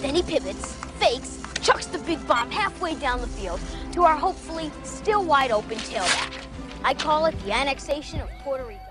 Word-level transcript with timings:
Then 0.00 0.14
he 0.14 0.22
pivots, 0.22 0.74
fakes, 1.00 1.42
chucks 1.60 1.86
the 1.86 1.98
big 1.98 2.24
bomb 2.28 2.50
halfway 2.50 2.94
down 2.94 3.20
the 3.20 3.26
field 3.26 3.60
to 3.92 4.04
our 4.04 4.16
hopefully 4.16 4.70
still 4.84 5.24
wide 5.24 5.50
open 5.50 5.78
tailback. 5.78 6.44
I 6.84 6.94
call 6.94 7.26
it 7.26 7.38
the 7.44 7.52
annexation 7.52 8.20
of 8.20 8.28
Puerto 8.44 8.64
Rico. 8.64 8.87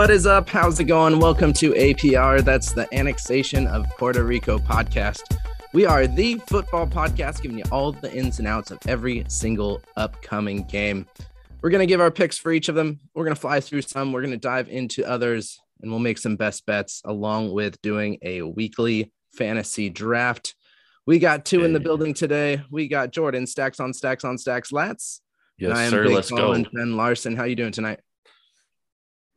What 0.00 0.08
is 0.08 0.24
up? 0.24 0.48
How's 0.48 0.80
it 0.80 0.84
going? 0.84 1.18
Welcome 1.18 1.52
to 1.52 1.74
APR. 1.74 2.42
That's 2.42 2.72
the 2.72 2.88
Annexation 2.94 3.66
of 3.66 3.84
Puerto 3.98 4.24
Rico 4.24 4.58
podcast. 4.58 5.20
We 5.74 5.84
are 5.84 6.06
the 6.06 6.36
football 6.46 6.86
podcast 6.86 7.42
giving 7.42 7.58
you 7.58 7.64
all 7.70 7.92
the 7.92 8.10
ins 8.10 8.38
and 8.38 8.48
outs 8.48 8.70
of 8.70 8.78
every 8.88 9.26
single 9.28 9.82
upcoming 9.98 10.64
game. 10.64 11.06
We're 11.60 11.68
going 11.68 11.86
to 11.86 11.86
give 11.86 12.00
our 12.00 12.10
picks 12.10 12.38
for 12.38 12.50
each 12.50 12.70
of 12.70 12.74
them. 12.74 12.98
We're 13.14 13.24
going 13.24 13.34
to 13.34 13.40
fly 13.40 13.60
through 13.60 13.82
some, 13.82 14.10
we're 14.10 14.22
going 14.22 14.32
to 14.32 14.38
dive 14.38 14.70
into 14.70 15.04
others, 15.04 15.60
and 15.82 15.90
we'll 15.90 16.00
make 16.00 16.16
some 16.16 16.36
best 16.36 16.64
bets 16.64 17.02
along 17.04 17.52
with 17.52 17.82
doing 17.82 18.16
a 18.22 18.40
weekly 18.40 19.12
fantasy 19.34 19.90
draft. 19.90 20.54
We 21.04 21.18
got 21.18 21.44
two 21.44 21.62
in 21.62 21.74
the 21.74 21.78
building 21.78 22.14
today. 22.14 22.62
We 22.70 22.88
got 22.88 23.12
Jordan 23.12 23.46
stacks 23.46 23.78
on 23.78 23.92
stacks 23.92 24.24
on 24.24 24.38
stacks 24.38 24.72
lats. 24.72 25.20
Yes, 25.58 25.68
and 25.68 25.74
I 25.74 25.82
am 25.82 25.90
sir. 25.90 26.04
Big 26.04 26.14
Let's 26.14 26.30
Colin 26.30 26.62
go. 26.62 26.70
Ben 26.72 26.96
Larson. 26.96 27.36
How 27.36 27.44
you 27.44 27.54
doing 27.54 27.72
tonight? 27.72 28.00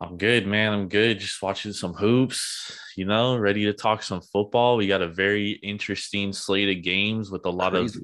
I'm 0.03 0.17
good, 0.17 0.45
man. 0.45 0.73
I'm 0.73 0.89
good. 0.89 1.19
Just 1.19 1.41
watching 1.41 1.71
some 1.71 1.93
hoops, 1.93 2.77
you 2.97 3.05
know, 3.05 3.37
ready 3.37 3.63
to 3.65 3.73
talk 3.73 4.03
some 4.03 4.19
football. 4.19 4.75
We 4.75 4.85
got 4.85 5.01
a 5.01 5.07
very 5.07 5.51
interesting 5.51 6.33
slate 6.33 6.77
of 6.77 6.83
games 6.83 7.31
with 7.31 7.45
a 7.45 7.49
lot 7.49 7.73
of 7.73 7.95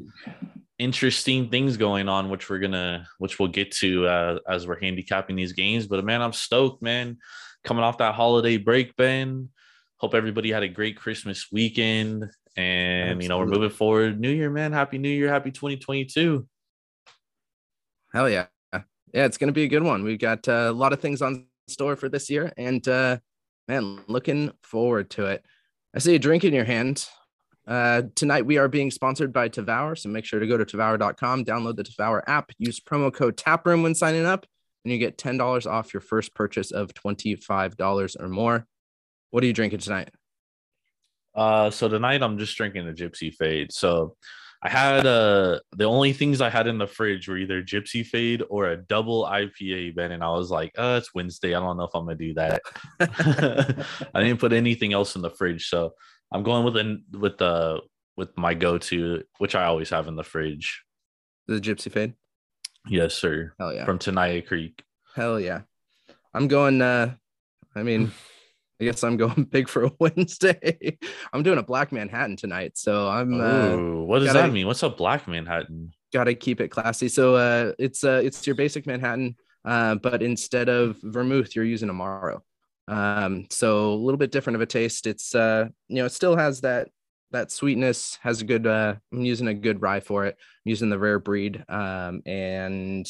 interesting 0.77 1.49
things 1.49 1.75
going 1.75 2.07
on, 2.07 2.29
which 2.29 2.49
we're 2.49 2.59
gonna, 2.59 3.05
which 3.17 3.37
we'll 3.37 3.49
get 3.49 3.71
to 3.77 4.07
uh, 4.07 4.39
as 4.47 4.65
we're 4.65 4.79
handicapping 4.79 5.35
these 5.35 5.51
games. 5.51 5.87
But 5.87 6.05
man, 6.05 6.21
I'm 6.21 6.31
stoked, 6.31 6.81
man. 6.81 7.17
Coming 7.65 7.83
off 7.83 7.97
that 7.97 8.15
holiday 8.15 8.55
break, 8.55 8.95
Ben. 8.95 9.49
Hope 9.97 10.13
everybody 10.13 10.51
had 10.51 10.63
a 10.63 10.69
great 10.69 10.95
Christmas 10.95 11.47
weekend, 11.51 12.29
and 12.55 13.21
you 13.21 13.27
know 13.27 13.39
we're 13.39 13.45
moving 13.45 13.71
forward. 13.71 14.21
New 14.21 14.31
Year, 14.31 14.49
man. 14.49 14.71
Happy 14.71 14.97
New 14.97 15.09
Year. 15.09 15.27
Happy 15.27 15.51
2022. 15.51 16.47
Hell 18.13 18.29
yeah. 18.29 18.45
Yeah, 19.13 19.25
it's 19.25 19.37
going 19.37 19.47
to 19.47 19.53
be 19.53 19.63
a 19.63 19.67
good 19.67 19.81
one. 19.81 20.03
We've 20.03 20.19
got 20.19 20.47
uh, 20.47 20.67
a 20.69 20.71
lot 20.71 20.93
of 20.93 20.99
things 20.99 21.23
on 21.23 21.48
store 21.69 21.95
for 21.95 22.09
this 22.09 22.29
year 22.29 22.51
and 22.57 22.87
uh, 22.87 23.17
man, 23.67 23.99
looking 24.07 24.51
forward 24.63 25.09
to 25.11 25.25
it. 25.25 25.45
I 25.95 25.99
see 25.99 26.15
a 26.15 26.19
drink 26.19 26.43
in 26.43 26.53
your 26.53 26.65
hand. 26.65 27.07
Uh, 27.67 28.03
tonight 28.15 28.45
we 28.45 28.57
are 28.57 28.67
being 28.67 28.89
sponsored 28.89 29.31
by 29.31 29.47
Tavour, 29.47 29.97
so 29.97 30.09
make 30.09 30.25
sure 30.25 30.39
to 30.39 30.47
go 30.47 30.57
to 30.57 30.65
Tavour.com, 30.65 31.45
download 31.45 31.75
the 31.75 31.83
Tavour 31.83 32.23
app, 32.27 32.51
use 32.57 32.79
promo 32.79 33.13
code 33.13 33.37
TAPROOM 33.37 33.83
when 33.83 33.93
signing 33.93 34.25
up, 34.25 34.47
and 34.83 34.91
you 34.91 34.97
get 34.97 35.17
$10 35.17 35.69
off 35.69 35.93
your 35.93 36.01
first 36.01 36.33
purchase 36.33 36.71
of 36.71 36.93
$25 36.95 38.15
or 38.19 38.27
more. 38.27 38.65
What 39.29 39.43
are 39.43 39.47
you 39.47 39.53
drinking 39.53 39.79
tonight? 39.79 40.09
Uh, 41.35 41.69
so 41.69 41.87
tonight 41.87 42.23
I'm 42.23 42.39
just 42.39 42.57
drinking 42.57 42.89
a 42.89 42.91
Gypsy 42.91 43.31
Fade. 43.31 43.71
So 43.71 44.15
I 44.61 44.69
had 44.69 45.05
uh 45.05 45.59
the 45.75 45.85
only 45.85 46.11
things 46.11 46.41
I 46.41 46.49
had 46.49 46.67
in 46.67 46.77
the 46.77 46.87
fridge 46.87 47.27
were 47.27 47.37
either 47.37 47.63
Gypsy 47.63 48.05
Fade 48.05 48.43
or 48.49 48.67
a 48.67 48.77
double 48.77 49.23
IPA, 49.23 49.95
Ben, 49.95 50.11
and 50.11 50.23
I 50.23 50.29
was 50.31 50.51
like, 50.51 50.73
uh, 50.77 50.99
it's 51.01 51.13
Wednesday. 51.15 51.55
I 51.55 51.59
don't 51.59 51.77
know 51.77 51.83
if 51.83 51.95
I'm 51.95 52.05
gonna 52.05 52.17
do 52.17 52.33
that. 52.33 52.61
I 54.13 54.21
didn't 54.21 54.39
put 54.39 54.51
anything 54.51 54.91
else 54.91 55.15
in 55.15 55.21
the 55.21 55.29
fridge, 55.29 55.69
so 55.69 55.93
I'm 56.31 56.43
going 56.43 56.65
with 56.65 56.75
an 56.75 57.05
with 57.11 57.37
the 57.37 57.79
with 58.17 58.37
my 58.37 58.53
go-to, 58.53 59.23
which 59.37 59.55
I 59.55 59.63
always 59.63 59.89
have 59.91 60.07
in 60.09 60.17
the 60.17 60.25
fridge. 60.25 60.83
The 61.47 61.61
Gypsy 61.61 61.89
Fade? 61.89 62.15
Yes, 62.85 63.15
sir. 63.15 63.53
Hell 63.57 63.73
yeah. 63.73 63.85
From 63.85 63.97
Tenaya 63.97 64.45
Creek. 64.45 64.83
Hell 65.15 65.39
yeah. 65.39 65.61
I'm 66.33 66.47
going 66.47 66.81
uh 66.81 67.15
I 67.75 67.83
mean 67.83 68.11
I 68.81 68.85
guess 68.85 69.03
I'm 69.03 69.17
going 69.17 69.43
big 69.51 69.67
for 69.67 69.85
a 69.85 69.91
Wednesday. 69.99 70.97
I'm 71.33 71.43
doing 71.43 71.59
a 71.59 71.63
black 71.63 71.91
Manhattan 71.91 72.35
tonight, 72.37 72.77
so 72.77 73.07
I'm 73.09 73.39
uh 73.39 73.69
Ooh, 73.75 74.03
what 74.03 74.19
does 74.19 74.27
gotta- 74.33 74.47
that 74.47 74.53
mean? 74.53 74.67
What's 74.67 74.83
a 74.83 74.89
black 74.89 75.27
Manhattan? 75.27 75.91
gotta 76.11 76.33
keep 76.33 76.59
it 76.59 76.69
classy. 76.69 77.07
So 77.07 77.35
uh 77.35 77.73
it's 77.77 78.03
uh 78.03 78.21
it's 78.23 78.47
your 78.47 78.55
basic 78.55 78.87
Manhattan, 78.87 79.35
uh, 79.63 79.93
but 79.95 80.23
instead 80.23 80.67
of 80.67 80.97
vermouth, 81.03 81.55
you're 81.55 81.65
using 81.65 81.89
Amaro. 81.89 82.39
Um, 82.87 83.45
so 83.51 83.93
a 83.93 83.95
little 83.95 84.17
bit 84.17 84.31
different 84.31 84.55
of 84.55 84.61
a 84.61 84.65
taste. 84.65 85.05
It's 85.05 85.35
uh 85.35 85.67
you 85.87 85.97
know, 85.97 86.05
it 86.05 86.11
still 86.11 86.35
has 86.35 86.61
that 86.61 86.89
that 87.31 87.51
sweetness, 87.51 88.17
has 88.23 88.41
a 88.41 88.45
good 88.45 88.65
uh 88.65 88.95
I'm 89.13 89.21
using 89.25 89.47
a 89.49 89.53
good 89.53 89.81
rye 89.83 89.99
for 89.99 90.25
it. 90.25 90.35
I'm 90.39 90.69
using 90.69 90.89
the 90.89 90.97
rare 90.97 91.19
breed. 91.19 91.63
Um 91.69 92.23
and 92.25 93.07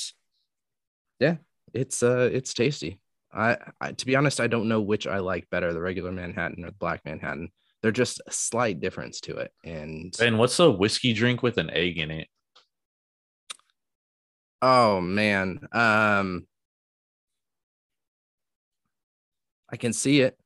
yeah, 1.21 1.35
it's 1.73 2.03
uh 2.03 2.29
it's 2.33 2.53
tasty. 2.53 2.99
I, 3.31 3.57
I 3.79 3.91
to 3.91 4.05
be 4.05 4.15
honest, 4.15 4.39
I 4.39 4.47
don't 4.47 4.67
know 4.67 4.81
which 4.81 5.05
I 5.07 5.19
like 5.19 5.49
better, 5.49 5.73
the 5.73 5.81
regular 5.81 6.11
Manhattan 6.11 6.63
or 6.63 6.71
the 6.71 6.77
black 6.77 7.05
Manhattan. 7.05 7.49
They're 7.81 7.91
just 7.91 8.21
a 8.27 8.31
slight 8.31 8.79
difference 8.81 9.21
to 9.21 9.37
it. 9.37 9.51
And 9.63 10.13
and 10.19 10.37
what's 10.37 10.59
a 10.59 10.69
whiskey 10.69 11.13
drink 11.13 11.43
with 11.43 11.57
an 11.57 11.69
egg 11.69 11.97
in 11.97 12.11
it? 12.11 12.27
oh 14.61 14.99
man. 14.99 15.59
Um 15.71 16.45
I 19.69 19.77
can 19.77 19.93
see 19.93 20.21
it. 20.21 20.37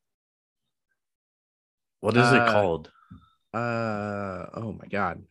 What 2.01 2.17
is 2.17 2.27
Uh, 2.27 2.35
it 2.35 2.51
called? 2.51 2.91
Uh 3.53 4.45
oh 4.53 4.75
my 4.77 4.87
god. 4.89 5.23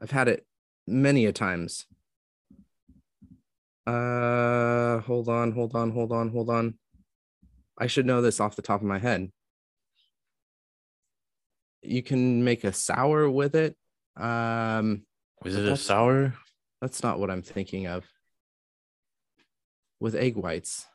I've 0.00 0.10
had 0.10 0.28
it 0.28 0.46
many 0.86 1.26
a 1.26 1.32
times. 1.32 1.86
Uh 3.86 5.00
hold 5.00 5.28
on, 5.28 5.52
hold 5.52 5.74
on, 5.74 5.90
hold 5.92 6.12
on, 6.12 6.30
hold 6.30 6.50
on. 6.50 6.74
I 7.78 7.86
should 7.86 8.06
know 8.06 8.22
this 8.22 8.40
off 8.40 8.56
the 8.56 8.62
top 8.62 8.80
of 8.80 8.86
my 8.86 8.98
head. 8.98 9.30
You 11.82 12.02
can 12.02 12.42
make 12.42 12.64
a 12.64 12.72
sour 12.72 13.30
with 13.30 13.54
it. 13.54 13.76
Um 14.16 15.02
Is 15.44 15.56
it 15.56 15.66
a 15.66 15.76
sour? 15.76 16.34
that's 16.80 17.02
not 17.02 17.18
what 17.18 17.30
I'm 17.30 17.42
thinking 17.42 17.86
of. 17.86 18.04
With 20.00 20.14
egg 20.14 20.36
whites. 20.36 20.86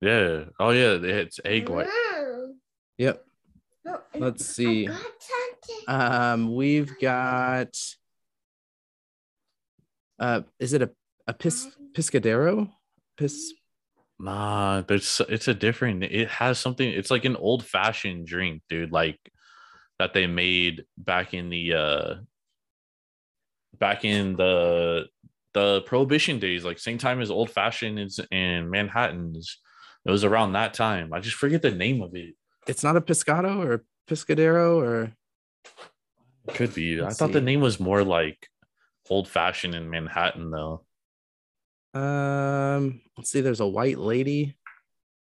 Yeah. 0.00 0.44
Oh 0.60 0.70
yeah, 0.70 0.98
it's 1.02 1.40
egg 1.44 1.68
white. 1.68 1.88
Yep. 2.98 3.24
Let's 4.14 4.44
see. 4.44 4.88
Um, 5.86 6.54
we've 6.54 6.98
got. 7.00 7.76
Uh, 10.18 10.42
is 10.58 10.72
it 10.72 10.82
a 10.82 10.90
a 11.26 11.32
pis 11.32 11.68
piscadero? 11.92 12.70
Pis. 13.16 13.52
Nah, 14.18 14.82
there's 14.82 15.20
it's 15.28 15.48
a 15.48 15.54
different. 15.54 16.02
It 16.02 16.28
has 16.28 16.58
something. 16.58 16.88
It's 16.88 17.10
like 17.10 17.24
an 17.24 17.36
old 17.36 17.64
fashioned 17.64 18.26
drink, 18.26 18.62
dude. 18.68 18.92
Like 18.92 19.20
that 19.98 20.14
they 20.14 20.26
made 20.26 20.84
back 20.96 21.34
in 21.34 21.50
the 21.50 21.74
uh 21.74 22.14
back 23.78 24.04
in 24.04 24.36
the 24.36 25.06
the 25.54 25.82
prohibition 25.82 26.38
days, 26.38 26.64
like 26.64 26.78
same 26.78 26.98
time 26.98 27.20
as 27.20 27.30
old 27.30 27.50
fashioned 27.50 27.98
is 27.98 28.20
in 28.30 28.70
Manhattan's. 28.70 29.58
It 30.04 30.10
was 30.10 30.24
around 30.24 30.52
that 30.52 30.74
time. 30.74 31.12
I 31.12 31.20
just 31.20 31.36
forget 31.36 31.62
the 31.62 31.70
name 31.70 32.02
of 32.02 32.14
it. 32.14 32.34
It's 32.66 32.82
not 32.82 32.96
a 32.96 33.00
piscato 33.00 33.58
or 33.58 33.74
a 33.74 33.80
piscadero 34.10 34.76
or. 34.76 35.12
Could 36.54 36.74
be. 36.74 36.98
I 36.98 37.04
Let's 37.04 37.18
thought 37.18 37.32
the 37.32 37.42
name 37.42 37.60
was 37.60 37.78
more 37.78 38.02
like 38.02 38.48
old 39.10 39.28
fashioned 39.28 39.74
in 39.74 39.90
Manhattan 39.90 40.50
though. 40.50 40.84
Um, 41.94 43.00
let's 43.16 43.30
see. 43.30 43.40
There's 43.40 43.60
a 43.60 43.66
white 43.66 43.98
lady. 43.98 44.56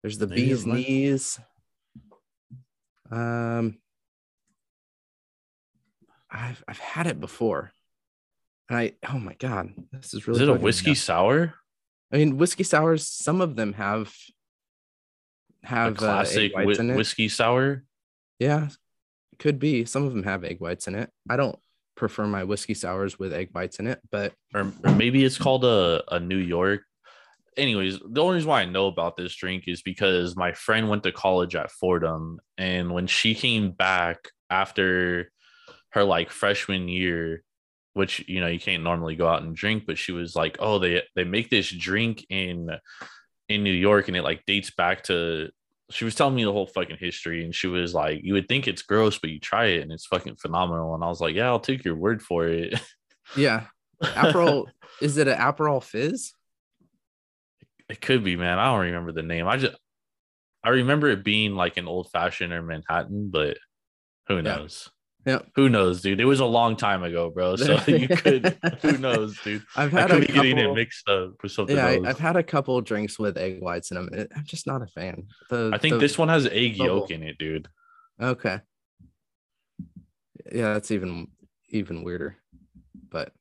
There's 0.01 0.17
the 0.17 0.27
Maybe 0.27 0.47
bee's 0.47 0.65
knees. 0.65 1.39
Um, 3.11 3.77
I've 6.31 6.63
I've 6.67 6.79
had 6.79 7.07
it 7.07 7.19
before, 7.19 7.71
and 8.69 8.77
I 8.77 8.93
oh 9.11 9.19
my 9.19 9.33
god, 9.33 9.73
this 9.91 10.13
is 10.13 10.27
really. 10.27 10.41
Is 10.41 10.47
it 10.47 10.51
a 10.51 10.59
whiskey 10.59 10.91
nuts. 10.91 11.01
sour? 11.01 11.55
I 12.11 12.17
mean, 12.17 12.37
whiskey 12.37 12.63
sours. 12.63 13.07
Some 13.07 13.41
of 13.41 13.55
them 13.55 13.73
have 13.73 14.13
have 15.63 15.93
uh, 15.93 15.99
classic 15.99 16.51
egg 16.51 16.53
whites 16.53 16.77
whi- 16.77 16.83
in 16.83 16.89
it. 16.91 16.95
whiskey 16.97 17.29
sour? 17.29 17.83
Yeah, 18.39 18.69
could 19.37 19.59
be. 19.59 19.85
Some 19.85 20.03
of 20.05 20.13
them 20.13 20.23
have 20.23 20.43
egg 20.43 20.59
whites 20.59 20.87
in 20.87 20.95
it. 20.95 21.09
I 21.29 21.35
don't 21.35 21.57
prefer 21.99 22.25
my 22.25 22.43
whiskey 22.43 22.73
sours 22.73 23.19
with 23.19 23.33
egg 23.33 23.53
bites 23.53 23.79
in 23.79 23.87
it, 23.87 23.99
but 24.09 24.33
or, 24.55 24.71
or 24.83 24.95
maybe 24.95 25.23
it's 25.23 25.37
called 25.37 25.65
a, 25.65 26.03
a 26.09 26.19
New 26.19 26.37
York. 26.37 26.81
Anyways, 27.57 27.99
the 27.99 28.21
only 28.21 28.35
reason 28.35 28.49
why 28.49 28.61
I 28.61 28.65
know 28.65 28.87
about 28.87 29.17
this 29.17 29.35
drink 29.35 29.65
is 29.67 29.81
because 29.81 30.35
my 30.35 30.53
friend 30.53 30.89
went 30.89 31.03
to 31.03 31.11
college 31.11 31.55
at 31.55 31.71
Fordham, 31.71 32.39
and 32.57 32.91
when 32.91 33.05
she 33.05 33.35
came 33.35 33.71
back 33.71 34.29
after 34.49 35.31
her 35.89 36.03
like 36.03 36.31
freshman 36.31 36.87
year, 36.87 37.43
which 37.93 38.23
you 38.27 38.39
know 38.39 38.47
you 38.47 38.59
can't 38.59 38.83
normally 38.83 39.15
go 39.15 39.27
out 39.27 39.41
and 39.43 39.55
drink, 39.55 39.83
but 39.85 39.97
she 39.97 40.11
was 40.11 40.35
like, 40.35 40.57
"Oh, 40.59 40.79
they 40.79 41.03
they 41.15 41.25
make 41.25 41.49
this 41.49 41.69
drink 41.69 42.25
in 42.29 42.69
in 43.49 43.63
New 43.63 43.73
York, 43.73 44.07
and 44.07 44.15
it 44.15 44.23
like 44.23 44.45
dates 44.45 44.71
back 44.71 45.03
to." 45.03 45.49
She 45.91 46.05
was 46.05 46.15
telling 46.15 46.35
me 46.35 46.43
the 46.43 46.51
whole 46.51 46.67
fucking 46.67 46.97
history, 46.99 47.43
and 47.43 47.53
she 47.53 47.67
was 47.67 47.93
like, 47.93 48.21
"You 48.23 48.33
would 48.33 48.47
think 48.47 48.67
it's 48.67 48.83
gross, 48.83 49.17
but 49.17 49.31
you 49.31 49.39
try 49.39 49.65
it, 49.65 49.81
and 49.81 49.91
it's 49.91 50.05
fucking 50.05 50.35
phenomenal." 50.35 50.93
And 50.93 51.03
I 51.03 51.07
was 51.07 51.21
like, 51.21 51.35
"Yeah, 51.35 51.47
I'll 51.47 51.59
take 51.59 51.83
your 51.83 51.95
word 51.95 52.21
for 52.21 52.47
it." 52.47 52.79
yeah, 53.35 53.65
Aperol 54.03 54.67
is 55.01 55.17
it 55.17 55.27
an 55.27 55.37
Aperol 55.37 55.83
fizz? 55.83 56.33
It 57.89 58.01
could 58.01 58.23
be, 58.23 58.35
man. 58.35 58.59
I 58.59 58.65
don't 58.65 58.85
remember 58.85 59.11
the 59.11 59.23
name. 59.23 59.47
I 59.47 59.57
just 59.57 59.75
I 60.63 60.69
remember 60.69 61.07
it 61.07 61.23
being 61.23 61.55
like 61.55 61.77
an 61.77 61.87
old 61.87 62.11
fashioned 62.11 62.53
or 62.53 62.61
Manhattan, 62.61 63.29
but 63.31 63.57
who 64.27 64.41
knows? 64.41 64.89
Yeah. 65.25 65.39
Who 65.55 65.69
knows, 65.69 66.01
dude? 66.01 66.19
It 66.19 66.25
was 66.25 66.39
a 66.39 66.45
long 66.45 66.75
time 66.75 67.03
ago, 67.03 67.29
bro. 67.29 67.55
So 67.57 67.79
you 67.87 68.07
could 68.07 68.57
who 68.81 68.97
knows, 68.97 69.37
dude. 69.43 69.63
I've 69.75 69.93
I 69.93 70.01
had 70.01 70.09
could 70.09 70.17
a 70.17 70.21
be 70.21 70.27
couple, 70.27 70.43
getting 70.43 70.57
it 70.57 70.73
mixed 70.73 71.09
up 71.09 71.33
with 71.43 71.51
something 71.51 71.75
yeah, 71.75 71.87
I, 71.87 71.95
else. 71.97 72.07
I've 72.07 72.19
had 72.19 72.35
a 72.37 72.43
couple 72.43 72.79
drinks 72.81 73.19
with 73.19 73.37
egg 73.37 73.61
whites 73.61 73.91
and 73.91 73.99
I'm 73.99 74.43
just 74.45 74.65
not 74.65 74.81
a 74.81 74.87
fan. 74.87 75.27
The, 75.49 75.71
I 75.73 75.77
think 75.77 75.93
the- 75.93 75.99
this 75.99 76.17
one 76.17 76.29
has 76.29 76.47
egg 76.47 76.77
yolk 76.77 77.11
in 77.11 77.23
it, 77.23 77.37
dude. 77.37 77.67
Okay. 78.21 78.59
Yeah, 80.51 80.73
that's 80.73 80.91
even 80.91 81.27
even 81.69 82.03
weirder, 82.03 82.37
but 83.09 83.31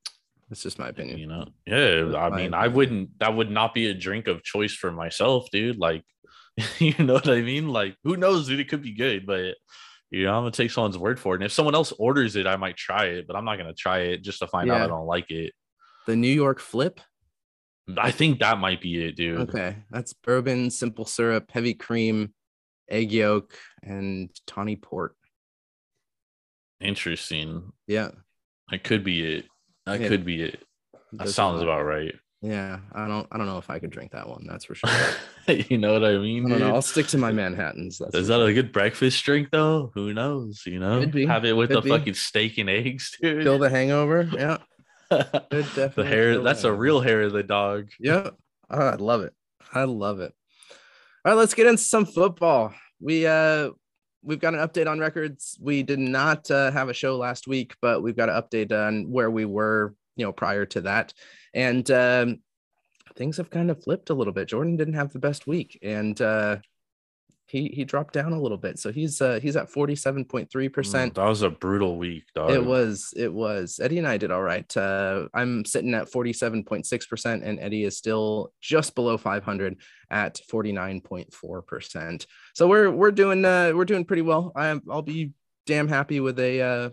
that's 0.48 0.62
just 0.62 0.78
my 0.78 0.88
opinion. 0.88 1.18
You 1.18 1.26
know, 1.26 1.46
yeah. 1.66 2.02
That's 2.02 2.16
I 2.16 2.30
mean, 2.30 2.54
I 2.54 2.68
wouldn't. 2.68 3.18
That 3.20 3.34
would 3.34 3.50
not 3.50 3.72
be 3.72 3.86
a 3.86 3.94
drink 3.94 4.28
of 4.28 4.42
choice 4.42 4.74
for 4.74 4.90
myself, 4.92 5.48
dude. 5.50 5.78
Like, 5.78 6.04
you 6.78 6.94
know 6.98 7.14
what 7.14 7.28
I 7.28 7.40
mean? 7.40 7.68
Like, 7.68 7.96
who 8.04 8.16
knows, 8.16 8.46
dude? 8.48 8.60
It 8.60 8.68
could 8.68 8.82
be 8.82 8.92
good, 8.94 9.26
but 9.26 9.54
you 10.10 10.24
know, 10.24 10.34
I'm 10.34 10.40
gonna 10.42 10.50
take 10.50 10.70
someone's 10.70 10.98
word 10.98 11.18
for 11.20 11.34
it. 11.34 11.38
And 11.38 11.44
if 11.44 11.52
someone 11.52 11.74
else 11.74 11.92
orders 11.98 12.36
it, 12.36 12.46
I 12.46 12.56
might 12.56 12.76
try 12.76 13.06
it, 13.06 13.26
but 13.26 13.36
I'm 13.36 13.44
not 13.44 13.56
gonna 13.58 13.74
try 13.74 13.98
it 14.00 14.22
just 14.22 14.38
to 14.40 14.46
find 14.46 14.70
out 14.70 14.80
I 14.80 14.86
don't 14.86 15.06
like 15.06 15.30
it. 15.30 15.52
The 16.06 16.16
New 16.16 16.32
York 16.32 16.60
Flip. 16.60 17.00
I 17.96 18.10
think 18.10 18.40
that 18.40 18.58
might 18.58 18.80
be 18.82 19.04
it, 19.04 19.16
dude. 19.16 19.48
Okay, 19.48 19.76
that's 19.90 20.12
bourbon, 20.12 20.70
simple 20.70 21.04
syrup, 21.06 21.50
heavy 21.50 21.74
cream, 21.74 22.34
egg 22.88 23.12
yolk, 23.12 23.54
and 23.82 24.30
tawny 24.46 24.76
port. 24.76 25.14
Interesting. 26.80 27.72
Yeah, 27.86 28.10
That 28.70 28.84
could 28.84 29.02
be 29.04 29.22
it. 29.36 29.46
That 29.86 30.00
Yeah. 30.00 30.08
could 30.08 30.24
be 30.24 30.42
it. 30.42 30.62
That 31.12 31.28
sounds 31.30 31.62
about 31.62 31.82
right. 31.84 32.14
Yeah, 32.40 32.78
I 32.92 33.08
don't. 33.08 33.26
I 33.32 33.36
don't 33.36 33.46
know 33.46 33.58
if 33.58 33.68
I 33.68 33.80
could 33.80 33.90
drink 33.90 34.12
that 34.12 34.28
one. 34.28 34.46
That's 34.48 34.64
for 34.64 34.76
sure. 34.76 34.90
you 35.48 35.76
know 35.76 35.92
what 35.92 36.04
I 36.04 36.18
mean? 36.18 36.46
I 36.46 36.50
don't 36.50 36.60
know. 36.60 36.74
I'll 36.74 36.82
stick 36.82 37.08
to 37.08 37.18
my 37.18 37.32
Manhattan's. 37.32 37.98
That's 37.98 38.14
Is 38.14 38.28
that 38.28 38.40
a 38.40 38.52
good 38.52 38.72
breakfast 38.72 39.24
drink 39.24 39.48
though? 39.50 39.90
Who 39.94 40.14
knows? 40.14 40.62
You 40.64 40.78
know, 40.78 41.00
have 41.26 41.44
it 41.44 41.56
with 41.56 41.70
Could 41.70 41.78
the 41.78 41.82
be. 41.82 41.90
fucking 41.90 42.14
steak 42.14 42.58
and 42.58 42.70
eggs, 42.70 43.16
dude. 43.20 43.42
Kill 43.42 43.58
the 43.58 43.70
hangover? 43.70 44.28
Yeah, 44.38 44.58
the 45.10 46.04
hair. 46.06 46.38
That's 46.40 46.64
a 46.64 46.72
real 46.72 47.00
hair 47.00 47.22
of 47.22 47.32
the 47.32 47.42
dog. 47.42 47.88
Yeah, 47.98 48.28
oh, 48.70 48.86
I 48.86 48.96
love 48.96 49.22
it. 49.22 49.32
I 49.72 49.84
love 49.84 50.20
it. 50.20 50.34
All 51.24 51.32
right, 51.32 51.38
let's 51.38 51.54
get 51.54 51.66
into 51.66 51.82
some 51.82 52.04
football. 52.04 52.74
We 53.00 53.26
uh 53.26 53.70
we've 54.22 54.38
got 54.38 54.54
an 54.54 54.60
update 54.60 54.86
on 54.86 54.98
records. 54.98 55.58
We 55.60 55.82
did 55.82 55.98
not 55.98 56.50
uh, 56.50 56.70
have 56.70 56.88
a 56.88 56.94
show 56.94 57.16
last 57.16 57.48
week, 57.48 57.74
but 57.80 58.02
we've 58.02 58.16
got 58.16 58.28
an 58.28 58.40
update 58.40 58.70
on 58.72 59.10
where 59.10 59.30
we 59.30 59.44
were, 59.44 59.94
you 60.18 60.26
know, 60.26 60.32
prior 60.32 60.66
to 60.66 60.82
that. 60.82 61.14
And 61.54 61.90
um 61.90 62.40
things 63.16 63.38
have 63.38 63.50
kind 63.50 63.70
of 63.70 63.82
flipped 63.82 64.10
a 64.10 64.14
little 64.14 64.32
bit. 64.34 64.48
Jordan 64.48 64.76
didn't 64.76 64.94
have 64.94 65.12
the 65.12 65.18
best 65.18 65.46
week 65.46 65.78
and 65.82 66.20
uh 66.20 66.58
he 67.48 67.68
he 67.68 67.84
dropped 67.84 68.12
down 68.12 68.32
a 68.32 68.40
little 68.40 68.58
bit. 68.58 68.78
So 68.78 68.92
he's 68.92 69.20
uh 69.22 69.40
he's 69.40 69.56
at 69.56 69.72
47.3%. 69.72 70.48
Mm, 70.50 71.14
that 71.14 71.24
was 71.24 71.42
a 71.42 71.50
brutal 71.50 71.96
week, 71.96 72.24
dog. 72.34 72.50
It 72.50 72.62
was, 72.62 73.14
it 73.16 73.32
was. 73.32 73.80
Eddie 73.82 73.98
and 73.98 74.06
I 74.06 74.18
did 74.18 74.30
all 74.30 74.42
right. 74.42 74.76
Uh, 74.76 75.28
I'm 75.32 75.64
sitting 75.64 75.94
at 75.94 76.12
47.6%, 76.12 77.42
and 77.42 77.58
Eddie 77.58 77.84
is 77.84 77.96
still 77.96 78.52
just 78.60 78.94
below 78.94 79.16
500 79.16 79.76
at 80.10 80.40
49.4%. 80.52 82.26
So 82.54 82.68
we're 82.68 82.90
we're 82.90 83.12
doing 83.12 83.44
uh, 83.44 83.72
we're 83.74 83.86
doing 83.86 84.04
pretty 84.04 84.22
well. 84.22 84.52
I'm 84.54 84.82
I'll 84.90 85.02
be 85.02 85.32
damn 85.66 85.88
happy 85.88 86.20
with 86.20 86.38
a 86.38 86.60
uh, 86.60 86.90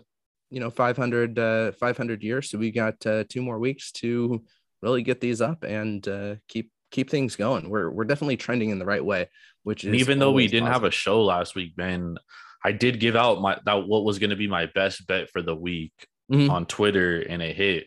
you 0.56 0.60
know 0.60 0.70
500 0.70 1.38
uh, 1.38 1.72
500 1.72 2.22
years. 2.22 2.48
So 2.48 2.56
we 2.56 2.70
got 2.70 3.04
uh, 3.06 3.24
two 3.28 3.42
more 3.42 3.58
weeks 3.58 3.92
to 4.00 4.42
really 4.80 5.02
get 5.02 5.20
these 5.20 5.42
up 5.42 5.64
and 5.64 6.06
uh, 6.08 6.36
keep 6.48 6.70
keep 6.90 7.10
things 7.10 7.36
going. 7.36 7.68
We're 7.68 7.90
we're 7.90 8.06
definitely 8.06 8.38
trending 8.38 8.70
in 8.70 8.78
the 8.78 8.86
right 8.86 9.04
way. 9.04 9.28
Which 9.64 9.84
is 9.84 9.88
And 9.88 9.96
even 9.96 10.18
though 10.18 10.32
we 10.32 10.46
didn't 10.48 10.68
have 10.72 10.84
a 10.84 10.90
show 10.90 11.22
last 11.22 11.54
week, 11.56 11.76
man, 11.76 12.16
I 12.64 12.72
did 12.72 13.00
give 13.00 13.16
out 13.16 13.42
my 13.42 13.58
that 13.66 13.86
what 13.86 14.04
was 14.04 14.18
going 14.18 14.30
to 14.30 14.36
be 14.36 14.48
my 14.48 14.64
best 14.74 15.06
bet 15.06 15.28
for 15.28 15.42
the 15.42 15.54
week 15.54 15.92
Mhm. 16.32 16.48
on 16.50 16.64
Twitter, 16.64 17.20
and 17.20 17.42
it 17.42 17.54
hit. 17.54 17.86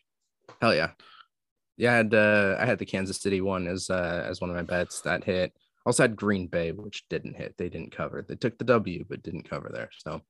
Hell 0.62 0.76
yeah. 0.76 0.92
Yeah, 1.76 1.94
I 1.94 1.96
had 1.96 2.14
uh, 2.14 2.56
I 2.60 2.66
had 2.68 2.78
the 2.78 2.86
Kansas 2.86 3.20
City 3.20 3.42
one 3.42 3.66
as 3.68 3.90
uh, 3.90 4.28
as 4.30 4.42
one 4.42 4.52
of 4.52 4.56
my 4.56 4.62
bets 4.62 5.02
that 5.02 5.24
hit. 5.24 5.54
Also 5.88 6.04
had 6.04 6.16
Green 6.16 6.46
Bay, 6.46 6.72
which 6.72 7.08
didn't 7.10 7.36
hit. 7.36 7.56
They 7.58 7.70
didn't 7.70 7.94
cover. 7.96 8.22
They 8.22 8.36
took 8.36 8.60
the 8.60 8.66
W, 8.66 9.06
but 9.10 9.24
didn't 9.24 9.50
cover 9.50 9.72
there. 9.74 9.90
So 9.98 10.22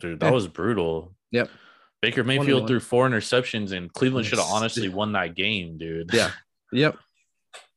Dude, 0.00 0.20
that 0.20 0.26
Yeah. 0.28 0.32
was 0.32 0.48
brutal. 0.48 1.14
Yep. 1.32 1.50
Baker 2.02 2.24
Mayfield 2.24 2.66
threw 2.66 2.80
four 2.80 3.08
interceptions, 3.08 3.70
and 3.70 3.90
Cleveland 3.92 4.26
should 4.26 4.38
have 4.38 4.48
honestly 4.50 4.88
won 4.88 5.12
that 5.12 5.36
game, 5.36 5.78
dude. 5.78 6.12
Yeah. 6.12 6.32
yep. 6.72 6.98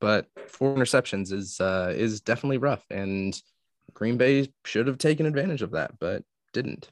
But 0.02 0.28
four 0.48 0.76
interceptions 0.76 1.32
is 1.32 1.62
uh, 1.62 1.94
is 1.96 2.22
definitely 2.22 2.58
rough, 2.58 2.84
and 2.90 3.40
Green 3.94 4.18
Bay 4.18 4.52
should 4.66 4.88
have 4.88 4.98
taken 4.98 5.28
advantage 5.28 5.62
of 5.62 5.72
that, 5.72 5.92
but 6.00 6.24
didn't. 6.54 6.90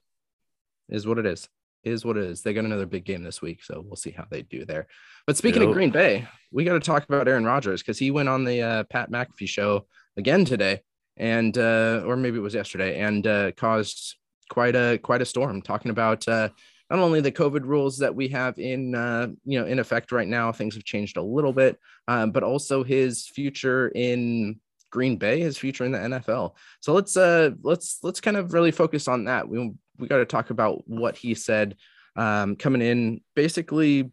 Is 0.89 1.07
what 1.07 1.17
it 1.17 1.25
is. 1.25 1.49
Is 1.83 2.05
what 2.05 2.17
it 2.17 2.23
is. 2.23 2.43
They 2.43 2.53
got 2.53 2.65
another 2.65 2.85
big 2.85 3.03
game 3.03 3.23
this 3.23 3.41
week, 3.41 3.63
so 3.63 3.83
we'll 3.83 3.95
see 3.95 4.11
how 4.11 4.25
they 4.29 4.43
do 4.43 4.63
there. 4.63 4.87
But 5.25 5.35
speaking 5.35 5.63
of 5.63 5.73
Green 5.73 5.89
Bay, 5.89 6.27
we 6.51 6.63
got 6.63 6.73
to 6.73 6.79
talk 6.79 7.03
about 7.03 7.27
Aaron 7.27 7.45
Rodgers 7.45 7.81
because 7.81 7.97
he 7.97 8.11
went 8.11 8.29
on 8.29 8.43
the 8.43 8.61
uh, 8.61 8.83
Pat 8.85 9.11
McAfee 9.11 9.49
show 9.49 9.87
again 10.17 10.45
today, 10.45 10.81
and 11.17 11.57
uh, 11.57 12.03
or 12.05 12.15
maybe 12.15 12.37
it 12.37 12.41
was 12.41 12.53
yesterday, 12.53 12.99
and 12.99 13.25
uh, 13.25 13.51
caused 13.53 14.17
quite 14.49 14.75
a 14.75 14.99
quite 15.01 15.21
a 15.21 15.25
storm 15.25 15.63
talking 15.63 15.89
about 15.89 16.27
uh, 16.27 16.49
not 16.93 17.03
only 17.03 17.21
the 17.21 17.31
COVID 17.31 17.63
rules 17.63 17.97
that 17.97 18.13
we 18.13 18.27
have 18.29 18.59
in 18.59 18.93
uh, 18.93 19.27
you 19.45 19.59
know 19.59 19.65
in 19.65 19.79
effect 19.79 20.11
right 20.11 20.27
now, 20.27 20.51
things 20.51 20.75
have 20.75 20.83
changed 20.83 21.17
a 21.17 21.23
little 21.23 21.53
bit, 21.53 21.79
um, 22.07 22.31
but 22.31 22.43
also 22.43 22.83
his 22.83 23.27
future 23.27 23.89
in 23.89 24.59
Green 24.91 25.17
Bay, 25.17 25.39
his 25.39 25.57
future 25.57 25.85
in 25.85 25.91
the 25.91 25.97
NFL. 25.97 26.53
So 26.81 26.93
let's 26.93 27.17
uh 27.17 27.51
let's 27.63 27.97
let's 28.03 28.21
kind 28.21 28.37
of 28.37 28.53
really 28.53 28.71
focus 28.71 29.07
on 29.07 29.25
that. 29.25 29.49
We 29.49 29.73
we 29.97 30.07
got 30.07 30.17
to 30.17 30.25
talk 30.25 30.51
about 30.51 30.87
what 30.87 31.17
he 31.17 31.33
said 31.33 31.77
um, 32.15 32.55
coming 32.55 32.81
in. 32.81 33.21
Basically, 33.35 34.11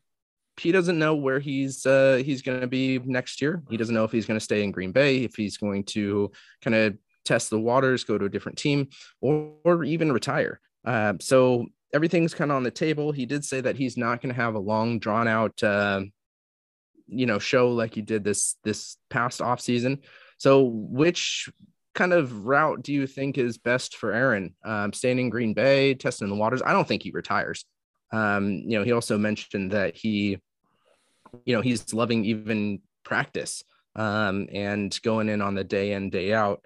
he 0.59 0.73
doesn't 0.73 0.99
know 0.99 1.15
where 1.15 1.39
he's 1.39 1.85
uh, 1.85 2.23
he's 2.25 2.41
going 2.41 2.63
to 2.63 2.67
be 2.67 2.99
next 2.99 3.43
year. 3.43 3.63
He 3.69 3.77
doesn't 3.77 3.95
know 3.95 4.05
if 4.05 4.13
he's 4.13 4.27
going 4.27 4.39
to 4.39 4.45
stay 4.45 4.63
in 4.63 4.73
Green 4.73 4.93
Bay, 4.93 5.19
if 5.25 5.35
he's 5.35 5.59
going 5.59 5.85
to 5.85 6.31
kind 6.63 6.75
of 6.75 6.97
test 7.25 7.51
the 7.51 7.61
waters, 7.61 8.05
go 8.05 8.17
to 8.17 8.25
a 8.25 8.31
different 8.31 8.59
team, 8.59 8.89
or, 9.21 9.53
or 9.65 9.85
even 9.85 10.13
retire. 10.13 10.61
Uh, 10.85 11.15
so 11.21 11.67
everything's 11.93 12.35
kind 12.35 12.51
of 12.51 12.57
on 12.57 12.63
the 12.63 12.71
table. 12.71 13.13
He 13.13 13.27
did 13.27 13.45
say 13.45 13.61
that 13.61 13.77
he's 13.77 13.97
not 13.97 14.21
going 14.21 14.35
to 14.35 14.41
have 14.41 14.55
a 14.55 14.61
long, 14.61 14.99
drawn 14.99 15.29
out, 15.29 15.63
uh, 15.63 16.03
you 17.07 17.27
know, 17.27 17.39
show 17.39 17.71
like 17.71 17.95
he 17.95 18.03
did 18.03 18.25
this 18.25 18.57
this 18.63 18.97
past 19.09 19.41
off 19.41 19.61
season. 19.61 20.01
So 20.39 20.63
which 20.63 21.49
kind 21.95 22.13
of 22.13 22.47
route 22.47 22.83
do 22.83 22.93
you 22.93 23.07
think 23.07 23.37
is 23.37 23.59
best 23.59 23.97
for 23.97 24.13
Aaron? 24.13 24.55
Um, 24.65 24.93
staying 24.93 25.19
in 25.19 25.31
Green 25.31 25.55
Bay, 25.55 25.95
testing 25.95 26.29
the 26.29 26.35
waters. 26.35 26.63
I 26.65 26.73
don't 26.73 26.87
think 26.87 27.03
he 27.03 27.11
retires. 27.11 27.65
Um, 28.13 28.63
you 28.67 28.79
know, 28.79 28.85
he 28.85 28.93
also 28.93 29.19
mentioned 29.19 29.73
that 29.73 29.97
he, 29.97 30.39
you 31.45 31.55
know, 31.55 31.61
he's 31.61 31.93
loving 31.93 32.25
even 32.25 32.81
practice 33.05 33.63
um, 33.97 34.49
and 34.53 34.99
going 35.03 35.29
in 35.29 35.43
on 35.43 35.55
the 35.55 35.65
day 35.65 35.93
in, 35.93 36.11
day 36.11 36.33
out. 36.33 36.63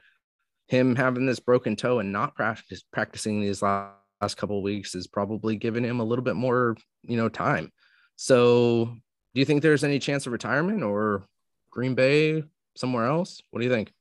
Him 0.69 0.97
having 0.97 1.27
this 1.27 1.41
broken 1.41 1.77
toe 1.77 1.99
and 1.99 2.13
not 2.13 2.35
practice 2.35 2.83
practicing 2.93 3.41
these 3.41 3.61
last, 3.63 3.95
last 4.21 4.37
couple 4.37 4.59
of 4.59 4.65
weeks 4.65 4.95
is 4.95 5.07
probably 5.07 5.57
giving 5.57 5.85
him 5.85 6.01
a 6.01 6.05
little 6.05 6.25
bit 6.25 6.37
more, 6.37 6.77
you 7.03 7.17
know, 7.17 7.29
time. 7.29 7.71
So, 8.17 8.87
do 9.35 9.41
you 9.41 9.45
think 9.45 9.63
there's 9.63 9.85
any 9.85 9.99
chance 9.99 10.27
of 10.27 10.33
retirement 10.33 10.83
or 10.83 11.27
Green 11.71 11.95
Bay 11.95 12.45
somewhere 12.77 13.07
else? 13.07 13.41
What 13.51 13.61
do 13.61 13.67
you 13.67 13.73
think? 13.73 13.93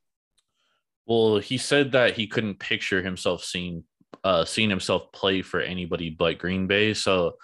Well, 1.06 1.38
he 1.38 1.58
said 1.58 1.92
that 1.92 2.14
he 2.14 2.26
couldn't 2.26 2.58
picture 2.58 3.02
himself 3.02 3.44
seeing 3.44 3.84
uh 4.22 4.44
seeing 4.44 4.70
himself 4.70 5.10
play 5.12 5.42
for 5.42 5.60
anybody 5.60 6.08
but 6.08 6.38
Green 6.38 6.66
Bay. 6.66 6.94
So 6.94 7.34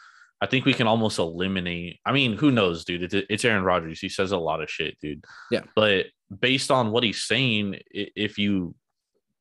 I 0.41 0.47
think 0.47 0.65
we 0.65 0.73
can 0.73 0.87
almost 0.87 1.19
eliminate. 1.19 1.99
I 2.07 2.13
mean, 2.13 2.37
who 2.37 2.51
knows, 2.51 2.85
dude? 2.85 3.03
It's, 3.03 3.27
it's 3.29 3.45
Aaron 3.45 3.65
Rodgers. 3.65 4.01
He 4.01 4.09
says 4.09 4.33
a 4.33 4.39
lot 4.39 4.63
of 4.63 4.71
shit, 4.71 4.99
dude. 4.99 5.25
Yeah. 5.51 5.63
But 5.75 6.07
based 6.41 6.71
on 6.71 6.93
what 6.93 7.05
he's 7.05 7.25
saying, 7.25 7.81
if 7.91 8.39
you, 8.39 8.75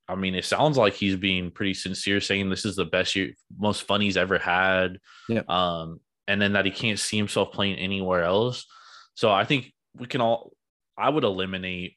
I 0.09 0.15
mean, 0.15 0.35
it 0.35 0.45
sounds 0.45 0.77
like 0.77 0.93
he's 0.93 1.15
being 1.15 1.51
pretty 1.51 1.75
sincere, 1.75 2.19
saying 2.19 2.49
this 2.49 2.65
is 2.65 2.75
the 2.75 2.85
best 2.85 3.15
year, 3.15 3.33
most 3.57 3.83
fun 3.83 4.01
he's 4.01 4.17
ever 4.17 4.39
had. 4.39 4.97
Yeah. 5.27 5.43
Um, 5.47 5.99
and 6.27 6.41
then 6.41 6.53
that 6.53 6.65
he 6.65 6.71
can't 6.71 6.99
see 6.99 7.17
himself 7.17 7.51
playing 7.51 7.75
anywhere 7.75 8.23
else. 8.23 8.65
So 9.13 9.31
I 9.31 9.45
think 9.45 9.71
we 9.95 10.07
can 10.07 10.21
all 10.21 10.53
I 10.97 11.09
would 11.09 11.23
eliminate 11.23 11.95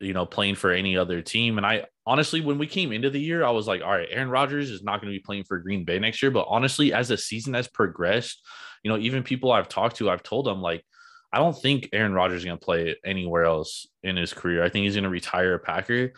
you 0.00 0.12
know 0.12 0.26
playing 0.26 0.56
for 0.56 0.72
any 0.72 0.96
other 0.96 1.22
team 1.22 1.58
and 1.58 1.66
I 1.66 1.86
honestly 2.06 2.40
when 2.40 2.58
we 2.58 2.66
came 2.66 2.92
into 2.92 3.08
the 3.08 3.20
year 3.20 3.44
I 3.44 3.50
was 3.50 3.68
like 3.68 3.82
all 3.82 3.90
right 3.90 4.08
Aaron 4.10 4.30
Rodgers 4.30 4.68
is 4.68 4.82
not 4.82 5.00
going 5.00 5.12
to 5.12 5.16
be 5.16 5.22
playing 5.22 5.44
for 5.44 5.60
Green 5.60 5.84
Bay 5.84 5.98
next 5.98 6.22
year 6.22 6.30
but 6.30 6.46
honestly 6.48 6.92
as 6.92 7.08
the 7.08 7.16
season 7.16 7.54
has 7.54 7.68
progressed 7.68 8.42
you 8.82 8.90
know 8.90 8.98
even 8.98 9.22
people 9.22 9.52
I've 9.52 9.68
talked 9.68 9.96
to 9.96 10.10
I've 10.10 10.24
told 10.24 10.46
them 10.46 10.60
like 10.60 10.84
I 11.32 11.38
don't 11.38 11.56
think 11.56 11.88
Aaron 11.92 12.12
Rodgers 12.12 12.38
is 12.38 12.44
going 12.44 12.58
to 12.58 12.64
play 12.64 12.96
anywhere 13.04 13.44
else 13.44 13.86
in 14.02 14.16
his 14.16 14.34
career. 14.34 14.62
I 14.62 14.68
think 14.68 14.84
he's 14.84 14.94
going 14.94 15.04
to 15.04 15.10
retire 15.10 15.54
a 15.54 15.58
Packer. 15.58 16.12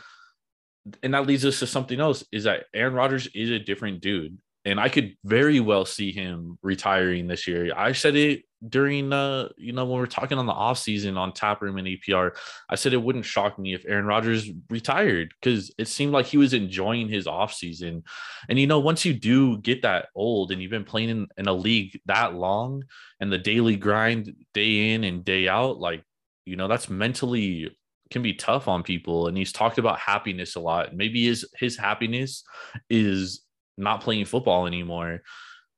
And 1.03 1.15
that 1.15 1.27
leads 1.27 1.45
us 1.45 1.61
to 1.61 1.67
something 1.67 2.01
else 2.01 2.25
is 2.31 2.45
that 2.45 2.65
Aaron 2.75 2.95
Rodgers 2.95 3.29
is 3.35 3.51
a 3.51 3.59
different 3.59 4.01
dude 4.01 4.39
and 4.65 4.81
I 4.81 4.89
could 4.89 5.17
very 5.25 5.61
well 5.61 5.85
see 5.85 6.11
him 6.11 6.59
retiring 6.63 7.27
this 7.27 7.47
year. 7.47 7.71
I 7.77 7.93
said 7.93 8.17
it 8.17 8.45
during 8.67 9.13
uh, 9.13 9.51
you 9.59 9.73
know, 9.73 9.85
when 9.85 9.99
we 9.99 10.05
are 10.05 10.07
talking 10.07 10.39
on 10.39 10.47
the 10.47 10.53
off 10.53 10.79
season 10.79 11.19
on 11.19 11.33
Taproom 11.33 11.77
and 11.77 11.87
APR. 11.87 12.35
I 12.71 12.77
said 12.77 12.95
it 12.95 13.03
wouldn't 13.03 13.27
shock 13.27 13.59
me 13.59 13.75
if 13.75 13.85
Aaron 13.87 14.07
Rodgers 14.07 14.51
retired 14.71 15.35
because 15.39 15.71
it 15.77 15.89
seemed 15.89 16.13
like 16.13 16.25
he 16.25 16.39
was 16.39 16.55
enjoying 16.55 17.11
his 17.11 17.27
off 17.27 17.53
season. 17.53 18.05
And 18.49 18.59
you 18.59 18.67
know, 18.67 18.79
once 18.79 19.05
you 19.05 19.13
do 19.13 19.59
get 19.59 19.83
that 19.83 20.07
old 20.15 20.51
and 20.51 20.63
you've 20.63 20.71
been 20.71 20.85
playing 20.85 21.11
in, 21.11 21.29
in 21.37 21.47
a 21.47 21.53
league 21.53 22.01
that 22.07 22.35
long 22.35 22.85
and 23.21 23.31
the 23.31 23.39
daily 23.39 23.77
grind 23.77 24.35
day 24.55 24.95
in 24.95 25.05
and 25.05 25.27
day 25.27 25.47
out, 25.47 25.79
like 25.79 26.03
you 26.47 26.57
know, 26.57 26.69
that's 26.69 26.89
mentally 26.89 27.75
can 28.15 28.23
be 28.23 28.33
tough 28.33 28.69
on 28.69 28.85
people. 28.85 29.27
And 29.27 29.37
he's 29.37 29.53
talked 29.53 29.77
about 29.77 29.99
happiness 29.99 30.55
a 30.55 30.61
lot. 30.61 30.95
Maybe 30.95 31.27
his 31.27 31.45
his 31.59 31.77
happiness 31.77 32.45
is 32.89 33.43
not 33.77 34.01
playing 34.01 34.25
football 34.25 34.67
anymore. 34.69 35.23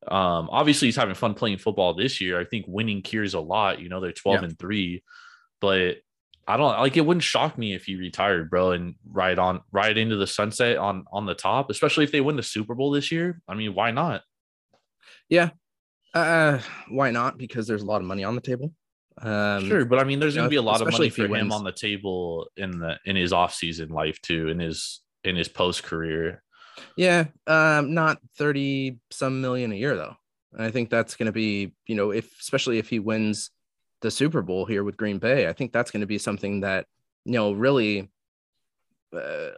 Um, 0.07 0.50
obviously 0.52 0.87
he's 0.87 0.97
having 0.97 1.14
fun 1.14 1.33
playing 1.33 1.59
football 1.59 1.95
this 1.95 2.21
year. 2.21 2.38
I 2.38 2.45
think 2.45 2.66
winning 2.69 3.00
cures 3.00 3.33
a 3.33 3.40
lot. 3.40 3.81
You 3.81 3.88
know, 3.88 4.00
they're 4.00 4.12
12 4.12 4.40
yeah. 4.40 4.49
and 4.49 4.59
3, 4.59 5.02
but 5.62 5.97
I 6.47 6.59
don't 6.59 6.78
like 6.78 6.99
it 6.99 7.07
wouldn't 7.07 7.25
shock 7.25 7.57
me 7.57 7.73
if 7.73 7.87
he 7.87 7.97
retired, 7.97 8.50
bro, 8.50 8.73
and 8.73 8.97
ride 9.11 9.38
on 9.38 9.62
right 9.73 9.97
into 9.97 10.16
the 10.16 10.26
sunset 10.26 10.76
on 10.76 11.07
on 11.11 11.25
the 11.25 11.35
top, 11.35 11.71
especially 11.71 12.05
if 12.05 12.12
they 12.12 12.21
win 12.21 12.37
the 12.37 12.43
Super 12.43 12.75
Bowl 12.75 12.90
this 12.90 13.11
year. 13.11 13.40
I 13.49 13.55
mean, 13.55 13.75
why 13.75 13.93
not? 13.93 14.21
Yeah. 15.31 15.50
Uh 16.12 16.61
why 16.90 17.11
not? 17.12 17.38
Because 17.38 17.66
there's 17.66 17.83
a 17.83 17.87
lot 17.87 18.02
of 18.02 18.07
money 18.07 18.25
on 18.25 18.35
the 18.35 18.43
table. 18.43 18.75
Um, 19.23 19.66
sure, 19.66 19.85
but 19.85 19.99
I 19.99 20.04
mean, 20.04 20.20
there's 20.20 20.35
going 20.35 20.44
to 20.44 20.50
be 20.50 20.56
a 20.56 20.62
lot 20.62 20.82
of 20.82 20.90
money 20.90 21.08
for 21.08 21.26
him 21.26 21.50
on 21.50 21.64
the 21.64 21.73
table 21.73 22.49
in 22.56 22.78
the 22.78 22.99
in 23.06 23.16
his 23.16 23.32
off 23.32 23.54
season 23.54 23.88
life 23.88 24.20
too, 24.20 24.49
in 24.49 24.58
his 24.58 25.00
in 25.25 25.37
his 25.37 25.49
post 25.49 25.82
career. 25.82 26.42
Yeah, 26.96 27.26
um, 27.46 27.94
not 27.94 28.18
30 28.37 28.99
some 29.11 29.40
million 29.40 29.73
a 29.73 29.76
year 29.76 29.96
though. 29.96 30.16
And 30.52 30.62
I 30.62 30.70
think 30.70 30.90
that's 30.90 31.16
going 31.16 31.26
to 31.26 31.32
be, 31.32 31.73
you 31.87 31.94
know, 31.94 32.11
if 32.11 32.30
especially 32.40 32.78
if 32.78 32.88
he 32.88 32.99
wins 32.99 33.50
the 34.02 34.11
Super 34.11 34.42
Bowl 34.42 34.66
here 34.66 34.85
with 34.85 34.96
Green 34.96 35.18
Bay, 35.18 35.49
I 35.49 35.52
think 35.52 35.73
that's 35.73 35.90
going 35.90 36.00
to 36.00 36.06
be 36.06 36.18
something 36.18 36.61
that, 36.61 36.87
you 37.25 37.32
know, 37.32 37.52
really 37.52 38.11
uh, 39.14 39.50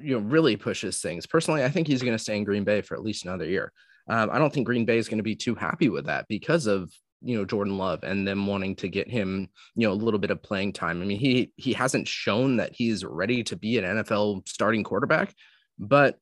you 0.00 0.18
know, 0.18 0.26
really 0.26 0.56
pushes 0.56 1.00
things. 1.00 1.26
Personally, 1.26 1.64
I 1.64 1.68
think 1.68 1.86
he's 1.86 2.02
going 2.02 2.16
to 2.16 2.22
stay 2.22 2.36
in 2.36 2.44
Green 2.44 2.64
Bay 2.64 2.80
for 2.80 2.94
at 2.94 3.02
least 3.02 3.24
another 3.24 3.44
year. 3.44 3.72
Um, 4.08 4.30
I 4.32 4.38
don't 4.38 4.52
think 4.52 4.66
Green 4.66 4.84
Bay 4.84 4.98
is 4.98 5.08
going 5.08 5.18
to 5.18 5.24
be 5.24 5.36
too 5.36 5.54
happy 5.54 5.88
with 5.88 6.06
that 6.06 6.26
because 6.28 6.66
of 6.66 6.92
you 7.24 7.36
know 7.36 7.44
Jordan 7.44 7.78
Love 7.78 8.02
and 8.02 8.26
them 8.26 8.46
wanting 8.46 8.76
to 8.76 8.88
get 8.88 9.08
him 9.08 9.48
you 9.74 9.86
know 9.86 9.92
a 9.92 9.94
little 9.94 10.20
bit 10.20 10.30
of 10.30 10.42
playing 10.42 10.72
time. 10.72 11.00
I 11.00 11.04
mean 11.04 11.18
he 11.18 11.52
he 11.56 11.72
hasn't 11.72 12.08
shown 12.08 12.56
that 12.56 12.74
he's 12.74 13.04
ready 13.04 13.42
to 13.44 13.56
be 13.56 13.78
an 13.78 13.84
NFL 13.84 14.48
starting 14.48 14.84
quarterback, 14.84 15.34
but 15.78 16.18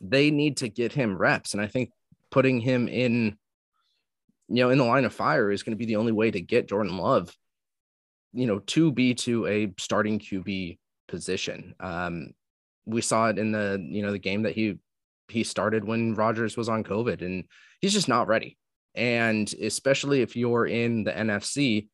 they 0.00 0.30
need 0.30 0.58
to 0.58 0.68
get 0.68 0.92
him 0.92 1.16
reps. 1.16 1.52
And 1.52 1.62
I 1.62 1.66
think 1.66 1.90
putting 2.30 2.60
him 2.60 2.88
in, 2.88 3.36
you 4.48 4.62
know, 4.62 4.70
in 4.70 4.78
the 4.78 4.84
line 4.84 5.04
of 5.04 5.12
fire 5.12 5.50
is 5.50 5.62
going 5.62 5.72
to 5.72 5.78
be 5.78 5.86
the 5.86 5.96
only 5.96 6.12
way 6.12 6.30
to 6.30 6.40
get 6.40 6.68
Jordan 6.68 6.96
Love, 6.96 7.34
you 8.32 8.46
know, 8.46 8.60
to 8.60 8.90
be 8.90 9.14
to 9.14 9.46
a 9.46 9.72
starting 9.78 10.18
QB 10.18 10.78
position. 11.08 11.74
Um, 11.80 12.30
we 12.86 13.02
saw 13.02 13.28
it 13.28 13.38
in 13.38 13.52
the, 13.52 13.84
you 13.88 14.02
know, 14.02 14.12
the 14.12 14.18
game 14.18 14.42
that 14.42 14.54
he 14.54 14.78
he 15.28 15.44
started 15.44 15.84
when 15.84 16.14
Rodgers 16.14 16.56
was 16.56 16.68
on 16.68 16.82
COVID 16.82 17.22
and 17.22 17.44
he's 17.80 17.92
just 17.92 18.08
not 18.08 18.26
ready. 18.26 18.58
And 18.94 19.52
especially 19.60 20.22
if 20.22 20.36
you're 20.36 20.66
in 20.66 21.04
the 21.04 21.12
NFC, 21.12 21.88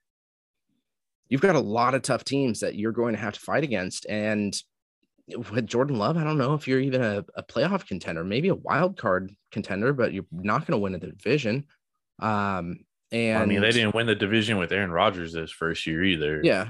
you've 1.28 1.40
got 1.40 1.56
a 1.56 1.60
lot 1.60 1.94
of 1.94 2.02
tough 2.02 2.24
teams 2.24 2.60
that 2.60 2.74
you're 2.74 2.92
going 2.92 3.14
to 3.14 3.20
have 3.20 3.34
to 3.34 3.40
fight 3.40 3.64
against. 3.64 4.06
And 4.08 4.56
with 5.28 5.66
Jordan 5.66 5.98
Love, 5.98 6.16
I 6.16 6.24
don't 6.24 6.38
know 6.38 6.54
if 6.54 6.68
you're 6.68 6.80
even 6.80 7.02
a, 7.02 7.24
a 7.34 7.42
playoff 7.42 7.86
contender, 7.86 8.24
maybe 8.24 8.48
a 8.48 8.54
wild 8.54 8.96
card 8.96 9.32
contender, 9.50 9.92
but 9.92 10.12
you're 10.12 10.26
not 10.30 10.66
going 10.66 10.72
to 10.72 10.78
win 10.78 10.92
the 10.92 10.98
division. 10.98 11.66
Um, 12.20 12.80
and 13.12 13.42
I 13.42 13.46
mean, 13.46 13.60
they 13.60 13.72
didn't 13.72 13.94
win 13.94 14.06
the 14.06 14.14
division 14.14 14.58
with 14.58 14.72
Aaron 14.72 14.90
Rodgers 14.90 15.32
this 15.32 15.50
first 15.50 15.86
year 15.86 16.02
either. 16.02 16.40
Yeah. 16.42 16.68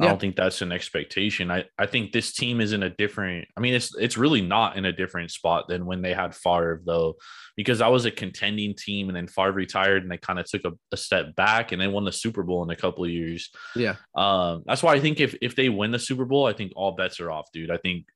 I 0.00 0.06
don't 0.06 0.20
think 0.20 0.36
that's 0.36 0.62
an 0.62 0.70
expectation. 0.70 1.50
I, 1.50 1.64
I 1.76 1.86
think 1.86 2.12
this 2.12 2.32
team 2.32 2.60
is 2.60 2.72
in 2.72 2.84
a 2.84 2.90
different. 2.90 3.48
I 3.56 3.60
mean, 3.60 3.74
it's 3.74 3.94
it's 3.96 4.16
really 4.16 4.40
not 4.40 4.76
in 4.76 4.84
a 4.84 4.92
different 4.92 5.32
spot 5.32 5.66
than 5.68 5.86
when 5.86 6.02
they 6.02 6.14
had 6.14 6.36
Favre 6.36 6.80
though, 6.84 7.16
because 7.56 7.80
I 7.80 7.88
was 7.88 8.04
a 8.04 8.10
contending 8.12 8.74
team 8.74 9.08
and 9.08 9.16
then 9.16 9.26
Favre 9.26 9.52
retired 9.52 10.02
and 10.02 10.10
they 10.10 10.18
kind 10.18 10.38
of 10.38 10.46
took 10.46 10.64
a, 10.64 10.72
a, 10.92 10.96
step 10.96 11.34
back 11.34 11.72
and 11.72 11.80
they 11.80 11.88
won 11.88 12.04
the 12.04 12.12
Super 12.12 12.44
Bowl 12.44 12.62
in 12.62 12.70
a 12.70 12.76
couple 12.76 13.04
of 13.04 13.10
years. 13.10 13.50
Yeah. 13.74 13.96
Um, 14.14 14.62
that's 14.66 14.84
why 14.84 14.94
I 14.94 15.00
think 15.00 15.18
if 15.18 15.34
if 15.42 15.56
they 15.56 15.68
win 15.68 15.90
the 15.90 15.98
Super 15.98 16.24
Bowl, 16.24 16.46
I 16.46 16.52
think 16.52 16.72
all 16.76 16.92
bets 16.92 17.18
are 17.18 17.30
off, 17.30 17.50
dude. 17.52 17.72
I 17.72 17.78
think 17.78 18.06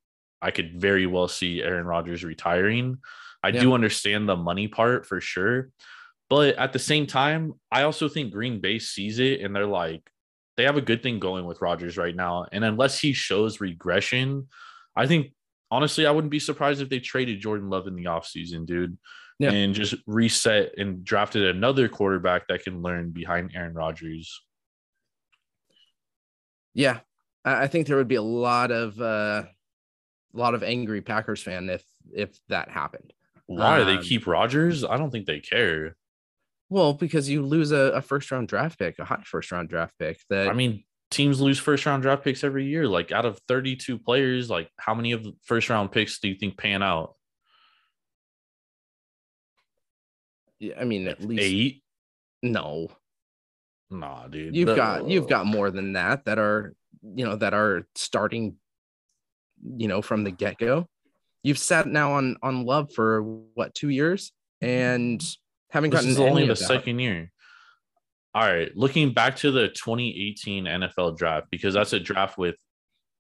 I 0.41 0.53
could 0.53 0.81
very 0.81 1.07
well 1.07 1.27
see 1.27 1.63
Aaron 1.63 1.87
Rodgers 1.87 2.23
retiring. 2.23 2.99
I 3.43 3.49
yeah. 3.49 3.61
do 3.61 3.75
understand 3.75 4.29
the 4.29 4.37
money 4.37 4.69
part 4.69 5.05
for 5.05 5.21
sure. 5.21 5.71
But 6.31 6.57
at 6.57 6.73
the 6.73 6.79
same 6.79 7.07
time, 7.07 7.55
I 7.71 7.83
also 7.83 8.09
think 8.09 8.33
Green 8.33 8.61
Bay 8.61 8.79
sees 8.79 9.19
it 9.19 9.41
and 9.41 9.55
they're 9.55 9.67
like, 9.67 10.09
they 10.57 10.65
have 10.65 10.77
a 10.77 10.83
good 10.83 11.03
thing 11.03 11.19
going 11.19 11.47
with 11.47 11.63
Rodgers 11.63 11.97
right 11.97 12.15
now. 12.15 12.47
And 12.53 12.65
unless 12.65 12.99
he 12.99 13.13
shows 13.13 13.61
regression, 13.61 14.49
I 14.95 15.07
think 15.07 15.33
honestly, 15.71 16.07
I 16.07 16.11
wouldn't 16.11 16.31
be 16.31 16.39
surprised 16.39 16.83
if 16.83 16.89
they 16.89 17.01
traded 17.01 17.41
Jordan 17.41 17.71
Love 17.71 17.87
in 17.87 17.97
the 17.97 18.05
offseason, 18.05 18.67
dude. 18.67 18.99
Yeah. 19.39 19.51
And 19.51 19.75
just 19.75 19.95
reset 20.07 20.79
and 20.79 21.05
drafted 21.05 21.57
another 21.57 21.89
quarterback 21.89 22.47
that 22.49 22.63
can 22.63 22.83
learn 22.83 23.11
behind 23.11 23.53
Aaron 23.55 23.75
Rodgers. 23.75 24.41
Yeah. 26.75 27.01
I 27.45 27.67
think 27.67 27.87
there 27.87 27.97
would 27.97 28.09
be 28.09 28.15
a 28.17 28.23
lot 28.23 28.71
of 28.71 29.01
uh 29.01 29.45
a 30.35 30.39
lot 30.39 30.55
of 30.55 30.63
angry 30.63 31.01
Packers 31.01 31.43
fan 31.43 31.69
if 31.69 31.85
if 32.15 32.39
that 32.49 32.71
happened. 32.71 33.13
Why 33.47 33.81
um, 33.81 33.87
they 33.87 34.03
keep 34.03 34.27
Rodgers? 34.27 34.85
I 34.85 34.97
don't 34.97 35.11
think 35.11 35.27
they 35.27 35.41
care. 35.41 35.97
Well, 36.73 36.95
because 36.95 37.29
you 37.29 37.43
lose 37.43 37.71
a, 37.71 37.93
a 37.93 38.01
first 38.01 38.31
round 38.31 38.49
draft 38.49 38.79
pick, 38.79 38.99
a 38.99 39.05
high 39.05 39.21
first 39.27 39.53
round 39.53 39.69
draft 39.69 39.93
pick. 39.99 40.19
That 40.31 40.49
I 40.49 40.55
mean, 40.55 40.85
teams 41.11 41.39
lose 41.39 41.59
first 41.59 41.85
round 41.85 42.03
draft 42.03 42.25
picks 42.25 42.43
every 42.43 42.65
year. 42.65 42.89
Like 42.89 43.13
out 43.13 43.27
of 43.27 43.39
32 43.47 43.99
players, 43.99 44.49
like 44.49 44.71
how 44.79 44.95
many 44.95 45.13
of 45.13 45.23
the 45.23 45.35
first 45.45 45.69
round 45.69 45.93
picks 45.93 46.19
do 46.19 46.29
you 46.29 46.35
think 46.35 46.57
pan 46.57 46.83
out? 46.83 47.15
Yeah, 50.61 50.77
I 50.81 50.85
mean, 50.85 51.09
at 51.09 51.23
least 51.23 51.43
eight. 51.43 51.83
No, 52.43 52.89
nah, 53.91 54.27
dude. 54.29 54.57
You've 54.57 54.69
the, 54.69 54.75
got 54.75 55.07
you've 55.07 55.29
got 55.29 55.45
more 55.45 55.71
than 55.71 55.93
that 55.93 56.25
that 56.25 56.39
are 56.39 56.75
you 57.03 57.27
know 57.27 57.37
that 57.37 57.53
are 57.53 57.87
starting, 57.97 58.57
you 59.77 59.89
know, 59.89 60.01
from 60.01 60.25
the 60.25 60.31
get 60.31 60.57
go. 60.57 60.87
You've 61.43 61.59
sat 61.59 61.87
now 61.87 62.13
on 62.13 62.39
on 62.43 62.65
Love 62.65 62.95
for 62.95 63.23
what 63.53 63.75
two 63.75 63.91
years, 63.91 64.33
mm-hmm. 64.63 64.73
and 64.73 65.37
haven't 65.73 65.91
this 65.91 66.01
gotten 66.01 66.11
is 66.11 66.21
only 66.21 66.47
the 66.47 66.55
second 66.55 66.99
year. 66.99 67.33
All 68.35 68.43
right, 68.43 68.75
looking 68.77 69.13
back 69.13 69.37
to 69.37 69.51
the 69.51 69.69
2018 69.69 70.65
NFL 70.65 71.17
draft 71.17 71.49
because 71.51 71.75
that's 71.75 71.93
a 71.93 72.01
draft 72.01 72.39
with, 72.39 72.57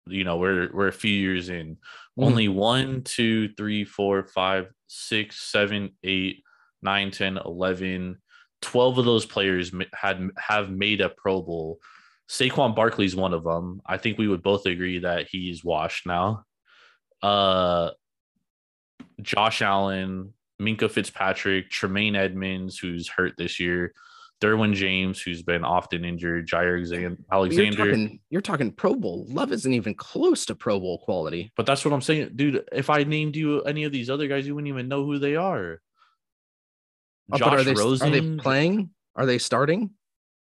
you 0.06 0.24
know, 0.24 0.36
we're 0.36 0.70
we're 0.72 0.88
a 0.88 0.92
few 0.92 1.12
years 1.12 1.48
in. 1.48 1.76
Mm-hmm. 1.76 2.24
Only 2.24 2.48
one, 2.48 3.02
two, 3.02 3.52
three, 3.54 3.84
four, 3.84 4.24
five, 4.24 4.70
six, 4.86 5.40
seven, 5.50 5.90
eight, 6.04 6.42
nine, 6.82 7.10
10, 7.10 7.38
11, 7.38 8.18
12 8.60 8.98
of 8.98 9.04
those 9.04 9.24
players 9.24 9.72
had 9.94 10.30
have 10.36 10.70
made 10.70 11.00
a 11.00 11.08
Pro 11.08 11.40
Bowl. 11.40 11.78
Saquon 12.28 12.76
Barkley's 12.76 13.16
one 13.16 13.34
of 13.34 13.44
them. 13.44 13.80
I 13.86 13.96
think 13.96 14.18
we 14.18 14.28
would 14.28 14.42
both 14.42 14.66
agree 14.66 15.00
that 15.00 15.26
he's 15.30 15.64
washed 15.64 16.06
now. 16.06 16.44
Uh, 17.22 17.90
Josh 19.20 19.62
Allen, 19.62 20.32
Minkah 20.62 20.90
Fitzpatrick, 20.90 21.70
Tremaine 21.70 22.16
Edmunds, 22.16 22.78
who's 22.78 23.08
hurt 23.08 23.34
this 23.36 23.58
year, 23.58 23.92
Derwin 24.40 24.74
James, 24.74 25.20
who's 25.20 25.42
been 25.42 25.64
often 25.64 26.04
injured, 26.04 26.48
Jaire 26.48 27.16
Alexander. 27.30 27.62
You're 27.62 27.86
talking, 27.86 28.20
you're 28.30 28.40
talking 28.40 28.72
Pro 28.72 28.94
Bowl. 28.94 29.26
Love 29.28 29.52
isn't 29.52 29.72
even 29.72 29.94
close 29.94 30.46
to 30.46 30.54
Pro 30.54 30.80
Bowl 30.80 30.98
quality. 30.98 31.52
But 31.56 31.66
that's 31.66 31.84
what 31.84 31.94
I'm 31.94 32.00
saying, 32.00 32.30
dude. 32.34 32.64
If 32.72 32.90
I 32.90 33.04
named 33.04 33.36
you 33.36 33.62
any 33.62 33.84
of 33.84 33.92
these 33.92 34.10
other 34.10 34.26
guys, 34.26 34.46
you 34.46 34.54
wouldn't 34.54 34.68
even 34.68 34.88
know 34.88 35.04
who 35.04 35.18
they 35.18 35.36
are. 35.36 35.80
Oh, 37.30 37.38
Josh 37.38 37.60
are 37.60 37.62
they, 37.62 37.74
Rosen. 37.74 38.08
Are 38.08 38.20
they 38.20 38.36
playing? 38.36 38.90
Are 39.14 39.26
they 39.26 39.38
starting? 39.38 39.90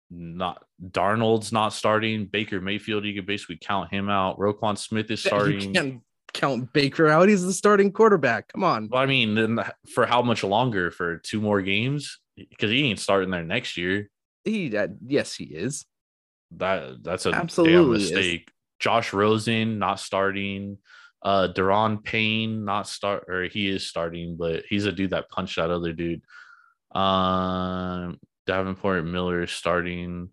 Not 0.10 0.64
Darnold's 0.84 1.52
not 1.52 1.72
starting. 1.72 2.26
Baker 2.26 2.60
Mayfield, 2.60 3.06
you 3.06 3.14
could 3.14 3.28
basically 3.28 3.60
count 3.62 3.92
him 3.92 4.10
out. 4.10 4.40
Roquan 4.40 4.78
Smith 4.78 5.12
is 5.12 5.24
starting. 5.24 6.02
Count 6.34 6.72
Baker 6.74 7.08
out. 7.08 7.30
He's 7.30 7.46
the 7.46 7.54
starting 7.54 7.92
quarterback. 7.92 8.48
Come 8.50 8.64
on. 8.64 8.90
Well, 8.92 9.02
I 9.02 9.06
mean, 9.06 9.60
for 9.94 10.06
how 10.06 10.22
much 10.22 10.44
longer? 10.44 10.92
For 10.92 11.18
two 11.18 11.42
more 11.42 11.62
games? 11.62 12.20
because 12.50 12.72
he 12.72 12.90
ain't 12.90 13.00
starting 13.00 13.30
there 13.30 13.44
next 13.44 13.78
year. 13.78 14.10
He 14.44 14.76
uh, 14.76 14.88
yes, 15.06 15.36
he 15.36 15.46
is. 15.46 15.86
That 16.58 17.04
that's 17.04 17.26
a 17.26 17.32
Absolutely 17.32 17.74
damn 17.74 17.94
is. 17.94 18.12
mistake. 18.12 18.52
Josh 18.80 19.14
Rosen 19.14 19.80
not 19.80 20.00
starting. 20.00 20.78
Uh 21.24 21.50
Da'Ron 21.56 22.04
Payne 22.04 22.66
not 22.66 22.88
start 22.88 23.26
or 23.28 23.44
he 23.44 23.70
is 23.70 23.88
starting, 23.88 24.38
but 24.38 24.64
he's 24.68 24.86
a 24.86 24.92
dude 24.92 25.12
that 25.12 25.30
punched 25.30 25.58
that 25.58 25.70
other 25.70 25.94
dude. 25.94 26.24
Um 26.96 28.20
Davenport 28.48 29.06
Miller 29.06 29.46
starting. 29.48 30.30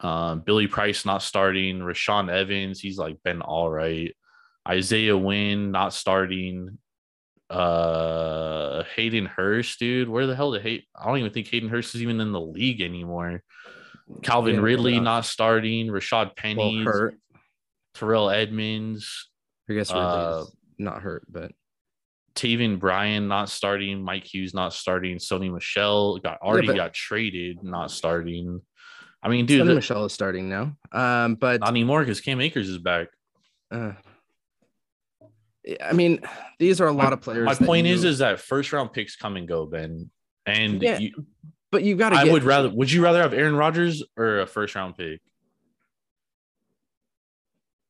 Um, 0.00 0.40
Billy 0.40 0.66
Price 0.66 1.04
not 1.04 1.22
starting. 1.22 1.78
Rashaan 1.80 2.30
Evans, 2.30 2.80
he's 2.80 2.98
like 2.98 3.22
been 3.22 3.40
all 3.42 3.70
right. 3.70 4.14
Isaiah 4.68 5.16
Wynn 5.16 5.70
not 5.70 5.92
starting. 5.92 6.78
Uh, 7.50 8.82
Hayden 8.96 9.26
Hurst, 9.26 9.78
dude, 9.78 10.08
where 10.08 10.26
the 10.26 10.34
hell 10.34 10.52
did 10.52 10.62
Hay- 10.62 10.86
I 10.96 11.06
don't 11.06 11.18
even 11.18 11.32
think 11.32 11.48
Hayden 11.48 11.68
Hurst 11.68 11.94
is 11.94 12.00
even 12.02 12.20
in 12.20 12.32
the 12.32 12.40
league 12.40 12.80
anymore. 12.80 13.42
Calvin 14.22 14.56
Yeah, 14.56 14.60
Ridley 14.62 14.94
not- 14.96 15.02
not 15.04 15.24
starting. 15.26 15.88
Rashad 15.88 16.26
Well, 16.26 16.32
Penny, 16.36 16.82
hurt. 16.84 17.14
Terrell 17.94 18.30
Edmunds, 18.30 19.28
I 19.68 19.74
guess 19.74 19.90
Ridley 19.90 20.04
Uh, 20.06 20.44
not 20.78 21.02
hurt, 21.02 21.24
but 21.28 21.52
Taven 22.34 22.78
Bryan 22.78 23.28
not 23.28 23.50
starting. 23.50 24.02
Mike 24.02 24.24
Hughes 24.32 24.54
not 24.54 24.72
starting. 24.72 25.18
Sony 25.18 25.52
Michel 25.52 26.18
got 26.18 26.38
already 26.40 26.68
but- 26.68 26.76
got 26.76 26.94
traded, 26.94 27.62
not 27.62 27.90
starting. 27.90 28.62
I 29.22 29.28
mean, 29.28 29.44
dude, 29.46 29.58
Sonny 29.58 29.68
that- 29.68 29.74
Michel 29.74 30.04
is 30.06 30.12
starting 30.14 30.48
now. 30.48 30.74
Um, 30.90 31.34
but 31.34 31.60
not 31.60 31.68
anymore 31.68 32.00
because 32.00 32.20
Cam 32.22 32.40
Akers 32.40 32.68
is 32.70 32.78
back. 32.78 33.08
uh, 33.70 33.92
I 35.82 35.92
mean, 35.92 36.20
these 36.58 36.80
are 36.80 36.88
a 36.88 36.92
lot 36.92 37.12
of 37.12 37.20
players. 37.20 37.46
My 37.46 37.54
point 37.66 37.86
is, 37.86 38.04
is 38.04 38.18
that 38.18 38.40
first 38.40 38.72
round 38.72 38.92
picks 38.92 39.16
come 39.16 39.36
and 39.36 39.46
go, 39.46 39.66
Ben. 39.66 40.10
And 40.44 40.82
Yeah, 40.82 40.98
you, 40.98 41.26
but 41.70 41.84
you 41.84 41.94
got 41.94 42.10
to. 42.10 42.16
I 42.16 42.24
would 42.24 42.42
rather. 42.42 42.68
Would 42.70 42.90
you 42.90 43.02
rather 43.02 43.22
have 43.22 43.32
Aaron 43.32 43.54
Rodgers 43.54 44.02
or 44.16 44.40
a 44.40 44.46
first 44.46 44.74
round 44.74 44.96
pick? 44.96 45.20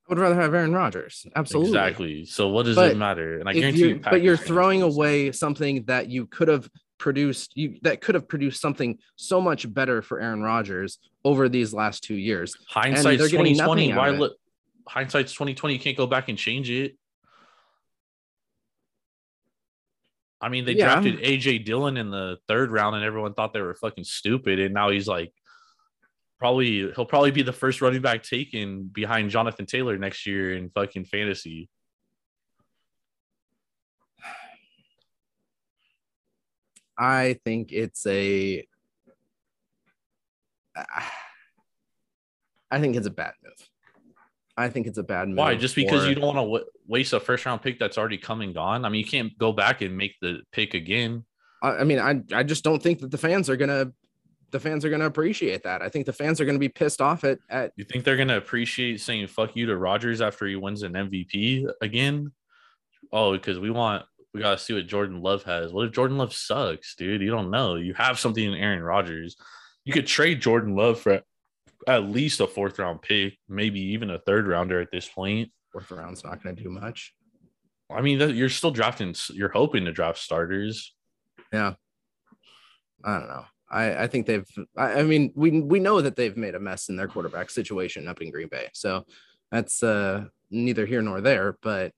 I 0.06 0.14
would 0.14 0.18
rather 0.18 0.34
have 0.34 0.52
Aaron 0.52 0.72
Rodgers. 0.72 1.26
Absolutely. 1.34 1.70
Exactly. 1.70 2.24
So 2.26 2.48
what 2.48 2.64
does 2.66 2.76
But 2.76 2.92
it 2.92 2.96
matter? 2.96 3.38
And 3.38 3.48
I 3.48 3.54
guarantee 3.54 3.80
you- 3.80 3.88
you, 3.88 4.00
but 4.00 4.20
you're 4.20 4.36
throwing 4.36 4.82
away 4.82 5.32
something 5.32 5.84
that 5.84 6.08
you 6.10 6.26
could 6.26 6.48
have 6.48 6.68
produced. 6.98 7.52
You 7.56 7.78
that 7.82 8.00
could 8.02 8.14
have 8.14 8.28
produced 8.28 8.60
something 8.60 8.98
so 9.16 9.40
much 9.40 9.72
better 9.72 10.02
for 10.02 10.20
Aaron 10.20 10.42
Rodgers 10.42 10.98
over 11.24 11.48
these 11.48 11.72
last 11.72 12.02
two 12.02 12.16
years. 12.16 12.54
hindsight's 12.68 13.30
twenty 13.30 13.54
twenty. 13.56 13.92
Why 13.94 14.10
look? 14.10 14.36
Hindsight's 14.86 15.32
twenty 15.32 15.54
twenty. 15.54 15.74
You 15.74 15.80
can't 15.80 15.96
go 15.96 16.06
back 16.06 16.28
and 16.28 16.36
change 16.36 16.68
it. 16.68 16.96
I 20.42 20.48
mean, 20.48 20.64
they 20.64 20.72
Yeah. 20.72 21.00
drafted 21.00 21.20
AJ 21.20 21.64
Dillon 21.64 21.96
in 21.96 22.10
the 22.10 22.36
third 22.48 22.72
round, 22.72 22.96
and 22.96 23.04
everyone 23.04 23.32
thought 23.32 23.52
they 23.52 23.60
were 23.60 23.74
fucking 23.76 24.04
stupid. 24.04 24.58
And 24.58 24.74
now 24.74 24.90
he's 24.90 25.06
like, 25.06 25.32
probably 26.38 26.92
he'll 26.92 27.06
probably 27.06 27.30
be 27.30 27.42
the 27.42 27.52
first 27.52 27.80
running 27.80 28.02
back 28.02 28.24
taken 28.24 28.88
behind 28.88 29.30
Jonathan 29.30 29.64
Taylor 29.64 29.96
next 29.96 30.26
year 30.26 30.56
in 30.56 30.70
fucking 30.70 31.04
fantasy. 31.04 31.70
I 36.98 37.38
think 37.44 37.72
it's 37.72 38.04
a. 38.06 38.66
I 42.70 42.80
think 42.80 42.96
it's 42.96 43.06
a 43.06 43.10
bad 43.10 43.34
move. 43.42 43.68
I 44.56 44.68
think 44.68 44.86
it's 44.86 44.98
a 44.98 45.02
bad 45.02 45.28
move. 45.28 45.38
Why? 45.38 45.54
Just 45.54 45.74
because 45.74 46.06
you 46.06 46.14
don't 46.14 46.24
want 46.24 46.36
to 46.36 46.42
w- 46.42 46.64
waste 46.86 47.12
a 47.12 47.20
first 47.20 47.46
round 47.46 47.62
pick 47.62 47.78
that's 47.78 47.96
already 47.96 48.18
come 48.18 48.42
and 48.42 48.52
gone? 48.52 48.84
I 48.84 48.88
mean, 48.88 49.00
you 49.00 49.06
can't 49.06 49.36
go 49.38 49.52
back 49.52 49.80
and 49.80 49.96
make 49.96 50.16
the 50.20 50.42
pick 50.52 50.74
again. 50.74 51.24
I, 51.62 51.78
I 51.78 51.84
mean, 51.84 51.98
I 51.98 52.20
I 52.34 52.42
just 52.42 52.64
don't 52.64 52.82
think 52.82 53.00
that 53.00 53.10
the 53.10 53.18
fans 53.18 53.48
are 53.48 53.56
gonna. 53.56 53.92
The 54.50 54.60
fans 54.60 54.84
are 54.84 54.90
gonna 54.90 55.06
appreciate 55.06 55.62
that. 55.62 55.80
I 55.80 55.88
think 55.88 56.04
the 56.04 56.12
fans 56.12 56.38
are 56.38 56.44
gonna 56.44 56.58
be 56.58 56.68
pissed 56.68 57.00
off 57.00 57.24
at 57.24 57.38
at. 57.48 57.72
You 57.76 57.84
think 57.84 58.04
they're 58.04 58.18
gonna 58.18 58.36
appreciate 58.36 59.00
saying 59.00 59.26
"fuck 59.28 59.56
you" 59.56 59.64
to 59.66 59.76
Rodgers 59.76 60.20
after 60.20 60.46
he 60.46 60.56
wins 60.56 60.82
an 60.82 60.92
MVP 60.92 61.66
again? 61.80 62.32
Oh, 63.10 63.32
because 63.32 63.58
we 63.58 63.70
want 63.70 64.04
we 64.34 64.40
gotta 64.40 64.58
see 64.58 64.74
what 64.74 64.86
Jordan 64.86 65.22
Love 65.22 65.42
has. 65.44 65.72
What 65.72 65.86
if 65.86 65.92
Jordan 65.92 66.18
Love 66.18 66.34
sucks, 66.34 66.94
dude? 66.94 67.22
You 67.22 67.30
don't 67.30 67.50
know. 67.50 67.76
You 67.76 67.94
have 67.94 68.18
something 68.18 68.44
in 68.44 68.54
Aaron 68.54 68.82
Rodgers. 68.82 69.36
You 69.84 69.92
could 69.94 70.06
trade 70.06 70.42
Jordan 70.42 70.76
Love 70.76 71.00
for 71.00 71.22
at 71.86 72.04
least 72.04 72.40
a 72.40 72.46
fourth 72.46 72.78
round 72.78 73.02
pick, 73.02 73.38
maybe 73.48 73.80
even 73.80 74.10
a 74.10 74.18
third 74.18 74.46
rounder 74.46 74.80
at 74.80 74.90
this 74.90 75.08
point. 75.08 75.50
Fourth 75.72 75.90
round's 75.90 76.24
not 76.24 76.42
gonna 76.42 76.56
do 76.56 76.70
much. 76.70 77.14
I 77.90 78.00
mean, 78.00 78.20
you're 78.34 78.48
still 78.48 78.70
drafting. 78.70 79.14
You're 79.30 79.50
hoping 79.50 79.84
to 79.84 79.92
draft 79.92 80.18
starters. 80.18 80.94
Yeah. 81.52 81.74
I 83.04 83.18
don't 83.18 83.28
know. 83.28 83.44
I, 83.70 84.04
I 84.04 84.06
think 84.06 84.26
they've. 84.26 84.46
I, 84.76 85.00
I 85.00 85.02
mean, 85.02 85.32
we 85.34 85.60
we 85.60 85.80
know 85.80 86.00
that 86.00 86.14
they've 86.14 86.36
made 86.36 86.54
a 86.54 86.60
mess 86.60 86.88
in 86.88 86.96
their 86.96 87.08
quarterback 87.08 87.50
situation 87.50 88.06
up 88.06 88.20
in 88.20 88.30
Green 88.30 88.48
Bay. 88.48 88.68
So 88.74 89.04
that's 89.50 89.82
uh, 89.82 90.24
neither 90.50 90.86
here 90.86 91.02
nor 91.02 91.20
there. 91.20 91.56
But 91.62 91.92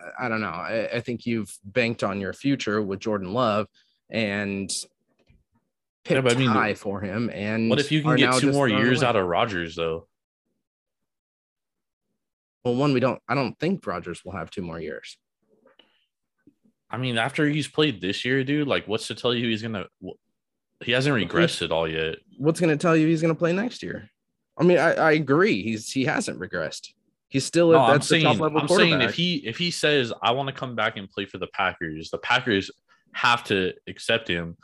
I, 0.00 0.26
I 0.26 0.28
don't 0.28 0.40
know. 0.40 0.48
I, 0.48 0.88
I 0.94 1.00
think 1.00 1.26
you've 1.26 1.54
banked 1.64 2.02
on 2.02 2.20
your 2.20 2.32
future 2.32 2.82
with 2.82 3.00
Jordan 3.00 3.32
Love 3.32 3.66
and 4.10 4.70
picked 6.06 6.16
Yeah, 6.16 6.20
but 6.22 6.32
I 6.36 6.38
mean, 6.38 6.48
high 6.48 6.74
for 6.74 7.00
him. 7.00 7.30
And 7.32 7.68
What 7.68 7.80
if 7.80 7.90
you 7.92 8.02
can 8.02 8.16
get 8.16 8.40
two 8.40 8.52
more 8.52 8.68
years 8.68 9.02
away? 9.02 9.08
out 9.08 9.16
of 9.16 9.26
Rodgers 9.26 9.74
though? 9.76 10.06
Well, 12.64 12.74
one, 12.74 12.92
we 12.92 13.00
don't. 13.00 13.20
I 13.28 13.34
don't 13.34 13.58
think 13.58 13.86
Rodgers 13.86 14.24
will 14.24 14.32
have 14.32 14.50
two 14.50 14.62
more 14.62 14.80
years. 14.80 15.18
I 16.90 16.98
mean, 16.98 17.18
after 17.18 17.48
he's 17.48 17.68
played 17.68 18.00
this 18.00 18.24
year, 18.24 18.42
dude, 18.44 18.66
like, 18.68 18.86
what's 18.86 19.08
to 19.08 19.14
tell 19.14 19.34
you 19.34 19.48
he's 19.48 19.62
gonna? 19.62 19.86
He 20.84 20.92
hasn't 20.92 21.14
regressed 21.16 21.62
at 21.62 21.72
all 21.72 21.88
yet. 21.88 22.16
What's 22.38 22.60
going 22.60 22.76
to 22.76 22.80
tell 22.80 22.94
you 22.94 23.06
he's 23.06 23.22
going 23.22 23.34
to 23.34 23.38
play 23.38 23.52
next 23.52 23.82
year? 23.82 24.10
I 24.58 24.62
mean, 24.64 24.78
I, 24.78 24.92
I 24.92 25.12
agree. 25.12 25.62
He's 25.62 25.90
he 25.90 26.04
hasn't 26.04 26.38
regressed. 26.38 26.88
He's 27.28 27.46
still 27.46 27.72
No, 27.72 27.78
at 27.78 27.84
I'm 27.84 27.92
that's 27.92 28.08
saying, 28.08 28.24
top 28.24 28.40
level 28.40 28.60
I'm 28.60 28.68
saying 28.68 29.00
if 29.00 29.14
he 29.14 29.36
if 29.36 29.56
he 29.56 29.70
says 29.70 30.12
I 30.22 30.32
want 30.32 30.48
to 30.48 30.54
come 30.54 30.74
back 30.74 30.96
and 30.96 31.10
play 31.10 31.24
for 31.24 31.38
the 31.38 31.46
Packers, 31.48 32.10
the 32.10 32.18
Packers 32.18 32.70
have 33.12 33.42
to 33.44 33.72
accept 33.88 34.28
him. 34.28 34.56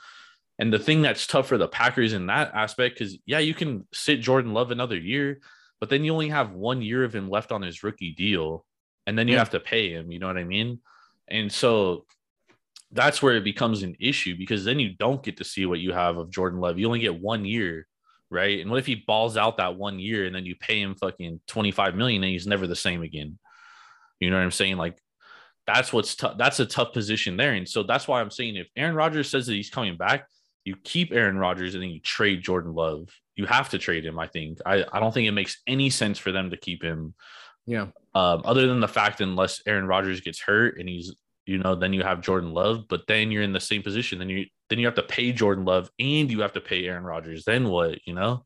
And 0.63 0.73
the 0.73 0.79
thing 0.79 1.03
that's 1.03 1.27
tough 1.27 1.49
for 1.49 1.59
the 1.59 1.67
Packers 1.67 2.13
in 2.13 2.27
that 2.27 2.53
aspect, 2.55 2.97
because 2.97 3.19
yeah, 3.27 3.41
you 3.41 3.53
can 3.53 3.85
sit 3.93 4.21
Jordan 4.21 4.53
Love 4.55 4.71
another 4.71 4.97
year, 4.97 5.41
but 5.81 5.89
then 5.89 6.05
you 6.05 6.13
only 6.13 6.29
have 6.29 6.53
one 6.53 6.81
year 6.81 7.03
of 7.03 7.13
him 7.13 7.29
left 7.29 7.51
on 7.51 7.63
his 7.63 7.83
rookie 7.83 8.13
deal, 8.13 8.65
and 9.09 9.19
then 9.19 9.27
you 9.27 9.35
Yeah. 9.35 9.41
have 9.41 9.51
to 9.51 9.59
pay 9.59 9.91
him. 9.91 10.13
You 10.13 10.21
know 10.21 10.29
what 10.29 10.39
I 10.39 10.45
mean? 10.45 10.79
And 11.27 11.51
so 11.51 12.07
that's 12.93 13.21
where 13.21 13.35
it 13.35 13.43
becomes 13.43 13.83
an 13.83 13.97
issue 13.99 14.37
because 14.39 14.65
then 14.65 14.79
you 14.79 14.95
don't 14.95 15.21
get 15.25 15.39
to 15.39 15.45
see 15.45 15.67
what 15.67 15.81
you 15.81 15.93
have 15.93 16.17
of 16.17 16.31
Jordan 16.31 16.61
Love. 16.61 16.79
You 16.79 16.87
only 16.87 17.01
get 17.01 17.21
one 17.21 17.45
year, 17.45 17.89
right? 18.31 18.61
And 18.61 18.71
what 18.71 18.79
if 18.79 18.87
he 18.87 18.95
balls 18.95 19.37
out 19.37 19.57
that 19.57 19.75
one 19.75 19.99
year 19.99 20.27
and 20.27 20.35
then 20.37 20.47
you 20.47 20.55
pay 20.55 20.81
him 20.81 20.95
fucking 20.95 21.41
25 21.49 21.97
million 21.97 22.23
and 22.23 22.31
he's 22.31 22.47
never 22.47 22.69
the 22.69 22.77
same 22.77 23.03
again? 23.03 23.37
You 24.21 24.31
know 24.31 24.37
what 24.37 24.45
I'm 24.45 24.53
saying? 24.53 24.77
Like 24.77 24.97
that's 25.67 25.93
what's 25.93 26.15
tough. 26.15 26.39
That's 26.39 26.61
a 26.61 26.67
tough 26.67 26.93
position 26.93 27.37
there. 27.37 27.55
And 27.55 27.69
so 27.69 27.83
that's 27.83 28.07
why 28.07 28.21
I'm 28.21 28.31
saying 28.31 28.55
if 28.55 28.69
Aaron 28.77 28.95
Rodgers 28.95 29.29
says 29.29 29.49
that 29.49 29.55
he's 29.55 29.69
coming 29.69 29.97
back, 29.97 30.29
you 30.65 30.77
keep 30.85 31.13
Aaron 31.13 31.39
Rodgers 31.39 31.75
and 31.75 31.83
then 31.83 31.91
you 31.91 32.01
trade 32.01 32.43
Jordan 32.43 32.75
Love. 32.75 33.09
You 33.37 33.47
have 33.47 33.71
to 33.71 33.79
trade 33.79 34.05
him, 34.05 34.19
I 34.19 34.27
think. 34.27 34.59
I, 34.65 34.85
I 34.93 35.01
don't 35.01 35.13
think 35.13 35.27
it 35.27 35.33
makes 35.33 35.61
any 35.67 35.91
sense 35.91 36.19
for 36.19 36.33
them 36.33 36.51
to 36.51 36.57
keep 36.57 36.83
him. 36.83 37.15
yeah, 37.67 37.87
Um, 38.15 38.43
other 38.45 38.67
than 38.67 38.81
the 38.81 38.89
fact 38.89 39.21
unless 39.21 39.63
Aaron 39.67 39.87
Rodgers 39.87 40.21
gets 40.21 40.41
hurt 40.41 40.79
and 40.79 40.89
he's 40.89 41.15
you 41.45 41.59
know, 41.59 41.75
then 41.75 41.93
you 41.93 42.03
have 42.05 42.21
Jordan 42.21 42.53
Love, 42.53 42.87
but 42.89 43.07
then 43.09 43.33
you're 43.33 43.43
in 43.43 43.53
the 43.53 43.61
same 43.61 43.83
position. 43.83 44.19
Then 44.19 44.29
you 44.29 44.47
then 44.69 44.79
you 44.79 44.87
have 44.87 44.95
to 44.95 45.03
pay 45.03 45.33
Jordan 45.33 45.65
Love 45.65 45.91
and 45.99 46.31
you 46.31 46.41
have 46.41 46.53
to 46.53 46.61
pay 46.61 46.87
Aaron 46.87 47.03
Rodgers. 47.03 47.45
Then 47.45 47.69
what, 47.69 47.99
you 48.07 48.15
know? 48.15 48.45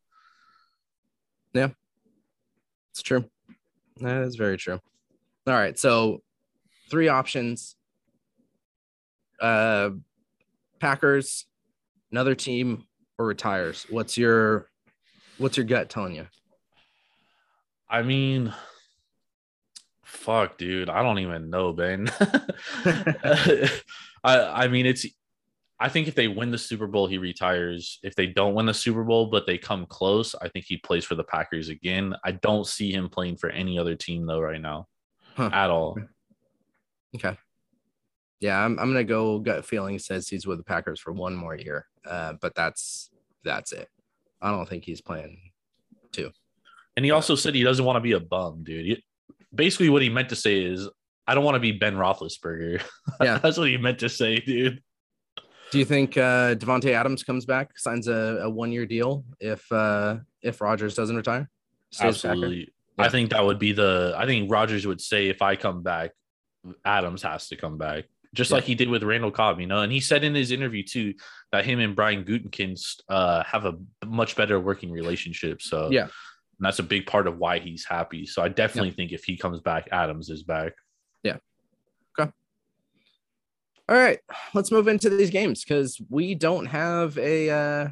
Yeah. 1.53 1.69
It's 2.91 3.03
true. 3.03 3.27
That 4.01 4.23
is 4.23 4.37
very 4.37 4.57
true. 4.57 4.81
All 5.47 5.55
right, 5.55 5.79
so 5.79 6.23
three 6.91 7.09
options. 7.09 7.77
Uh, 9.41 9.91
Packers, 10.81 11.47
another 12.11 12.35
team, 12.35 12.87
or 13.19 13.27
retires. 13.27 13.87
What's 13.91 14.17
your 14.19 14.69
what's 15.39 15.57
your 15.57 15.67
gut 15.67 15.89
telling 15.91 16.15
you? 16.15 16.27
I 17.89 18.03
mean, 18.03 18.53
fuck, 20.05 20.59
dude. 20.59 20.89
I 20.91 21.03
don't 21.03 21.19
even 21.21 21.51
know, 21.51 21.73
Ben. 21.73 22.11
I 22.85 23.71
I 24.25 24.69
mean, 24.69 24.87
it's. 24.87 25.07
I 25.79 25.91
think 25.91 26.09
if 26.09 26.15
they 26.15 26.27
win 26.27 26.51
the 26.51 26.57
Super 26.59 26.87
Bowl, 26.87 27.07
he 27.07 27.19
retires. 27.19 27.99
If 28.03 28.15
they 28.15 28.27
don't 28.27 28.55
win 28.55 28.65
the 28.65 28.73
Super 28.73 29.05
Bowl, 29.05 29.27
but 29.27 29.47
they 29.47 29.59
come 29.59 29.85
close, 29.85 30.35
I 30.35 30.49
think 30.49 30.65
he 30.67 30.79
plays 30.79 31.05
for 31.05 31.17
the 31.17 31.25
Packers 31.25 31.69
again. 31.69 32.15
I 32.25 32.33
don't 32.33 32.67
see 32.67 32.91
him 32.91 33.11
playing 33.11 33.37
for 33.37 33.51
any 33.51 33.79
other 33.79 33.95
team 33.95 34.25
though 34.25 34.41
right 34.41 34.61
now, 34.61 34.89
Huh. 35.37 35.51
at 35.53 35.69
all. 35.69 35.99
Okay. 37.15 37.37
Yeah, 38.41 38.63
I'm, 38.63 38.79
I'm 38.79 38.89
gonna 38.89 39.05
go 39.05 39.39
gut 39.39 39.65
feeling 39.65 39.99
says 39.99 40.29
he's 40.29 40.47
with 40.47 40.59
the 40.59 40.65
Packers 40.65 41.01
for 41.01 41.13
one 41.13 41.35
more 41.35 41.55
year. 41.55 41.87
Uh, 42.07 42.35
but 42.41 42.55
that's 42.55 43.11
that's 43.45 43.73
it. 43.73 43.89
I 44.41 44.51
don't 44.51 44.69
think 44.69 44.85
he's 44.85 45.01
playing. 45.01 45.39
Too. 46.13 46.31
And 46.97 47.05
he 47.05 47.11
also 47.11 47.35
said 47.35 47.55
he 47.55 47.63
doesn't 47.63 47.85
want 47.85 47.97
to 47.97 48.01
be 48.01 48.13
a 48.13 48.21
bum, 48.21 48.63
dude. 48.63 48.87
He- 48.87 49.05
basically, 49.55 49.89
what 49.89 50.03
he 50.03 50.09
meant 50.09 50.29
to 50.31 50.37
say 50.37 50.63
is, 50.63 50.89
I 51.27 51.35
don't 51.35 51.45
want 51.45 51.57
to 51.57 51.61
be 51.61 51.73
Ben 51.73 51.97
Roethlisberger. 51.97 52.83
Yeah. 53.23 53.39
that's 53.39 53.57
what 53.57 53.69
he 53.69 53.77
meant 53.79 53.99
to 54.01 54.09
say, 54.09 54.41
dude. 54.41 54.83
Do 55.73 55.79
you 55.79 55.85
think 55.85 56.17
uh, 56.17 56.55
Davante 56.55 56.93
Adams 56.93 57.23
comes 57.25 57.45
back, 57.45 57.79
signs 57.79 58.09
a, 58.09 58.41
a 58.43 58.51
one 58.51 58.71
year 58.73 58.87
deal 58.87 59.25
if 59.41 59.71
uh, 59.73 60.19
if 60.43 60.61
Rodgers 60.61 60.95
doesn't 60.95 61.17
retire? 61.17 61.49
Absolutely. 61.99 62.73
Yeah. 62.99 63.05
I 63.05 63.09
think 63.09 63.31
that 63.31 63.45
would 63.45 63.59
be 63.59 63.73
the. 63.73 64.15
I 64.17 64.27
think 64.27 64.51
Rodgers 64.51 64.87
would 64.87 65.01
say 65.01 65.29
if 65.29 65.43
I 65.43 65.57
come 65.57 65.83
back, 65.83 66.13
Adams 66.85 67.23
has 67.23 67.49
to 67.49 67.57
come 67.57 67.79
back, 67.79 68.05
just 68.37 68.51
yeah. 68.51 68.57
like 68.57 68.65
he 68.65 68.75
did 68.75 68.89
with 68.89 69.03
Randall 69.03 69.31
Cobb, 69.31 69.61
you 69.61 69.67
know. 69.67 69.81
And 69.81 69.91
he 69.91 70.01
said 70.01 70.23
in 70.23 70.35
his 70.35 70.53
interview 70.53 70.83
too 70.83 71.15
that 71.51 71.65
him 71.65 71.81
and 71.81 71.97
Brian 71.97 72.25
Gutekunst 72.25 73.01
uh, 73.09 73.43
have 73.45 73.65
a 73.65 73.75
much 74.05 74.37
better 74.37 74.61
working 74.61 74.93
relationship. 74.93 75.63
So 75.63 75.89
yeah, 75.91 76.03
and 76.03 76.11
that's 76.61 76.79
a 76.79 76.85
big 76.85 77.07
part 77.07 77.27
of 77.27 77.39
why 77.39 77.59
he's 77.59 77.85
happy. 77.85 78.27
So 78.27 78.43
I 78.43 78.49
definitely 78.49 78.91
yeah. 78.91 78.97
think 78.97 79.13
if 79.13 79.25
he 79.25 79.37
comes 79.37 79.61
back, 79.61 79.89
Adams 79.91 80.29
is 80.31 80.43
back. 80.43 80.75
Yeah. 81.23 81.39
Okay. 82.19 82.31
All 83.89 83.97
right, 83.97 84.21
let's 84.55 84.71
move 84.71 84.87
into 84.87 85.11
these 85.11 85.31
games 85.31 85.65
because 85.65 86.01
we 86.09 86.35
don't 86.35 86.67
have 86.67 87.19
a 87.19 87.51
uh, 87.51 87.89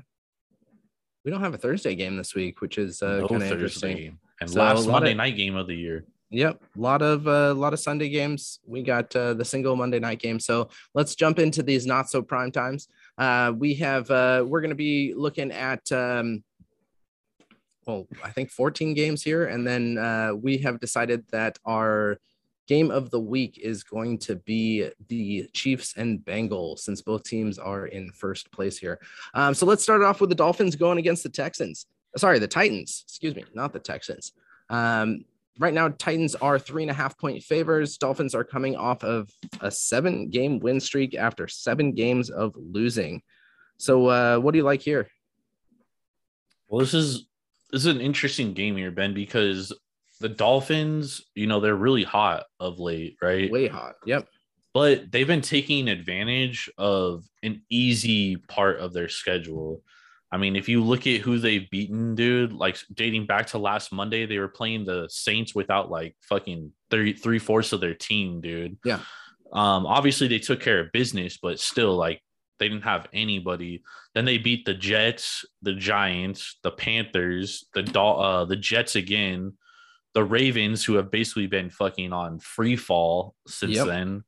we 1.24 1.30
don't 1.30 1.40
have 1.40 1.54
a 1.54 1.58
Thursday 1.58 1.94
game 1.94 2.16
this 2.16 2.34
week, 2.34 2.60
which 2.60 2.78
is 2.78 3.02
uh, 3.02 3.18
no 3.20 3.28
kind 3.28 3.42
of 3.42 3.50
interesting. 3.50 3.96
Game. 3.96 4.18
And 4.40 4.50
so 4.50 4.60
last 4.60 4.86
Monday 4.86 5.12
of, 5.12 5.16
night 5.16 5.36
game 5.36 5.56
of 5.56 5.66
the 5.66 5.76
year. 5.76 6.04
Yep, 6.30 6.62
a 6.76 6.80
lot 6.80 7.02
of 7.02 7.26
a 7.26 7.50
uh, 7.50 7.54
lot 7.54 7.72
of 7.72 7.80
Sunday 7.80 8.08
games. 8.08 8.58
We 8.66 8.82
got 8.82 9.14
uh, 9.14 9.34
the 9.34 9.44
single 9.44 9.76
Monday 9.76 10.00
night 10.00 10.18
game. 10.18 10.40
So 10.40 10.68
let's 10.94 11.14
jump 11.14 11.38
into 11.38 11.62
these 11.62 11.86
not 11.86 12.10
so 12.10 12.22
prime 12.22 12.50
times. 12.50 12.88
Uh, 13.16 13.52
we 13.56 13.74
have 13.74 14.10
uh, 14.10 14.44
we're 14.46 14.60
going 14.60 14.70
to 14.70 14.74
be 14.74 15.14
looking 15.14 15.52
at 15.52 15.90
um, 15.92 16.42
well, 17.86 18.06
I 18.22 18.30
think 18.30 18.50
14 18.50 18.94
games 18.94 19.22
here, 19.22 19.46
and 19.46 19.66
then 19.66 19.98
uh, 19.98 20.32
we 20.34 20.58
have 20.58 20.80
decided 20.80 21.24
that 21.30 21.58
our 21.64 22.18
game 22.66 22.90
of 22.90 23.10
the 23.10 23.20
week 23.20 23.58
is 23.62 23.84
going 23.84 24.18
to 24.18 24.36
be 24.36 24.88
the 25.08 25.48
Chiefs 25.52 25.94
and 25.96 26.20
Bengals, 26.20 26.80
since 26.80 27.02
both 27.02 27.24
teams 27.24 27.58
are 27.58 27.86
in 27.86 28.10
first 28.10 28.50
place 28.52 28.78
here. 28.78 28.98
Um, 29.34 29.54
so 29.54 29.66
let's 29.66 29.82
start 29.82 30.02
off 30.02 30.20
with 30.20 30.30
the 30.30 30.36
Dolphins 30.36 30.76
going 30.76 30.98
against 30.98 31.22
the 31.22 31.28
Texans. 31.28 31.86
Sorry, 32.16 32.38
the 32.38 32.48
Titans. 32.48 33.04
Excuse 33.06 33.34
me, 33.34 33.44
not 33.54 33.72
the 33.72 33.80
Texans. 33.80 34.32
Um, 34.70 35.24
right 35.58 35.74
now, 35.74 35.88
Titans 35.88 36.34
are 36.34 36.58
three 36.58 36.82
and 36.82 36.90
a 36.90 36.94
half 36.94 37.18
point 37.18 37.42
favors. 37.42 37.96
Dolphins 37.96 38.34
are 38.34 38.44
coming 38.44 38.76
off 38.76 39.04
of 39.04 39.30
a 39.60 39.70
seven 39.70 40.28
game 40.30 40.58
win 40.58 40.80
streak 40.80 41.14
after 41.14 41.48
seven 41.48 41.92
games 41.92 42.30
of 42.30 42.54
losing. 42.56 43.22
So, 43.76 44.06
uh, 44.06 44.38
what 44.38 44.52
do 44.52 44.58
you 44.58 44.64
like 44.64 44.82
here? 44.82 45.08
Well, 46.68 46.80
this 46.80 46.94
is 46.94 47.26
this 47.70 47.86
is 47.86 47.94
an 47.94 48.00
interesting 48.00 48.54
game 48.54 48.76
here, 48.76 48.90
Ben, 48.90 49.14
because 49.14 49.72
the 50.20 50.28
Dolphins, 50.28 51.22
you 51.34 51.46
know, 51.46 51.60
they're 51.60 51.74
really 51.74 52.04
hot 52.04 52.44
of 52.60 52.78
late, 52.78 53.16
right? 53.20 53.50
Way 53.50 53.66
hot. 53.68 53.96
Yep. 54.06 54.28
But 54.72 55.12
they've 55.12 55.26
been 55.26 55.40
taking 55.40 55.88
advantage 55.88 56.70
of 56.78 57.24
an 57.42 57.62
easy 57.68 58.36
part 58.36 58.80
of 58.80 58.92
their 58.92 59.08
schedule. 59.08 59.82
I 60.34 60.36
mean, 60.36 60.56
if 60.56 60.68
you 60.68 60.82
look 60.82 61.06
at 61.06 61.20
who 61.20 61.38
they've 61.38 61.70
beaten, 61.70 62.16
dude, 62.16 62.52
like 62.52 62.76
dating 62.92 63.26
back 63.26 63.46
to 63.48 63.58
last 63.58 63.92
Monday, 63.92 64.26
they 64.26 64.38
were 64.38 64.48
playing 64.48 64.84
the 64.84 65.06
Saints 65.08 65.54
without 65.54 65.92
like 65.92 66.16
fucking 66.22 66.72
three 66.90 67.12
three 67.12 67.38
fourths 67.38 67.72
of 67.72 67.80
their 67.80 67.94
team, 67.94 68.40
dude. 68.40 68.76
Yeah. 68.84 68.98
Um, 69.52 69.86
obviously 69.86 70.26
they 70.26 70.40
took 70.40 70.60
care 70.60 70.80
of 70.80 70.90
business, 70.90 71.38
but 71.40 71.60
still, 71.60 71.94
like 71.94 72.20
they 72.58 72.68
didn't 72.68 72.82
have 72.82 73.06
anybody. 73.12 73.84
Then 74.16 74.24
they 74.24 74.38
beat 74.38 74.64
the 74.64 74.74
Jets, 74.74 75.44
the 75.62 75.72
Giants, 75.74 76.58
the 76.64 76.72
Panthers, 76.72 77.66
the 77.72 78.00
uh, 78.00 78.44
the 78.44 78.56
Jets 78.56 78.96
again, 78.96 79.52
the 80.14 80.24
Ravens, 80.24 80.84
who 80.84 80.94
have 80.94 81.12
basically 81.12 81.46
been 81.46 81.70
fucking 81.70 82.12
on 82.12 82.40
free 82.40 82.74
fall 82.74 83.36
since 83.46 83.76
yep. 83.76 83.86
then, 83.86 84.24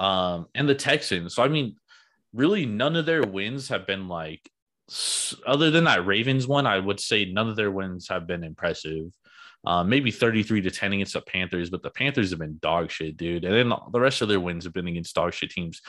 um, 0.00 0.48
and 0.56 0.68
the 0.68 0.74
Texans. 0.74 1.36
So 1.36 1.44
I 1.44 1.48
mean, 1.48 1.76
really, 2.32 2.66
none 2.66 2.96
of 2.96 3.06
their 3.06 3.22
wins 3.22 3.68
have 3.68 3.86
been 3.86 4.08
like 4.08 4.50
other 5.46 5.70
than 5.70 5.84
that 5.84 6.06
Ravens 6.06 6.46
one, 6.46 6.66
I 6.66 6.78
would 6.78 7.00
say 7.00 7.26
none 7.26 7.48
of 7.48 7.56
their 7.56 7.70
wins 7.70 8.08
have 8.08 8.26
been 8.26 8.44
impressive. 8.44 9.12
Uh, 9.66 9.82
maybe 9.82 10.10
33 10.10 10.62
to 10.62 10.70
10 10.70 10.92
against 10.94 11.12
the 11.14 11.20
Panthers, 11.20 11.68
but 11.68 11.82
the 11.82 11.90
Panthers 11.90 12.30
have 12.30 12.38
been 12.38 12.58
dog 12.62 12.90
shit, 12.90 13.16
dude. 13.16 13.44
And 13.44 13.54
then 13.54 13.78
the 13.92 14.00
rest 14.00 14.22
of 14.22 14.28
their 14.28 14.40
wins 14.40 14.64
have 14.64 14.72
been 14.72 14.86
against 14.86 15.14
dog 15.14 15.34
shit 15.34 15.50
teams. 15.50 15.82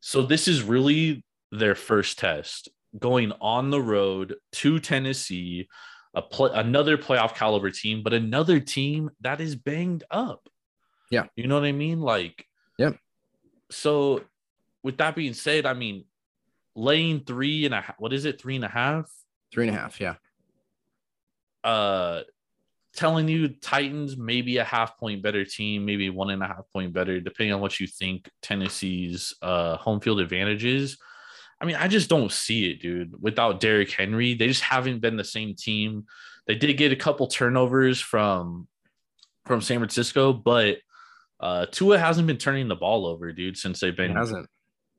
So 0.00 0.22
this 0.22 0.48
is 0.48 0.62
really 0.62 1.24
their 1.52 1.74
first 1.74 2.18
test 2.18 2.68
going 2.98 3.32
on 3.40 3.70
the 3.70 3.80
road 3.80 4.36
to 4.52 4.80
Tennessee, 4.80 5.68
a 6.14 6.22
play, 6.22 6.50
another 6.52 6.98
playoff 6.98 7.34
caliber 7.34 7.70
team, 7.70 8.02
but 8.02 8.12
another 8.12 8.60
team 8.60 9.10
that 9.20 9.40
is 9.40 9.54
banged 9.54 10.04
up. 10.10 10.48
Yeah. 11.10 11.26
You 11.36 11.46
know 11.46 11.54
what 11.54 11.64
I 11.64 11.72
mean? 11.72 12.00
Like, 12.00 12.44
yeah. 12.78 12.92
So 13.70 14.22
with 14.82 14.98
that 14.98 15.14
being 15.14 15.34
said, 15.34 15.66
I 15.66 15.74
mean, 15.74 16.04
laying 16.76 17.20
three 17.20 17.64
and 17.64 17.74
a 17.74 17.80
half. 17.80 17.96
What 17.98 18.12
is 18.12 18.24
it? 18.24 18.40
Three 18.40 18.54
and 18.54 18.64
a 18.64 18.68
half. 18.68 19.10
Three 19.52 19.66
and 19.66 19.76
a 19.76 19.80
half. 19.80 20.00
Yeah. 20.00 20.14
Uh, 21.64 22.22
telling 22.94 23.28
you 23.28 23.48
Titans 23.48 24.16
maybe 24.16 24.58
a 24.58 24.64
half 24.64 24.98
point 24.98 25.22
better 25.22 25.44
team, 25.44 25.84
maybe 25.84 26.10
one 26.10 26.30
and 26.30 26.42
a 26.42 26.46
half 26.46 26.70
point 26.72 26.92
better, 26.92 27.20
depending 27.20 27.52
on 27.52 27.60
what 27.60 27.78
you 27.78 27.86
think 27.86 28.28
Tennessee's 28.42 29.34
uh 29.42 29.76
home 29.76 30.00
field 30.00 30.20
advantage 30.20 30.64
is. 30.64 30.98
I 31.60 31.64
mean, 31.64 31.76
I 31.76 31.88
just 31.88 32.10
don't 32.10 32.30
see 32.30 32.70
it, 32.70 32.80
dude. 32.80 33.14
Without 33.20 33.60
Derrick 33.60 33.90
Henry, 33.90 34.34
they 34.34 34.46
just 34.46 34.62
haven't 34.62 35.00
been 35.00 35.16
the 35.16 35.24
same 35.24 35.54
team. 35.54 36.04
They 36.46 36.54
did 36.54 36.76
get 36.76 36.92
a 36.92 36.96
couple 36.96 37.26
turnovers 37.26 38.00
from 38.00 38.68
from 39.44 39.60
San 39.60 39.78
Francisco, 39.78 40.32
but 40.32 40.78
uh 41.38 41.66
Tua 41.66 41.98
hasn't 41.98 42.26
been 42.26 42.38
turning 42.38 42.68
the 42.68 42.76
ball 42.76 43.06
over, 43.06 43.30
dude, 43.32 43.58
since 43.58 43.80
they've 43.80 43.96
been 43.96 44.16
hasn't 44.16 44.48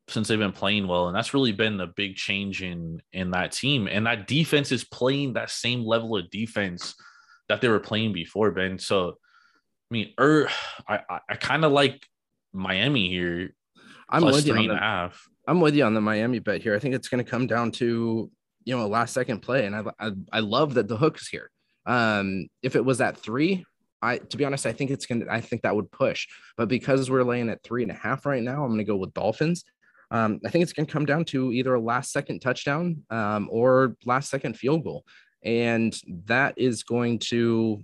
since 0.07 0.27
they've 0.27 0.39
been 0.39 0.51
playing 0.51 0.87
well 0.87 1.07
and 1.07 1.15
that's 1.15 1.33
really 1.33 1.51
been 1.51 1.77
the 1.77 1.87
big 1.87 2.15
change 2.15 2.63
in 2.63 3.01
in 3.13 3.31
that 3.31 3.51
team 3.51 3.87
and 3.87 4.05
that 4.05 4.27
defense 4.27 4.71
is 4.71 4.83
playing 4.83 5.33
that 5.33 5.49
same 5.49 5.83
level 5.83 6.15
of 6.15 6.29
defense 6.29 6.95
that 7.49 7.61
they 7.61 7.67
were 7.67 7.79
playing 7.79 8.13
before 8.13 8.51
ben 8.51 8.79
so 8.79 9.09
i 9.09 9.91
mean 9.91 10.13
er, 10.19 10.49
i 10.87 10.99
i, 11.09 11.19
I 11.29 11.35
kind 11.35 11.65
of 11.65 11.71
like 11.71 12.05
miami 12.53 13.09
here 13.09 13.53
i'm 14.09 14.23
with 14.23 14.47
you 14.47 14.55
on 14.55 14.67
the, 14.67 14.77
half. 14.77 15.27
i'm 15.47 15.59
with 15.59 15.75
you 15.75 15.83
on 15.83 15.93
the 15.93 16.01
miami 16.01 16.39
bet 16.39 16.61
here 16.61 16.75
i 16.75 16.79
think 16.79 16.95
it's 16.95 17.09
going 17.09 17.23
to 17.23 17.29
come 17.29 17.47
down 17.47 17.71
to 17.71 18.31
you 18.63 18.75
know 18.75 18.85
a 18.85 18.87
last 18.87 19.13
second 19.13 19.41
play 19.41 19.65
and 19.65 19.75
I, 19.75 19.83
I 19.99 20.11
i 20.31 20.39
love 20.39 20.75
that 20.75 20.87
the 20.87 20.97
hook 20.97 21.17
is 21.19 21.27
here 21.27 21.51
um 21.85 22.47
if 22.63 22.75
it 22.75 22.83
was 22.83 23.01
at 23.01 23.17
three 23.17 23.65
I 23.99 24.19
to 24.19 24.37
be 24.37 24.45
honest, 24.45 24.67
I 24.67 24.73
think 24.73 24.91
it's 24.91 25.07
gonna 25.07 25.25
I 25.27 25.41
think 25.41 25.63
that 25.63 25.75
would 25.75 25.91
push. 25.91 26.27
But 26.55 26.69
because 26.69 27.09
we're 27.09 27.23
laying 27.23 27.49
at 27.49 27.63
three 27.63 27.81
and 27.81 27.91
a 27.91 27.95
half 27.95 28.27
right 28.27 28.43
now, 28.43 28.63
I'm 28.63 28.69
gonna 28.69 28.83
go 28.83 28.95
with 28.95 29.13
Dolphins. 29.13 29.65
Um, 30.09 30.39
I 30.45 30.49
think 30.49 30.63
it's 30.63 30.73
going 30.73 30.85
to 30.85 30.91
come 30.91 31.05
down 31.05 31.25
to 31.25 31.51
either 31.51 31.73
a 31.73 31.79
last 31.79 32.11
second 32.11 32.39
touchdown 32.39 33.03
um, 33.09 33.49
or 33.51 33.95
last 34.05 34.29
second 34.29 34.57
field 34.57 34.83
goal, 34.83 35.05
and 35.43 35.97
that 36.25 36.53
is 36.57 36.83
going 36.83 37.19
to, 37.19 37.83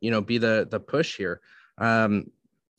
you 0.00 0.10
know, 0.10 0.20
be 0.20 0.38
the 0.38 0.66
the 0.70 0.80
push 0.80 1.16
here. 1.16 1.40
Um, 1.78 2.30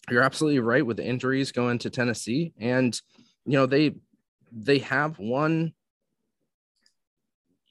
you're 0.09 0.21
absolutely 0.21 0.59
right 0.59 0.85
with 0.85 0.97
the 0.97 1.05
injuries 1.05 1.51
going 1.51 1.79
to 1.79 1.89
Tennessee, 1.89 2.53
and 2.59 2.99
you 3.45 3.53
know 3.53 3.65
they 3.65 3.95
they 4.51 4.79
have 4.79 5.17
won, 5.17 5.73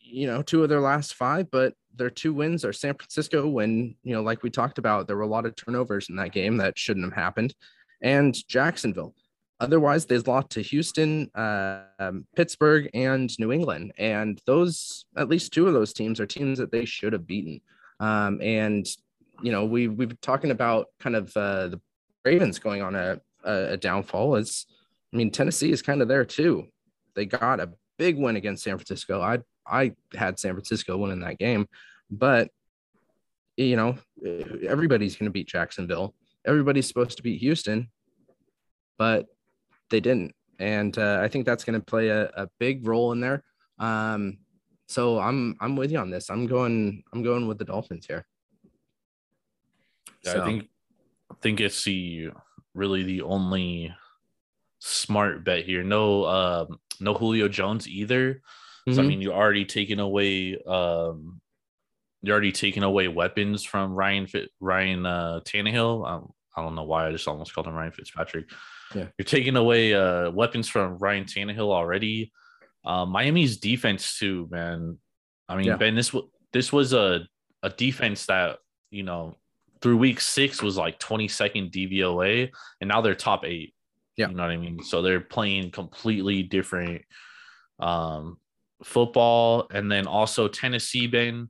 you 0.00 0.26
know, 0.26 0.42
two 0.42 0.62
of 0.62 0.68
their 0.68 0.80
last 0.80 1.14
five, 1.14 1.50
but 1.50 1.74
their 1.94 2.10
two 2.10 2.34
wins 2.34 2.64
are 2.64 2.72
San 2.72 2.94
Francisco. 2.94 3.46
When 3.46 3.94
you 4.02 4.14
know, 4.14 4.22
like 4.22 4.42
we 4.42 4.50
talked 4.50 4.78
about, 4.78 5.06
there 5.06 5.16
were 5.16 5.22
a 5.22 5.28
lot 5.28 5.46
of 5.46 5.54
turnovers 5.54 6.08
in 6.08 6.16
that 6.16 6.32
game 6.32 6.56
that 6.56 6.76
shouldn't 6.76 7.06
have 7.06 7.14
happened, 7.14 7.54
and 8.02 8.36
Jacksonville. 8.48 9.14
Otherwise, 9.60 10.06
they've 10.06 10.26
lost 10.26 10.50
to 10.50 10.62
Houston, 10.62 11.30
uh, 11.34 11.82
um, 11.98 12.26
Pittsburgh, 12.34 12.90
and 12.92 13.30
New 13.38 13.52
England. 13.52 13.92
And 13.98 14.40
those, 14.46 15.06
at 15.16 15.28
least 15.28 15.52
two 15.52 15.68
of 15.68 15.74
those 15.74 15.92
teams, 15.92 16.20
are 16.20 16.26
teams 16.26 16.58
that 16.58 16.72
they 16.72 16.84
should 16.84 17.12
have 17.12 17.26
beaten. 17.26 17.60
Um, 18.00 18.40
and, 18.42 18.86
you 19.42 19.52
know, 19.52 19.64
we, 19.64 19.88
we've 19.88 20.08
been 20.08 20.18
talking 20.20 20.50
about 20.50 20.88
kind 20.98 21.14
of 21.14 21.36
uh, 21.36 21.68
the 21.68 21.80
Ravens 22.24 22.58
going 22.58 22.82
on 22.82 22.94
a, 22.94 23.20
a, 23.44 23.76
downfall. 23.76 24.36
Is 24.36 24.66
I 25.12 25.16
mean, 25.16 25.30
Tennessee 25.30 25.70
is 25.70 25.82
kind 25.82 26.02
of 26.02 26.08
there 26.08 26.24
too. 26.24 26.66
They 27.14 27.26
got 27.26 27.60
a 27.60 27.70
big 27.98 28.18
win 28.18 28.36
against 28.36 28.64
San 28.64 28.76
Francisco. 28.76 29.20
I 29.20 29.38
I 29.66 29.92
had 30.14 30.38
San 30.38 30.52
Francisco 30.52 30.96
winning 30.96 31.20
that 31.20 31.38
game, 31.38 31.66
but 32.10 32.50
you 33.56 33.76
know, 33.76 33.96
everybody's 34.66 35.16
going 35.16 35.26
to 35.26 35.32
beat 35.32 35.46
Jacksonville. 35.46 36.14
Everybody's 36.44 36.88
supposed 36.88 37.16
to 37.18 37.22
beat 37.22 37.40
Houston, 37.40 37.88
but 38.98 39.26
they 39.90 40.00
didn't. 40.00 40.34
And 40.58 40.96
uh, 40.96 41.20
I 41.22 41.28
think 41.28 41.46
that's 41.46 41.64
going 41.64 41.78
to 41.78 41.84
play 41.84 42.08
a, 42.08 42.26
a 42.36 42.48
big 42.58 42.86
role 42.86 43.12
in 43.12 43.20
there. 43.20 43.42
Um, 43.78 44.38
so 44.86 45.18
I'm 45.18 45.56
I'm 45.60 45.76
with 45.76 45.90
you 45.90 45.98
on 45.98 46.10
this. 46.10 46.30
I'm 46.30 46.46
going 46.46 47.02
I'm 47.12 47.22
going 47.22 47.48
with 47.48 47.58
the 47.58 47.64
Dolphins 47.64 48.06
here. 48.06 48.26
Yeah, 50.22 50.32
so. 50.32 50.42
I 50.42 50.44
think 50.44 50.68
I 51.30 51.34
think 51.40 51.60
it's 51.60 51.82
the 51.84 52.30
really 52.74 53.02
the 53.02 53.22
only 53.22 53.94
smart 54.78 55.44
bet 55.44 55.64
here. 55.64 55.82
No 55.82 56.26
um 56.26 56.78
no 57.00 57.14
Julio 57.14 57.48
Jones 57.48 57.88
either. 57.88 58.34
Mm-hmm. 58.34 58.92
So 58.92 58.98
I 58.98 59.02
mm-hmm. 59.02 59.08
mean 59.08 59.20
you're 59.22 59.32
already 59.32 59.64
taking 59.64 60.00
away 60.00 60.58
um 60.66 61.40
you're 62.22 62.32
already 62.32 62.52
taking 62.52 62.82
away 62.82 63.08
weapons 63.08 63.64
from 63.64 63.94
Ryan 63.94 64.26
Fit, 64.26 64.50
Ryan 64.60 65.06
uh 65.06 65.40
Tannehill. 65.44 66.08
Um, 66.08 66.32
I 66.56 66.62
don't 66.62 66.74
know 66.74 66.84
why 66.84 67.08
I 67.08 67.12
just 67.12 67.26
almost 67.26 67.54
called 67.54 67.66
him 67.66 67.74
Ryan 67.74 67.92
Fitzpatrick. 67.92 68.46
Yeah. 68.94 69.06
You're 69.18 69.24
taking 69.24 69.56
away 69.56 69.94
uh, 69.94 70.30
weapons 70.30 70.68
from 70.68 70.98
Ryan 70.98 71.24
Tannehill 71.24 71.70
already. 71.70 72.32
Uh, 72.84 73.04
Miami's 73.06 73.56
defense 73.56 74.18
too, 74.18 74.48
man. 74.50 74.98
I 75.48 75.56
mean, 75.56 75.66
Yeah. 75.66 75.76
Ben, 75.76 75.94
this 75.94 76.12
was 76.12 76.24
this 76.52 76.72
was 76.72 76.92
a 76.92 77.26
a 77.62 77.70
defense 77.70 78.26
that 78.26 78.58
you 78.90 79.02
know 79.02 79.38
through 79.80 79.96
week 79.96 80.20
six 80.20 80.62
was 80.62 80.76
like 80.76 80.98
22nd 80.98 81.70
DVOA, 81.70 82.50
and 82.80 82.88
now 82.88 83.00
they're 83.00 83.14
top 83.14 83.44
eight. 83.44 83.74
Yeah. 84.16 84.28
you 84.28 84.34
know 84.34 84.44
what 84.44 84.52
I 84.52 84.56
mean. 84.56 84.82
So 84.82 85.02
they're 85.02 85.20
playing 85.20 85.72
completely 85.72 86.42
different 86.42 87.02
um, 87.80 88.38
football, 88.82 89.66
and 89.70 89.90
then 89.90 90.06
also 90.06 90.48
Tennessee 90.48 91.06
been 91.06 91.48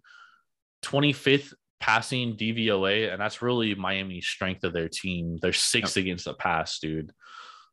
25th 0.85 1.53
passing 1.81 2.37
DVOA, 2.37 3.13
and 3.13 3.21
that's 3.21 3.43
really 3.43 3.75
Miami's 3.75 4.27
strength 4.27 4.65
of 4.65 4.73
their 4.73 4.89
team. 4.89 5.39
They're 5.41 5.53
sixth 5.53 5.97
against 5.97 6.25
the 6.25 6.35
pass, 6.35 6.79
dude. 6.79 7.13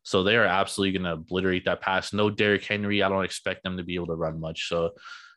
So 0.02 0.22
they 0.22 0.36
are 0.36 0.44
absolutely 0.44 0.98
going 0.98 1.04
to 1.04 1.20
obliterate 1.20 1.64
that 1.66 1.80
pass. 1.80 2.12
No 2.12 2.28
Derrick 2.28 2.64
Henry. 2.64 3.02
I 3.02 3.08
don't 3.08 3.24
expect 3.24 3.62
them 3.62 3.76
to 3.76 3.84
be 3.84 3.94
able 3.94 4.08
to 4.08 4.16
run 4.16 4.40
much. 4.40 4.68
So 4.68 4.90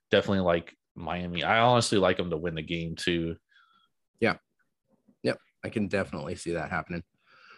definitely 0.10 0.39
like 0.39 0.73
Miami. 0.95 1.43
I 1.43 1.60
honestly 1.60 1.99
like 1.99 2.17
them 2.17 2.32
to 2.32 2.38
win 2.38 2.56
the 2.56 2.63
game 2.63 2.95
too. 2.95 3.36
Yeah. 4.19 4.36
Yep. 5.23 5.39
I 5.63 5.69
can 5.69 5.88
definitely 5.88 6.36
see 6.36 6.54
that 6.54 6.71
happening. 6.71 7.04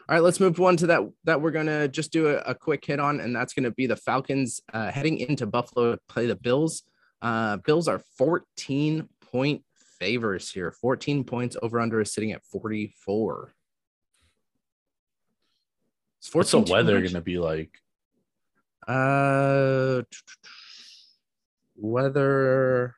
All 0.09 0.15
right, 0.15 0.23
let's 0.23 0.39
move 0.39 0.59
on 0.61 0.77
to 0.77 0.87
that 0.87 1.01
that 1.25 1.41
we're 1.41 1.51
gonna 1.51 1.89
just 1.89 2.13
do 2.13 2.29
a, 2.29 2.37
a 2.37 2.55
quick 2.55 2.85
hit 2.85 2.97
on, 2.97 3.19
and 3.19 3.35
that's 3.35 3.53
gonna 3.53 3.71
be 3.71 3.87
the 3.87 3.97
Falcons 3.97 4.61
uh, 4.71 4.89
heading 4.89 5.17
into 5.17 5.45
Buffalo 5.45 5.95
to 5.95 6.01
play 6.07 6.27
the 6.27 6.35
Bills. 6.37 6.83
Uh, 7.21 7.57
Bills 7.57 7.89
are 7.89 8.01
14 8.17 9.09
point 9.19 9.63
favors 9.99 10.51
here. 10.51 10.71
14 10.71 11.23
points 11.23 11.57
over 11.62 11.79
under 11.79 12.01
is 12.01 12.13
sitting 12.13 12.31
at 12.31 12.45
44. 12.45 13.53
Is 16.21 16.33
What's 16.33 16.51
the 16.51 16.60
weather 16.60 16.99
going 16.99 17.13
to 17.13 17.21
be 17.21 17.38
like? 17.38 17.77
Uh, 18.88 20.01
weather 21.75 22.95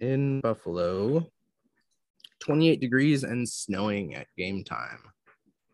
in 0.00 0.40
Buffalo 0.40 1.26
28 2.40 2.80
degrees 2.80 3.24
and 3.24 3.48
snowing 3.48 4.14
at 4.14 4.26
game 4.36 4.64
time. 4.64 5.00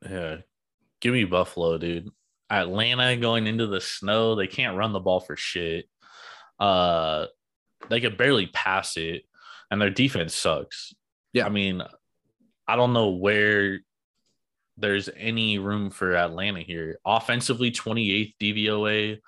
Yeah. 0.08 0.38
Give 1.00 1.12
me 1.12 1.24
Buffalo, 1.24 1.78
dude. 1.78 2.10
Atlanta 2.50 3.16
going 3.16 3.46
into 3.46 3.66
the 3.66 3.80
snow. 3.80 4.34
They 4.34 4.46
can't 4.46 4.76
run 4.76 4.92
the 4.92 5.00
ball 5.00 5.20
for 5.20 5.36
shit. 5.36 5.86
Uh 6.58 7.26
they 7.90 8.00
could 8.00 8.16
barely 8.16 8.46
pass 8.46 8.96
it, 8.96 9.24
and 9.70 9.80
their 9.80 9.90
defense 9.90 10.34
sucks. 10.34 10.94
Yeah. 11.32 11.46
I 11.46 11.48
mean, 11.48 11.82
I 12.66 12.76
don't 12.76 12.92
know 12.92 13.10
where 13.10 13.80
there's 14.76 15.08
any 15.16 15.58
room 15.58 15.90
for 15.90 16.16
Atlanta 16.16 16.60
here. 16.60 16.98
Offensively, 17.04 17.70
28th 17.70 18.34
DVOA, 18.40 19.18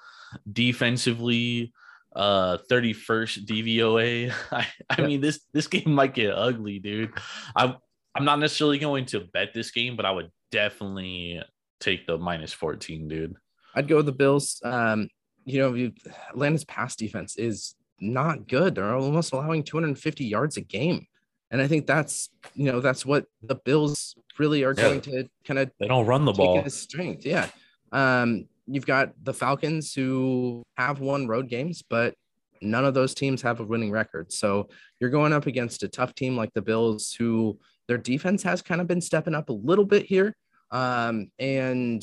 defensively, 0.51 1.73
uh 2.15 2.57
31st 2.71 3.47
DVOA. 3.47 4.33
I, 4.51 4.67
I 4.89 5.03
mean 5.03 5.21
this 5.21 5.41
this 5.53 5.67
game 5.67 5.93
might 5.93 6.15
get 6.15 6.33
ugly, 6.33 6.79
dude. 6.79 7.13
I 7.55 7.77
I'm 8.15 8.25
not 8.25 8.39
necessarily 8.39 8.79
going 8.79 9.05
to 9.07 9.21
bet 9.21 9.53
this 9.53 9.71
game, 9.71 9.95
but 9.97 10.07
I 10.07 10.11
would 10.11 10.31
definitely 10.51 11.43
take 11.81 12.07
the 12.07 12.17
minus 12.17 12.53
14, 12.53 13.09
dude. 13.09 13.37
I'd 13.75 13.89
go 13.89 13.97
with 13.97 14.07
the 14.07 14.13
Bills. 14.13 14.61
Um, 14.65 15.11
you 15.45 15.61
know, 15.61 15.93
Atlanta's 16.31 16.65
pass 16.65 16.97
defense 16.97 17.37
is 17.37 17.75
not 18.01 18.49
good. 18.49 18.75
They're 18.75 18.95
almost 18.95 19.33
allowing 19.33 19.63
250 19.63 20.25
yards 20.25 20.57
a 20.57 20.61
game. 20.61 21.07
And 21.51 21.63
I 21.63 21.69
think 21.69 21.87
that's, 21.87 22.29
you 22.55 22.65
know, 22.71 22.81
that's 22.81 23.07
what 23.07 23.27
the 23.43 23.55
Bills 23.55 24.15
really 24.39 24.65
are 24.65 24.75
Yeah. 24.77 24.83
going 24.83 25.01
to 25.03 25.29
kind 25.45 25.59
of 25.61 25.71
They 25.79 25.87
don't 25.89 26.07
run 26.07 26.25
the 26.25 26.33
ball. 26.33 26.63
as 26.65 26.75
strength. 26.75 27.25
Yeah. 27.25 27.49
Um, 27.93 28.49
you've 28.67 28.87
got 28.87 29.13
the 29.23 29.33
Falcons 29.33 29.95
who 29.95 30.65
have 30.77 31.01
won 31.01 31.29
road 31.29 31.49
games, 31.49 31.83
but 31.89 32.15
none 32.61 32.85
of 32.85 32.95
those 32.95 33.15
teams 33.15 33.43
have 33.43 33.61
a 33.61 33.65
winning 33.65 33.91
record. 33.93 34.33
So 34.33 34.69
you're 34.99 35.11
going 35.11 35.33
up 35.33 35.47
against 35.47 35.83
a 35.85 35.89
tough 35.89 36.15
team 36.15 36.37
like 36.37 36.53
the 36.55 36.63
Bills, 36.63 37.13
who 37.13 37.59
their 37.87 37.99
defense 37.99 38.43
has 38.43 38.61
kind 38.63 38.81
of 38.81 38.87
been 38.89 39.01
stepping 39.01 39.35
up 39.35 39.49
a 39.49 39.53
little 39.53 39.85
bit 39.85 40.05
here. 40.07 40.35
Um, 40.73 41.31
and 41.39 42.03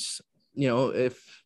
you 0.53 0.67
know, 0.69 0.89
if 0.89 1.43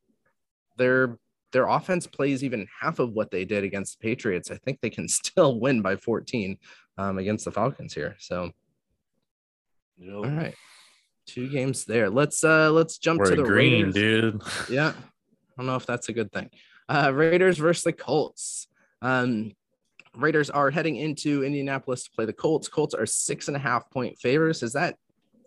their 0.78 1.18
their 1.58 1.68
offense 1.68 2.06
plays 2.06 2.44
even 2.44 2.68
half 2.80 3.00
of 3.00 3.14
what 3.14 3.32
they 3.32 3.44
did 3.44 3.64
against 3.64 3.98
the 3.98 4.04
Patriots, 4.04 4.52
I 4.52 4.58
think 4.58 4.80
they 4.80 4.92
can 4.92 5.08
still 5.22 5.60
win 5.60 5.82
by 5.82 5.96
14 5.96 6.56
um, 7.00 7.18
against 7.18 7.46
the 7.46 7.52
Falcons 7.52 7.96
here. 7.96 8.16
So 8.20 8.52
all 10.08 10.28
right. 10.28 10.54
Two 11.26 11.50
games 11.50 11.84
there. 11.86 12.12
Let's 12.12 12.44
uh 12.44 12.70
let's 12.70 13.00
jump 13.00 13.22
We're 13.22 13.32
to 13.32 13.38
the 13.38 13.42
green, 13.44 13.88
Raiders. 13.88 13.94
dude. 13.96 14.42
Yeah. 14.70 14.90
I 14.90 14.94
don't 15.58 15.66
know 15.66 15.76
if 15.76 15.88
that's 15.88 16.10
a 16.10 16.14
good 16.14 16.32
thing. 16.32 16.52
Uh 16.88 17.12
Raiders 17.12 17.58
versus 17.58 17.84
the 17.84 17.94
Colts. 17.94 18.68
Um 19.02 19.54
Raiders 20.16 20.52
are 20.52 20.70
heading 20.70 20.98
into 20.98 21.44
Indianapolis 21.44 22.04
to 22.04 22.12
play 22.12 22.26
the 22.26 22.34
Colts. 22.34 22.68
Colts 22.68 22.94
are 22.94 23.08
six 23.08 23.48
and 23.48 23.58
a 23.58 23.60
half 23.60 23.90
point 23.90 24.20
favors. 24.20 24.62
Is 24.62 24.74
that 24.74 24.96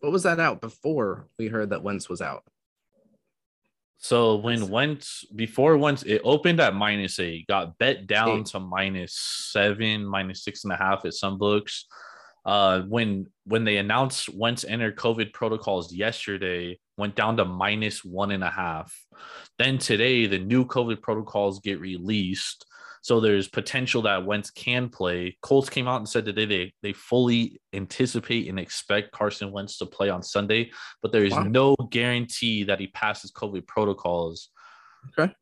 what 0.01 0.11
was 0.11 0.25
that 0.25 0.40
out 0.40 0.61
before 0.61 1.29
we 1.38 1.46
heard 1.46 1.70
that 1.70 1.85
Wentz 1.85 2.09
was 2.09 2.20
out? 2.20 2.42
So 4.02 4.36
when 4.36 4.68
once 4.68 5.24
before 5.36 5.76
once 5.76 6.02
it 6.04 6.22
opened 6.24 6.58
at 6.58 6.74
minus 6.74 7.18
eight, 7.20 7.46
got 7.46 7.76
bet 7.76 8.06
down 8.06 8.40
Eight. 8.40 8.46
to 8.46 8.58
minus 8.58 9.14
seven, 9.14 10.06
minus 10.06 10.42
six 10.42 10.64
and 10.64 10.72
a 10.72 10.76
half 10.76 11.04
at 11.04 11.12
some 11.12 11.36
books. 11.36 11.84
Uh, 12.46 12.80
when 12.88 13.26
when 13.44 13.64
they 13.64 13.76
announced 13.76 14.30
Wentz 14.30 14.64
entered 14.64 14.96
COVID 14.96 15.34
protocols 15.34 15.92
yesterday, 15.92 16.78
went 16.96 17.14
down 17.14 17.36
to 17.36 17.44
minus 17.44 18.02
one 18.02 18.30
and 18.30 18.42
a 18.42 18.48
half. 18.48 18.90
Then 19.58 19.76
today, 19.76 20.24
the 20.26 20.38
new 20.38 20.64
COVID 20.64 21.02
protocols 21.02 21.60
get 21.60 21.78
released. 21.78 22.64
So 23.02 23.18
there's 23.18 23.48
potential 23.48 24.02
that 24.02 24.26
Wentz 24.26 24.50
can 24.50 24.88
play. 24.90 25.36
Colts 25.40 25.70
came 25.70 25.88
out 25.88 25.96
and 25.96 26.08
said 26.08 26.26
today 26.26 26.44
they 26.44 26.74
they 26.82 26.92
fully 26.92 27.60
anticipate 27.72 28.48
and 28.48 28.58
expect 28.60 29.10
Carson 29.12 29.52
Wentz 29.52 29.78
to 29.78 29.86
play 29.86 30.10
on 30.10 30.22
Sunday, 30.22 30.70
but 31.00 31.10
there 31.12 31.24
is 31.24 31.32
Wow. 31.32 31.44
no 31.44 31.76
guarantee 31.90 32.64
that 32.64 32.78
he 32.78 32.88
passes 32.88 33.32
COVID 33.32 33.66
protocols. 33.66 34.50
Okay. 35.18 35.32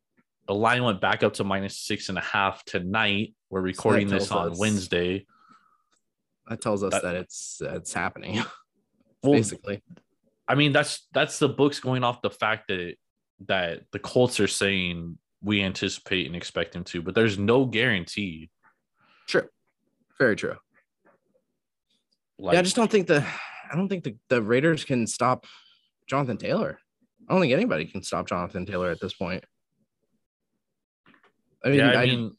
The 0.47 0.55
line 0.55 0.85
went 0.85 1.01
back 1.01 1.23
up 1.23 1.35
to 1.35 1.45
minus 1.45 1.77
six 1.79 2.09
and 2.09 2.17
a 2.17 2.23
half 2.23 2.65
tonight. 2.65 3.35
We're 3.51 3.61
recording 3.61 4.09
this 4.09 4.31
on 4.31 4.53
us- 4.53 4.59
Wednesday. 4.59 5.27
That 6.49 6.61
tells 6.61 6.83
us 6.85 6.93
That- 6.93 7.03
that, 7.03 7.15
it's 7.17 7.61
it's 7.61 7.93
happening. 7.93 8.43
Well, 9.21 9.33
basically. 9.33 9.83
I 10.47 10.55
mean, 10.55 10.71
that's 10.73 11.09
that's 11.13 11.41
the 11.41 11.49
books 11.49 11.81
going 11.81 12.05
off 12.05 12.23
the 12.23 12.31
fact 12.31 12.69
that 12.69 12.95
that 13.49 13.83
the 13.91 13.99
Colts 13.99 14.39
are 14.39 14.47
saying 14.47 15.19
we 15.43 15.63
anticipate 15.63 16.27
and 16.27 16.37
expect 16.37 16.75
him 16.75 16.85
to, 16.85 17.03
but 17.03 17.15
there's 17.15 17.39
no 17.39 17.65
guarantee. 17.65 18.51
True. 19.27 19.49
Very 20.19 20.37
true. 20.37 20.57
Like, 22.39 22.55
yeah, 22.55 22.61
I 22.61 22.63
just 22.63 22.77
don't 22.77 22.91
think 22.91 23.07
the 23.07 23.25
I 23.71 23.77
don't 23.77 23.89
think 23.89 24.05
the, 24.05 24.17
the 24.29 24.43
Raiders 24.43 24.85
can 24.85 25.07
stop 25.07 25.45
Jonathan 26.07 26.39
Taylor. 26.39 26.79
I 27.29 27.33
don't 27.33 27.41
think 27.41 27.53
anybody 27.53 27.85
can 27.85 28.03
stop 28.03 28.29
Jonathan 28.29 28.65
Taylor 28.65 28.91
at 28.91 29.01
this 29.01 29.13
point. 29.13 29.45
I 31.65 31.69
mean, 31.69 31.79
yeah, 31.79 31.91
I, 31.91 32.03
I, 32.03 32.07
mean, 32.07 32.37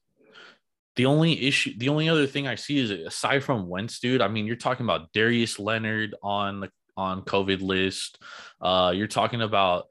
the 0.96 1.06
only 1.06 1.46
issue, 1.46 1.74
the 1.78 1.90
only 1.90 2.10
other 2.10 2.26
thing 2.26 2.48
I 2.48 2.56
see 2.56 2.80
is 2.80 2.90
aside 2.90 3.44
from 3.44 3.68
Wentz, 3.68 4.00
dude. 4.00 4.22
I 4.22 4.28
mean, 4.30 4.46
you're 4.46 4.56
talking 4.56 4.86
about 4.86 5.12
Darius 5.14 5.60
Leonard 5.60 6.16
on 6.24 6.62
the 6.62 6.72
on 6.98 7.22
COVID 7.22 7.62
list. 7.62 8.22
Uh, 8.62 8.92
you're 8.96 9.08
talking 9.08 9.42
about 9.42 9.86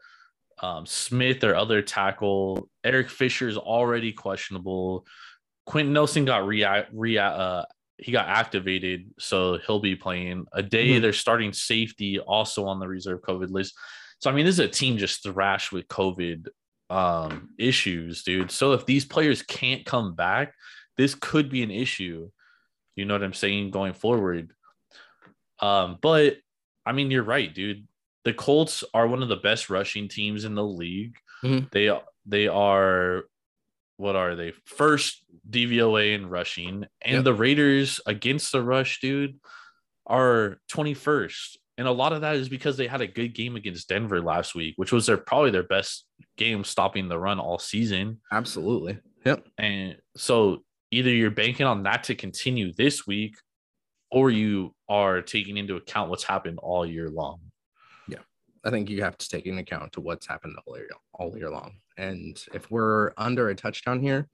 um, 0.60 0.86
Smith 0.86 1.44
or 1.44 1.54
other 1.54 1.82
tackle. 1.82 2.68
Eric 2.84 3.10
Fisher 3.10 3.48
is 3.48 3.56
already 3.56 4.12
questionable. 4.12 5.06
Quenton 5.66 5.92
Nelson 5.92 6.24
got 6.24 6.46
rea- 6.46 6.86
rea- 6.92 7.18
uh, 7.18 7.64
he 7.98 8.12
got 8.12 8.28
activated, 8.28 9.10
so 9.18 9.58
he'll 9.58 9.80
be 9.80 9.96
playing. 9.96 10.46
A 10.52 10.62
day, 10.62 10.90
Mhm. 10.90 11.02
they're 11.02 11.12
starting 11.12 11.52
safety 11.52 12.18
also 12.20 12.64
on 12.66 12.78
the 12.78 12.86
reserve 12.88 13.20
COVID 13.22 13.50
list. 13.50 13.74
So 14.20 14.30
I 14.30 14.34
mean, 14.34 14.46
this 14.46 14.54
is 14.54 14.60
a 14.64 14.68
team 14.68 14.98
just 14.98 15.22
thrashed 15.22 15.72
with 15.72 15.88
COVID 15.88 16.48
um 16.90 17.50
issues, 17.58 18.22
dude. 18.22 18.50
So 18.50 18.72
if 18.72 18.86
these 18.86 19.04
players 19.04 19.42
can't 19.42 19.84
come 19.84 20.14
back, 20.14 20.54
this 20.96 21.14
could 21.14 21.50
be 21.50 21.62
an 21.62 21.70
issue. 21.70 22.30
You 22.96 23.04
know 23.04 23.14
what 23.14 23.22
I'm 23.22 23.34
saying 23.34 23.70
going 23.70 23.92
forward. 23.92 24.52
Um, 25.60 25.98
but 26.00 26.38
I 26.86 26.92
mean, 26.92 27.10
you're 27.10 27.22
right, 27.22 27.52
dude. 27.52 27.86
The 28.24 28.34
Colts 28.34 28.84
are 28.94 29.06
one 29.06 29.22
of 29.22 29.28
the 29.28 29.36
best 29.36 29.70
rushing 29.70 30.08
teams 30.08 30.44
in 30.44 30.54
the 30.54 30.64
league. 30.64 31.16
Mhm. 31.42 31.70
They 31.70 31.90
they 32.26 32.48
are 32.48 33.24
what 33.96 34.14
are 34.14 34.36
they? 34.36 34.52
First 34.64 35.24
DVOA 35.50 36.14
in 36.14 36.28
rushing, 36.28 36.86
and 37.02 37.14
Yep. 37.16 37.24
the 37.24 37.34
Raiders 37.34 38.00
against 38.06 38.52
the 38.52 38.62
rush, 38.62 39.00
dude, 39.00 39.40
are 40.06 40.60
21st. 40.68 41.58
And 41.76 41.86
a 41.88 41.92
lot 41.92 42.12
of 42.12 42.20
that 42.22 42.36
is 42.36 42.48
because 42.48 42.76
they 42.76 42.86
had 42.86 43.00
a 43.00 43.06
good 43.06 43.34
game 43.34 43.56
against 43.56 43.88
Denver 43.88 44.20
last 44.20 44.54
week, 44.54 44.74
which 44.76 44.92
was 44.92 45.06
their 45.06 45.16
probably 45.16 45.50
their 45.50 45.62
best 45.64 46.06
game 46.36 46.64
stopping 46.64 47.08
the 47.08 47.18
run 47.18 47.38
all 47.40 47.58
season. 47.58 48.20
absolutely. 48.32 48.98
Yep. 49.24 49.48
And 49.58 49.96
so 50.16 50.64
either 50.92 51.10
you're 51.10 51.30
banking 51.32 51.66
on 51.66 51.82
that 51.84 52.04
to 52.04 52.14
continue 52.14 52.72
this 52.72 53.06
week, 53.06 53.36
or 54.10 54.30
you 54.30 54.74
are 54.88 55.22
taking 55.22 55.56
into 55.56 55.76
account 55.76 56.08
what's 56.08 56.24
happened 56.24 56.58
all 56.60 56.86
year 56.86 57.10
long. 57.10 57.40
I 58.64 58.70
think 58.70 58.90
you 58.90 59.02
have 59.02 59.18
to 59.18 59.28
take 59.28 59.46
into 59.46 59.60
account 59.60 59.92
to 59.92 60.00
what's 60.00 60.26
happened 60.26 60.56
all 60.66 60.76
year, 60.76 60.88
all 61.14 61.36
year 61.36 61.50
long. 61.50 61.74
And 61.96 62.42
if 62.52 62.70
we're 62.70 63.12
under 63.16 63.48
a 63.48 63.54
touchdown 63.54 64.00
here, 64.00 64.28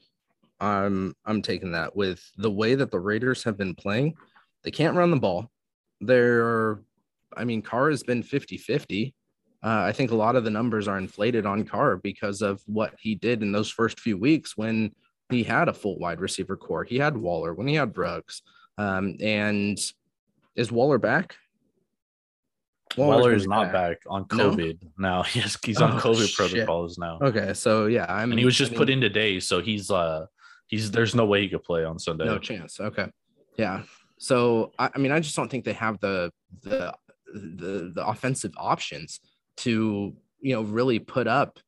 I'm 0.60 1.14
I'm 1.24 1.42
taking 1.42 1.72
that 1.72 1.94
with 1.94 2.22
the 2.36 2.50
way 2.50 2.74
that 2.74 2.90
the 2.90 3.00
Raiders 3.00 3.42
have 3.44 3.56
been 3.56 3.74
playing. 3.74 4.14
They 4.62 4.70
can't 4.70 4.96
run 4.96 5.10
the 5.10 5.18
ball. 5.18 5.50
They're, 6.00 6.80
I 7.36 7.44
mean, 7.44 7.62
Carr 7.62 7.90
has 7.90 8.02
been 8.02 8.22
50 8.22 8.56
50. 8.58 9.14
Uh, 9.62 9.82
I 9.86 9.92
think 9.92 10.10
a 10.10 10.16
lot 10.16 10.36
of 10.36 10.44
the 10.44 10.50
numbers 10.50 10.88
are 10.88 10.98
inflated 10.98 11.46
on 11.46 11.64
Carr 11.64 11.96
because 11.96 12.42
of 12.42 12.62
what 12.66 12.94
he 12.98 13.14
did 13.14 13.42
in 13.42 13.50
those 13.50 13.70
first 13.70 13.98
few 13.98 14.18
weeks 14.18 14.56
when 14.56 14.92
he 15.30 15.42
had 15.42 15.68
a 15.68 15.72
full 15.72 15.98
wide 15.98 16.20
receiver 16.20 16.56
core. 16.56 16.84
He 16.84 16.98
had 16.98 17.16
Waller, 17.16 17.54
when 17.54 17.66
he 17.66 17.74
had 17.74 17.94
Brooks. 17.94 18.42
Um, 18.76 19.16
and 19.20 19.78
is 20.54 20.70
Waller 20.70 20.98
back? 20.98 21.36
Waller 22.96 23.32
is 23.34 23.46
not 23.46 23.72
back. 23.72 23.72
back 23.72 23.98
on 24.06 24.24
COVID 24.26 24.78
no? 24.96 25.22
now. 25.22 25.24
Yes, 25.34 25.58
he's 25.64 25.80
on 25.80 25.92
oh, 25.92 26.00
COVID 26.00 26.26
shit. 26.28 26.36
protocols 26.36 26.98
now. 26.98 27.18
Okay, 27.20 27.54
so 27.54 27.86
yeah, 27.86 28.06
I'm. 28.08 28.30
And 28.30 28.38
he 28.38 28.44
was 28.44 28.56
just 28.56 28.70
I 28.70 28.72
mean, 28.72 28.78
put 28.78 28.90
in 28.90 29.00
today, 29.00 29.40
so 29.40 29.60
he's 29.60 29.90
uh 29.90 30.26
he's 30.66 30.90
there's 30.90 31.14
no 31.14 31.26
way 31.26 31.42
he 31.42 31.48
could 31.48 31.62
play 31.62 31.84
on 31.84 31.98
Sunday. 31.98 32.24
No 32.24 32.38
chance. 32.38 32.80
Okay, 32.80 33.06
yeah. 33.56 33.82
So 34.18 34.72
I, 34.78 34.90
I 34.94 34.98
mean, 34.98 35.12
I 35.12 35.20
just 35.20 35.36
don't 35.36 35.50
think 35.50 35.64
they 35.64 35.72
have 35.72 35.98
the 36.00 36.32
the 36.62 36.94
the 37.32 37.92
the 37.94 38.06
offensive 38.06 38.52
options 38.56 39.20
to 39.58 40.14
you 40.40 40.54
know 40.54 40.62
really 40.62 40.98
put 40.98 41.26
up 41.26 41.58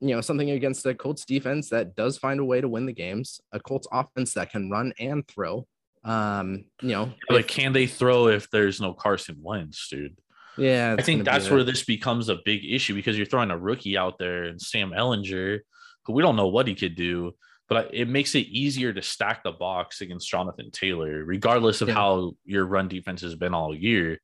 you 0.00 0.14
know 0.14 0.20
something 0.20 0.50
against 0.50 0.84
the 0.84 0.94
Colts 0.94 1.24
defense 1.24 1.70
that 1.70 1.96
does 1.96 2.18
find 2.18 2.40
a 2.40 2.44
way 2.44 2.60
to 2.60 2.68
win 2.68 2.86
the 2.86 2.92
games, 2.92 3.40
a 3.52 3.60
Colts 3.60 3.88
offense 3.92 4.34
that 4.34 4.50
can 4.50 4.70
run 4.70 4.92
and 4.98 5.26
throw. 5.26 5.66
Um, 6.04 6.66
you 6.82 6.90
know, 6.90 7.12
like 7.30 7.48
can 7.48 7.72
they 7.72 7.86
throw 7.86 8.28
if 8.28 8.48
there's 8.50 8.80
no 8.80 8.92
Carson 8.92 9.38
Wentz, 9.42 9.88
dude? 9.88 10.16
Yeah, 10.58 10.96
I 10.98 11.02
think 11.02 11.24
that's 11.24 11.50
where 11.50 11.64
this 11.64 11.84
becomes 11.84 12.28
a 12.28 12.38
big 12.44 12.64
issue 12.64 12.94
because 12.94 13.16
you're 13.16 13.26
throwing 13.26 13.50
a 13.50 13.58
rookie 13.58 13.96
out 13.96 14.18
there 14.18 14.44
and 14.44 14.60
Sam 14.60 14.90
Ehlinger, 14.90 15.60
who 16.04 16.12
we 16.12 16.22
don't 16.22 16.36
know 16.36 16.48
what 16.48 16.66
he 16.66 16.74
could 16.74 16.96
do, 16.96 17.34
but 17.68 17.90
it 17.92 18.08
makes 18.08 18.34
it 18.34 18.46
easier 18.46 18.92
to 18.92 19.02
stack 19.02 19.42
the 19.42 19.52
box 19.52 20.00
against 20.00 20.28
Jonathan 20.28 20.70
Taylor, 20.70 21.24
regardless 21.24 21.80
of 21.80 21.88
yeah. 21.88 21.94
how 21.94 22.32
your 22.44 22.64
run 22.64 22.88
defense 22.88 23.20
has 23.22 23.34
been 23.34 23.54
all 23.54 23.74
year. 23.74 24.20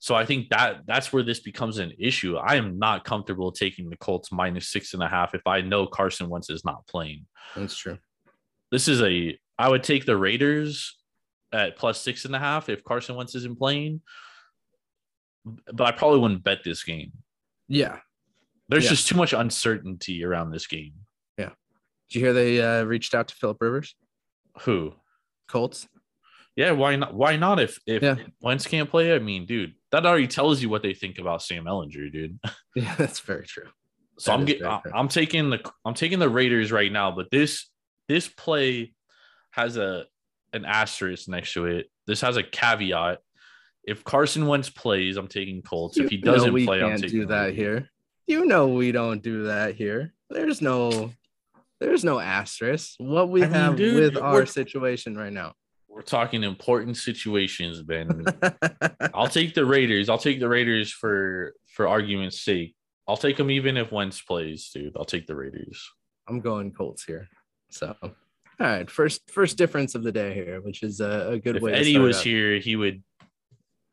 So 0.00 0.14
I 0.14 0.24
think 0.24 0.48
that 0.48 0.80
that's 0.86 1.12
where 1.12 1.22
this 1.22 1.40
becomes 1.40 1.76
an 1.78 1.92
issue. 1.98 2.36
I 2.36 2.56
am 2.56 2.78
not 2.78 3.04
comfortable 3.04 3.52
taking 3.52 3.90
the 3.90 3.96
Colts 3.98 4.32
minus 4.32 4.68
six 4.68 4.94
and 4.94 5.02
a 5.02 5.08
half 5.08 5.34
if 5.34 5.46
I 5.46 5.60
know 5.60 5.86
Carson 5.86 6.30
Wentz 6.30 6.48
is 6.48 6.64
not 6.64 6.86
playing. 6.86 7.26
That's 7.54 7.76
true. 7.76 7.98
This 8.72 8.88
is 8.88 9.02
a 9.02 9.38
I 9.58 9.68
would 9.68 9.82
take 9.82 10.06
the 10.06 10.16
Raiders 10.16 10.96
at 11.52 11.76
plus 11.76 12.00
six 12.00 12.24
and 12.24 12.34
a 12.34 12.38
half 12.38 12.70
if 12.70 12.82
Carson 12.82 13.14
Wentz 13.14 13.34
isn't 13.34 13.58
playing, 13.58 14.00
but 15.44 15.86
I 15.86 15.92
probably 15.92 16.20
wouldn't 16.20 16.44
bet 16.44 16.64
this 16.64 16.82
game. 16.82 17.12
Yeah. 17.68 17.98
There's 18.68 18.84
yeah. 18.84 18.90
just 18.90 19.08
too 19.08 19.16
much 19.16 19.32
uncertainty 19.32 20.24
around 20.24 20.50
this 20.50 20.66
game. 20.66 20.94
Yeah. 21.38 21.50
Did 22.08 22.18
you 22.18 22.20
hear 22.20 22.32
they 22.32 22.60
uh, 22.60 22.84
reached 22.84 23.14
out 23.14 23.28
to 23.28 23.34
Philip 23.34 23.58
Rivers? 23.60 23.94
Who? 24.60 24.94
Colts. 25.48 25.88
Yeah, 26.56 26.72
why 26.72 26.96
not? 26.96 27.14
Why 27.14 27.36
not? 27.36 27.60
If 27.60 27.78
if 27.86 28.02
yeah. 28.02 28.16
Wentz 28.40 28.66
can't 28.66 28.90
play, 28.90 29.14
I 29.14 29.18
mean, 29.18 29.46
dude, 29.46 29.74
that 29.92 30.04
already 30.04 30.26
tells 30.26 30.60
you 30.60 30.68
what 30.68 30.82
they 30.82 30.94
think 30.94 31.18
about 31.18 31.42
Sam 31.42 31.64
Ehlinger, 31.64 32.12
dude. 32.12 32.38
Yeah, 32.76 32.94
that's 32.96 33.18
very 33.20 33.46
true. 33.46 33.66
So 34.18 34.30
that 34.30 34.38
I'm 34.38 34.44
getting, 34.44 34.66
I'm 34.94 35.08
taking 35.08 35.50
the 35.50 35.60
I'm 35.84 35.94
taking 35.94 36.18
the 36.18 36.28
Raiders 36.28 36.70
right 36.70 36.92
now, 36.92 37.10
but 37.10 37.30
this 37.30 37.68
this 38.08 38.28
play 38.28 38.92
has 39.52 39.76
a 39.76 40.04
an 40.52 40.64
asterisk 40.64 41.28
next 41.28 41.52
to 41.54 41.66
it. 41.66 41.90
This 42.06 42.20
has 42.20 42.36
a 42.36 42.42
caveat. 42.42 43.18
If 43.84 44.04
Carson 44.04 44.46
Wentz 44.46 44.68
plays, 44.70 45.16
I'm 45.16 45.28
taking 45.28 45.62
Colts. 45.62 45.98
If 45.98 46.10
he 46.10 46.18
doesn't 46.18 46.52
we 46.52 46.66
play, 46.66 46.80
can't 46.80 46.92
I'm 46.92 47.00
taking 47.00 47.20
do 47.20 47.26
that 47.26 47.54
here. 47.54 47.88
You 48.26 48.44
know 48.44 48.68
we 48.68 48.92
don't 48.92 49.22
do 49.22 49.44
that 49.44 49.74
here. 49.74 50.14
There's 50.28 50.60
no 50.60 51.10
there's 51.80 52.04
no 52.04 52.20
asterisk. 52.20 52.94
What 52.98 53.30
we 53.30 53.42
I 53.42 53.46
have 53.46 53.78
mean, 53.78 53.88
dude, 53.88 54.14
with 54.14 54.22
our 54.22 54.46
situation 54.46 55.16
right 55.16 55.32
now. 55.32 55.54
We're 55.88 56.02
talking 56.02 56.44
important 56.44 56.96
situations, 56.98 57.82
Ben. 57.82 58.24
I'll 59.14 59.28
take 59.28 59.54
the 59.54 59.64
Raiders. 59.64 60.08
I'll 60.08 60.18
take 60.18 60.38
the 60.38 60.48
Raiders 60.48 60.92
for 60.92 61.54
for 61.66 61.88
argument's 61.88 62.40
sake. 62.40 62.76
I'll 63.08 63.16
take 63.16 63.36
them 63.36 63.50
even 63.50 63.76
if 63.76 63.90
Wentz 63.90 64.20
plays, 64.20 64.70
dude. 64.72 64.92
I'll 64.96 65.04
take 65.04 65.26
the 65.26 65.34
Raiders. 65.34 65.90
I'm 66.28 66.40
going 66.40 66.70
Colts 66.70 67.02
here. 67.02 67.28
So, 67.70 67.96
all 68.02 68.10
right, 68.60 68.88
first 68.88 69.28
first 69.30 69.56
difference 69.56 69.94
of 69.94 70.04
the 70.04 70.12
day 70.12 70.34
here, 70.34 70.60
which 70.60 70.82
is 70.82 71.00
a, 71.00 71.30
a 71.30 71.38
good 71.38 71.56
if 71.56 71.62
way. 71.62 71.72
Eddie 71.72 71.98
was 71.98 72.18
out. 72.18 72.24
here, 72.24 72.58
he 72.58 72.76
would 72.76 73.02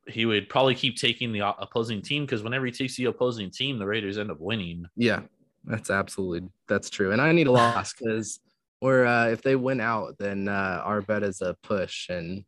he 0.07 0.25
would 0.25 0.49
probably 0.49 0.75
keep 0.75 0.97
taking 0.97 1.31
the 1.31 1.47
opposing 1.59 2.01
team 2.01 2.25
because 2.25 2.43
whenever 2.43 2.65
he 2.65 2.71
takes 2.71 2.95
the 2.95 3.05
opposing 3.05 3.51
team, 3.51 3.77
the 3.77 3.85
Raiders 3.85 4.17
end 4.17 4.31
up 4.31 4.39
winning. 4.39 4.85
Yeah, 4.95 5.21
that's 5.65 5.89
absolutely 5.89 6.49
that's 6.67 6.89
true. 6.89 7.11
And 7.11 7.21
I 7.21 7.31
need 7.31 7.47
a 7.47 7.51
loss 7.51 7.93
because 7.93 8.39
or 8.81 9.05
uh, 9.05 9.27
if 9.27 9.41
they 9.41 9.55
win 9.55 9.81
out, 9.81 10.17
then 10.19 10.47
uh, 10.47 10.81
our 10.83 11.01
bet 11.01 11.23
is 11.23 11.41
a 11.41 11.55
push, 11.63 12.09
and 12.09 12.43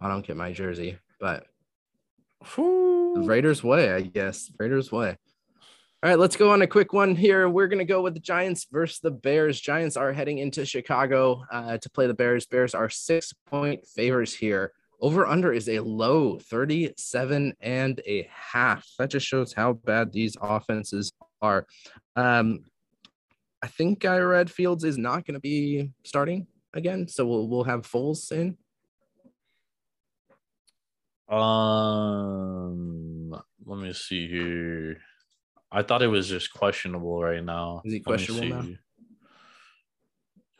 I 0.00 0.08
don't 0.08 0.26
get 0.26 0.36
my 0.36 0.52
jersey. 0.52 0.98
But 1.20 1.46
the 2.56 3.22
Raiders 3.24 3.62
way, 3.62 3.92
I 3.92 4.00
guess. 4.00 4.50
Raiders 4.58 4.90
way. 4.90 5.16
All 6.02 6.10
right, 6.10 6.18
let's 6.18 6.36
go 6.36 6.50
on 6.50 6.60
a 6.60 6.66
quick 6.66 6.92
one 6.92 7.16
here. 7.16 7.48
We're 7.48 7.68
going 7.68 7.78
to 7.78 7.86
go 7.86 8.02
with 8.02 8.12
the 8.12 8.20
Giants 8.20 8.66
versus 8.70 8.98
the 8.98 9.10
Bears. 9.10 9.58
Giants 9.58 9.96
are 9.96 10.12
heading 10.12 10.36
into 10.36 10.66
Chicago 10.66 11.44
uh, 11.50 11.78
to 11.78 11.90
play 11.90 12.06
the 12.06 12.14
Bears. 12.14 12.44
Bears 12.44 12.74
are 12.74 12.90
six 12.90 13.32
point 13.46 13.86
favors 13.86 14.34
here. 14.34 14.72
Over 15.00 15.26
under 15.26 15.52
is 15.52 15.68
a 15.68 15.80
low 15.80 16.38
37 16.38 17.54
and 17.60 18.00
a 18.06 18.28
half. 18.30 18.86
That 18.98 19.10
just 19.10 19.26
shows 19.26 19.52
how 19.52 19.74
bad 19.74 20.12
these 20.12 20.36
offenses 20.40 21.12
are. 21.42 21.66
Um, 22.16 22.64
I 23.62 23.66
think 23.66 24.04
I 24.04 24.18
read 24.18 24.50
Fields 24.50 24.84
is 24.84 24.98
not 24.98 25.26
going 25.26 25.34
to 25.34 25.40
be 25.40 25.90
starting 26.04 26.46
again, 26.74 27.08
so 27.08 27.26
we'll 27.26 27.48
we'll 27.48 27.64
have 27.64 27.82
Foles 27.82 28.30
in. 28.30 28.56
Um, 31.34 33.30
let 33.64 33.78
me 33.78 33.92
see 33.94 34.28
here. 34.28 34.98
I 35.72 35.82
thought 35.82 36.02
it 36.02 36.08
was 36.08 36.28
just 36.28 36.52
questionable 36.52 37.22
right 37.22 37.42
now. 37.42 37.82
Is 37.84 37.94
he 37.94 38.00
questionable 38.00 38.48
now? 38.48 38.68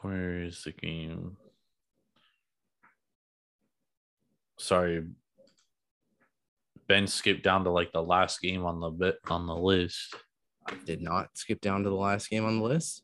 Where 0.00 0.40
is 0.40 0.64
the 0.64 0.72
game? 0.72 1.36
Sorry, 4.64 5.04
Ben 6.88 7.06
skipped 7.06 7.42
down 7.42 7.64
to 7.64 7.70
like 7.70 7.92
the 7.92 8.02
last 8.02 8.40
game 8.40 8.64
on 8.64 8.80
the 8.80 8.88
bit 8.88 9.18
on 9.28 9.46
the 9.46 9.54
list. 9.54 10.14
I 10.66 10.72
did 10.86 11.02
not 11.02 11.28
skip 11.34 11.60
down 11.60 11.82
to 11.82 11.90
the 11.90 11.96
last 11.96 12.30
game 12.30 12.46
on 12.46 12.58
the 12.58 12.64
list. 12.64 13.02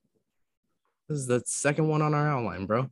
This 1.06 1.18
is 1.18 1.26
the 1.26 1.42
second 1.44 1.88
one 1.88 2.00
on 2.00 2.14
our 2.14 2.28
outline, 2.28 2.64
bro. 2.64 2.88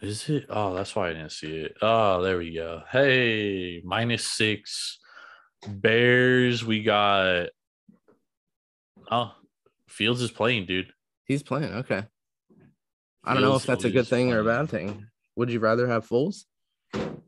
Is 0.00 0.28
it? 0.28 0.46
Oh, 0.48 0.72
that's 0.72 0.94
why 0.94 1.10
I 1.10 1.14
didn't 1.14 1.32
see 1.32 1.62
it. 1.62 1.74
Oh, 1.82 2.22
there 2.22 2.38
we 2.38 2.54
go. 2.54 2.82
Hey, 2.92 3.82
minus 3.84 4.24
six. 4.24 5.00
Bears, 5.66 6.64
we 6.64 6.84
got. 6.84 7.48
Oh, 9.10 9.32
Fields 9.88 10.22
is 10.22 10.30
playing, 10.30 10.66
dude. 10.66 10.92
He's 11.24 11.42
playing. 11.42 11.72
Okay. 11.72 12.04
I 13.24 13.34
don't 13.34 13.42
know 13.42 13.56
if 13.56 13.66
that's 13.66 13.84
a 13.84 13.90
good 13.90 14.06
thing 14.06 14.28
playing. 14.28 14.32
or 14.32 14.40
a 14.40 14.44
bad 14.44 14.68
thing. 14.68 15.06
Would 15.34 15.50
you 15.50 15.58
rather 15.58 15.88
have 15.88 16.06
Foles? 16.06 16.44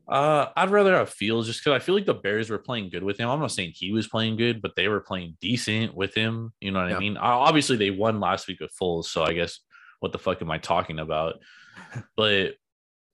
Uh, 0.07 0.47
I'd 0.55 0.69
rather 0.69 0.95
have 0.95 1.09
Fields 1.09 1.47
just 1.47 1.63
because 1.63 1.75
I 1.75 1.83
feel 1.83 1.93
like 1.93 2.05
the 2.05 2.13
Bears 2.13 2.49
were 2.49 2.57
playing 2.57 2.89
good 2.89 3.03
with 3.03 3.17
him. 3.17 3.29
I'm 3.29 3.41
not 3.41 3.51
saying 3.51 3.73
he 3.75 3.91
was 3.91 4.07
playing 4.07 4.37
good, 4.37 4.61
but 4.61 4.75
they 4.75 4.87
were 4.87 5.01
playing 5.01 5.37
decent 5.41 5.93
with 5.93 6.13
him. 6.15 6.53
You 6.61 6.71
know 6.71 6.81
what 6.81 6.89
yeah. 6.89 6.95
I 6.95 6.99
mean? 6.99 7.17
Obviously, 7.17 7.75
they 7.75 7.91
won 7.91 8.21
last 8.21 8.47
week 8.47 8.61
with 8.61 8.71
Foles, 8.81 9.05
so 9.05 9.23
I 9.23 9.33
guess 9.33 9.59
what 9.99 10.13
the 10.13 10.19
fuck 10.19 10.41
am 10.41 10.51
I 10.51 10.59
talking 10.59 10.99
about? 10.99 11.35
but 12.15 12.53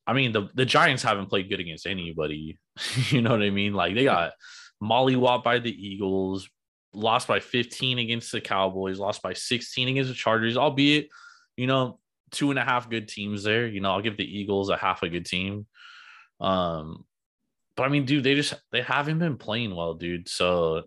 I 0.06 0.14
mean, 0.14 0.34
the 0.34 0.50
the 0.54 0.66
Giants 0.66 1.02
haven't 1.02 1.28
played 1.28 1.50
good 1.50 1.60
against 1.60 1.88
anybody. 1.88 2.60
you 3.10 3.22
know 3.22 3.32
what 3.32 3.42
I 3.42 3.50
mean? 3.50 3.74
Like 3.74 3.96
they 3.96 4.04
got 4.04 4.34
mollywop 4.82 5.44
by 5.44 5.60
the 5.60 5.72
Eagles, 5.72 6.48
lost 6.94 7.28
by 7.28 7.40
15 7.40 8.00
against 8.00 8.32
the 8.32 8.42
Cowboys, 8.42 9.00
lost 9.00 9.22
by 9.22 9.34
16 9.34 9.88
against 9.88 10.10
the 10.10 10.16
Chargers, 10.16 10.58
albeit, 10.58 11.08
you 11.58 11.68
know, 11.68 12.00
two 12.32 12.50
and 12.50 12.60
a 12.60 12.64
half 12.64 12.90
good 12.90 13.08
teams 13.08 13.44
there. 13.44 13.66
You 13.66 13.82
know, 13.82 13.92
I'll 13.92 14.02
give 14.02 14.18
the 14.18 14.40
Eagles 14.40 14.70
a 14.70 14.78
half 14.78 15.04
a 15.04 15.10
good 15.10 15.26
team. 15.26 15.66
Um, 16.44 17.06
but 17.76 17.84
I 17.84 17.90
mean, 17.90 18.06
dude, 18.06 18.24
they 18.24 18.36
just 18.36 18.54
they 18.72 18.82
haven't 18.82 19.20
been 19.20 19.38
playing 19.38 19.76
well, 19.76 19.96
dude. 19.96 20.30
So 20.30 20.84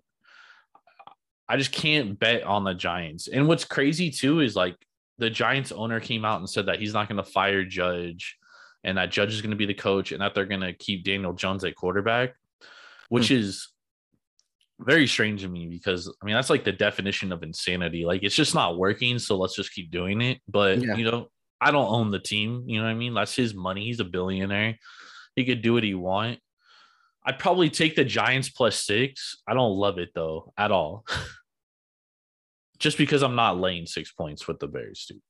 I 1.49 1.57
just 1.57 1.73
can't 1.73 2.19
bet 2.19 2.45
on 2.45 2.65
the 2.65 2.75
Giants. 2.75 3.29
And 3.29 3.49
what's 3.49 3.65
crazy 3.65 4.11
too 4.11 4.41
is 4.41 4.55
like 4.55 4.77
the 5.19 5.31
Giants 5.31 5.73
owner 5.73 5.99
came 5.99 6.25
out 6.25 6.39
and 6.39 6.49
said 6.49 6.67
that 6.67 6.79
he's 6.79 6.95
not 6.95 7.09
going 7.09 7.23
to 7.23 7.31
fire 7.31 7.65
Judge 7.65 8.37
and 8.85 8.99
that 8.99 9.11
Judge 9.11 9.33
is 9.33 9.41
going 9.41 9.51
to 9.51 9.57
be 9.57 9.67
the 9.67 9.75
coach 9.75 10.13
and 10.13 10.21
that 10.21 10.35
they're 10.35 10.47
going 10.47 10.61
to 10.61 10.75
keep 10.75 11.05
Daniel 11.05 11.33
Jones 11.33 11.65
at 11.65 11.75
quarterback, 11.75 12.35
which 13.09 13.29
hmm. 13.29 13.35
is 13.35 13.69
very 14.79 15.07
strange 15.07 15.41
to 15.41 15.49
me 15.49 15.67
because 15.67 16.15
I 16.23 16.27
mean 16.27 16.35
that's 16.35 16.51
like 16.51 16.65
the 16.65 16.73
definition 16.73 17.33
of 17.33 17.43
insanity. 17.43 18.05
Like 18.05 18.23
it's 18.23 18.35
just 18.35 18.55
not 18.55 18.79
working, 18.79 19.19
so 19.19 19.37
let's 19.39 19.57
just 19.57 19.73
keep 19.73 19.91
doing 19.91 20.21
it. 20.21 20.41
But 20.49 20.83
yeah. 20.83 20.95
you 20.97 21.11
know, 21.11 21.31
I 21.61 21.71
don't 21.71 21.89
own 21.89 22.11
the 22.11 22.19
team. 22.19 22.65
You 22.67 22.79
know 22.79 22.85
what 22.85 22.91
I 22.91 22.95
mean? 22.95 23.15
That's 23.15 23.35
his 23.35 23.55
money. 23.55 23.85
He's 23.85 24.01
a 24.01 24.05
billionaire. 24.05 24.79
He 25.37 25.45
could 25.45 25.63
do 25.63 25.75
what 25.75 25.85
he 25.85 25.95
want. 25.95 26.41
I'd 27.25 27.39
probably 27.39 27.71
take 27.71 27.95
the 27.95 28.05
Giants 28.05 28.49
plus 28.49 28.83
six. 28.83 29.37
I 29.47 29.55
don't 29.55 29.77
love 29.77 29.99
it 29.99 30.11
though 30.15 30.53
at 30.57 30.73
all. 30.73 31.05
Just 32.79 32.99
because 32.99 33.23
I'm 33.23 33.37
not 33.37 33.59
laying 33.59 33.87
six 33.87 34.13
points 34.13 34.49
with 34.49 34.59
the 34.59 34.69
Bears, 34.69 35.07
dude. 35.09 35.21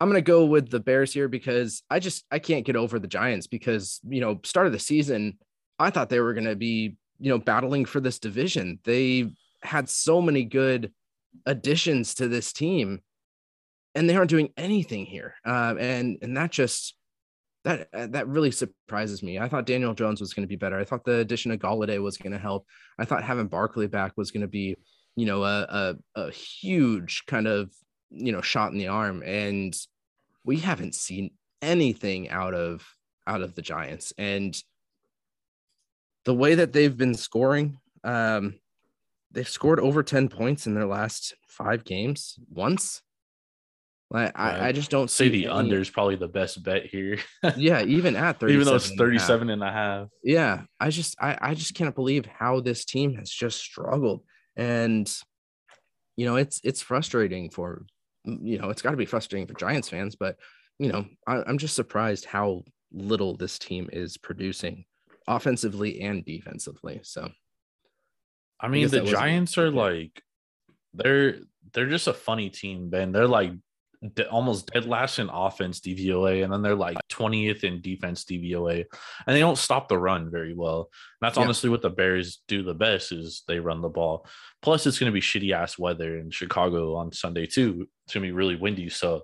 I'm 0.00 0.08
gonna 0.08 0.20
go 0.20 0.44
with 0.44 0.70
the 0.70 0.80
Bears 0.80 1.12
here 1.12 1.28
because 1.28 1.82
I 1.90 1.98
just 2.00 2.24
I 2.30 2.38
can't 2.38 2.66
get 2.66 2.76
over 2.76 2.98
the 2.98 3.08
Giants 3.08 3.46
because 3.46 3.98
you 4.06 4.20
know 4.20 4.38
start 4.44 4.66
of 4.66 4.72
the 4.72 4.78
season 4.78 5.38
I 5.78 5.90
thought 5.90 6.08
they 6.08 6.20
were 6.20 6.34
gonna 6.34 6.56
be 6.56 6.96
you 7.18 7.30
know 7.30 7.38
battling 7.38 7.84
for 7.84 8.00
this 8.00 8.18
division. 8.18 8.78
They 8.84 9.32
had 9.62 9.88
so 9.88 10.20
many 10.20 10.44
good 10.44 10.92
additions 11.46 12.14
to 12.16 12.28
this 12.28 12.52
team, 12.52 13.00
and 13.94 14.08
they 14.08 14.16
aren't 14.16 14.30
doing 14.30 14.52
anything 14.56 15.06
here. 15.06 15.34
Uh, 15.44 15.74
and 15.78 16.18
and 16.22 16.36
that 16.36 16.50
just 16.50 16.95
that 17.66 17.88
uh, 17.92 18.06
that 18.06 18.28
really 18.28 18.52
surprises 18.52 19.24
me. 19.24 19.40
I 19.40 19.48
thought 19.48 19.66
Daniel 19.66 19.92
Jones 19.92 20.20
was 20.20 20.32
going 20.32 20.44
to 20.44 20.48
be 20.48 20.54
better. 20.54 20.78
I 20.78 20.84
thought 20.84 21.04
the 21.04 21.18
addition 21.18 21.50
of 21.50 21.58
Golladay 21.58 22.00
was 22.00 22.16
going 22.16 22.32
to 22.32 22.38
help. 22.38 22.64
I 22.96 23.04
thought 23.04 23.24
having 23.24 23.48
Barkley 23.48 23.88
back 23.88 24.12
was 24.16 24.30
going 24.30 24.42
to 24.42 24.46
be, 24.46 24.76
you 25.16 25.26
know, 25.26 25.42
a, 25.42 25.96
a 26.14 26.20
a 26.26 26.30
huge 26.30 27.24
kind 27.26 27.48
of 27.48 27.72
you 28.10 28.30
know 28.30 28.40
shot 28.40 28.70
in 28.70 28.78
the 28.78 28.86
arm. 28.86 29.24
And 29.26 29.76
we 30.44 30.58
haven't 30.58 30.94
seen 30.94 31.32
anything 31.60 32.30
out 32.30 32.54
of 32.54 32.86
out 33.26 33.42
of 33.42 33.56
the 33.56 33.62
Giants. 33.62 34.12
And 34.16 34.56
the 36.24 36.34
way 36.34 36.54
that 36.54 36.72
they've 36.72 36.96
been 36.96 37.14
scoring, 37.14 37.78
um, 38.04 38.60
they've 39.32 39.48
scored 39.48 39.80
over 39.80 40.04
10 40.04 40.28
points 40.28 40.68
in 40.68 40.74
their 40.74 40.86
last 40.86 41.34
five 41.48 41.82
games 41.82 42.38
once. 42.48 43.02
Like 44.10 44.38
I, 44.38 44.68
I 44.68 44.72
just 44.72 44.90
don't 44.90 45.10
say 45.10 45.28
the 45.28 45.46
any... 45.46 45.52
under 45.52 45.80
is 45.80 45.90
probably 45.90 46.16
the 46.16 46.28
best 46.28 46.62
bet 46.62 46.86
here. 46.86 47.18
yeah, 47.56 47.82
even 47.82 48.14
at 48.14 48.38
37 48.38 48.54
even 48.54 48.66
though 48.66 48.76
it's 48.76 48.94
37 48.94 49.50
and 49.50 49.62
a 49.64 49.72
half. 49.72 50.08
Yeah, 50.22 50.62
I 50.78 50.90
just 50.90 51.16
I, 51.20 51.36
I 51.40 51.54
just 51.54 51.74
can't 51.74 51.94
believe 51.94 52.24
how 52.26 52.60
this 52.60 52.84
team 52.84 53.14
has 53.14 53.30
just 53.30 53.58
struggled. 53.58 54.22
And 54.56 55.12
you 56.16 56.24
know, 56.24 56.36
it's 56.36 56.60
it's 56.62 56.82
frustrating 56.82 57.50
for 57.50 57.84
you 58.24 58.58
know, 58.58 58.70
it's 58.70 58.82
got 58.82 58.92
to 58.92 58.96
be 58.96 59.06
frustrating 59.06 59.46
for 59.46 59.54
Giants 59.54 59.88
fans, 59.88 60.14
but 60.14 60.36
you 60.78 60.92
know, 60.92 61.06
I, 61.26 61.42
I'm 61.46 61.58
just 61.58 61.76
surprised 61.76 62.26
how 62.26 62.62
little 62.92 63.36
this 63.36 63.58
team 63.58 63.88
is 63.92 64.16
producing 64.16 64.84
offensively 65.26 66.00
and 66.00 66.24
defensively. 66.24 67.00
So 67.02 67.28
I 68.60 68.68
mean, 68.68 68.84
I 68.84 68.88
the 68.88 69.00
Giants 69.02 69.58
are 69.58 69.70
like 69.70 70.22
they're 70.94 71.38
they're 71.72 71.88
just 71.88 72.06
a 72.06 72.14
funny 72.14 72.50
team, 72.50 72.88
Ben. 72.88 73.12
They're 73.12 73.26
like 73.26 73.52
de- 74.14 74.28
almost 74.28 74.70
dead 74.72 74.86
last 74.86 75.18
in 75.18 75.28
offense 75.28 75.80
DVOA, 75.80 76.44
and 76.44 76.52
then 76.52 76.62
they're 76.62 76.74
like 76.74 76.96
20th 77.10 77.64
in 77.64 77.80
defense 77.80 78.24
DVOA, 78.24 78.84
and 79.26 79.36
they 79.36 79.40
don't 79.40 79.58
stop 79.58 79.88
the 79.88 79.98
run 79.98 80.30
very 80.30 80.54
well. 80.54 80.90
And 81.20 81.26
that's 81.26 81.36
yeah. 81.36 81.44
honestly 81.44 81.70
what 81.70 81.82
the 81.82 81.90
Bears 81.90 82.42
do 82.48 82.62
the 82.62 82.74
best 82.74 83.12
is 83.12 83.42
they 83.46 83.60
run 83.60 83.82
the 83.82 83.88
ball. 83.88 84.26
Plus, 84.62 84.86
it's 84.86 84.98
going 84.98 85.10
to 85.10 85.14
be 85.14 85.20
shitty 85.20 85.52
ass 85.52 85.78
weather 85.78 86.18
in 86.18 86.30
Chicago 86.30 86.96
on 86.96 87.12
Sunday 87.12 87.46
too. 87.46 87.88
It's 88.06 88.14
going 88.14 88.24
to 88.24 88.28
be 88.28 88.36
really 88.36 88.56
windy, 88.56 88.88
so 88.88 89.22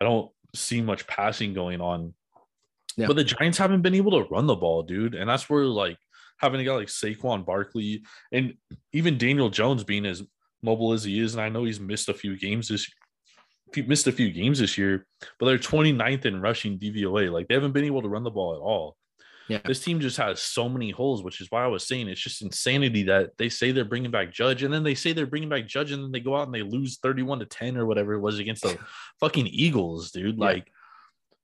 I 0.00 0.04
don't 0.04 0.30
see 0.54 0.80
much 0.80 1.06
passing 1.06 1.54
going 1.54 1.80
on. 1.80 2.14
Yeah. 2.96 3.06
But 3.06 3.16
the 3.16 3.24
Giants 3.24 3.58
haven't 3.58 3.82
been 3.82 3.94
able 3.94 4.12
to 4.12 4.28
run 4.30 4.46
the 4.46 4.56
ball, 4.56 4.82
dude, 4.82 5.14
and 5.14 5.28
that's 5.28 5.48
where 5.48 5.64
like 5.64 5.96
having 6.38 6.60
a 6.60 6.64
guy 6.64 6.74
like 6.74 6.88
Saquon 6.88 7.44
Barkley 7.44 8.02
and 8.32 8.54
even 8.92 9.18
Daniel 9.18 9.50
Jones 9.50 9.84
being 9.84 10.06
as 10.06 10.22
mobile 10.62 10.92
as 10.92 11.04
he 11.04 11.20
is, 11.20 11.34
and 11.34 11.42
I 11.42 11.48
know 11.48 11.64
he's 11.64 11.80
missed 11.80 12.08
a 12.08 12.14
few 12.14 12.36
games 12.36 12.68
this 12.68 12.90
missed 13.86 14.06
a 14.06 14.12
few 14.12 14.30
games 14.30 14.58
this 14.58 14.78
year, 14.78 15.06
but 15.38 15.46
they're 15.46 15.58
29th 15.58 16.26
in 16.26 16.40
rushing 16.40 16.78
DVOA. 16.78 17.30
Like 17.30 17.48
they 17.48 17.54
haven't 17.54 17.72
been 17.72 17.84
able 17.84 18.02
to 18.02 18.08
run 18.08 18.24
the 18.24 18.30
ball 18.30 18.54
at 18.54 18.60
all. 18.60 18.96
Yeah. 19.48 19.60
This 19.64 19.82
team 19.82 19.98
just 19.98 20.18
has 20.18 20.42
so 20.42 20.68
many 20.68 20.90
holes, 20.90 21.22
which 21.22 21.40
is 21.40 21.50
why 21.50 21.64
I 21.64 21.68
was 21.68 21.86
saying 21.86 22.08
it's 22.08 22.20
just 22.20 22.42
insanity 22.42 23.04
that 23.04 23.30
they 23.38 23.48
say 23.48 23.72
they're 23.72 23.84
bringing 23.84 24.10
back 24.10 24.30
Judge 24.30 24.62
and 24.62 24.72
then 24.72 24.82
they 24.82 24.94
say 24.94 25.12
they're 25.12 25.26
bringing 25.26 25.48
back 25.48 25.66
Judge 25.66 25.90
and 25.90 26.02
then 26.02 26.12
they 26.12 26.20
go 26.20 26.36
out 26.36 26.46
and 26.46 26.54
they 26.54 26.62
lose 26.62 26.98
31 26.98 27.38
to 27.38 27.46
10 27.46 27.78
or 27.78 27.86
whatever 27.86 28.12
it 28.12 28.20
was 28.20 28.38
against 28.38 28.62
the 28.62 28.78
fucking 29.20 29.46
Eagles, 29.46 30.10
dude. 30.10 30.36
Yeah. 30.36 30.44
Like, 30.44 30.70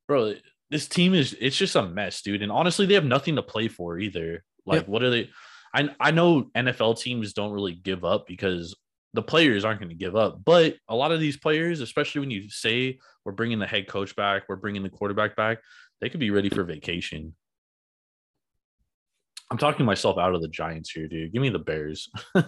bro, 0.07 0.35
this 0.71 0.87
team 0.87 1.15
is 1.15 1.35
it's 1.41 1.57
just 1.57 1.77
a 1.77 1.87
mess, 1.87 2.21
dude. 2.21 2.43
And 2.43 2.53
honestly, 2.53 2.85
they 2.85 2.95
have 2.95 3.05
nothing 3.05 3.37
to 3.37 3.43
play 3.43 3.69
for 3.69 3.99
either. 3.99 4.45
Like, 4.67 4.87
what 4.87 5.03
are 5.03 5.11
they? 5.11 5.31
I 5.75 5.89
I 5.99 6.11
know 6.11 6.51
NFL 6.55 7.01
teams 7.01 7.33
don't 7.33 7.53
really 7.53 7.75
give 7.75 8.05
up 8.05 8.27
because 8.27 8.77
the 9.15 9.23
players 9.23 9.65
aren't 9.65 9.81
going 9.81 9.89
to 9.89 9.95
give 9.95 10.17
up. 10.17 10.41
But 10.45 10.75
a 10.89 10.95
lot 10.95 11.13
of 11.13 11.21
these 11.21 11.37
players, 11.37 11.81
especially 11.81 12.21
when 12.21 12.31
you 12.31 12.51
say 12.51 12.99
we're 13.25 13.33
bringing 13.33 13.61
the 13.61 13.67
head 13.67 13.89
coach 13.89 14.15
back, 14.17 14.43
we're 14.49 14.57
bringing 14.57 14.83
the 14.83 14.91
quarterback 14.91 15.37
back, 15.37 15.59
they 16.01 16.11
could 16.11 16.21
be 16.21 16.31
ready 16.31 16.51
for 16.51 16.65
vacation. 16.65 17.35
I'm 19.51 19.59
talking 19.59 19.87
myself 19.87 20.19
out 20.19 20.35
of 20.35 20.43
the 20.43 20.49
Giants 20.49 20.91
here, 20.91 21.07
dude. 21.07 21.33
Give 21.33 21.41
me 21.41 21.51
the 21.51 21.61
Bears. 21.61 22.11
All 22.35 22.43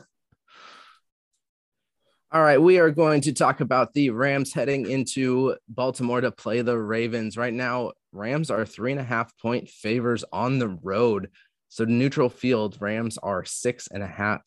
right, 2.42 2.60
we 2.60 2.80
are 2.80 2.90
going 2.90 3.20
to 3.22 3.32
talk 3.32 3.60
about 3.60 3.94
the 3.94 4.10
Rams 4.10 4.52
heading 4.52 4.90
into 4.90 5.54
Baltimore 5.68 6.20
to 6.20 6.32
play 6.32 6.62
the 6.62 6.76
Ravens. 6.76 7.36
Right 7.36 7.54
now, 7.54 7.92
Rams 8.10 8.50
are 8.50 8.66
three 8.66 8.90
and 8.90 9.00
a 9.00 9.04
half 9.04 9.38
point 9.38 9.68
favors 9.68 10.24
on 10.32 10.58
the 10.58 10.76
road. 10.82 11.30
So 11.68 11.84
neutral 11.84 12.28
field, 12.28 12.76
Rams 12.80 13.18
are 13.18 13.44
six 13.44 13.86
and 13.86 14.02
a 14.02 14.08
half 14.08 14.42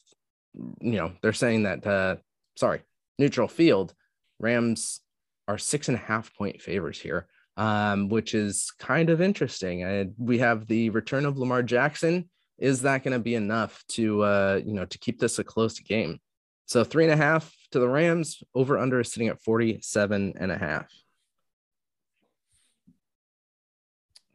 you 0.54 0.94
know, 0.94 1.14
they're 1.22 1.34
saying 1.34 1.64
that, 1.64 1.86
uh, 1.86 2.16
sorry, 2.56 2.82
neutral 3.18 3.48
field, 3.48 3.94
Rams 4.40 5.02
are 5.48 5.58
six 5.58 5.88
and 5.88 5.98
a 5.98 6.02
half 6.02 6.34
point 6.36 6.62
favors 6.62 7.00
here, 7.00 7.28
um, 7.58 8.10
which 8.10 8.34
is 8.34 8.72
kind 8.80 9.10
of 9.10 9.22
interesting. 9.22 9.86
I, 9.86 10.10
we 10.18 10.40
have 10.40 10.68
the 10.68 10.90
return 10.92 11.26
of 11.26 11.38
Lamar 11.38 11.64
Jackson. 11.64 12.30
Is 12.58 12.82
that 12.82 13.04
going 13.04 13.14
to 13.14 13.20
be 13.20 13.36
enough 13.36 13.84
to, 13.90 14.24
uh, 14.24 14.62
you 14.66 14.74
know, 14.74 14.86
to 14.86 14.98
keep 14.98 15.20
this 15.20 15.40
a 15.40 15.44
close 15.44 15.80
game? 15.80 16.20
So 16.66 16.84
three 16.84 17.04
and 17.04 17.14
a 17.14 17.18
half 17.18 17.52
to 17.72 17.80
the 17.80 17.88
Rams, 17.88 18.44
over 18.54 18.78
under 18.78 19.00
is 19.00 19.12
sitting 19.12 19.28
at 19.28 19.42
47 19.42 20.34
and 20.40 20.52
a 20.52 20.58
half. 20.58 20.88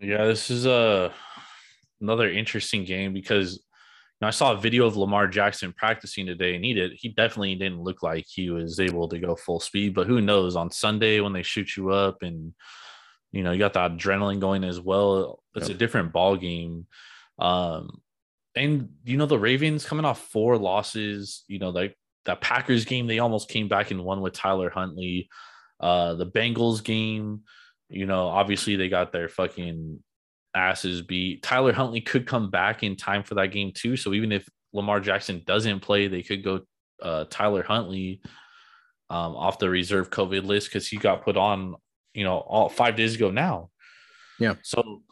Yeah, 0.01 0.27
this 0.27 0.51
is 0.51 0.67
a 0.67 0.73
uh, 0.73 1.13
another 2.01 2.29
interesting 2.29 2.85
game 2.85 3.13
because 3.13 3.63
I 4.23 4.31
saw 4.31 4.53
a 4.53 4.57
video 4.57 4.87
of 4.87 4.97
Lamar 4.97 5.27
Jackson 5.27 5.73
practicing 5.77 6.27
today, 6.27 6.55
and 6.55 6.65
he 6.65 6.73
did. 6.73 6.93
He 6.95 7.11
definitely 7.11 7.55
didn't 7.57 7.83
look 7.83 8.03
like 8.03 8.25
he 8.29 8.51
was 8.51 8.81
able 8.81 9.09
to 9.09 9.19
go 9.19 9.37
full 9.37 9.61
speed. 9.61 9.95
But 9.95 10.07
who 10.07 10.21
knows? 10.21 10.57
On 10.57 10.71
Sunday 10.71 11.21
when 11.21 11.33
they 11.33 11.43
shoot 11.43 11.77
you 11.77 11.91
up, 11.91 12.23
and 12.23 12.55
you 13.33 13.43
know 13.43 13.53
you 13.53 13.59
got 13.59 13.73
the 13.73 13.81
adrenaline 13.81 14.41
going 14.41 14.65
as 14.65 14.81
well. 14.81 15.43
It's 15.55 15.69
yep. 15.69 15.77
a 15.77 15.79
different 15.79 16.13
ball 16.13 16.37
game. 16.37 16.87
Um, 17.39 18.01
and 18.55 18.91
you 19.05 19.17
know 19.17 19.27
the 19.27 19.39
Ravens 19.39 19.85
coming 19.85 20.05
off 20.05 20.21
four 20.21 20.57
losses. 20.57 21.45
You 21.49 21.59
know 21.59 21.71
like 21.71 21.97
that 22.25 22.41
Packers 22.41 22.85
game, 22.85 23.07
they 23.07 23.19
almost 23.19 23.49
came 23.49 23.69
back 23.69 23.91
and 23.91 24.05
won 24.05 24.21
with 24.21 24.33
Tyler 24.33 24.71
Huntley. 24.71 25.29
Uh, 25.81 26.15
the 26.15 26.27
Bengals 26.27 26.83
game, 26.83 27.43
you 27.89 28.07
know, 28.07 28.29
obviously 28.29 28.77
they 28.77 28.89
got 28.89 29.13
their 29.13 29.29
fucking 29.29 30.03
asses 30.55 31.03
beat. 31.03 31.43
Tyler 31.43 31.73
Huntley 31.73 32.01
could 32.01 32.27
come 32.27 32.51
back 32.51 32.83
in 32.83 32.97
time 32.97 33.23
for 33.23 33.35
that 33.37 33.53
game 33.53 33.73
too. 33.75 33.97
So 33.97 34.15
even 34.15 34.33
if 34.33 34.49
Lamar 34.73 35.01
Jackson 35.01 35.43
doesn't 35.47 35.81
play, 35.81 36.09
they 36.09 36.23
could 36.23 36.45
go 36.45 36.61
uh, 37.03 37.25
Tyler 37.31 37.63
Huntley 37.63 38.21
um, 39.11 39.37
off 39.37 39.59
the 39.59 39.69
reserve 39.69 40.11
COVID 40.11 40.45
list 40.45 40.69
because 40.69 40.87
he 40.87 40.97
got 40.97 41.25
put 41.25 41.37
on, 41.37 41.77
you 42.15 42.25
know, 42.25 42.39
all 42.39 42.69
five 42.69 42.97
days 42.97 43.15
ago 43.15 43.31
now. 43.31 43.71
Yeah. 44.39 44.55
So 44.63 45.03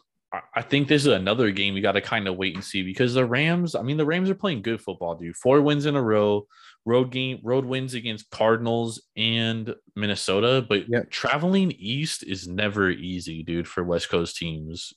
I 0.55 0.63
think 0.63 0.87
this 0.87 1.05
is 1.05 1.13
another 1.13 1.51
game 1.51 1.75
you 1.75 1.83
got 1.83 1.91
to 1.91 2.01
kind 2.01 2.27
of 2.27 2.37
wait 2.37 2.55
and 2.55 2.63
see 2.63 2.81
because 2.81 3.13
the 3.13 3.25
Rams, 3.25 3.75
I 3.75 3.83
mean, 3.83 3.97
the 3.97 4.05
Rams 4.05 4.29
are 4.29 4.35
playing 4.35 4.63
good 4.63 4.81
football, 4.81 5.15
dude. 5.15 5.35
Four 5.35 5.61
wins 5.61 5.85
in 5.85 5.95
a 5.95 6.01
row, 6.01 6.47
road 6.85 7.11
game, 7.11 7.39
road 7.43 7.65
wins 7.65 7.93
against 7.93 8.31
Cardinals 8.31 9.03
and 9.15 9.75
Minnesota. 9.95 10.65
But 10.67 10.89
yeah. 10.89 11.01
traveling 11.11 11.71
east 11.71 12.23
is 12.23 12.47
never 12.47 12.89
easy, 12.89 13.43
dude, 13.43 13.67
for 13.67 13.83
West 13.83 14.09
Coast 14.09 14.35
teams. 14.35 14.93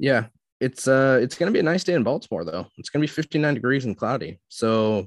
Yeah, 0.00 0.26
it's 0.60 0.88
uh 0.88 1.20
it's 1.22 1.36
gonna 1.36 1.52
be 1.52 1.58
a 1.58 1.62
nice 1.62 1.84
day 1.84 1.92
in 1.92 2.02
Baltimore 2.02 2.44
though. 2.44 2.66
It's 2.78 2.88
gonna 2.88 3.02
be 3.02 3.06
59 3.06 3.54
degrees 3.54 3.84
and 3.84 3.96
cloudy. 3.96 4.40
So 4.48 5.06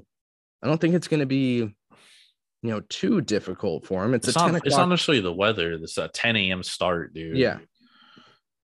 I 0.62 0.68
don't 0.68 0.80
think 0.80 0.94
it's 0.94 1.08
gonna 1.08 1.26
be 1.26 1.56
you 1.56 2.70
know 2.70 2.80
too 2.88 3.20
difficult 3.20 3.84
for 3.84 4.04
him. 4.04 4.14
It's, 4.14 4.28
it's 4.28 4.36
a 4.36 4.40
not, 4.40 4.46
10 4.46 4.54
o'clock. 4.54 4.66
It's 4.66 4.76
not 4.76 4.88
necessarily 4.88 5.20
the 5.20 5.32
weather. 5.32 5.72
It's 5.72 5.98
a 5.98 6.08
10 6.08 6.36
a.m. 6.36 6.62
start, 6.62 7.12
dude. 7.12 7.36
Yeah. 7.36 7.58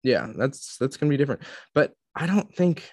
Yeah, 0.02 0.32
that's 0.34 0.76
that's 0.78 0.96
gonna 0.96 1.10
be 1.10 1.16
different. 1.16 1.42
But 1.74 1.92
I 2.14 2.26
don't 2.26 2.54
think 2.54 2.88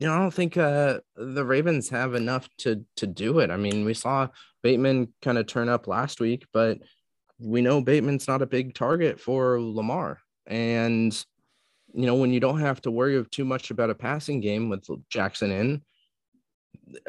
you 0.00 0.06
know, 0.06 0.14
I 0.14 0.18
don't 0.18 0.34
think 0.34 0.56
uh 0.56 1.00
the 1.16 1.44
Ravens 1.44 1.90
have 1.90 2.14
enough 2.14 2.48
to 2.58 2.84
to 2.96 3.06
do 3.06 3.40
it. 3.40 3.50
I 3.50 3.58
mean, 3.58 3.84
we 3.84 3.92
saw 3.92 4.28
Bateman 4.62 5.12
kind 5.20 5.36
of 5.36 5.46
turn 5.46 5.68
up 5.68 5.86
last 5.86 6.18
week, 6.18 6.46
but 6.54 6.78
we 7.38 7.60
know 7.60 7.82
Bateman's 7.82 8.26
not 8.26 8.42
a 8.42 8.46
big 8.46 8.74
target 8.74 9.20
for 9.20 9.60
Lamar. 9.60 10.20
And 10.46 11.12
you 11.94 12.06
know, 12.06 12.14
when 12.14 12.32
you 12.32 12.40
don't 12.40 12.60
have 12.60 12.80
to 12.82 12.90
worry 12.90 13.24
too 13.30 13.44
much 13.44 13.70
about 13.70 13.90
a 13.90 13.94
passing 13.94 14.40
game 14.40 14.68
with 14.68 14.86
Jackson 15.10 15.50
in, 15.50 15.82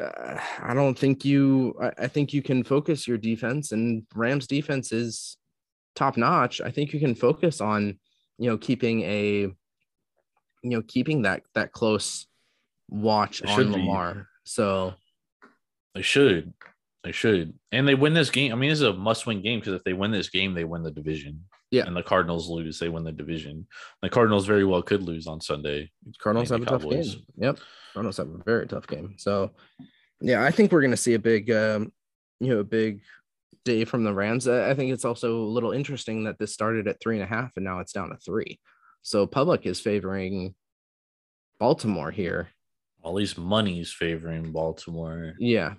uh, 0.00 0.38
I 0.60 0.74
don't 0.74 0.98
think 0.98 1.24
you. 1.24 1.74
I, 1.80 2.04
I, 2.04 2.08
think 2.08 2.32
you 2.32 2.42
can 2.42 2.64
focus 2.64 3.08
your 3.08 3.18
defense, 3.18 3.72
and 3.72 4.04
Rams 4.14 4.46
defense 4.46 4.92
is 4.92 5.36
top 5.94 6.16
notch. 6.16 6.60
I 6.60 6.70
think 6.70 6.92
you 6.92 7.00
can 7.00 7.14
focus 7.14 7.60
on, 7.60 7.98
you 8.38 8.50
know, 8.50 8.58
keeping 8.58 9.02
a 9.02 9.50
you 10.62 10.70
know, 10.70 10.82
keeping 10.82 11.22
that 11.22 11.42
that 11.54 11.72
close 11.72 12.26
watch 12.88 13.42
on 13.42 13.56
should 13.56 13.68
be. 13.68 13.72
Lamar. 13.72 14.28
So 14.44 14.94
They 15.94 16.02
should. 16.02 16.52
They 17.04 17.12
should. 17.12 17.54
And 17.72 17.88
they 17.88 17.94
win 17.94 18.12
this 18.12 18.30
game. 18.30 18.52
I 18.52 18.56
mean, 18.56 18.70
this 18.70 18.80
is 18.80 18.86
a 18.86 18.92
must 18.92 19.26
win 19.26 19.42
game 19.42 19.60
because 19.60 19.74
if 19.74 19.84
they 19.84 19.94
win 19.94 20.10
this 20.10 20.28
game, 20.28 20.54
they 20.54 20.64
win 20.64 20.82
the 20.82 20.90
division. 20.90 21.44
Yeah. 21.70 21.86
And 21.86 21.96
the 21.96 22.02
Cardinals 22.02 22.48
lose, 22.48 22.78
they 22.78 22.88
win 22.88 23.04
the 23.04 23.12
division. 23.12 23.66
The 24.02 24.10
Cardinals 24.10 24.46
very 24.46 24.64
well 24.64 24.82
could 24.82 25.02
lose 25.02 25.26
on 25.26 25.40
Sunday. 25.40 25.90
Cardinals 26.18 26.50
have 26.50 26.62
a 26.62 26.66
tough 26.66 26.82
game. 26.82 27.04
Yep. 27.36 27.58
Cardinals 27.94 28.16
have 28.16 28.28
a 28.28 28.42
very 28.44 28.66
tough 28.66 28.86
game. 28.86 29.14
So 29.18 29.52
yeah, 30.20 30.44
I 30.44 30.50
think 30.50 30.72
we're 30.72 30.82
gonna 30.82 30.96
see 30.96 31.14
a 31.14 31.18
big 31.18 31.50
um, 31.50 31.92
you 32.40 32.48
know, 32.48 32.60
a 32.60 32.64
big 32.64 33.02
day 33.64 33.84
from 33.84 34.04
the 34.04 34.12
Rams. 34.12 34.48
I 34.48 34.70
I 34.70 34.74
think 34.74 34.92
it's 34.92 35.04
also 35.04 35.36
a 35.36 35.52
little 35.52 35.72
interesting 35.72 36.24
that 36.24 36.38
this 36.38 36.52
started 36.52 36.88
at 36.88 37.00
three 37.00 37.16
and 37.16 37.24
a 37.24 37.26
half 37.26 37.52
and 37.56 37.64
now 37.64 37.78
it's 37.78 37.92
down 37.92 38.10
to 38.10 38.16
three. 38.16 38.58
So 39.02 39.26
public 39.26 39.64
is 39.64 39.80
favoring 39.80 40.54
Baltimore 41.58 42.10
here. 42.10 42.48
All 43.02 43.14
these 43.14 43.38
money's 43.38 43.92
favoring 43.92 44.50
Baltimore. 44.50 45.34
Yeah. 45.38 45.74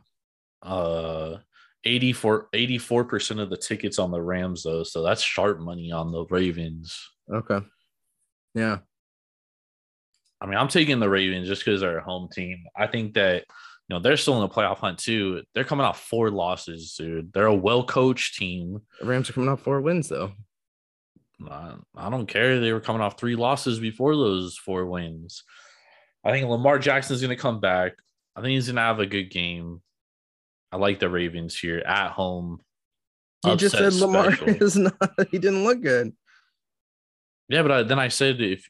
Uh 0.61 1.37
84 1.83 2.49
84% 2.53 3.41
of 3.41 3.49
the 3.49 3.57
tickets 3.57 3.99
on 3.99 4.11
the 4.11 4.21
Rams 4.21 4.63
though. 4.63 4.83
So 4.83 5.01
that's 5.01 5.21
sharp 5.21 5.59
money 5.59 5.91
on 5.91 6.11
the 6.11 6.25
Ravens. 6.25 7.09
Okay. 7.31 7.59
Yeah. 8.53 8.79
I 10.39 10.45
mean, 10.47 10.57
I'm 10.57 10.67
taking 10.67 10.99
the 10.99 11.09
Ravens 11.09 11.47
just 11.47 11.63
because 11.63 11.81
they're 11.81 11.99
a 11.99 12.03
home 12.03 12.29
team. 12.31 12.63
I 12.75 12.87
think 12.87 13.13
that 13.13 13.45
you 13.87 13.95
know 13.95 13.99
they're 13.99 14.17
still 14.17 14.41
in 14.41 14.41
the 14.41 14.53
playoff 14.53 14.77
hunt 14.77 14.97
too. 14.97 15.43
They're 15.53 15.63
coming 15.63 15.85
off 15.85 16.01
four 16.01 16.31
losses, 16.31 16.95
dude. 16.97 17.31
They're 17.33 17.45
a 17.45 17.55
well 17.55 17.83
coached 17.83 18.37
team. 18.37 18.81
The 18.99 19.05
Rams 19.05 19.29
are 19.29 19.33
coming 19.33 19.49
off 19.49 19.61
four 19.61 19.81
wins 19.81 20.09
though. 20.09 20.31
I, 21.49 21.73
I 21.95 22.09
don't 22.09 22.27
care. 22.27 22.59
They 22.59 22.73
were 22.73 22.79
coming 22.79 23.01
off 23.01 23.19
three 23.19 23.35
losses 23.35 23.79
before 23.79 24.15
those 24.15 24.57
four 24.57 24.85
wins. 24.85 25.43
I 26.23 26.31
think 26.31 26.47
Lamar 26.47 26.77
Jackson's 26.77 27.21
going 27.21 27.35
to 27.35 27.41
come 27.41 27.59
back. 27.59 27.93
I 28.35 28.41
think 28.41 28.51
he's 28.51 28.67
going 28.67 28.75
to 28.75 28.81
have 28.81 28.99
a 28.99 29.05
good 29.05 29.31
game. 29.31 29.81
I 30.71 30.77
like 30.77 30.99
the 30.99 31.09
Ravens 31.09 31.57
here 31.57 31.79
at 31.79 32.11
home. 32.11 32.61
You 33.45 33.55
just 33.55 33.75
said 33.75 33.93
Lamar 33.93 34.35
special. 34.35 34.49
is 34.63 34.77
not 34.77 34.95
he 35.31 35.39
didn't 35.39 35.63
look 35.63 35.81
good. 35.81 36.13
Yeah, 37.49 37.63
but 37.63 37.71
I, 37.71 37.83
then 37.83 37.99
I 37.99 38.07
said 38.07 38.39
if 38.39 38.69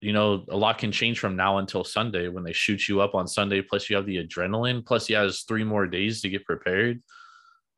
you 0.00 0.12
know 0.12 0.44
a 0.48 0.56
lot 0.56 0.78
can 0.78 0.92
change 0.92 1.18
from 1.18 1.36
now 1.36 1.58
until 1.58 1.84
Sunday 1.84 2.28
when 2.28 2.44
they 2.44 2.52
shoot 2.52 2.88
you 2.88 3.00
up 3.00 3.14
on 3.14 3.26
Sunday. 3.26 3.62
Plus, 3.62 3.90
you 3.90 3.96
have 3.96 4.06
the 4.06 4.24
adrenaline. 4.24 4.84
Plus, 4.84 5.06
he 5.06 5.14
has 5.14 5.42
three 5.42 5.64
more 5.64 5.86
days 5.86 6.22
to 6.22 6.28
get 6.28 6.44
prepared. 6.44 7.02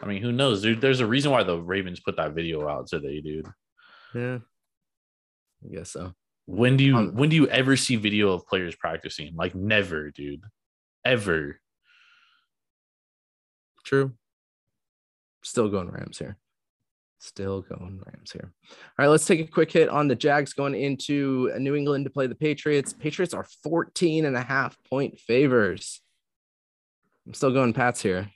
I 0.03 0.07
mean, 0.07 0.23
who 0.23 0.33
knows, 0.33 0.63
dude? 0.63 0.81
There's 0.81 1.01
a 1.01 1.07
reason 1.07 1.31
why 1.31 1.45
the 1.45 1.61
Ravens 1.61 2.01
put 2.01 2.17
that 2.17 2.33
video 2.33 2.69
out 2.69 2.89
today, 2.89 3.21
dude. 3.21 3.49
Yeah. 4.15 4.39
I 5.65 5.75
guess 5.75 5.91
so. 5.91 6.13
When 6.47 6.77
do 6.77 6.85
you 6.85 6.97
Um, 6.97 7.15
when 7.15 7.31
do 7.31 7.37
you 7.37 7.49
ever 7.49 7.77
see 7.77 7.97
video 7.97 8.33
of 8.33 8.47
players 8.47 8.77
practicing? 8.77 9.35
Like 9.35 9.55
never, 9.55 10.11
dude. 10.11 10.43
Ever. 11.05 11.61
True. 13.85 14.13
Still 15.43 15.69
going 15.69 15.91
Rams 15.91 16.19
here. 16.19 16.37
Still 17.19 17.63
going 17.63 18.01
Rams 18.05 18.33
here. 18.33 18.53
All 18.71 18.77
right, 18.99 19.09
let's 19.09 19.27
take 19.27 19.41
a 19.41 19.47
quick 19.51 19.71
hit 19.73 19.89
on 19.89 20.09
the 20.09 20.15
Jags 20.15 20.53
going 20.53 20.75
into 20.75 21.51
New 21.59 21.75
England 21.75 22.05
to 22.05 22.11
play 22.11 22.27
the 22.27 22.35
Patriots. 22.35 22.93
Patriots 22.93 23.35
are 23.35 23.47
14 23.63 24.25
and 24.25 24.37
a 24.37 24.43
half 24.43 24.77
point 24.89 25.19
favors. 25.19 26.01
I'm 27.27 27.35
still 27.35 27.53
going 27.53 27.73
Pats 27.73 28.03
here. 28.03 28.31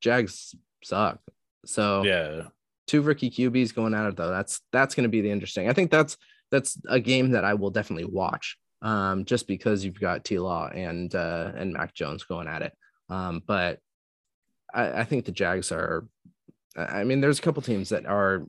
Jags 0.00 0.54
suck. 0.82 1.20
So 1.64 2.02
Yeah. 2.02 2.48
two 2.86 3.02
rookie 3.02 3.30
QBs 3.30 3.74
going 3.74 3.94
at 3.94 4.06
it 4.06 4.16
though. 4.16 4.30
That's 4.30 4.60
that's 4.72 4.94
going 4.94 5.04
to 5.04 5.08
be 5.08 5.20
the 5.20 5.30
interesting. 5.30 5.68
I 5.68 5.72
think 5.72 5.90
that's 5.90 6.16
that's 6.50 6.78
a 6.88 7.00
game 7.00 7.30
that 7.32 7.44
I 7.44 7.54
will 7.54 7.70
definitely 7.70 8.04
watch. 8.06 8.56
Um, 8.82 9.24
just 9.24 9.46
because 9.48 9.82
you've 9.84 9.98
got 10.00 10.24
T 10.24 10.38
Law 10.38 10.68
and 10.68 11.12
uh, 11.14 11.52
and 11.56 11.72
Mac 11.72 11.94
Jones 11.94 12.24
going 12.24 12.48
at 12.48 12.62
it. 12.62 12.72
Um, 13.08 13.42
but 13.46 13.78
I, 14.74 15.00
I 15.00 15.04
think 15.04 15.24
the 15.24 15.32
Jags 15.32 15.72
are. 15.72 16.06
I 16.76 17.04
mean, 17.04 17.20
there's 17.20 17.38
a 17.38 17.42
couple 17.42 17.62
teams 17.62 17.90
that 17.90 18.04
are 18.04 18.44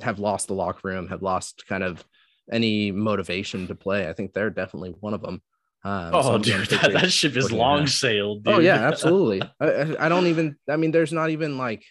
have 0.00 0.18
lost 0.18 0.48
the 0.48 0.54
locker 0.54 0.88
room, 0.88 1.08
have 1.08 1.22
lost 1.22 1.64
kind 1.66 1.82
of 1.82 2.04
any 2.50 2.90
motivation 2.92 3.66
to 3.68 3.74
play. 3.74 4.08
I 4.08 4.12
think 4.12 4.32
they're 4.32 4.50
definitely 4.50 4.90
one 5.00 5.14
of 5.14 5.22
them. 5.22 5.40
Um, 5.84 6.10
Oh, 6.12 6.38
dude, 6.38 6.68
that, 6.68 6.92
that 6.92 7.12
ship 7.12 7.36
is 7.36 7.48
14 7.48 7.50
and 7.50 7.52
a 7.52 7.56
long 7.56 7.86
sailed. 7.86 8.42
Oh 8.46 8.58
yeah, 8.58 8.76
absolutely. 8.88 9.42
I 9.60 9.96
I 9.98 10.08
don't 10.08 10.26
even. 10.26 10.56
I 10.68 10.76
mean, 10.76 10.90
there's 10.92 11.12
not 11.12 11.30
even 11.30 11.58
like, 11.58 11.84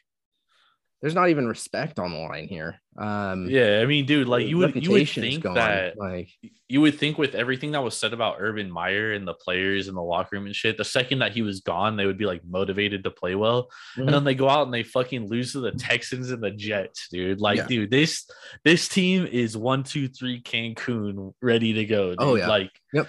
there's 1.02 1.16
not 1.16 1.30
even 1.30 1.48
respect 1.48 1.98
on 1.98 2.12
the 2.12 2.18
line 2.20 2.48
here. 2.48 2.80
Um, 2.96 3.50
yeah, 3.50 3.80
I 3.82 3.86
mean, 3.88 4.06
dude, 4.06 4.28
like 4.28 4.46
you 4.46 4.58
would 4.60 4.76
you 4.84 4.92
would 4.92 5.10
think 5.10 5.44
gone, 5.44 5.56
that 5.56 5.98
like 5.98 6.30
you 6.70 6.80
would 6.82 7.00
think 7.00 7.18
with 7.18 7.34
everything 7.34 7.72
that 7.72 7.84
was 7.84 7.98
said 7.98 8.14
about 8.14 8.36
Urban 8.40 8.70
Meyer 8.70 9.14
and 9.14 9.28
the 9.28 9.34
players 9.34 9.88
in 9.88 9.96
the 9.96 10.02
locker 10.02 10.36
room 10.36 10.46
and 10.46 10.56
shit, 10.56 10.78
the 10.78 10.86
second 10.86 11.20
that 11.20 11.32
he 11.32 11.42
was 11.42 11.62
gone, 11.62 11.96
they 11.98 12.06
would 12.06 12.18
be 12.20 12.26
like 12.26 12.42
motivated 12.48 13.04
to 13.06 13.12
play 13.12 13.34
well. 13.34 13.70
Mhm. 13.98 14.02
And 14.06 14.10
then 14.14 14.24
they 14.24 14.36
go 14.36 14.48
out 14.48 14.64
and 14.66 14.74
they 14.74 14.84
fucking 14.84 15.28
lose 15.28 15.54
to 15.54 15.60
the 15.62 15.72
Texans 15.72 16.30
and 16.32 16.44
the 16.44 16.52
Jets, 16.52 17.08
dude. 17.10 17.42
Like, 17.42 17.58
Yeah. 17.58 17.68
dude, 17.68 17.92
this 17.92 18.30
this 18.64 18.88
team 18.88 19.26
is 19.26 19.58
one, 19.58 19.84
two, 19.84 20.08
three 20.08 20.42
Cancun 20.42 21.34
ready 21.42 21.74
to 21.74 21.86
go. 21.86 22.10
Dude. 22.12 22.18
Oh, 22.20 22.36
yeah. 22.36 22.48
Like 22.48 22.72
Yep. 22.94 23.08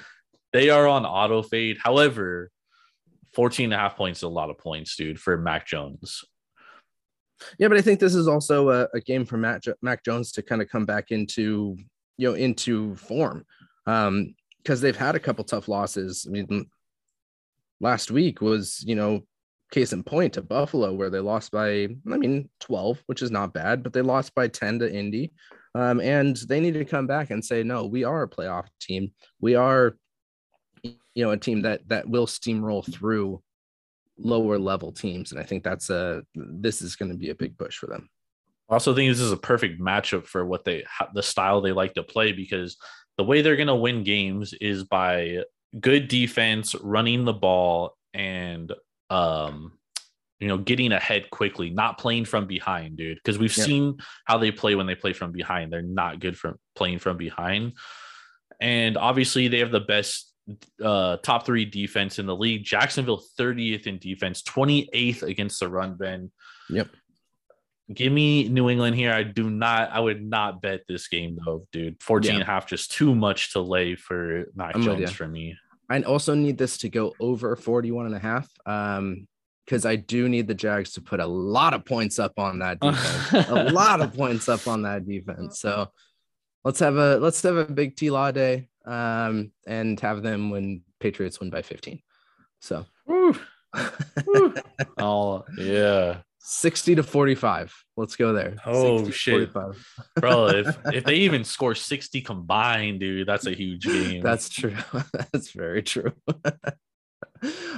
they 0.55 0.71
are 0.71 0.87
on 0.89 1.05
auto 1.05 1.43
fade. 1.43 1.77
However, 1.83 2.51
14 3.35 3.65
and 3.67 3.75
a 3.75 3.77
half 3.79 3.97
points 3.97 4.21
is 4.21 4.25
a 4.25 4.29
lot 4.29 4.51
of 4.51 4.59
points, 4.59 4.95
dude, 4.97 5.19
for 5.19 5.37
Mac 5.39 5.67
Jones. 5.67 6.23
Yeah, 7.59 7.69
but 7.69 7.77
I 7.77 7.81
think 7.81 8.01
this 8.01 8.15
is 8.15 8.29
also 8.29 8.71
a, 8.71 8.89
a 8.95 9.01
game 9.01 9.25
for 9.25 9.37
Matt 9.37 9.65
Mac 9.83 10.05
Jones 10.05 10.33
to 10.33 10.43
kind 10.43 10.63
of 10.63 10.69
come 10.69 10.85
back 10.85 11.11
into 11.11 11.77
you 12.17 12.29
know 12.29 12.35
into 12.35 12.95
form, 12.97 13.45
um, 13.87 14.35
because 14.59 14.81
they've 14.81 14.97
had 14.97 15.15
a 15.15 15.21
couple 15.21 15.45
tough 15.45 15.69
losses. 15.69 16.27
I 16.29 16.31
mean, 16.31 16.71
last 17.81 18.11
week 18.11 18.41
was 18.41 18.83
you 18.87 18.95
know 18.95 19.23
case 19.73 19.93
in 19.93 20.05
point 20.05 20.35
to 20.35 20.43
Buffalo 20.43 20.93
where 20.93 21.11
they 21.11 21.19
lost 21.19 21.51
by 21.51 21.89
I 22.11 22.17
mean 22.17 22.49
12, 22.61 23.03
which 23.07 23.23
is 23.23 23.31
not 23.31 23.55
bad, 23.55 23.83
but 23.83 23.93
they 23.93 24.03
lost 24.03 24.35
by 24.35 24.47
10 24.47 24.81
to 24.81 24.95
Indy. 24.95 25.33
Um, 25.75 26.01
and 26.01 26.37
they 26.37 26.61
need 26.61 26.75
to 26.75 26.85
come 26.85 27.07
back 27.07 27.31
and 27.31 27.43
say, 27.43 27.63
no, 27.63 27.87
we 27.87 28.05
are 28.05 28.23
a 28.23 28.29
playoff 28.29 28.67
team. 28.81 29.13
We 29.41 29.55
are, 29.55 29.97
you 30.83 30.95
know, 31.17 31.31
a 31.31 31.37
team 31.39 31.63
that 31.63 31.89
that 31.89 32.09
will 32.09 32.27
steamroll 32.27 32.85
through 32.93 33.43
lower 34.23 34.59
level 34.59 34.93
teams. 34.93 35.33
And 35.33 35.41
I 35.41 35.45
think 35.45 35.65
that's 35.65 35.91
a 35.91 36.23
this 36.35 36.83
is 36.83 36.97
going 36.97 37.11
to 37.11 37.17
be 37.17 37.31
a 37.31 37.35
big 37.35 37.59
push 37.59 37.77
for 37.77 37.87
them. 37.87 38.09
I 38.71 38.75
also 38.75 38.95
think 38.95 39.11
this 39.11 39.21
is 39.21 39.33
a 39.33 39.37
perfect 39.37 39.81
matchup 39.81 40.27
for 40.27 40.47
what 40.47 40.65
they 40.65 40.85
the 41.15 41.23
style 41.23 41.61
they 41.61 41.73
like 41.73 41.95
to 41.95 42.03
play 42.03 42.33
because 42.33 42.77
the 43.19 43.25
way 43.25 43.43
they're 43.43 43.57
going 43.57 43.67
to 43.69 43.75
win 43.75 44.05
games 44.05 44.55
is 44.55 44.85
by 44.85 45.43
good 45.79 46.09
defense, 46.09 46.75
running 46.83 47.25
the 47.25 47.33
ball, 47.33 47.97
and 48.15 48.73
um, 49.11 49.73
you 50.41 50.49
know, 50.49 50.59
getting 50.59 50.93
ahead 50.93 51.31
quickly, 51.31 51.71
not 51.71 51.99
playing 51.99 52.25
from 52.25 52.47
behind, 52.47 52.97
dude. 52.97 53.19
Because 53.19 53.39
we've 53.39 53.57
Yeah. 53.57 53.65
seen 53.65 53.99
how 54.25 54.39
they 54.39 54.51
play 54.51 54.75
when 54.75 54.87
they 54.87 54.95
play 54.95 55.13
from 55.13 55.33
behind. 55.33 55.73
They're 55.73 55.83
not 55.83 56.19
good 56.21 56.39
from 56.39 56.57
playing 56.75 56.99
from 57.01 57.17
behind, 57.17 57.75
and 58.61 58.97
obviously 58.97 59.49
they 59.49 59.59
have 59.59 59.71
the 59.71 59.81
best 59.81 60.32
uh 60.83 61.17
top 61.19 61.47
three 61.47 61.65
defense 61.65 62.19
in 62.19 62.27
the 62.27 62.35
league. 62.37 62.65
Jacksonville 62.65 63.23
30th 63.39 63.87
in 63.87 63.99
defense, 63.99 64.43
28th 64.43 65.23
against 65.23 65.61
the 65.61 65.69
run, 65.69 65.95
Ben. 65.95 66.31
Yep. 66.69 66.89
Give 67.93 68.13
me 68.13 68.49
New 68.49 68.71
England 68.71 68.97
here. 68.97 69.13
I 69.13 69.23
do 69.23 69.51
not, 69.51 69.91
I 69.91 70.01
would 70.01 70.23
not 70.25 70.63
bet 70.63 70.81
this 70.89 71.09
game 71.09 71.39
though, 71.45 71.67
dude. 71.73 72.03
14 72.03 72.29
Yeah. 72.29 72.35
and 72.35 72.43
a 72.43 72.47
half, 72.47 72.67
just 72.67 72.93
too 72.93 73.15
much 73.15 73.53
to 73.53 73.61
lay 73.61 73.95
for 73.97 74.47
Mac 74.55 74.75
I'm 74.77 74.83
Jones 74.83 75.11
for 75.13 75.29
me. 75.29 75.57
I 75.91 76.01
also 76.03 76.35
need 76.35 76.57
this 76.57 76.79
to 76.79 76.89
go 76.89 77.13
over 77.21 77.55
41 77.55 78.07
and 78.07 78.15
a 78.15 78.19
half. 78.19 78.49
Um, 78.67 79.27
because 79.65 79.87
I 79.87 79.95
do 79.95 80.29
need 80.29 80.49
the 80.49 80.55
Jags 80.55 80.93
to 80.95 81.01
put 81.01 81.21
a 81.21 81.27
lot 81.27 81.73
of 81.73 81.85
points 81.85 82.19
up 82.19 82.33
on 82.37 82.59
that 82.59 82.81
defense. 82.81 83.49
a 83.49 83.71
lot 83.73 84.01
of 84.01 84.13
points 84.13 84.49
up 84.49 84.67
on 84.67 84.83
that 84.83 85.07
defense. 85.07 85.61
So 85.61 85.89
let's 86.65 86.81
have 86.81 86.97
a 86.97 87.19
let's 87.19 87.41
have 87.43 87.57
a 87.57 87.65
big 87.65 87.95
T 87.95 88.11
Law 88.11 88.33
day 88.33 88.69
um 88.85 89.53
and 89.67 89.99
have 90.01 90.23
them 90.23 90.51
when 90.51 90.83
Patriots 91.01 91.41
win 91.41 91.51
by 91.51 91.63
15. 91.63 92.01
So 92.61 92.87
Woo. 93.07 93.37
Woo. 94.27 94.55
Oh, 94.99 95.45
yeah. 95.57 96.19
60 96.41 96.97
to 96.97 97.03
45. 97.03 97.75
Let's 97.97 98.17
go 98.17 98.33
there. 98.33 98.57
Oh, 98.67 98.99
60 99.05 99.13
shit. 99.13 99.53
Bro, 99.53 100.49
if, 100.49 100.79
if 100.93 101.05
they 101.05 101.17
even 101.17 101.45
score 101.45 101.75
60 101.75 102.21
combined, 102.21 103.01
dude, 103.01 103.29
that's 103.29 103.47
a 103.47 103.55
huge 103.55 103.85
game. 103.85 104.23
That's 104.23 104.49
true. 104.49 104.77
That's 105.33 105.53
very 105.53 105.83
true. 105.83 106.13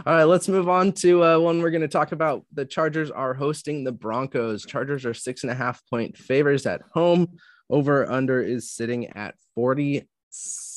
All 0.06 0.12
right, 0.12 0.24
let's 0.24 0.48
move 0.48 0.68
on 0.68 0.92
to 0.92 1.24
uh, 1.24 1.38
one 1.38 1.62
we're 1.62 1.70
going 1.70 1.82
to 1.82 1.88
talk 1.88 2.12
about. 2.12 2.44
The 2.52 2.66
Chargers 2.66 3.10
are 3.10 3.32
hosting 3.32 3.84
the 3.84 3.92
Broncos. 3.92 4.66
Chargers 4.66 5.06
are 5.06 5.14
six 5.14 5.42
and 5.42 5.50
a 5.50 5.54
half 5.54 5.80
point 5.88 6.16
favors 6.16 6.66
at 6.66 6.82
home. 6.92 7.38
Over 7.70 8.10
under 8.10 8.42
is 8.42 8.70
sitting 8.70 9.08
at 9.16 9.34
46. 9.54 10.73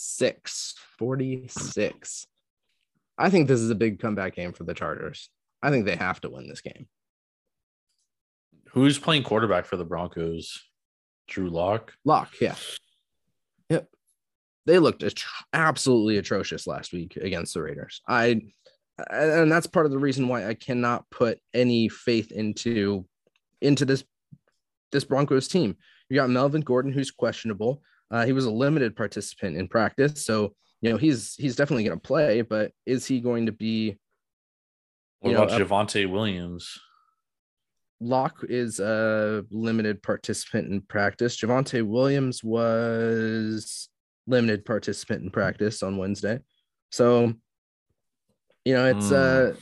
46. 0.97 2.27
I 3.17 3.29
think 3.29 3.47
this 3.47 3.59
is 3.59 3.69
a 3.69 3.75
big 3.75 3.99
comeback 3.99 4.35
game 4.35 4.53
for 4.53 4.63
the 4.63 4.73
Chargers. 4.73 5.29
I 5.61 5.69
think 5.71 5.85
they 5.85 5.95
have 5.95 6.21
to 6.21 6.29
win 6.29 6.47
this 6.47 6.61
game. 6.61 6.87
Who's 8.71 8.99
playing 8.99 9.23
quarterback 9.23 9.65
for 9.65 9.77
the 9.77 9.85
Broncos? 9.85 10.61
Drew 11.27 11.49
Lock. 11.49 11.93
Lock, 12.05 12.33
yeah. 12.39 12.55
Yep. 13.69 13.89
They 14.65 14.79
looked 14.79 15.03
at- 15.03 15.23
absolutely 15.53 16.17
atrocious 16.17 16.67
last 16.67 16.93
week 16.93 17.15
against 17.17 17.53
the 17.53 17.61
Raiders. 17.61 18.01
I 18.07 18.41
and 19.11 19.51
that's 19.51 19.67
part 19.67 19.85
of 19.85 19.91
the 19.91 19.99
reason 19.99 20.27
why 20.27 20.47
I 20.47 20.55
cannot 20.55 21.09
put 21.11 21.39
any 21.53 21.87
faith 21.87 22.31
into 22.31 23.05
into 23.61 23.85
this 23.85 24.03
this 24.91 25.03
Broncos 25.03 25.47
team. 25.47 25.75
You 26.09 26.15
got 26.15 26.29
Melvin 26.29 26.61
Gordon, 26.61 26.91
who's 26.91 27.11
questionable. 27.11 27.81
Uh, 28.09 28.25
he 28.25 28.33
was 28.33 28.45
a 28.45 28.51
limited 28.51 28.95
participant 28.95 29.57
in 29.57 29.67
practice, 29.67 30.25
so 30.25 30.53
you 30.81 30.89
know 30.89 30.97
he's 30.97 31.35
he's 31.35 31.55
definitely 31.55 31.83
going 31.83 31.97
to 31.97 32.07
play. 32.07 32.41
But 32.41 32.71
is 32.85 33.05
he 33.05 33.19
going 33.19 33.47
to 33.47 33.51
be? 33.51 33.97
What 35.19 35.31
know, 35.31 35.43
about 35.43 35.61
uh, 35.61 35.65
Javonte 35.65 36.09
Williams? 36.09 36.79
Locke 37.99 38.45
is 38.47 38.79
a 38.79 39.43
limited 39.49 40.03
participant 40.03 40.71
in 40.71 40.81
practice. 40.81 41.37
Javonte 41.37 41.85
Williams 41.85 42.43
was 42.43 43.89
limited 44.27 44.65
participant 44.65 45.23
in 45.23 45.31
practice 45.31 45.81
on 45.81 45.97
Wednesday. 45.97 46.39
So, 46.91 47.33
you 48.65 48.73
know, 48.73 48.85
it's 48.85 49.11
uh 49.11 49.55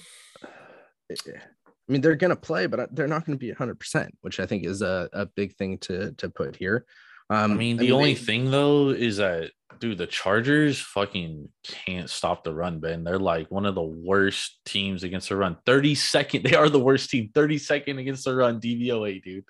I 1.11 1.91
mean, 1.91 2.01
they're 2.01 2.15
gonna 2.15 2.35
play, 2.35 2.65
but 2.65 2.93
they're 2.93 3.07
not 3.07 3.25
gonna 3.25 3.37
be 3.37 3.49
100 3.49 3.79
percent 3.79 4.13
which 4.21 4.39
I 4.39 4.45
think 4.45 4.65
is 4.65 4.81
a, 4.81 5.09
a 5.13 5.25
big 5.25 5.55
thing 5.55 5.77
to 5.79 6.11
to 6.13 6.29
put 6.29 6.55
here. 6.55 6.85
Um, 7.29 7.51
I 7.53 7.55
mean, 7.55 7.77
the 7.77 7.91
only 7.91 8.13
they- 8.13 8.19
thing 8.19 8.51
though 8.51 8.89
is 8.89 9.17
that 9.17 9.51
dude, 9.79 9.97
the 9.97 10.07
Chargers 10.07 10.79
fucking 10.79 11.49
can't 11.63 12.09
stop 12.09 12.43
the 12.43 12.53
run, 12.53 12.79
Ben. 12.79 13.03
They're 13.03 13.19
like 13.19 13.51
one 13.51 13.65
of 13.65 13.75
the 13.75 13.81
worst 13.83 14.59
teams 14.65 15.03
against 15.03 15.27
the 15.29 15.35
run. 15.35 15.57
32nd, 15.65 16.43
they 16.49 16.55
are 16.55 16.69
the 16.69 16.79
worst 16.79 17.09
team, 17.09 17.29
32nd 17.33 17.99
against 17.99 18.23
the 18.25 18.35
run, 18.35 18.61
DVOA, 18.61 19.21
dude. 19.21 19.43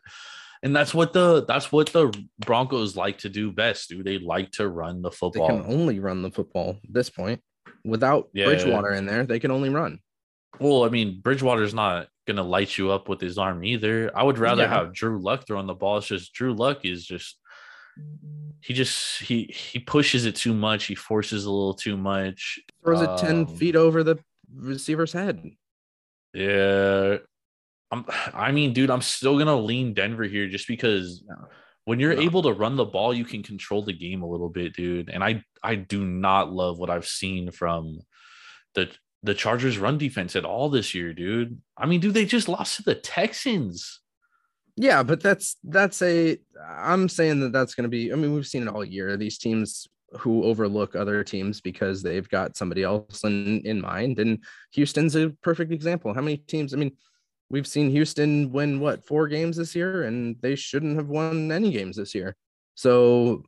And 0.63 0.75
that's 0.75 0.93
what 0.95 1.13
the 1.13 1.45
that's 1.45 1.71
what 1.71 1.87
the 1.89 2.11
Broncos 2.39 2.95
like 2.95 3.19
to 3.19 3.29
do 3.29 3.51
best, 3.51 3.89
dude. 3.89 4.05
They 4.05 4.17
like 4.17 4.51
to 4.53 4.67
run 4.67 5.01
the 5.03 5.11
football. 5.11 5.47
they 5.49 5.61
can 5.63 5.71
only 5.71 5.99
run 5.99 6.21
the 6.23 6.31
football 6.31 6.79
at 6.83 6.93
this 6.93 7.09
point. 7.09 7.41
Without 7.83 8.29
Yeah. 8.33 8.45
Bridgewater 8.45 8.93
in 8.93 9.05
there, 9.05 9.25
they 9.25 9.37
can 9.39 9.51
only 9.51 9.69
run. 9.69 9.99
Well, 10.59 10.85
I 10.85 10.89
mean, 10.89 11.19
Bridgewater's 11.21 11.73
not 11.75 12.07
gonna 12.25 12.41
light 12.41 12.77
you 12.79 12.89
up 12.89 13.07
with 13.09 13.21
his 13.21 13.37
arm 13.37 13.63
either. 13.63 14.09
I 14.17 14.23
would 14.23 14.39
rather 14.39 14.63
Yeah. 14.63 14.69
have 14.69 14.93
Drew 14.93 15.21
Lock 15.21 15.45
throwing 15.45 15.67
the 15.67 15.75
ball. 15.75 15.97
It's 15.99 16.07
just 16.07 16.33
Drew 16.33 16.55
Lock 16.55 16.83
is 16.83 17.05
just 17.05 17.37
he 18.61 18.73
just 18.73 19.21
he 19.21 19.43
he 19.45 19.79
pushes 19.79 20.25
it 20.25 20.35
too 20.35 20.53
much. 20.53 20.85
He 20.85 20.95
forces 20.95 21.45
a 21.45 21.51
little 21.51 21.73
too 21.73 21.97
much. 21.97 22.59
Throws 22.83 23.01
it 23.01 23.17
10 23.17 23.35
Um, 23.41 23.47
feet 23.47 23.75
over 23.75 24.03
the 24.03 24.17
receiver's 24.53 25.13
head. 25.13 25.43
Yeah. 26.33 27.17
I'm 27.91 28.05
I 28.33 28.51
mean, 28.51 28.73
dude, 28.73 28.89
I'm 28.89 29.01
still 29.01 29.37
gonna 29.37 29.55
lean 29.55 29.93
Denver 29.93 30.23
here 30.23 30.47
just 30.47 30.67
because 30.67 31.23
when 31.85 31.99
you're 31.99 32.15
No. 32.15 32.21
able 32.21 32.41
to 32.43 32.51
run 32.53 32.75
the 32.75 32.85
ball, 32.85 33.13
you 33.13 33.25
can 33.25 33.43
control 33.43 33.83
the 33.83 33.93
game 33.93 34.23
a 34.23 34.27
little 34.29 34.49
bit, 34.49 34.73
dude. 34.75 35.09
And 35.09 35.23
I 35.23 35.43
I 35.63 35.75
do 35.75 36.03
not 36.05 36.51
love 36.51 36.79
what 36.79 36.89
I've 36.89 37.07
seen 37.07 37.51
from 37.51 37.99
the 38.73 38.89
the 39.23 39.33
Chargers 39.35 39.77
run 39.77 39.97
defense 39.97 40.35
at 40.35 40.45
all 40.45 40.69
this 40.69 40.93
year, 40.93 41.13
dude. 41.13 41.59
I 41.77 41.85
mean, 41.87 41.99
dude, 41.99 42.13
they 42.13 42.25
just 42.25 42.47
lost 42.47 42.77
to 42.77 42.83
the 42.83 42.95
Texans. 42.95 44.01
Yeah, 44.77 45.03
but 45.03 45.21
that's 45.21 45.55
that's 45.63 46.01
a 46.01 46.37
I'm 46.67 47.07
saying 47.07 47.39
that 47.41 47.53
that's 47.53 47.75
going 47.75 47.83
to 47.83 47.89
be 47.89 48.11
I 48.11 48.15
mean 48.15 48.33
we've 48.33 48.47
seen 48.47 48.63
it 48.63 48.67
all 48.67 48.83
year 48.83 49.15
these 49.15 49.37
teams 49.37 49.87
who 50.19 50.43
overlook 50.43 50.95
other 50.95 51.23
teams 51.23 51.61
because 51.61 52.01
they've 52.01 52.27
got 52.29 52.57
somebody 52.57 52.83
else 52.83 53.23
in 53.23 53.61
in 53.61 53.81
mind 53.81 54.19
and 54.19 54.43
Houston's 54.73 55.15
a 55.15 55.29
perfect 55.41 55.71
example. 55.71 56.13
How 56.13 56.21
many 56.21 56.37
teams 56.37 56.73
I 56.73 56.77
mean 56.77 56.91
we've 57.49 57.67
seen 57.67 57.89
Houston 57.89 58.51
win 58.51 58.79
what 58.79 59.05
four 59.05 59.27
games 59.27 59.57
this 59.57 59.75
year 59.75 60.03
and 60.03 60.35
they 60.41 60.55
shouldn't 60.55 60.97
have 60.97 61.07
won 61.07 61.51
any 61.51 61.71
games 61.71 61.95
this 61.95 62.13
year. 62.13 62.35
So 62.75 63.43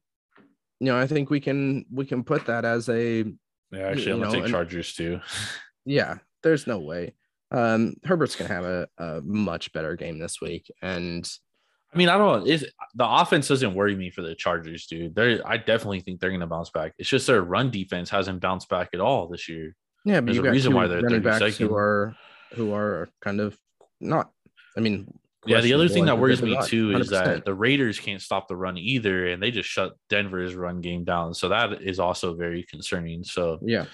you 0.79 0.87
know, 0.87 0.97
I 0.97 1.07
think 1.07 1.29
we 1.29 1.39
can 1.39 1.85
we 1.91 2.05
can 2.05 2.23
put 2.23 2.45
that 2.45 2.63
as 2.65 2.87
a 2.89 3.25
Yeah, 3.71 3.79
actually, 3.79 4.11
I'm 4.13 4.19
gonna 4.21 4.41
take 4.41 4.51
Chargers 4.51 4.93
too. 4.93 5.19
yeah, 5.85 6.17
there's 6.43 6.67
no 6.67 6.79
way. 6.79 7.15
Um 7.51 7.95
Herbert's 8.03 8.35
to 8.35 8.47
have 8.47 8.65
a, 8.65 8.87
a 8.97 9.21
much 9.21 9.71
better 9.73 9.95
game 9.95 10.19
this 10.19 10.41
week 10.41 10.71
and 10.81 11.29
I 11.93 11.97
mean, 11.97 12.09
I 12.09 12.17
don't. 12.17 12.41
Know, 12.41 12.45
is 12.45 12.67
the 12.95 13.07
offense 13.07 13.47
doesn't 13.47 13.73
worry 13.73 13.95
me 13.95 14.09
for 14.09 14.21
the 14.21 14.35
Chargers, 14.35 14.87
dude. 14.87 15.15
They, 15.15 15.41
I 15.41 15.57
definitely 15.57 16.01
think 16.01 16.19
they're 16.19 16.31
gonna 16.31 16.45
bounce 16.45 16.69
back. 16.69 16.93
It's 16.97 17.09
just 17.09 17.27
their 17.27 17.41
run 17.41 17.71
defense 17.71 18.09
hasn't 18.09 18.41
bounced 18.41 18.67
back 18.67 18.89
at 18.93 18.99
all 18.99 19.27
this 19.27 19.47
year. 19.47 19.73
Yeah, 20.03 20.21
but 20.21 20.33
There's 20.33 20.45
a 20.45 20.51
reason 20.51 20.73
why 20.73 20.87
they're 20.87 21.01
running 21.01 21.21
backs 21.21 21.43
32nd. 21.43 21.57
who 21.57 21.75
are 21.75 22.15
who 22.53 22.73
are 22.73 23.09
kind 23.21 23.39
of 23.39 23.57
not. 23.99 24.31
I 24.75 24.79
mean, 24.81 25.11
Yeah, 25.45 25.61
the 25.61 25.73
other 25.73 25.87
thing 25.87 26.05
that 26.05 26.19
worries 26.19 26.41
me 26.41 26.53
not, 26.53 26.67
too 26.67 26.91
is 26.91 27.09
100%. 27.09 27.11
that 27.11 27.45
the 27.45 27.53
Raiders 27.53 27.99
can't 27.99 28.21
stop 28.21 28.47
the 28.47 28.55
run 28.55 28.77
either, 28.77 29.27
and 29.27 29.41
they 29.41 29.51
just 29.51 29.69
shut 29.69 29.93
Denver's 30.09 30.55
run 30.55 30.81
game 30.81 31.03
down. 31.03 31.33
So 31.33 31.49
that 31.49 31.81
is 31.81 31.99
also 31.99 32.35
very 32.35 32.63
concerning. 32.63 33.23
So 33.23 33.59
yeah, 33.61 33.85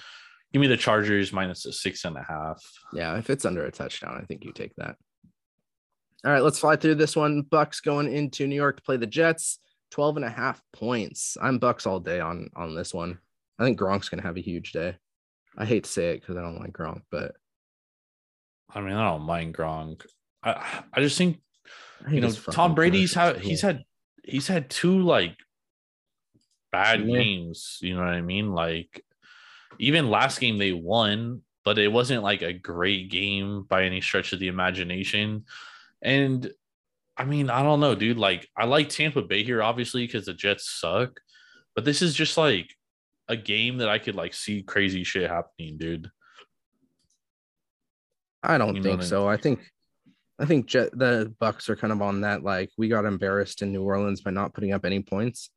give 0.54 0.60
me 0.60 0.68
the 0.68 0.76
Chargers 0.76 1.32
minus 1.32 1.66
a 1.66 1.72
six 1.72 2.04
and 2.04 2.16
a 2.16 2.22
half. 2.22 2.62
yeah. 2.92 3.18
If 3.18 3.28
it's 3.28 3.44
under 3.44 3.66
a 3.66 3.72
touchdown, 3.72 4.16
I 4.22 4.24
think 4.24 4.44
you 4.44 4.52
take 4.52 4.74
that. 4.76 4.96
All 6.24 6.30
right, 6.32 6.42
let's 6.42 6.60
fly 6.60 6.76
through 6.76 6.94
this 6.94 7.16
one. 7.16 7.42
Bucks 7.42 7.80
going 7.80 8.10
into 8.10 8.46
New 8.46 8.54
York 8.54 8.76
to 8.76 8.82
play 8.82 8.96
the 8.96 9.06
Jets. 9.06 9.58
12 9.90 10.16
and 10.16 10.24
a 10.24 10.30
half 10.30 10.62
points. 10.72 11.36
I'm 11.42 11.58
Bucks 11.58 11.86
all 11.86 12.00
day 12.00 12.18
on 12.20 12.48
on 12.56 12.74
this 12.74 12.94
one. 12.94 13.18
I 13.58 13.64
think 13.64 13.78
Gronk's 13.78 14.08
gonna 14.08 14.22
have 14.22 14.36
a 14.36 14.40
huge 14.40 14.72
day. 14.72 14.96
I 15.56 15.64
hate 15.64 15.84
to 15.84 15.90
say 15.90 16.10
it 16.10 16.20
because 16.20 16.36
I 16.36 16.40
don't 16.42 16.58
like 16.58 16.72
Gronk, 16.72 17.02
but 17.10 17.32
I 18.72 18.80
mean, 18.80 18.94
I 18.94 19.10
don't 19.10 19.22
mind 19.22 19.54
Gronk. 19.54 20.04
I 20.42 20.82
I 20.92 21.00
just 21.00 21.18
think 21.18 21.40
I 22.06 22.12
you 22.12 22.20
know 22.20 22.30
Tom 22.32 22.74
Brady's 22.74 23.14
had 23.14 23.38
he's 23.40 23.60
had 23.60 23.84
he's 24.24 24.48
had 24.48 24.70
two 24.70 25.00
like 25.02 25.36
bad 26.72 27.00
Yeah. 27.06 27.16
games. 27.18 27.78
You 27.80 27.94
know 27.94 28.00
what 28.00 28.08
I 28.14 28.20
mean? 28.22 28.52
Like 28.52 29.04
even 29.78 30.10
last 30.10 30.40
game 30.40 30.58
they 30.58 30.72
won, 30.72 31.42
but 31.64 31.78
it 31.78 31.88
wasn't 31.92 32.22
like 32.22 32.42
a 32.42 32.52
great 32.52 33.10
game 33.10 33.62
by 33.62 33.84
any 33.84 34.00
stretch 34.00 34.32
of 34.32 34.40
the 34.40 34.48
imagination. 34.48 35.44
And 36.02 36.50
I 37.16 37.24
mean, 37.24 37.48
I 37.50 37.62
don't 37.62 37.80
know, 37.80 37.94
dude. 37.94 38.18
Like 38.18 38.48
I 38.56 38.64
like 38.66 38.88
Tampa 38.88 39.22
Bay 39.22 39.44
here, 39.44 39.62
obviously, 39.62 40.06
because 40.06 40.26
the 40.26 40.34
Jets 40.34 40.68
suck. 40.70 41.20
But 41.74 41.84
this 41.84 42.02
is 42.02 42.14
just 42.14 42.36
like 42.36 42.72
a 43.28 43.36
game 43.36 43.78
that 43.78 43.88
I 43.88 43.98
could 43.98 44.14
like 44.14 44.34
see 44.34 44.62
crazy 44.62 45.04
shit 45.04 45.30
happening, 45.30 45.78
dude. 45.78 46.10
I 48.42 48.58
don't 48.58 48.76
You 48.76 48.82
think 48.82 48.98
what 48.98 49.04
I- 49.04 49.08
so. 49.08 49.28
I 49.28 49.36
think 49.36 49.60
I 50.38 50.46
think 50.46 50.66
Jet, 50.66 50.90
the 50.98 51.32
Bucks 51.38 51.70
are 51.70 51.76
kind 51.76 51.92
of 51.92 52.02
on 52.02 52.22
that. 52.22 52.42
Like 52.42 52.70
we 52.76 52.88
got 52.88 53.04
embarrassed 53.04 53.62
in 53.62 53.72
New 53.72 53.82
Orleans 53.82 54.20
by 54.20 54.32
not 54.32 54.52
putting 54.52 54.72
up 54.72 54.84
any 54.84 55.00
points. 55.00 55.50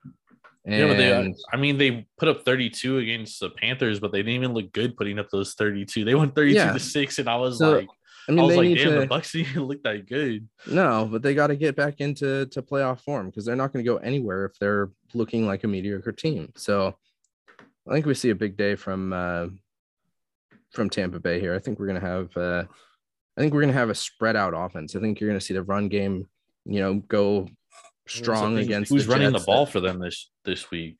And 0.68 0.76
Yeah, 0.76 0.88
but 0.88 0.97
they, 0.97 1.34
I 1.53 1.57
mean, 1.57 1.78
they 1.78 2.05
put 2.18 2.28
up 2.28 2.43
32 2.45 2.97
against 2.99 3.39
the 3.39 3.49
Panthers, 3.49 3.99
but 3.99 4.11
they 4.11 4.20
didn't 4.20 4.34
even 4.34 4.53
look 4.53 4.72
good 4.74 4.95
putting 4.97 5.18
up 5.18 5.30
those 5.32 5.53
32. 5.53 6.03
They 6.05 6.13
won 6.13 6.32
32 6.32 6.55
Yeah. 6.57 6.74
to 6.74 6.80
six, 6.80 7.18
and 7.20 7.30
I 7.30 7.38
was 7.38 7.57
So, 7.59 7.72
like, 7.72 7.88
I 8.30 8.34
I, 8.34 8.43
was 8.43 8.55
like, 8.57 8.76
damn, 8.76 8.91
to 8.93 8.99
the 8.99 9.07
Bucks 9.07 9.32
didn't 9.34 9.51
even 9.51 9.63
look 9.63 9.82
that 9.84 10.05
good. 10.07 10.47
no, 10.70 11.07
but 11.09 11.22
they 11.22 11.34
got 11.34 11.47
to 11.47 11.55
get 11.55 11.76
back 11.78 12.01
into 12.01 12.45
to 12.47 12.61
playoff 12.61 12.99
form 13.01 13.28
because 13.28 13.45
they're 13.45 13.55
not 13.55 13.72
going 13.72 13.84
to 13.84 13.89
go 13.89 13.95
anywhere 13.97 14.43
if 14.45 14.59
they're 14.59 14.89
looking 15.13 15.47
like 15.47 15.63
a 15.63 15.68
mediocre 15.68 16.11
team. 16.11 16.51
So 16.57 16.97
I 17.89 17.93
think 17.93 18.05
we 18.05 18.13
see 18.13 18.30
a 18.32 18.36
big 18.36 18.57
day 18.57 18.76
from 18.76 19.13
uh, 19.13 19.47
from 20.74 20.89
Tampa 20.89 21.20
Bay 21.22 21.39
here. 21.39 21.55
I 21.55 21.59
think 21.59 21.80
we're 21.80 21.88
gonna 21.88 22.01
have 22.01 22.36
uh, 22.36 22.65
I 23.38 23.41
think 23.41 23.53
we're 23.53 23.61
gonna 23.61 23.72
have 23.72 23.89
a 23.89 23.95
spread 23.95 24.36
out 24.36 24.53
offense. 24.53 24.95
I 24.95 24.99
think 24.99 25.20
you're 25.22 25.30
gonna 25.30 25.39
see 25.39 25.53
the 25.53 25.63
run 25.63 25.88
game, 25.88 26.28
you 26.65 26.82
know, 26.82 26.95
go 26.95 27.47
strong 28.08 28.55
Who's 28.58 28.66
against 28.66 28.91
who's 28.91 29.05
the 29.05 29.14
running 29.14 29.32
Jets 29.32 29.43
the 29.45 29.51
ball 29.51 29.66
for 29.66 29.80
them 29.80 29.99
this 29.99 30.30
this 30.45 30.70
week? 30.72 30.99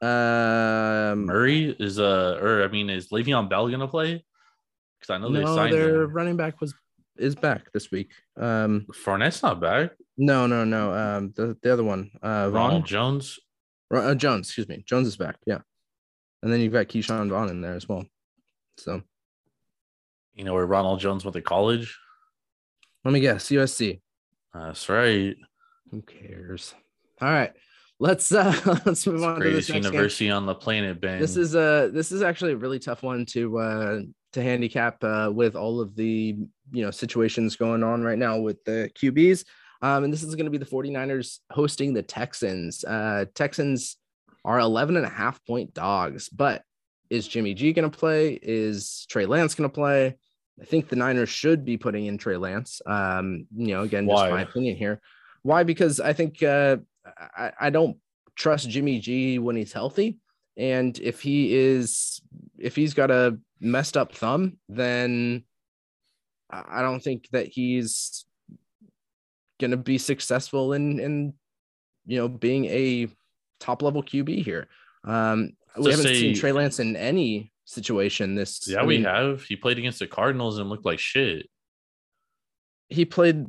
that- 0.00 1.12
um, 1.12 1.24
Murray 1.24 1.74
is 1.78 1.98
uh, 1.98 2.38
or 2.42 2.62
I 2.64 2.68
mean, 2.68 2.90
is 2.90 3.08
Le'Veon 3.08 3.48
Bell 3.48 3.68
gonna 3.70 3.88
play? 3.88 4.24
Because 5.00 5.14
I 5.14 5.18
know 5.18 5.30
they 5.32 5.42
no, 5.42 5.54
signed 5.56 5.72
their 5.74 6.02
him. 6.04 6.12
running 6.12 6.36
back 6.36 6.60
was 6.60 6.74
is 7.16 7.34
back 7.34 7.72
this 7.72 7.90
week. 7.90 8.12
Um, 8.38 8.86
Fournette's 8.92 9.42
not 9.42 9.58
back. 9.60 9.92
no, 10.18 10.46
no, 10.46 10.64
no. 10.64 10.92
Um, 10.92 11.32
the 11.34 11.56
the 11.62 11.72
other 11.72 11.84
one, 11.84 12.10
uh, 12.22 12.50
Vaughn 12.50 12.52
Ronald 12.52 12.86
Jones. 12.86 13.38
Ro- 13.90 14.10
uh, 14.10 14.14
Jones, 14.14 14.48
excuse 14.48 14.68
me, 14.68 14.82
Jones 14.86 15.06
is 15.08 15.16
back. 15.16 15.36
Yeah, 15.46 15.60
and 16.42 16.52
then 16.52 16.60
you've 16.60 16.72
got 16.74 16.86
Ke'Shawn 16.88 17.30
Vaughn 17.30 17.48
in 17.48 17.60
there 17.62 17.74
as 17.74 17.88
well. 17.88 18.04
So 18.78 19.00
You 20.34 20.44
know 20.44 20.52
where 20.52 20.66
Ronald 20.66 21.00
Jones 21.00 21.24
went 21.24 21.34
to 21.36 21.40
college? 21.42 21.98
let 23.04 23.12
me 23.12 23.20
guess, 23.20 23.48
USC. 23.48 24.00
That's 24.52 24.88
right. 24.90 25.36
Who 25.90 26.02
cares? 26.02 26.74
All 27.20 27.28
right, 27.28 27.52
let's 27.98 28.32
uh 28.32 28.80
let's 28.86 29.06
move 29.06 29.22
on 29.22 29.40
to 29.40 29.44
this 29.44 29.52
Greatest 29.52 29.70
next 29.70 29.84
game. 29.84 29.92
university 29.92 30.30
on 30.30 30.46
the 30.46 30.54
planet, 30.54 31.00
Ben. 31.00 31.20
This 31.20 31.36
is 31.36 31.54
uh 31.56 31.90
this 31.92 32.12
is 32.12 32.22
actually 32.22 32.52
a 32.52 32.56
really 32.56 32.78
tough 32.78 33.02
one 33.02 33.24
to 33.26 33.58
uh 33.58 34.00
to 34.32 34.42
handicap 34.42 35.02
uh 35.02 35.30
with 35.32 35.56
all 35.56 35.80
of 35.80 35.96
the 35.96 36.36
you 36.72 36.84
know 36.84 36.90
situations 36.90 37.56
going 37.56 37.82
on 37.82 38.02
right 38.02 38.18
now 38.18 38.38
with 38.38 38.62
the 38.64 38.90
QBs. 38.94 39.44
Um, 39.82 40.04
and 40.04 40.12
this 40.12 40.22
is 40.22 40.34
going 40.34 40.46
to 40.46 40.50
be 40.50 40.58
the 40.58 40.64
49ers 40.64 41.40
hosting 41.50 41.92
the 41.92 42.02
Texans. 42.02 42.82
Uh, 42.82 43.26
Texans 43.34 43.96
are 44.44 44.58
11 44.58 44.96
and 44.96 45.04
a 45.04 45.10
half 45.10 45.44
point 45.44 45.74
dogs, 45.74 46.28
but 46.28 46.62
is 47.10 47.28
Jimmy 47.28 47.54
G 47.54 47.72
going 47.72 47.88
to 47.88 47.96
play? 47.96 48.38
Is 48.42 49.06
Trey 49.10 49.26
Lance 49.26 49.54
going 49.54 49.68
to 49.68 49.74
play? 49.74 50.16
I 50.60 50.64
think 50.64 50.88
the 50.88 50.96
Niners 50.96 51.28
should 51.28 51.64
be 51.64 51.76
putting 51.76 52.06
in 52.06 52.16
Trey 52.16 52.36
Lance. 52.38 52.80
Um, 52.86 53.46
you 53.54 53.68
know, 53.74 53.82
again, 53.82 54.06
just 54.06 54.14
Why? 54.14 54.30
my 54.30 54.42
opinion 54.42 54.76
here. 54.76 55.00
Why? 55.46 55.62
Because 55.62 56.00
I 56.00 56.12
think 56.12 56.42
uh, 56.42 56.78
I, 57.36 57.52
I 57.60 57.70
don't 57.70 57.98
trust 58.34 58.68
Jimmy 58.68 58.98
G 58.98 59.38
when 59.38 59.54
he's 59.54 59.72
healthy. 59.72 60.18
And 60.56 60.98
if 60.98 61.20
he 61.20 61.54
is, 61.54 62.20
if 62.58 62.74
he's 62.74 62.94
got 62.94 63.12
a 63.12 63.38
messed 63.60 63.96
up 63.96 64.12
thumb, 64.12 64.56
then 64.68 65.44
I 66.50 66.82
don't 66.82 67.00
think 67.00 67.28
that 67.30 67.46
he's 67.46 68.24
going 69.60 69.70
to 69.70 69.76
be 69.76 69.98
successful 69.98 70.72
in, 70.72 70.98
in, 70.98 71.34
you 72.06 72.18
know, 72.18 72.28
being 72.28 72.64
a 72.64 73.08
top 73.60 73.82
level 73.82 74.02
QB 74.02 74.44
here. 74.44 74.66
Um, 75.04 75.52
we 75.78 75.90
haven't 75.90 76.06
say, 76.06 76.14
seen 76.14 76.34
Trey 76.34 76.50
Lance 76.50 76.80
in 76.80 76.96
any 76.96 77.52
situation 77.66 78.34
this. 78.34 78.66
Yeah, 78.66 78.80
I 78.80 78.84
we 78.84 79.02
have. 79.02 79.42
He 79.42 79.54
played 79.54 79.78
against 79.78 80.00
the 80.00 80.08
Cardinals 80.08 80.58
and 80.58 80.68
looked 80.68 80.86
like 80.86 80.98
shit. 80.98 81.48
He 82.88 83.04
played, 83.04 83.46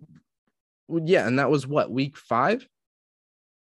yeah, 0.89 1.27
and 1.27 1.39
that 1.39 1.49
was 1.49 1.67
what 1.67 1.91
week 1.91 2.17
five. 2.17 2.67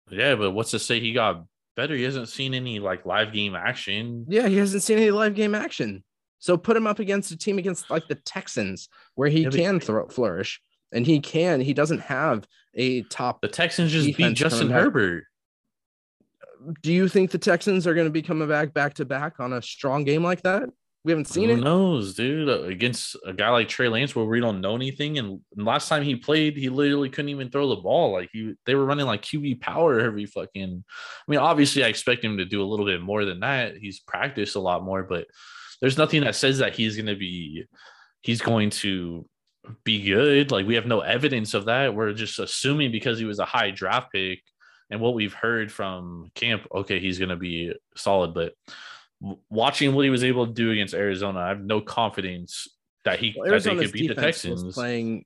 Yeah, 0.09 0.35
but 0.35 0.51
what's 0.51 0.71
to 0.71 0.79
say 0.79 0.99
he 0.99 1.13
got 1.13 1.45
better? 1.75 1.95
He 1.95 2.03
hasn't 2.03 2.29
seen 2.29 2.53
any 2.53 2.79
like 2.79 3.05
live 3.05 3.33
game 3.33 3.55
action. 3.55 4.25
Yeah, 4.27 4.47
he 4.47 4.57
hasn't 4.57 4.83
seen 4.83 4.97
any 4.97 5.11
live 5.11 5.35
game 5.35 5.55
action. 5.55 6.03
So 6.39 6.57
put 6.57 6.75
him 6.75 6.87
up 6.87 6.99
against 6.99 7.31
a 7.31 7.37
team 7.37 7.59
against 7.59 7.89
like 7.89 8.07
the 8.07 8.15
Texans 8.15 8.89
where 9.15 9.29
he 9.29 9.43
yeah, 9.43 9.49
can 9.49 9.79
throw 9.79 10.07
flourish 10.07 10.59
and 10.91 11.05
he 11.05 11.19
can. 11.19 11.61
He 11.61 11.73
doesn't 11.73 12.01
have 12.01 12.47
a 12.73 13.03
top. 13.03 13.41
The 13.41 13.47
Texans 13.47 13.91
just 13.91 14.17
beat 14.17 14.33
Justin 14.33 14.69
Herbert 14.69 15.25
do 16.81 16.91
you 16.91 17.07
think 17.07 17.31
the 17.31 17.37
Texans 17.37 17.87
are 17.87 17.93
going 17.93 18.07
to 18.07 18.11
be 18.11 18.21
coming 18.21 18.47
back 18.47 18.73
back 18.73 18.93
to 18.95 19.05
back 19.05 19.39
on 19.39 19.53
a 19.53 19.61
strong 19.61 20.03
game 20.03 20.23
like 20.23 20.41
that? 20.43 20.69
We 21.03 21.11
haven't 21.11 21.29
seen 21.29 21.49
Who 21.49 21.55
it. 21.55 21.57
Who 21.57 21.63
knows, 21.63 22.13
dude? 22.13 22.47
Uh, 22.47 22.63
against 22.63 23.17
a 23.25 23.33
guy 23.33 23.49
like 23.49 23.67
Trey 23.67 23.89
Lance, 23.89 24.15
where 24.15 24.25
we 24.25 24.39
don't 24.39 24.61
know 24.61 24.75
anything, 24.75 25.17
and 25.17 25.41
last 25.55 25.89
time 25.89 26.03
he 26.03 26.15
played, 26.15 26.55
he 26.55 26.69
literally 26.69 27.09
couldn't 27.09 27.29
even 27.29 27.49
throw 27.49 27.69
the 27.69 27.81
ball. 27.81 28.11
Like 28.11 28.29
he, 28.31 28.53
they 28.65 28.75
were 28.75 28.85
running 28.85 29.07
like 29.07 29.23
QB 29.23 29.61
power 29.61 29.99
every 29.99 30.25
fucking. 30.25 30.83
I 30.87 31.31
mean, 31.31 31.39
obviously, 31.39 31.83
I 31.83 31.87
expect 31.87 32.23
him 32.23 32.37
to 32.37 32.45
do 32.45 32.61
a 32.61 32.69
little 32.69 32.85
bit 32.85 33.01
more 33.01 33.25
than 33.25 33.39
that. 33.39 33.77
He's 33.77 33.99
practiced 33.99 34.55
a 34.55 34.59
lot 34.59 34.83
more, 34.83 35.03
but 35.03 35.25
there's 35.79 35.97
nothing 35.97 36.21
that 36.21 36.35
says 36.35 36.59
that 36.59 36.75
he's 36.75 36.95
going 36.95 37.07
to 37.07 37.15
be, 37.15 37.65
he's 38.21 38.41
going 38.41 38.69
to 38.69 39.25
be 39.83 40.03
good. 40.03 40.51
Like 40.51 40.67
we 40.67 40.75
have 40.75 40.85
no 40.85 40.99
evidence 40.99 41.55
of 41.55 41.65
that. 41.65 41.95
We're 41.95 42.13
just 42.13 42.37
assuming 42.37 42.91
because 42.91 43.17
he 43.17 43.25
was 43.25 43.39
a 43.39 43.45
high 43.45 43.71
draft 43.71 44.11
pick 44.11 44.41
and 44.91 44.99
what 44.99 45.13
we've 45.13 45.33
heard 45.33 45.71
from 45.71 46.31
camp, 46.35 46.67
okay, 46.73 46.99
he's 46.99 47.17
going 47.17 47.29
to 47.29 47.37
be 47.37 47.73
solid. 47.95 48.33
But 48.33 48.53
watching 49.49 49.93
what 49.93 50.03
he 50.03 50.09
was 50.09 50.23
able 50.23 50.47
to 50.47 50.53
do 50.53 50.71
against 50.71 50.93
Arizona, 50.93 51.39
I 51.39 51.49
have 51.49 51.61
no 51.61 51.81
confidence 51.81 52.67
that 53.05 53.19
he 53.19 53.35
well, 53.37 53.51
that 53.51 53.63
they 53.63 53.75
could 53.75 53.91
beat 53.91 54.07
the 54.07 54.15
Texans. 54.15 54.73
playing 54.73 55.25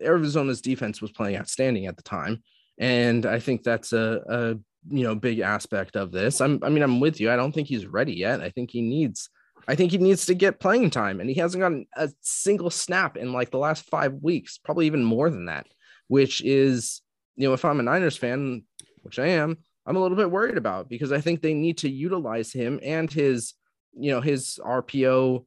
Arizona's 0.00 0.60
defense 0.60 1.00
was 1.00 1.12
playing 1.12 1.36
outstanding 1.36 1.86
at 1.86 1.96
the 1.96 2.02
time, 2.02 2.42
and 2.78 3.26
I 3.26 3.38
think 3.38 3.62
that's 3.62 3.92
a, 3.92 4.20
a 4.28 4.48
you 4.90 5.04
know 5.04 5.14
big 5.14 5.40
aspect 5.40 5.96
of 5.96 6.12
this. 6.12 6.40
I'm, 6.40 6.60
I 6.62 6.68
mean, 6.68 6.82
I'm 6.82 7.00
with 7.00 7.20
you. 7.20 7.30
I 7.30 7.36
don't 7.36 7.52
think 7.52 7.68
he's 7.68 7.86
ready 7.86 8.14
yet. 8.14 8.40
I 8.40 8.50
think 8.50 8.70
he 8.70 8.82
needs. 8.82 9.30
I 9.66 9.74
think 9.74 9.92
he 9.92 9.98
needs 9.98 10.26
to 10.26 10.34
get 10.34 10.60
playing 10.60 10.90
time, 10.90 11.20
and 11.20 11.28
he 11.28 11.36
hasn't 11.36 11.60
gotten 11.60 11.86
a 11.96 12.10
single 12.20 12.70
snap 12.70 13.16
in 13.16 13.32
like 13.32 13.50
the 13.50 13.58
last 13.58 13.84
five 13.84 14.14
weeks, 14.14 14.58
probably 14.58 14.86
even 14.86 15.04
more 15.04 15.30
than 15.30 15.46
that. 15.46 15.66
Which 16.08 16.42
is, 16.42 17.02
you 17.36 17.46
know, 17.46 17.54
if 17.54 17.64
I'm 17.64 17.80
a 17.80 17.82
Niners 17.82 18.16
fan, 18.16 18.64
which 19.02 19.18
I 19.18 19.28
am, 19.28 19.58
I'm 19.88 19.96
a 19.96 20.00
little 20.00 20.18
bit 20.18 20.30
worried 20.30 20.58
about 20.58 20.90
because 20.90 21.12
I 21.12 21.20
think 21.20 21.40
they 21.40 21.54
need 21.54 21.78
to 21.78 21.88
utilize 21.88 22.52
him 22.52 22.78
and 22.82 23.10
his, 23.10 23.54
you 23.94 24.10
know, 24.10 24.20
his 24.20 24.60
RPO, 24.62 25.46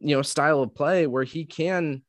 you 0.00 0.16
know, 0.16 0.22
style 0.22 0.62
of 0.62 0.74
play 0.74 1.06
where 1.06 1.24
he 1.24 1.44
can, 1.44 2.02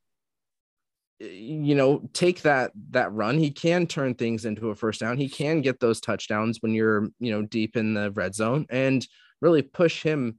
you 1.20 1.76
know, 1.76 2.10
take 2.14 2.44
that 2.44 2.72
that 2.92 3.12
run. 3.12 3.38
He 3.38 3.52
can 3.52 3.86
turn 3.86 4.16
things 4.16 4.46
into 4.46 4.70
a 4.70 4.76
first 4.76 5.02
down. 5.02 5.18
He 5.18 5.28
can 5.28 5.60
get 5.60 5.82
those 5.82 6.00
touchdowns 6.00 6.60
when 6.62 6.74
you're, 6.74 7.10
you 7.20 7.32
know, 7.32 7.42
deep 7.42 7.76
in 7.76 7.94
the 7.94 8.12
red 8.12 8.34
zone 8.34 8.66
and 8.70 9.06
really 9.42 9.62
push 9.62 10.02
him 10.02 10.38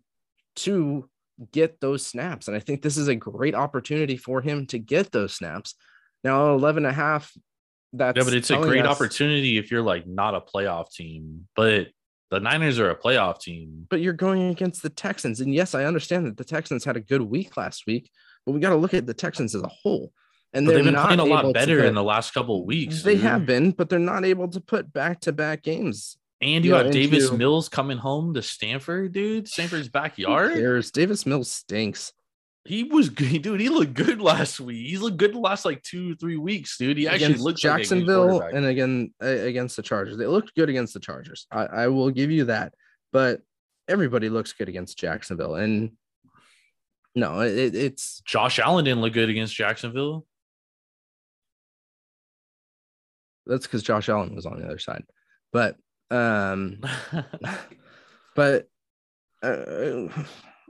to 0.56 1.10
get 1.52 1.78
those 1.80 2.06
snaps. 2.06 2.48
And 2.48 2.56
I 2.56 2.60
think 2.60 2.80
this 2.80 2.96
is 2.96 3.08
a 3.08 3.14
great 3.14 3.54
opportunity 3.54 4.16
for 4.16 4.40
him 4.40 4.66
to 4.68 4.78
get 4.78 5.12
those 5.12 5.34
snaps. 5.34 5.74
Now, 6.24 6.54
11 6.54 6.86
and 6.86 6.90
a 6.90 6.94
half 6.94 7.32
that's 7.92 8.16
yeah, 8.16 8.24
but 8.24 8.34
it's 8.34 8.50
a 8.50 8.58
great 8.58 8.84
us, 8.84 8.90
opportunity 8.90 9.58
if 9.58 9.70
you're 9.70 9.82
like 9.82 10.06
not 10.06 10.34
a 10.34 10.40
playoff 10.40 10.92
team. 10.92 11.48
But 11.56 11.88
the 12.30 12.40
Niners 12.40 12.78
are 12.78 12.90
a 12.90 12.96
playoff 12.96 13.40
team. 13.40 13.86
But 13.88 14.00
you're 14.00 14.12
going 14.12 14.50
against 14.50 14.82
the 14.82 14.90
Texans. 14.90 15.40
And 15.40 15.54
yes, 15.54 15.74
I 15.74 15.84
understand 15.84 16.26
that 16.26 16.36
the 16.36 16.44
Texans 16.44 16.84
had 16.84 16.96
a 16.96 17.00
good 17.00 17.22
week 17.22 17.56
last 17.56 17.86
week, 17.86 18.10
but 18.44 18.52
we 18.52 18.60
got 18.60 18.70
to 18.70 18.76
look 18.76 18.94
at 18.94 19.06
the 19.06 19.14
Texans 19.14 19.54
as 19.54 19.62
a 19.62 19.68
whole. 19.68 20.12
And 20.52 20.66
they've 20.66 20.82
been 20.82 20.94
playing 20.94 21.20
a 21.20 21.24
lot 21.24 21.52
better 21.52 21.80
put, 21.80 21.86
in 21.86 21.94
the 21.94 22.02
last 22.02 22.32
couple 22.32 22.60
of 22.60 22.64
weeks. 22.64 23.02
They 23.02 23.14
dude. 23.14 23.22
have 23.22 23.44
been, 23.46 23.70
but 23.70 23.90
they're 23.90 23.98
not 23.98 24.24
able 24.24 24.48
to 24.48 24.60
put 24.60 24.92
back 24.92 25.20
to 25.20 25.32
back 25.32 25.62
games. 25.62 26.16
And 26.40 26.64
you, 26.64 26.70
you 26.70 26.76
have 26.76 26.86
know, 26.86 26.92
Davis 26.92 27.24
into, 27.24 27.36
Mills 27.36 27.68
coming 27.68 27.98
home 27.98 28.32
to 28.34 28.42
Stanford, 28.42 29.12
dude. 29.12 29.48
Stanford's 29.48 29.88
backyard. 29.88 30.54
There's 30.54 30.90
Davis 30.90 31.26
Mills 31.26 31.50
stinks. 31.50 32.12
He 32.68 32.84
was 32.84 33.08
good, 33.08 33.40
dude. 33.42 33.60
He 33.60 33.70
looked 33.70 33.94
good 33.94 34.20
last 34.20 34.60
week. 34.60 34.86
He's 34.86 35.00
looked 35.00 35.16
good 35.16 35.34
the 35.34 35.38
last 35.38 35.64
like 35.64 35.82
two, 35.82 36.14
three 36.16 36.36
weeks, 36.36 36.76
dude. 36.76 36.98
He 36.98 37.08
actually 37.08 37.34
looked 37.34 37.60
Jacksonville 37.60 38.40
like 38.40 38.52
and 38.52 38.66
again 38.66 39.14
against 39.20 39.76
the 39.76 39.82
Chargers. 39.82 40.18
They 40.18 40.26
looked 40.26 40.54
good 40.54 40.68
against 40.68 40.92
the 40.92 41.00
Chargers. 41.00 41.46
I, 41.50 41.64
I 41.64 41.86
will 41.88 42.10
give 42.10 42.30
you 42.30 42.44
that. 42.44 42.74
But 43.10 43.40
everybody 43.88 44.28
looks 44.28 44.52
good 44.52 44.68
against 44.68 44.98
Jacksonville, 44.98 45.54
and 45.54 45.92
no, 47.14 47.40
it, 47.40 47.74
it's 47.74 48.20
Josh 48.20 48.58
Allen 48.58 48.84
didn't 48.84 49.00
look 49.00 49.14
good 49.14 49.30
against 49.30 49.54
Jacksonville. 49.54 50.26
That's 53.46 53.66
because 53.66 53.82
Josh 53.82 54.10
Allen 54.10 54.34
was 54.34 54.44
on 54.44 54.60
the 54.60 54.66
other 54.66 54.78
side, 54.78 55.04
but 55.54 55.76
um, 56.10 56.82
but 58.36 58.68
uh, 59.42 60.08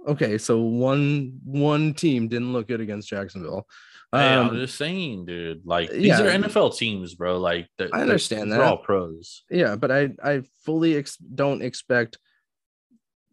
okay, 0.07 0.38
so 0.38 0.61
one 0.61 1.38
one 1.44 1.94
team 1.94 2.28
didn't 2.28 2.53
look 2.53 2.68
good 2.68 2.80
against 2.80 3.09
Jacksonville. 3.09 3.66
Um, 4.12 4.20
hey, 4.20 4.34
I'm 4.34 4.55
just 4.55 4.76
saying, 4.76 5.26
dude. 5.26 5.62
Like 5.64 5.90
these 5.90 6.07
yeah, 6.07 6.22
are 6.22 6.30
NFL 6.30 6.76
teams, 6.76 7.14
bro. 7.14 7.38
Like 7.38 7.68
I 7.92 8.01
understand 8.01 8.51
that. 8.53 8.59
They're 8.59 8.66
all 8.66 8.78
pros. 8.78 9.44
Yeah, 9.51 9.76
but 9.76 9.90
I 9.90 10.11
I 10.22 10.42
fully 10.64 10.96
ex- 10.96 11.16
don't 11.16 11.62
expect 11.62 12.18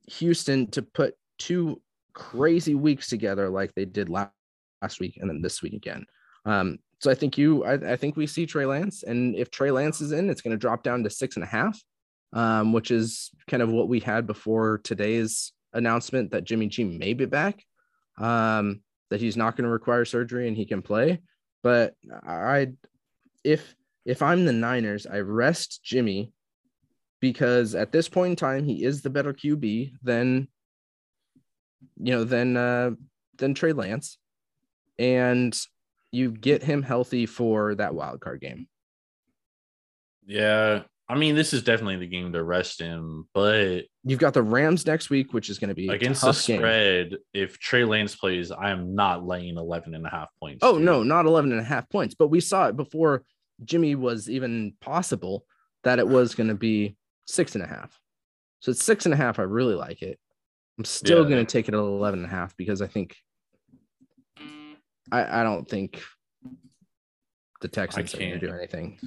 Houston 0.08 0.68
to 0.72 0.82
put 0.82 1.16
two 1.38 1.82
crazy 2.14 2.76
weeks 2.76 3.08
together 3.08 3.50
like 3.50 3.74
they 3.76 3.86
did 3.86 4.10
last, 4.10 4.32
last 4.82 5.00
week 5.00 5.18
and 5.20 5.30
then 5.30 5.42
this 5.42 5.62
week 5.62 5.74
again. 5.74 6.06
Um, 6.46 6.80
so 7.00 7.12
I 7.12 7.16
think 7.16 7.38
you, 7.38 7.64
I, 7.66 7.94
I 7.94 7.96
think 7.98 8.16
we 8.16 8.28
see 8.28 8.46
Trey 8.46 8.66
Lance, 8.66 9.04
and 9.04 9.36
if 9.36 9.52
Trey 9.52 9.72
Lance 9.72 10.02
is 10.02 10.12
in, 10.12 10.30
it's 10.30 10.42
going 10.42 10.52
to 10.52 10.58
drop 10.58 10.84
down 10.84 11.04
to 11.04 11.10
six 11.10 11.36
and 11.36 11.44
a 11.44 11.48
half, 11.48 11.80
um, 12.34 12.72
which 12.74 12.90
is 12.90 13.32
kind 13.48 13.62
of 13.62 13.70
what 13.70 13.90
we 13.90 14.00
had 14.00 14.26
before 14.26 14.80
today's 14.84 15.52
announcement 15.76 16.32
that 16.32 16.44
Jimmy 16.44 16.68
G 16.68 16.84
may 16.84 17.14
be 17.14 17.26
back, 17.26 17.64
um, 18.18 18.82
that 19.10 19.22
he's 19.22 19.38
not 19.38 19.56
going 19.56 19.66
to 19.66 19.72
require 19.72 20.06
surgery 20.06 20.48
and 20.48 20.58
he 20.58 20.66
can 20.66 20.82
play. 20.82 21.22
But 21.62 21.94
I, 22.28 22.70
if 23.44 23.76
if 24.06 24.22
I'm 24.22 24.46
the 24.46 24.54
Niners, 24.54 25.06
I 25.06 25.20
rest 25.20 25.82
Jimmy 25.84 26.32
because 27.20 27.76
at 27.76 27.92
this 27.92 28.08
point 28.08 28.32
in 28.32 28.36
time 28.36 28.66
he 28.66 28.84
is 28.84 29.02
the 29.02 29.10
better 29.10 29.34
QB 29.34 29.94
than 30.04 30.48
you 31.98 32.12
know 32.14 32.24
than 32.24 32.58
uh, 32.58 32.92
than 33.38 33.54
Trey 33.54 33.74
Lance, 33.74 34.18
and 34.98 35.56
you 36.12 36.32
get 36.32 36.64
him 36.64 36.82
healthy 36.82 37.26
for 37.26 37.76
that 37.76 37.96
wild 37.96 38.22
card 38.22 38.42
game. 38.42 38.68
Yeah, 40.26 40.84
I 41.08 41.16
mean, 41.16 41.36
this 41.36 41.54
is 41.54 41.62
definitely 41.62 41.98
the 41.98 42.08
game 42.08 42.34
to 42.34 42.44
rest 42.44 42.82
him, 42.82 43.28
but 43.34 43.82
you've 44.04 44.20
got 44.20 44.34
the 44.34 44.42
Rams 44.42 44.88
next 44.88 45.12
week, 45.12 45.34
which 45.34 45.50
is 45.50 45.60
going 45.60 45.70
to 45.70 45.76
be 45.76 45.88
against 45.90 46.24
the 46.24 46.32
spread. 46.32 47.12
Game. 47.12 47.20
If 47.34 47.60
Trey 47.60 47.84
Lance 47.84 48.16
plays, 48.16 48.52
I 48.52 48.72
am 48.72 48.96
not 48.96 49.26
laying 49.26 49.58
11 49.58 49.94
and 49.94 50.06
a 50.06 50.10
half 50.10 50.30
points. 50.40 50.60
Oh, 50.64 50.80
no, 50.80 51.04
not 51.04 51.28
11 51.28 51.52
and 51.52 51.62
a 51.62 51.64
half 51.64 51.88
points. 51.90 52.16
But 52.16 52.30
we 52.30 52.40
saw 52.40 52.68
it 52.68 52.76
before 52.76 53.24
Jimmy 53.64 53.94
was 53.94 54.30
even 54.30 54.74
possible 54.82 55.46
that 55.84 56.00
it 56.00 56.08
was 56.08 56.34
going 56.34 56.50
to 56.50 56.56
be 56.56 56.98
six 57.28 57.54
and 57.54 57.64
a 57.64 57.68
half. 57.68 58.00
So 58.62 58.72
it's 58.72 58.84
six 58.84 59.06
and 59.06 59.14
a 59.14 59.18
half. 59.18 59.38
I 59.38 59.44
really 59.44 59.76
like 59.76 60.02
it. 60.02 60.20
I'm 60.80 60.86
still 60.86 61.24
yeah. 61.24 61.30
going 61.30 61.46
to 61.46 61.52
take 61.52 61.68
it 61.68 61.76
at 61.76 61.80
11 61.80 62.20
and 62.20 62.28
a 62.28 62.32
half 62.32 62.58
because 62.58 62.82
I 62.82 62.88
think 62.88 63.16
I, 65.12 65.42
I 65.42 65.44
don't 65.44 65.70
think 65.70 66.02
the 67.62 67.68
Texans 67.68 68.14
are 68.14 68.18
going 68.18 68.32
to 68.32 68.40
do 68.40 68.52
anything. 68.52 69.00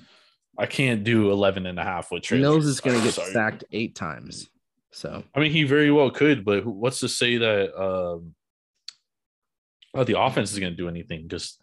I 0.58 0.66
can't 0.66 1.04
do 1.04 1.30
11 1.30 1.66
and 1.66 1.78
a 1.78 1.84
half 1.84 2.10
with 2.10 2.24
Trey. 2.24 2.40
Mills 2.40 2.66
is 2.66 2.80
going 2.80 2.98
to 2.98 3.04
get 3.04 3.14
Sorry. 3.14 3.32
sacked 3.32 3.64
eight 3.70 3.94
times. 3.94 4.48
So, 4.90 5.22
I 5.34 5.40
mean, 5.40 5.52
he 5.52 5.62
very 5.62 5.92
well 5.92 6.10
could, 6.10 6.44
but 6.44 6.66
what's 6.66 6.98
to 7.00 7.08
say 7.08 7.36
that 7.36 7.80
um, 7.80 8.34
oh, 9.94 10.02
the 10.02 10.18
offense 10.18 10.52
is 10.52 10.58
going 10.58 10.72
to 10.72 10.76
do 10.76 10.88
anything? 10.88 11.22
Because, 11.22 11.58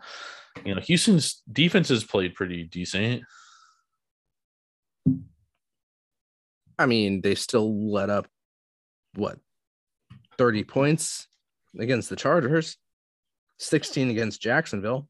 you 0.63 0.73
know, 0.73 0.81
Houston's 0.81 1.41
defense 1.51 1.89
has 1.89 2.05
played 2.05 2.35
pretty 2.35 2.63
decent. 2.63 3.23
I 6.79 6.85
mean, 6.85 7.21
they 7.21 7.35
still 7.35 7.91
let 7.91 8.09
up 8.09 8.27
what 9.15 9.39
30 10.37 10.63
points 10.63 11.27
against 11.77 12.09
the 12.09 12.15
Chargers, 12.15 12.77
16 13.59 14.09
against 14.09 14.41
Jacksonville, 14.41 15.09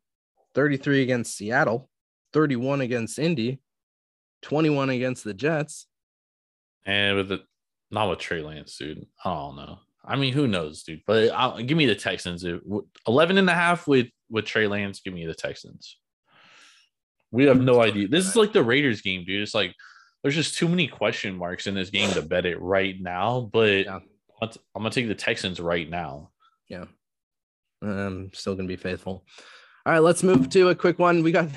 33 0.55 1.03
against 1.03 1.37
Seattle, 1.37 1.89
31 2.33 2.81
against 2.81 3.19
Indy, 3.19 3.59
21 4.45 4.91
against 4.91 5.23
the 5.23 5.33
Jets. 5.33 5.87
And 6.85 7.17
with 7.17 7.29
the 7.29 7.41
Not 7.91 8.09
with 8.09 8.19
Trey 8.19 8.41
Lance, 8.41 8.77
dude. 8.77 9.05
I 9.23 9.33
don't 9.33 9.55
know. 9.55 9.79
I 10.05 10.15
mean, 10.15 10.33
who 10.33 10.47
knows, 10.47 10.83
dude? 10.83 11.01
But 11.07 11.31
I'll, 11.31 11.61
give 11.61 11.77
me 11.77 11.87
the 11.87 11.95
Texans. 11.95 12.45
11 13.07 13.37
and 13.37 13.49
a 13.49 13.53
half 13.53 13.87
with 13.87 14.07
with 14.29 14.45
Trey 14.45 14.67
Lance. 14.67 15.01
Give 15.01 15.13
me 15.13 15.25
the 15.25 15.33
Texans. 15.33 15.97
We 17.31 17.45
have 17.45 17.59
no 17.59 17.81
idea. 17.81 18.07
This 18.07 18.27
is 18.27 18.35
like 18.35 18.53
the 18.53 18.63
Raiders 18.63 19.01
game, 19.01 19.25
dude. 19.25 19.41
It's 19.41 19.55
like 19.55 19.73
there's 20.21 20.35
just 20.35 20.57
too 20.57 20.69
many 20.69 20.87
question 20.87 21.35
marks 21.35 21.65
in 21.65 21.73
this 21.73 21.89
game 21.89 22.11
to 22.11 22.21
bet 22.21 22.45
it 22.45 22.61
right 22.61 22.95
now. 22.99 23.49
But 23.51 23.85
yeah. 23.85 23.99
I'm 24.41 24.51
gonna 24.75 24.91
take 24.91 25.07
the 25.07 25.15
Texans 25.15 25.59
right 25.59 25.89
now. 25.89 26.29
Yeah, 26.69 26.85
I'm 27.81 28.31
still 28.33 28.55
gonna 28.55 28.67
be 28.67 28.75
faithful. 28.75 29.25
All 29.85 29.93
right, 29.93 30.03
let's 30.03 30.23
move 30.23 30.49
to 30.49 30.69
a 30.69 30.75
quick 30.75 30.99
one. 30.99 31.23
We 31.23 31.31
got 31.31 31.49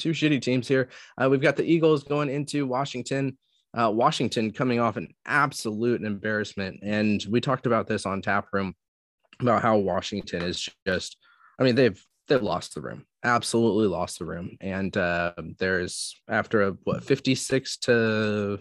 two 0.00 0.10
shitty 0.10 0.42
teams 0.42 0.66
here. 0.66 0.88
Uh, 1.16 1.28
we've 1.30 1.40
got 1.40 1.56
the 1.56 1.64
Eagles 1.64 2.02
going 2.02 2.28
into 2.28 2.66
Washington. 2.66 3.38
Uh, 3.72 3.90
Washington 3.94 4.50
coming 4.50 4.80
off 4.80 4.96
an 4.96 5.14
absolute 5.26 6.02
embarrassment, 6.02 6.80
and 6.82 7.24
we 7.30 7.40
talked 7.40 7.66
about 7.66 7.86
this 7.86 8.04
on 8.04 8.20
Tap 8.20 8.48
Room 8.52 8.74
about 9.38 9.62
how 9.62 9.78
Washington 9.78 10.42
is 10.42 10.68
just. 10.84 11.16
I 11.58 11.62
mean, 11.62 11.76
they've 11.76 12.02
they've 12.26 12.42
lost 12.42 12.74
the 12.74 12.80
room, 12.80 13.06
absolutely 13.22 13.86
lost 13.86 14.18
the 14.18 14.24
room, 14.24 14.56
and 14.60 14.96
uh, 14.96 15.34
there's 15.58 16.20
after 16.28 16.62
a 16.62 16.70
what 16.82 17.04
56 17.04 17.76
to 17.78 18.58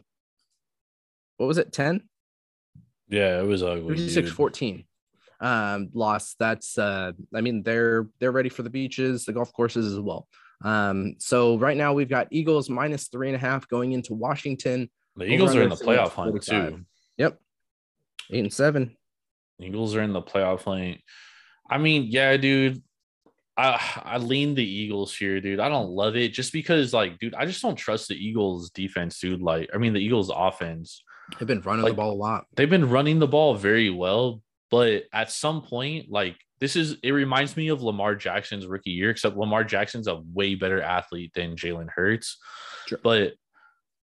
what 1.38 1.48
was 1.48 1.58
it 1.58 1.72
10 1.72 2.04
yeah, 3.10 3.40
it 3.40 3.46
was 3.46 3.64
ugly. 3.64 3.96
56 3.96 4.32
14 4.32 4.84
um 5.42 5.90
loss. 5.94 6.36
That's 6.38 6.78
uh 6.78 7.14
I 7.34 7.42
mean 7.42 7.64
they're 7.64 8.08
they're 8.20 8.32
ready 8.32 8.50
for 8.50 8.62
the 8.62 8.70
beaches, 8.70 9.26
the 9.26 9.34
golf 9.34 9.54
courses 9.54 9.94
as 9.94 10.00
well. 10.00 10.28
Um, 10.64 11.16
so 11.20 11.58
right 11.58 11.78
now 11.78 11.94
we've 11.94 12.10
got 12.10 12.28
Eagles 12.32 12.70
minus 12.70 13.08
three 13.08 13.28
and 13.28 13.36
a 13.36 13.40
half 13.40 13.68
going 13.68 13.94
into 13.94 14.14
Washington. 14.14 14.90
The 15.16 15.26
Eagles 15.26 15.56
are 15.56 15.64
in 15.64 15.70
the 15.70 15.76
playoff 15.76 16.10
hunt 16.10 16.42
too. 16.44 16.86
Yep. 17.18 17.40
Eight 18.32 18.40
and 18.40 18.54
seven. 18.54 18.96
Eagles 19.60 19.96
are 19.96 20.02
in 20.02 20.14
the 20.14 20.22
playoff 20.22 20.64
hunt. 20.64 21.00
I 21.70 21.78
mean, 21.78 22.08
yeah, 22.10 22.38
dude. 22.38 22.82
I 23.58 24.02
I 24.04 24.18
lean 24.18 24.56
the 24.56 24.64
Eagles 24.64 25.16
here, 25.16 25.42
dude. 25.42 25.60
I 25.60 25.68
don't 25.68 25.90
love 25.90 26.16
it 26.16 26.30
just 26.30 26.54
because, 26.54 26.94
like, 26.94 27.20
dude, 27.20 27.36
I 27.36 27.46
just 27.46 27.62
don't 27.62 27.76
trust 27.76 28.08
the 28.08 28.16
Eagles 28.16 28.70
defense, 28.70 29.20
dude. 29.20 29.42
Like, 29.42 29.70
I 29.74 29.78
mean, 29.78 29.94
the 29.94 30.00
Eagles 30.00 30.32
offense. 30.34 31.04
They've 31.38 31.48
been 31.48 31.62
running 31.62 31.84
like, 31.84 31.92
the 31.92 31.98
ball 31.98 32.14
a 32.14 32.16
lot. 32.16 32.46
They've 32.56 32.70
been 32.70 32.90
running 32.90 33.20
the 33.20 33.28
ball 33.28 33.56
very 33.56 33.90
well, 33.90 34.42
but 34.72 35.04
at 35.14 35.32
some 35.32 35.62
point, 35.62 36.10
like 36.10 36.36
this 36.60 36.76
is 36.76 36.98
it 37.04 37.12
reminds 37.12 37.56
me 37.58 37.70
of 37.70 37.82
Lamar 37.82 38.16
Jackson's 38.16 38.68
rookie 38.68 38.92
year, 38.92 39.10
except 39.10 39.38
Lamar 39.38 39.64
Jackson's 39.64 40.08
a 40.08 40.22
way 40.34 40.56
better 40.56 40.82
athlete 40.82 41.32
than 41.34 41.56
Jalen 41.56 41.90
Hurts. 41.90 42.38
Sure. 42.88 43.00
But 43.02 43.34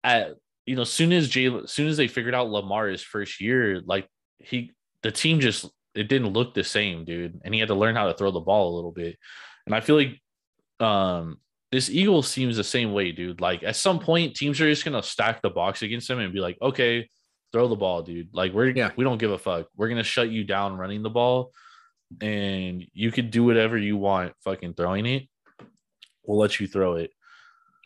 at 0.04 0.36
you 0.66 0.76
know, 0.76 0.84
soon 0.84 1.12
as 1.12 1.30
Jalen, 1.30 1.66
as 1.66 1.72
soon 1.72 1.88
as 1.88 1.98
they 1.98 2.08
figured 2.08 2.36
out 2.36 2.50
Lamar's 2.50 3.02
first 3.02 3.42
year, 3.42 3.82
like 3.86 4.08
he 4.40 4.72
the 5.02 5.12
team 5.12 5.40
just 5.40 5.66
it 5.96 6.08
didn't 6.08 6.34
look 6.34 6.54
the 6.54 6.64
same, 6.64 7.06
dude. 7.06 7.40
And 7.44 7.54
he 7.54 7.60
had 7.60 7.70
to 7.70 7.76
learn 7.76 7.96
how 7.96 8.08
to 8.08 8.14
throw 8.14 8.32
the 8.32 8.40
ball 8.40 8.74
a 8.74 8.76
little 8.76 8.92
bit. 8.92 9.18
And 9.66 9.76
I 9.76 9.82
feel 9.82 9.96
like 9.96 10.20
um 10.80 11.38
this 11.72 11.90
Eagles 11.90 12.30
seems 12.30 12.56
the 12.56 12.64
same 12.64 12.94
way, 12.94 13.12
dude. 13.12 13.42
Like 13.42 13.64
at 13.64 13.76
some 13.76 14.00
point, 14.00 14.36
teams 14.36 14.62
are 14.62 14.70
just 14.70 14.86
gonna 14.86 15.02
stack 15.02 15.42
the 15.42 15.50
box 15.50 15.82
against 15.82 16.08
them 16.08 16.20
and 16.20 16.34
be 16.34 16.40
like, 16.40 16.58
okay, 16.62 17.08
throw 17.54 17.70
the 17.70 17.76
ball, 17.76 18.02
dude. 18.02 18.30
Like 18.34 18.52
we're 18.52 18.70
yeah. 18.72 18.92
we 18.98 19.06
don't 19.06 19.20
give 19.20 19.32
a 19.32 19.38
fuck. 19.38 19.68
We're 19.78 19.88
gonna 19.88 20.04
shut 20.04 20.30
you 20.30 20.44
down 20.44 20.76
running 20.76 21.04
the 21.04 21.10
ball, 21.10 21.52
and 22.20 22.86
you 22.94 23.12
could 23.12 23.32
do 23.32 23.46
whatever 23.46 23.78
you 23.78 23.96
want, 23.96 24.34
fucking 24.44 24.74
throwing 24.74 25.06
it. 25.06 25.30
We'll 26.26 26.40
let 26.40 26.60
you 26.60 26.68
throw 26.68 26.96
it. 26.96 27.12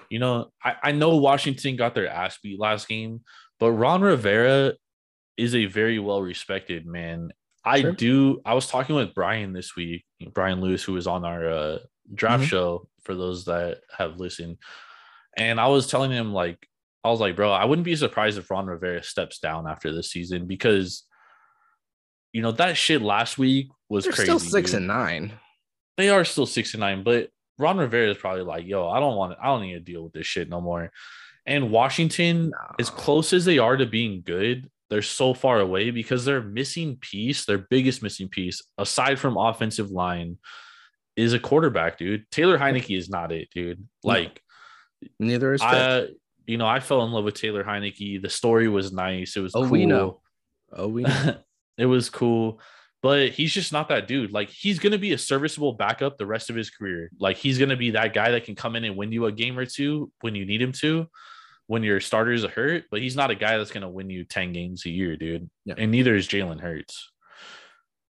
You 0.10 0.20
know, 0.20 0.52
I, 0.64 0.76
I 0.82 0.92
know 0.94 1.18
Washington 1.18 1.76
got 1.76 1.94
their 1.94 2.08
ass 2.08 2.40
beat 2.42 2.60
last 2.60 2.88
game, 2.88 3.22
but 3.60 3.72
Ron 3.72 4.02
Rivera 4.02 4.74
is 5.36 5.54
a 5.54 5.66
very 5.66 6.00
well 6.00 6.22
respected 6.22 6.86
man. 6.86 7.32
I 7.66 7.82
sure. 7.82 7.92
do. 7.92 8.42
I 8.46 8.54
was 8.54 8.68
talking 8.68 8.96
with 8.96 9.14
Brian 9.14 9.52
this 9.52 9.76
week, 9.76 10.06
Brian 10.34 10.62
Lewis, 10.62 10.84
who 10.84 10.94
was 10.94 11.08
on 11.08 11.26
our 11.26 11.50
uh, 11.50 11.78
draft 12.14 12.44
mm-hmm. 12.44 12.50
show 12.50 12.88
for 13.04 13.14
those 13.14 13.46
that 13.46 13.82
have 13.96 14.18
listened. 14.18 14.58
And 15.36 15.60
I 15.60 15.68
was 15.68 15.88
telling 15.88 16.12
him, 16.12 16.34
like, 16.34 16.66
I 17.08 17.12
was 17.12 17.20
like, 17.20 17.36
bro, 17.36 17.52
I 17.52 17.66
wouldn't 17.66 17.86
be 17.86 17.96
surprised 17.96 18.38
if 18.38 18.50
Ron 18.50 18.68
Rivera 18.68 19.04
steps 19.04 19.40
down 19.40 19.68
after 19.68 19.94
this 19.94 20.12
season 20.12 20.46
because, 20.48 21.04
you 22.34 22.42
know, 22.42 22.52
that 22.54 22.78
shit 22.78 23.02
last 23.02 23.38
week 23.38 23.70
was 23.90 24.04
They're 24.04 24.14
crazy. 24.14 24.26
Still 24.26 24.40
six 24.40 24.72
dude. 24.72 24.80
and 24.80 24.88
nine. 24.88 25.34
They 25.98 26.10
are 26.10 26.26
still 26.26 26.46
six 26.46 26.74
and 26.74 26.82
nine, 26.82 27.04
but 27.04 27.30
Ron 27.58 27.78
Rivera 27.78 28.12
is 28.12 28.18
probably 28.18 28.44
like, 28.44 28.66
yo, 28.66 28.88
I 28.88 29.00
don't 29.00 29.16
want 29.16 29.34
to, 29.34 29.42
I 29.42 29.48
don't 29.48 29.62
need 29.62 29.74
to 29.74 29.80
deal 29.80 30.04
with 30.04 30.14
this 30.14 30.28
shit 30.28 30.50
no 30.50 30.62
more. 30.62 30.92
And 31.46 31.72
Washington, 31.72 32.50
no. 32.50 32.76
as 32.78 32.90
close 32.90 33.34
as 33.34 33.46
they 33.46 33.58
are 33.58 33.78
to 33.78 33.86
being 33.86 34.22
good, 34.24 34.70
they're 34.90 35.02
so 35.02 35.34
far 35.34 35.60
away 35.60 35.92
because 35.92 36.26
they're 36.26 36.42
missing 36.42 36.98
piece, 36.98 37.46
their 37.46 37.58
biggest 37.58 38.04
missing 38.04 38.28
piece, 38.28 38.62
aside 38.78 39.20
from 39.20 39.38
offensive 39.38 39.92
line, 39.92 40.38
is 41.16 41.34
a 41.34 41.40
quarterback, 41.40 41.98
dude. 41.98 42.30
Taylor 42.32 42.58
Heinicke 42.58 42.98
is 42.98 43.10
not 43.10 43.32
it, 43.32 43.50
dude. 43.54 43.86
Like 44.04 44.42
neither 45.20 45.54
is 45.54 45.62
I, 45.62 46.08
you 46.48 46.58
know, 46.58 46.66
I 46.66 46.80
fell 46.80 47.04
in 47.04 47.12
love 47.12 47.26
with 47.26 47.36
Taylor 47.36 47.64
Heinicke. 47.64 48.22
The 48.22 48.30
story 48.30 48.70
was 48.70 48.92
nice. 48.92 49.36
It 49.36 49.42
was 49.42 49.54
oh, 49.54 49.62
cool. 49.64 49.70
we 49.70 49.86
know. 49.86 50.22
Oh, 50.72 50.88
we 50.88 51.04
know. 51.04 51.36
it 51.78 51.86
was 51.86 52.10
cool. 52.10 52.62
But 53.04 53.30
he's 53.30 53.54
just 53.54 53.72
not 53.72 53.90
that 53.90 54.08
dude. 54.08 54.32
Like 54.32 54.50
he's 54.50 54.80
gonna 54.80 54.98
be 54.98 55.14
a 55.14 55.18
serviceable 55.18 55.74
backup 55.74 56.18
the 56.18 56.26
rest 56.26 56.50
of 56.50 56.56
his 56.56 56.70
career. 56.70 57.12
Like 57.20 57.38
he's 57.38 57.60
gonna 57.60 57.76
be 57.76 57.92
that 57.92 58.14
guy 58.14 58.32
that 58.32 58.46
can 58.46 58.56
come 58.56 58.76
in 58.76 58.86
and 58.86 58.96
win 58.96 59.12
you 59.12 59.26
a 59.26 59.32
game 59.32 59.60
or 59.60 59.66
two 59.66 60.12
when 60.22 60.34
you 60.34 60.46
need 60.46 60.62
him 60.62 60.72
to, 60.74 61.08
when 61.68 61.84
your 61.84 62.00
starters 62.00 62.44
are 62.44 62.50
hurt. 62.50 62.86
But 62.90 63.02
he's 63.02 63.16
not 63.16 63.30
a 63.30 63.36
guy 63.36 63.58
that's 63.58 63.72
gonna 63.72 63.90
win 63.90 64.10
you 64.10 64.24
10 64.24 64.54
games 64.54 64.86
a 64.86 64.90
year, 64.90 65.16
dude. 65.16 65.50
Yeah. 65.66 65.76
And 65.78 65.92
neither 65.92 66.16
is 66.16 66.28
Jalen 66.28 66.62
Hurts. 66.62 67.12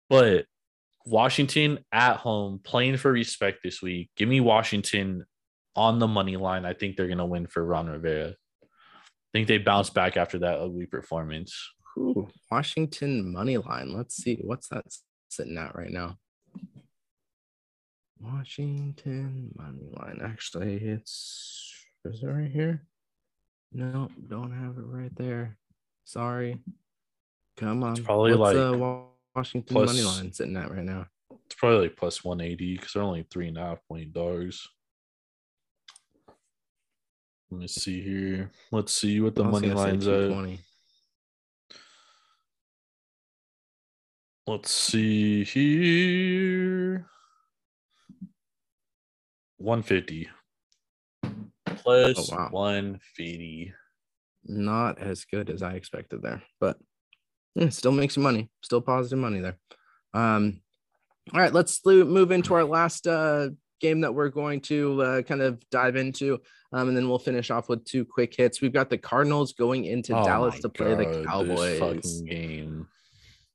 But 0.10 0.46
Washington 1.06 1.80
at 1.92 2.18
home 2.18 2.60
playing 2.64 2.98
for 2.98 3.12
respect 3.12 3.64
this 3.64 3.82
week. 3.82 4.10
Give 4.16 4.30
me 4.30 4.40
Washington 4.40 5.26
on 5.76 6.00
the 6.00 6.08
money 6.08 6.38
line. 6.38 6.66
I 6.66 6.74
think 6.74 6.96
they're 6.96 7.08
going 7.08 7.18
to 7.20 7.26
win 7.26 7.48
for 7.48 7.64
Ron 7.64 7.88
Rivera. 7.88 8.30
I 8.30 8.68
think 9.34 9.48
they 9.48 9.58
bounce 9.58 9.90
back 9.90 10.18
after 10.18 10.40
that 10.40 10.60
ugly 10.60 10.86
performance. 10.86 11.56
Ooh, 11.98 12.28
Washington 12.52 13.32
money 13.32 13.58
line. 13.58 13.94
Let's 13.96 14.16
see. 14.16 14.40
What's 14.42 14.70
that 14.70 14.86
sitting 15.30 15.58
at 15.58 15.76
right 15.76 15.92
now? 15.92 16.18
Washington 18.20 19.52
money 19.56 19.90
line. 19.94 20.20
Actually, 20.24 20.76
it's 20.78 21.74
is 22.06 22.24
it 22.24 22.28
right 22.28 22.52
here? 22.52 22.86
No, 23.74 24.10
don't 24.30 24.52
have 24.52 24.78
it 24.78 24.86
right 24.86 25.16
there. 25.16 25.58
Sorry. 26.06 26.60
Come 27.58 27.84
on. 27.84 27.94
It's 27.94 28.02
probably 28.02 28.36
What's, 28.36 28.56
like 28.56 28.82
uh, 28.82 29.02
Washington 29.36 29.76
plus, 29.76 29.90
money 29.90 30.04
line 30.04 30.32
sitting 30.32 30.56
at 30.56 30.72
right 30.72 30.84
now? 30.84 31.08
It's 31.46 31.56
probably 31.56 31.88
like 31.88 31.98
plus 31.98 32.24
180 32.24 32.78
because 32.78 32.94
they're 32.94 33.04
only 33.04 33.26
three 33.30 33.48
and 33.48 33.58
a 33.58 33.62
half 33.62 33.80
point 33.90 34.14
dogs. 34.14 34.68
Let 37.52 37.60
me 37.60 37.68
see 37.68 38.02
here. 38.02 38.52
Let's 38.72 38.94
see 38.94 39.22
what 39.22 39.36
the 39.36 39.44
money 39.44 39.70
line's 39.70 40.08
at. 40.08 40.32
Let's 44.48 44.72
see 44.72 45.44
here. 45.44 47.08
150. 49.58 50.30
Plus 51.66 52.32
oh, 52.32 52.36
wow. 52.36 52.50
150. 52.52 53.74
Not 54.46 55.00
as 55.00 55.26
good 55.26 55.50
as 55.50 55.64
I 55.64 55.74
expected 55.74 56.22
there, 56.22 56.44
but 56.60 56.78
yeah, 57.56 57.70
still 57.70 57.92
makes 57.92 58.18
you 58.18 58.22
money, 58.22 58.50
still 58.62 58.82
positive 58.82 59.18
money 59.18 59.40
there. 59.40 59.58
Um, 60.14 60.62
all 61.34 61.42
right, 61.42 61.54
let's 61.54 61.84
move 61.86 62.32
into 62.32 62.54
our 62.54 62.64
last 62.64 63.08
uh, 63.08 63.50
game 63.80 64.02
that 64.02 64.14
we're 64.14 64.30
going 64.30 64.62
to 64.62 65.02
uh, 65.02 65.22
kind 65.22 65.42
of 65.42 65.62
dive 65.70 65.96
into, 65.96 66.40
um, 66.74 66.88
and 66.88 66.98
then 66.98 67.10
we'll 67.10 67.20
finish 67.20 67.52
off 67.52 67.70
with 67.70 67.86
two 67.86 68.06
quick 68.06 68.36
hits. 68.36 68.62
We've 68.62 68.74
got 68.74 68.90
the 68.90 68.98
Cardinals 68.98 69.54
going 69.54 69.86
into 69.86 70.16
oh 70.16 70.24
Dallas 70.24 70.60
to 70.60 70.70
play 70.70 70.96
God, 70.96 71.00
the 71.00 71.26
Cowboys. 71.26 72.22
game. 72.22 72.88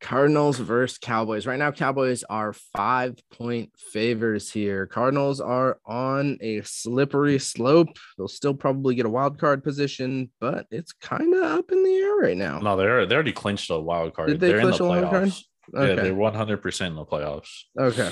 Cardinals 0.00 0.58
versus 0.58 0.96
Cowboys. 0.96 1.46
Right 1.46 1.58
now, 1.58 1.70
Cowboys 1.70 2.24
are 2.24 2.54
five 2.54 3.16
point 3.34 3.70
favors 3.92 4.50
here. 4.50 4.86
Cardinals 4.86 5.42
are 5.42 5.78
on 5.84 6.38
a 6.40 6.62
slippery 6.62 7.38
slope. 7.38 7.98
They'll 8.16 8.26
still 8.26 8.54
probably 8.54 8.94
get 8.94 9.04
a 9.04 9.10
wild 9.10 9.38
card 9.38 9.62
position, 9.62 10.30
but 10.40 10.66
it's 10.70 10.92
kind 10.92 11.34
of 11.34 11.42
up 11.42 11.70
in 11.70 11.84
the 11.84 11.94
air 11.96 12.16
right 12.16 12.36
now. 12.36 12.60
No, 12.60 12.76
they're 12.76 13.04
they 13.04 13.14
already 13.14 13.32
clinched 13.32 13.70
a 13.70 13.78
wild 13.78 14.14
card. 14.14 14.28
Did 14.28 14.40
they 14.40 14.52
they're 14.52 14.60
clinch 14.62 14.80
in 14.80 14.86
the 14.88 15.02
card? 15.02 15.32
Okay. 15.74 15.94
Yeah, 15.94 16.02
they're 16.02 16.14
one 16.14 16.34
hundred 16.34 16.62
percent 16.62 16.92
in 16.92 16.96
the 16.96 17.04
playoffs. 17.04 17.64
Okay. 17.78 18.10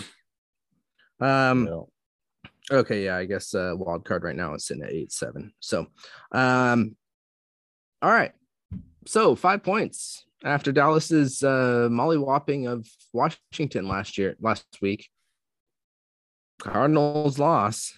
Um. 1.20 1.86
Okay, 2.70 3.04
yeah, 3.04 3.16
I 3.16 3.24
guess 3.24 3.54
uh, 3.54 3.72
wild 3.74 4.04
card 4.04 4.24
right 4.24 4.36
now 4.36 4.54
is 4.54 4.66
sitting 4.66 4.82
at 4.82 4.92
eight 4.92 5.10
seven. 5.12 5.52
So, 5.60 5.86
um, 6.32 6.96
all 8.02 8.10
right. 8.10 8.32
So 9.06 9.34
five 9.34 9.62
points 9.62 10.24
after 10.44 10.70
Dallas's 10.70 11.42
uh, 11.42 11.88
mollywhopping 11.90 12.70
of 12.70 12.86
Washington 13.12 13.88
last 13.88 14.18
year, 14.18 14.36
last 14.40 14.66
week. 14.82 15.08
Cardinals 16.60 17.38
loss. 17.38 17.92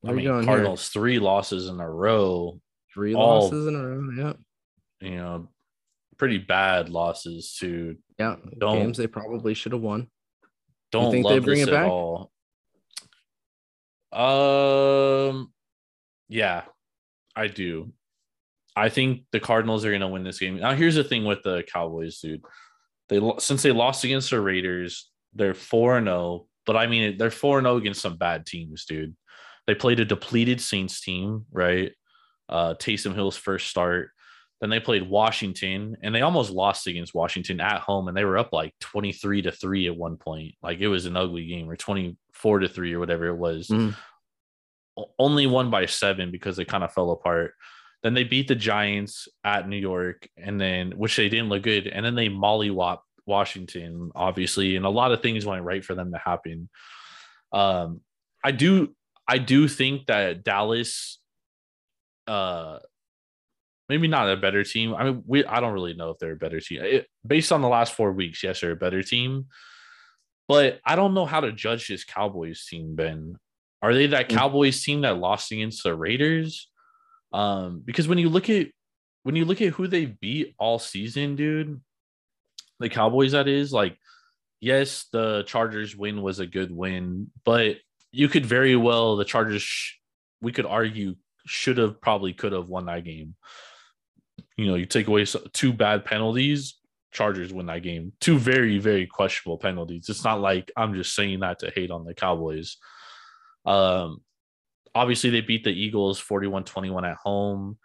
Where 0.00 0.12
I 0.12 0.16
mean, 0.16 0.44
Cardinals 0.44 0.86
here? 0.92 1.00
three 1.00 1.18
losses 1.18 1.68
in 1.68 1.80
a 1.80 1.90
row 1.90 2.60
Three 2.94 3.14
All- 3.14 3.42
losses 3.44 3.66
in 3.66 3.74
a 3.74 3.86
row. 3.86 4.10
Yeah. 4.16 5.08
You 5.08 5.16
know, 5.16 5.48
pretty 6.16 6.38
bad 6.38 6.88
losses 6.88 7.56
to 7.60 7.96
Yeah. 8.18 8.36
Games 8.60 8.96
they 8.96 9.08
probably 9.08 9.52
should 9.54 9.72
have 9.72 9.80
won. 9.80 10.08
Don't 11.00 11.10
think 11.10 11.26
they 11.26 11.34
love 11.34 11.44
bring 11.44 11.60
this 11.60 11.68
it 11.68 11.72
at 11.72 11.82
back? 11.82 11.86
all. 11.86 12.30
Um, 14.12 15.52
yeah, 16.28 16.62
I 17.34 17.48
do. 17.48 17.92
I 18.76 18.88
think 18.88 19.22
the 19.32 19.40
Cardinals 19.40 19.84
are 19.84 19.90
going 19.90 20.00
to 20.00 20.08
win 20.08 20.24
this 20.24 20.38
game. 20.38 20.56
Now, 20.58 20.74
here's 20.74 20.94
the 20.96 21.04
thing 21.04 21.24
with 21.24 21.42
the 21.42 21.62
Cowboys, 21.72 22.18
dude. 22.20 22.44
They 23.08 23.20
since 23.38 23.62
they 23.62 23.72
lost 23.72 24.04
against 24.04 24.30
the 24.30 24.40
Raiders, 24.40 25.10
they're 25.34 25.54
four 25.54 25.96
and 25.98 26.06
zero. 26.06 26.46
But 26.66 26.76
I 26.76 26.86
mean, 26.86 27.18
they're 27.18 27.30
four 27.30 27.58
and 27.58 27.66
zero 27.66 27.76
against 27.76 28.00
some 28.00 28.16
bad 28.16 28.46
teams, 28.46 28.84
dude. 28.86 29.14
They 29.66 29.74
played 29.74 30.00
a 30.00 30.04
depleted 30.04 30.60
Saints 30.60 31.00
team, 31.00 31.46
right? 31.52 31.92
Uh, 32.48 32.74
Taysom 32.74 33.14
Hill's 33.14 33.36
first 33.36 33.68
start. 33.68 34.10
Then 34.60 34.70
they 34.70 34.80
played 34.80 35.08
Washington, 35.08 35.96
and 36.02 36.14
they 36.14 36.22
almost 36.22 36.50
lost 36.50 36.86
against 36.86 37.14
Washington 37.14 37.60
at 37.60 37.80
home, 37.80 38.08
and 38.08 38.16
they 38.16 38.24
were 38.24 38.38
up 38.38 38.52
like 38.52 38.72
twenty 38.80 39.12
three 39.12 39.42
to 39.42 39.52
three 39.52 39.86
at 39.86 39.96
one 39.96 40.16
point. 40.16 40.54
Like 40.62 40.78
it 40.80 40.88
was 40.88 41.06
an 41.06 41.16
ugly 41.16 41.46
game, 41.46 41.68
or 41.68 41.76
twenty 41.76 42.16
four 42.32 42.60
to 42.60 42.68
three, 42.68 42.92
or 42.94 42.98
whatever 43.00 43.26
it 43.26 43.36
was. 43.36 43.68
O- 44.96 45.10
Only 45.18 45.46
won 45.46 45.70
by 45.70 45.86
seven 45.86 46.30
because 46.30 46.56
they 46.56 46.64
kind 46.64 46.84
of 46.84 46.92
fell 46.92 47.10
apart. 47.10 47.54
Then 48.02 48.14
they 48.14 48.24
beat 48.24 48.48
the 48.48 48.54
Giants 48.54 49.28
at 49.44 49.68
New 49.68 49.76
York, 49.78 50.28
and 50.36 50.60
then 50.60 50.92
which 50.92 51.16
they 51.16 51.28
didn't 51.28 51.48
look 51.48 51.62
good, 51.62 51.86
and 51.88 52.04
then 52.06 52.14
they 52.14 52.28
mollywop 52.28 52.98
Washington, 53.26 54.12
obviously, 54.14 54.76
and 54.76 54.84
a 54.86 54.90
lot 54.90 55.10
of 55.12 55.20
things 55.20 55.44
went 55.46 55.64
right 55.64 55.84
for 55.84 55.94
them 55.94 56.12
to 56.12 56.18
happen. 56.18 56.68
Um, 57.52 58.02
I 58.44 58.50
do, 58.52 58.94
I 59.26 59.38
do 59.38 59.68
think 59.68 60.06
that 60.06 60.44
Dallas, 60.44 61.18
uh, 62.26 62.78
maybe 63.94 64.08
not 64.08 64.28
a 64.28 64.36
better 64.36 64.64
team. 64.64 64.92
I 64.92 65.04
mean, 65.04 65.22
we 65.24 65.44
I 65.44 65.60
don't 65.60 65.72
really 65.72 65.94
know 65.94 66.10
if 66.10 66.18
they're 66.18 66.32
a 66.32 66.36
better 66.36 66.58
team. 66.58 66.82
It, 66.82 67.06
based 67.24 67.52
on 67.52 67.62
the 67.62 67.68
last 67.68 67.94
four 67.94 68.10
weeks, 68.10 68.42
yes, 68.42 68.60
they're 68.60 68.72
a 68.72 68.76
better 68.76 69.04
team. 69.04 69.46
But 70.48 70.80
I 70.84 70.96
don't 70.96 71.14
know 71.14 71.26
how 71.26 71.40
to 71.40 71.52
judge 71.52 71.86
this 71.86 72.04
Cowboys 72.04 72.66
team, 72.66 72.96
Ben. 72.96 73.36
Are 73.80 73.94
they 73.94 74.08
that 74.08 74.28
Mm. 74.28 74.36
Cowboys 74.36 74.82
team 74.82 75.02
that 75.02 75.18
lost 75.18 75.52
against 75.52 75.84
the 75.84 75.94
Raiders? 75.94 76.68
Um, 77.32 77.82
because 77.84 78.08
when 78.08 78.18
you 78.18 78.28
look 78.28 78.50
at 78.50 78.66
when 79.22 79.36
you 79.36 79.44
look 79.44 79.62
at 79.62 79.74
who 79.74 79.86
they 79.86 80.06
beat 80.06 80.54
all 80.58 80.80
season, 80.80 81.36
dude, 81.36 81.80
the 82.80 82.88
Cowboys 82.88 83.32
that 83.32 83.46
is, 83.46 83.72
like, 83.72 83.96
yes, 84.60 85.06
the 85.12 85.44
Chargers 85.44 85.96
win 85.96 86.20
was 86.20 86.40
a 86.40 86.46
good 86.46 86.72
win, 86.72 87.30
but 87.44 87.76
you 88.10 88.28
could 88.28 88.44
very 88.44 88.74
well 88.74 89.16
the 89.16 89.24
Chargers 89.24 89.94
we 90.40 90.50
could 90.50 90.66
argue 90.66 91.14
should 91.46 91.78
have 91.78 92.00
probably 92.00 92.32
could 92.32 92.52
have 92.52 92.68
won 92.68 92.86
that 92.86 93.04
game. 93.04 93.36
You 94.56 94.66
know, 94.66 94.74
you 94.74 94.86
take 94.86 95.08
away 95.08 95.24
two 95.52 95.72
bad 95.72 96.04
penalties, 96.04 96.76
Chargers 97.14 97.52
win 97.52 97.66
that 97.66 97.82
game. 97.82 98.12
Two 98.20 98.38
very, 98.38 98.78
very 98.78 99.06
questionable 99.06 99.56
penalties. 99.56 100.08
It's 100.08 100.24
not 100.24 100.40
like 100.40 100.70
I'm 100.76 100.94
just 100.94 101.14
saying 101.14 101.40
that 101.40 101.60
to 101.60 101.70
hate 101.74 101.90
on 101.90 102.04
the 102.04 102.12
Cowboys. 102.12 102.76
Um, 103.64 104.20
obviously, 104.94 105.30
they 105.30 105.40
beat 105.40 105.64
the 105.64 105.70
Eagles 105.70 106.18
41 106.18 106.64
21 106.64 107.04
at 107.04 107.16
home. 107.16 107.78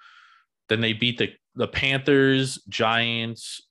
Then 0.68 0.82
they 0.82 0.94
beat 0.94 1.20
the, 1.20 1.32
the 1.56 1.68
Panthers, 1.68 2.62
Giants, 2.68 3.62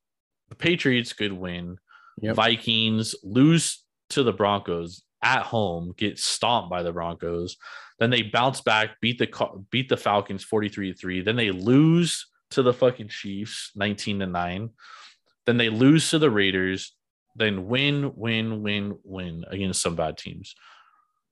the 0.49 0.55
Patriots, 0.55 1.13
good 1.13 1.33
win. 1.33 1.77
Yep. 2.21 2.37
Vikings 2.37 3.15
lose 3.23 3.85
to 4.11 4.23
the 4.23 4.33
Broncos 4.33 5.03
at 5.23 5.43
home, 5.43 5.93
get 5.97 6.19
stomped 6.19 6.71
by 6.71 6.83
the 6.83 6.93
Broncos. 6.93 7.57
Then 7.99 8.11
they 8.11 8.23
bounce 8.23 8.61
back, 8.61 9.01
beat 9.01 9.19
the 9.19 9.29
beat 9.71 9.89
the 9.89 9.97
Falcons 9.97 10.45
43 10.45 10.93
3. 10.93 11.23
Then 11.23 11.37
they 11.37 11.51
lose 11.51 12.28
to 12.53 12.63
the 12.63 12.73
fucking 12.73 13.09
Chiefs 13.09 13.73
19 13.77 14.21
to 14.21 14.27
9. 14.27 14.71
Then 15.47 15.57
they 15.57 15.69
lose 15.69 16.11
to 16.11 16.19
the 16.19 16.31
Raiders, 16.31 16.95
then 17.37 17.67
win, 17.69 18.13
win, 18.15 18.63
win, 18.63 18.99
win 19.05 19.45
against 19.49 19.83
some 19.83 19.97
bad 19.97 20.19
teams. 20.19 20.55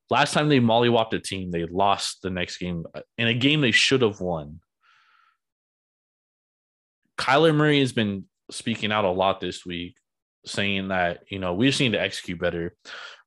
Last 0.09 0.33
time 0.33 0.49
they 0.49 0.61
mollywopped 0.61 1.13
a 1.15 1.19
team, 1.19 1.51
they 1.51 1.67
lost 1.67 2.23
the 2.23 2.31
next 2.31 2.59
game 2.59 2.85
uh, 2.95 3.01
in 3.19 3.27
a 3.27 3.35
game 3.35 3.61
they 3.61 3.73
should 3.73 4.03
have 4.03 4.21
won. 4.21 4.61
Kyler 7.19 7.55
Murray 7.55 7.81
has 7.81 7.93
been 7.93 8.25
speaking 8.51 8.93
out 8.93 9.05
a 9.05 9.11
lot 9.11 9.41
this 9.41 9.67
week, 9.67 9.97
saying 10.45 10.89
that, 10.89 11.25
you 11.29 11.39
know, 11.39 11.55
we 11.55 11.67
just 11.67 11.81
need 11.81 11.93
to 11.93 12.01
execute 12.01 12.39
better. 12.39 12.75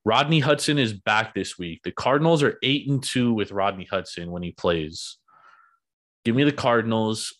Rodney 0.05 0.39
Hudson 0.39 0.77
is 0.77 0.93
back 0.93 1.33
this 1.33 1.57
week. 1.57 1.81
The 1.83 1.91
Cardinals 1.91 2.41
are 2.43 2.57
eight 2.63 2.89
and 2.89 3.03
two 3.03 3.33
with 3.33 3.51
Rodney 3.51 3.85
Hudson 3.85 4.31
when 4.31 4.43
he 4.43 4.51
plays. 4.51 5.17
Give 6.23 6.35
me 6.35 6.43
the 6.43 6.51
Cardinals 6.51 7.35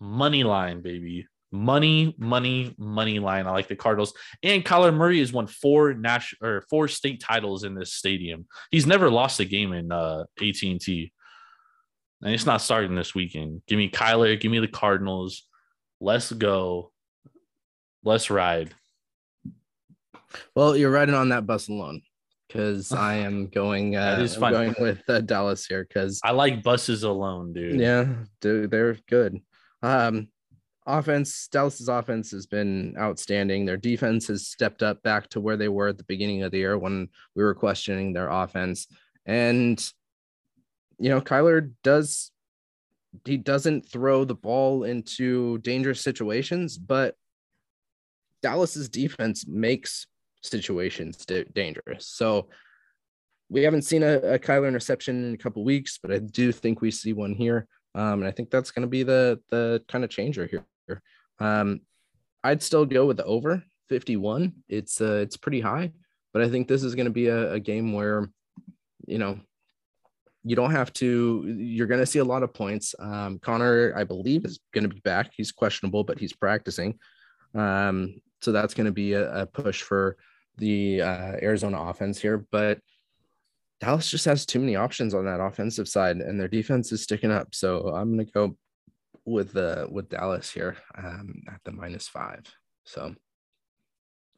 money 0.00 0.44
line, 0.44 0.80
baby. 0.82 1.26
Money, 1.52 2.14
money, 2.16 2.74
money 2.78 3.18
line. 3.18 3.46
I 3.46 3.50
like 3.50 3.66
the 3.66 3.74
Cardinals. 3.76 4.14
And 4.42 4.64
Kyler 4.64 4.94
Murray 4.94 5.18
has 5.18 5.32
won 5.32 5.48
four 5.48 5.94
national 5.94 6.48
or 6.48 6.62
four 6.70 6.86
state 6.86 7.20
titles 7.20 7.64
in 7.64 7.74
this 7.74 7.92
stadium. 7.92 8.46
He's 8.70 8.86
never 8.86 9.10
lost 9.10 9.40
a 9.40 9.44
game 9.44 9.72
in 9.72 9.90
uh, 9.90 10.24
AT&T. 10.40 11.12
And 12.22 12.34
it's 12.34 12.46
not 12.46 12.60
starting 12.60 12.94
this 12.94 13.14
weekend. 13.16 13.62
Give 13.66 13.78
me 13.78 13.90
Kyler. 13.90 14.38
Give 14.40 14.50
me 14.52 14.60
the 14.60 14.68
Cardinals. 14.68 15.42
Let's 16.00 16.30
go. 16.30 16.92
Let's 18.04 18.30
ride. 18.30 18.70
Well, 20.54 20.76
you're 20.76 20.90
riding 20.90 21.14
on 21.16 21.30
that 21.30 21.46
bus 21.46 21.68
alone 21.68 22.02
because 22.46 22.92
I 22.92 23.14
am 23.16 23.48
going. 23.48 23.96
Uh, 23.96 24.16
That 24.16 24.22
is 24.22 24.40
I'm 24.40 24.52
going 24.52 24.74
with 24.78 25.02
uh, 25.08 25.20
Dallas 25.20 25.66
here 25.66 25.84
because 25.88 26.20
I 26.22 26.30
like 26.30 26.62
buses 26.62 27.02
alone, 27.02 27.52
dude. 27.52 27.80
yeah, 27.80 28.06
dude, 28.40 28.70
they're 28.70 28.96
good. 29.08 29.40
Um, 29.82 30.28
offense, 30.86 31.48
Dallas's 31.48 31.88
offense 31.88 32.30
has 32.32 32.46
been 32.46 32.94
outstanding. 32.98 33.64
Their 33.64 33.76
defense 33.76 34.26
has 34.28 34.46
stepped 34.46 34.82
up 34.82 35.02
back 35.02 35.28
to 35.30 35.40
where 35.40 35.56
they 35.56 35.68
were 35.68 35.88
at 35.88 35.98
the 35.98 36.04
beginning 36.04 36.42
of 36.42 36.52
the 36.52 36.58
year 36.58 36.78
when 36.78 37.08
we 37.34 37.42
were 37.42 37.54
questioning 37.54 38.12
their 38.12 38.28
offense. 38.28 38.86
And 39.26 39.82
you 40.98 41.08
know, 41.08 41.20
Kyler 41.20 41.72
does 41.82 42.30
he 43.24 43.36
doesn't 43.36 43.88
throw 43.88 44.24
the 44.24 44.34
ball 44.34 44.84
into 44.84 45.58
dangerous 45.58 46.00
situations, 46.00 46.78
but 46.78 47.16
Dallas's 48.42 48.88
defense 48.88 49.46
makes 49.46 50.06
situations 50.42 51.24
da- 51.26 51.44
dangerous. 51.54 52.06
So 52.06 52.48
we 53.48 53.62
haven't 53.62 53.82
seen 53.82 54.02
a, 54.02 54.18
a 54.18 54.38
Kyler 54.38 54.68
interception 54.68 55.24
in 55.24 55.34
a 55.34 55.38
couple 55.38 55.64
weeks, 55.64 55.98
but 56.00 56.12
I 56.12 56.18
do 56.18 56.52
think 56.52 56.80
we 56.80 56.90
see 56.90 57.12
one 57.12 57.34
here. 57.34 57.66
Um, 57.94 58.20
and 58.20 58.24
I 58.24 58.30
think 58.30 58.50
that's 58.50 58.70
going 58.70 58.82
to 58.82 58.88
be 58.88 59.02
the 59.02 59.40
the 59.50 59.82
kind 59.88 60.04
of 60.04 60.10
changer 60.10 60.46
here. 60.46 61.02
Um, 61.38 61.80
I'd 62.44 62.62
still 62.62 62.86
go 62.86 63.06
with 63.06 63.16
the 63.16 63.24
over 63.24 63.62
51. 63.88 64.52
It's 64.68 65.00
uh, 65.00 65.20
it's 65.22 65.36
pretty 65.36 65.60
high, 65.60 65.92
but 66.32 66.42
I 66.42 66.48
think 66.48 66.68
this 66.68 66.82
is 66.82 66.94
going 66.94 67.06
to 67.06 67.12
be 67.12 67.26
a, 67.26 67.52
a 67.52 67.60
game 67.60 67.92
where, 67.92 68.30
you 69.06 69.18
know, 69.18 69.40
you 70.44 70.56
don't 70.56 70.70
have 70.70 70.92
to. 70.94 71.44
You're 71.58 71.86
going 71.86 72.00
to 72.00 72.06
see 72.06 72.20
a 72.20 72.24
lot 72.24 72.42
of 72.42 72.54
points. 72.54 72.94
Um, 72.98 73.38
Connor, 73.40 73.92
I 73.96 74.04
believe, 74.04 74.44
is 74.44 74.60
going 74.72 74.88
to 74.88 74.94
be 74.94 75.00
back. 75.00 75.32
He's 75.36 75.52
questionable, 75.52 76.04
but 76.04 76.18
he's 76.18 76.32
practicing. 76.32 76.98
Um, 77.54 78.20
so 78.40 78.52
that's 78.52 78.74
going 78.74 78.86
to 78.86 78.92
be 78.92 79.12
a, 79.14 79.42
a 79.42 79.46
push 79.46 79.82
for 79.82 80.16
the 80.56 81.02
uh, 81.02 81.36
Arizona 81.42 81.80
offense 81.80 82.20
here, 82.20 82.46
but 82.50 82.78
Dallas 83.80 84.10
just 84.10 84.26
has 84.26 84.44
too 84.44 84.60
many 84.60 84.76
options 84.76 85.14
on 85.14 85.24
that 85.24 85.40
offensive 85.40 85.88
side, 85.88 86.18
and 86.18 86.38
their 86.38 86.48
defense 86.48 86.92
is 86.92 87.02
sticking 87.02 87.30
up. 87.30 87.54
So 87.54 87.88
I'm 87.88 88.14
going 88.14 88.26
to 88.26 88.32
go 88.32 88.56
with 89.24 89.52
the 89.52 89.88
with 89.90 90.10
Dallas 90.10 90.50
here 90.50 90.76
um, 90.96 91.42
at 91.48 91.60
the 91.64 91.72
minus 91.72 92.06
five. 92.06 92.44
So 92.84 93.14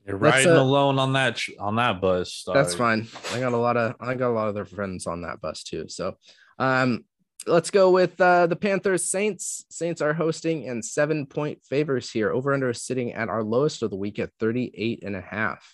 You're 0.07 0.17
riding 0.17 0.53
uh, 0.53 0.63
alone 0.63 0.99
on 0.99 1.13
that 1.15 1.41
on 1.59 1.77
that 1.77 2.01
bus. 2.01 2.45
that's 2.47 2.75
fine. 2.75 3.09
I 3.33 3.41
got 3.41 3.53
a 3.53 3.57
lot 3.57 3.77
of 3.77 3.97
I 4.01 4.15
got 4.15 4.31
a 4.31 4.35
lot 4.35 4.49
of 4.49 4.55
their 4.55 4.65
friends 4.65 5.07
on 5.07 5.23
that 5.23 5.41
bus 5.41 5.65
too. 5.65 5.87
So 5.89 6.17
um, 6.61 7.05
let's 7.47 7.71
go 7.71 7.91
with 7.91 8.21
uh, 8.21 8.47
the 8.47 8.57
Panthers 8.57 9.09
Saints. 9.09 9.65
Saints 9.71 10.01
are 10.01 10.15
hosting 10.15 10.69
and 10.69 10.85
seven 10.85 11.27
point 11.27 11.65
favors 11.65 12.11
here. 12.13 12.31
Over 12.31 12.55
under 12.55 12.71
is 12.71 12.83
sitting 12.83 13.13
at 13.13 13.29
our 13.29 13.43
lowest 13.43 13.83
of 13.83 13.91
the 13.91 13.97
week 13.97 14.21
at 14.21 14.31
38 14.39 15.03
and 15.03 15.17
a 15.17 15.21
half. 15.21 15.69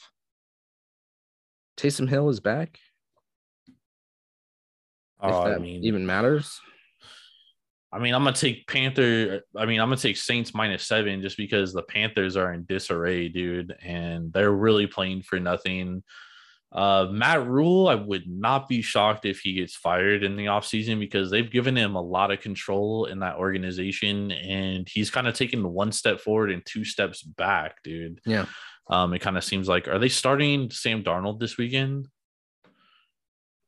Taysom 1.76 2.08
Hill 2.08 2.28
is 2.30 2.40
back. 2.40 2.78
Oh, 5.20 5.42
I 5.42 5.50
that 5.50 5.60
mean, 5.60 5.84
even 5.84 6.06
matters. 6.06 6.60
I 7.90 7.98
mean, 7.98 8.14
I'm 8.14 8.22
gonna 8.22 8.36
take 8.36 8.66
Panther. 8.66 9.42
I 9.56 9.64
mean, 9.64 9.80
I'm 9.80 9.88
gonna 9.88 9.96
take 9.96 10.16
Saints 10.18 10.54
minus 10.54 10.86
seven 10.86 11.22
just 11.22 11.36
because 11.36 11.72
the 11.72 11.82
Panthers 11.82 12.36
are 12.36 12.52
in 12.52 12.64
disarray, 12.64 13.28
dude, 13.28 13.74
and 13.82 14.32
they're 14.32 14.52
really 14.52 14.86
playing 14.86 15.22
for 15.22 15.40
nothing. 15.40 16.02
Uh, 16.70 17.06
Matt 17.10 17.46
Rhule, 17.46 17.88
I 17.88 17.94
would 17.94 18.28
not 18.28 18.68
be 18.68 18.82
shocked 18.82 19.24
if 19.24 19.40
he 19.40 19.54
gets 19.54 19.74
fired 19.74 20.22
in 20.22 20.36
the 20.36 20.46
offseason 20.46 21.00
because 21.00 21.30
they've 21.30 21.50
given 21.50 21.74
him 21.74 21.94
a 21.94 22.02
lot 22.02 22.30
of 22.30 22.40
control 22.40 23.06
in 23.06 23.20
that 23.20 23.36
organization, 23.36 24.32
and 24.32 24.86
he's 24.86 25.10
kind 25.10 25.26
of 25.26 25.32
taken 25.34 25.72
one 25.72 25.92
step 25.92 26.20
forward 26.20 26.50
and 26.50 26.62
two 26.66 26.84
steps 26.84 27.22
back, 27.22 27.82
dude. 27.82 28.20
Yeah. 28.26 28.44
Um, 28.90 29.14
it 29.14 29.20
kind 29.20 29.38
of 29.38 29.44
seems 29.44 29.66
like 29.66 29.88
are 29.88 29.98
they 29.98 30.10
starting 30.10 30.70
Sam 30.70 31.02
Darnold 31.02 31.40
this 31.40 31.56
weekend? 31.56 32.08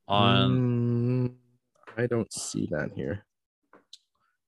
On 0.07 0.51
Mm, 0.51 0.80
I 2.01 2.07
don't 2.07 2.33
see 2.33 2.67
that 2.71 2.93
here. 2.97 3.25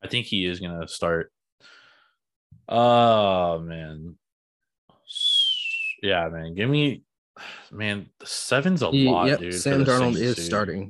I 0.03 0.09
think 0.09 0.27
he 0.27 0.47
is 0.47 0.59
gonna 0.59 0.89
start. 0.89 1.31
Oh 2.69 3.59
man. 3.61 4.17
Yeah, 6.03 6.29
man. 6.31 6.55
Give 6.55 6.69
me 6.71 7.03
man, 7.71 8.07
the 8.19 8.27
seven's 8.27 8.83
a 8.83 8.91
He- 8.91 9.09
lot, 9.09 9.29
yep, 9.29 9.39
dude. 9.41 9.55
Sam 9.55 9.85
Darnold 9.85 10.15
Saints, 10.15 10.21
is 10.21 10.37
dude. 10.37 10.45
starting. 10.47 10.81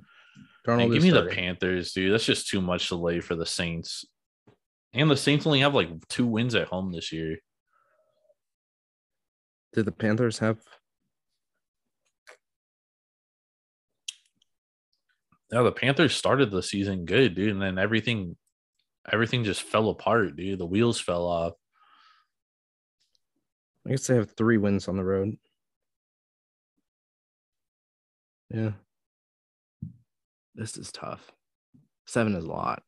Man, 0.66 0.78
Darnold 0.78 0.88
give 0.92 0.98
is 0.98 1.04
me 1.04 1.10
the. 1.10 1.26
Panthers, 1.26 1.92
dude. 1.92 2.12
That's 2.12 2.24
just 2.24 2.48
too 2.48 2.60
much 2.60 2.88
to 2.88 2.96
lay 2.96 3.20
for 3.20 3.34
the 3.34 3.46
Saints. 3.46 4.04
And 4.92 5.10
the 5.10 5.16
Saints 5.16 5.46
only 5.46 5.60
have 5.60 5.74
like 5.74 5.88
two 6.08 6.26
wins 6.26 6.54
at 6.54 6.68
home 6.68 6.92
this 6.92 7.12
year. 7.12 7.38
Did 9.72 9.86
the 9.86 9.92
Panthers 9.92 10.38
have? 10.38 10.58
Yeah, 15.53 15.62
the 15.62 15.72
Panthers 15.72 16.16
started 16.16 16.50
the 16.50 16.62
season 16.62 17.05
good, 17.05 17.34
dude, 17.34 17.50
and 17.53 17.61
then 17.61 17.78
everything 17.78 18.36
everything 19.11 19.44
just 19.44 19.62
fell 19.62 19.90
apart, 19.90 20.34
dude. 20.36 20.59
The 20.59 20.66
wheels 20.66 20.98
fell 20.98 21.26
off. 21.26 21.53
I 23.86 23.90
guess 23.90 24.07
they 24.07 24.14
have 24.14 24.30
three 24.30 24.59
wins 24.59 24.88
on 24.88 24.96
the 24.96 25.05
road. 25.05 25.36
Yeah. 28.48 28.72
This 30.55 30.76
is 30.76 30.92
tough. 30.92 31.32
Seven 32.07 32.34
is 32.34 32.44
a 32.44 32.48
lot. 32.48 32.82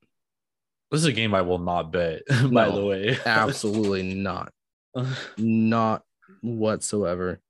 This 0.91 1.01
is 1.01 1.07
a 1.07 1.13
game 1.13 1.35
I 1.35 1.43
will 1.43 1.59
not 1.59 1.91
bet, 1.91 2.23
by 2.29 2.69
No, 2.69 2.77
the 2.77 2.85
way. 2.87 3.19
Absolutely 3.27 4.03
not. 4.15 4.53
Not 5.37 6.05
whatsoever. 6.41 7.41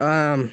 Um, 0.00 0.52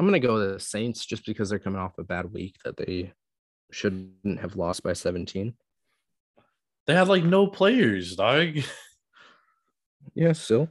I'm 0.00 0.06
gonna 0.06 0.18
go 0.18 0.32
with 0.32 0.54
the 0.54 0.60
Saints 0.60 1.04
just 1.04 1.26
because 1.26 1.50
they're 1.50 1.58
coming 1.58 1.78
off 1.78 1.98
a 1.98 2.02
bad 2.02 2.32
week 2.32 2.56
that 2.64 2.78
they 2.78 3.12
shouldn't 3.70 4.40
have 4.40 4.56
lost 4.56 4.82
by 4.82 4.94
17. 4.94 5.52
they 6.86 6.94
had 6.94 7.06
like 7.06 7.22
no 7.22 7.46
players, 7.46 8.16
dog. 8.16 8.58
Yeah, 10.14 10.32
still. 10.32 10.70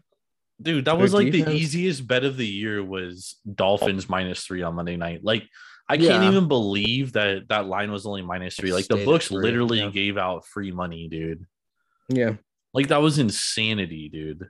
Dude, 0.59 0.85
that 0.85 0.93
Their 0.93 1.01
was 1.01 1.13
like 1.13 1.31
the 1.31 1.51
easiest 1.51 2.07
bet 2.07 2.23
of 2.23 2.35
the 2.35 2.47
year 2.47 2.83
was 2.83 3.35
Dolphins 3.53 4.09
minus 4.09 4.43
three 4.43 4.63
on 4.63 4.73
Monday 4.73 4.97
night. 4.97 5.23
Like 5.23 5.47
I 5.87 5.97
can't 5.97 6.23
even 6.23 6.47
believe 6.47 7.13
that 7.13 7.47
that 7.49 7.67
line 7.67 7.91
was 7.91 8.07
only 8.07 8.23
minus 8.23 8.55
three. 8.55 8.73
Like 8.73 8.87
the 8.87 8.95
Stayed 8.95 9.01
at 9.01 9.05
books 9.05 9.27
three, 9.27 9.43
literally 9.43 9.81
yeah. 9.81 9.91
gave 9.91 10.17
out 10.17 10.47
free 10.47 10.71
money, 10.71 11.07
dude. 11.07 11.45
Yeah. 12.09 12.33
Like 12.73 12.87
that 12.87 13.03
was 13.03 13.19
insanity, 13.19 14.09
dude. 14.09 14.49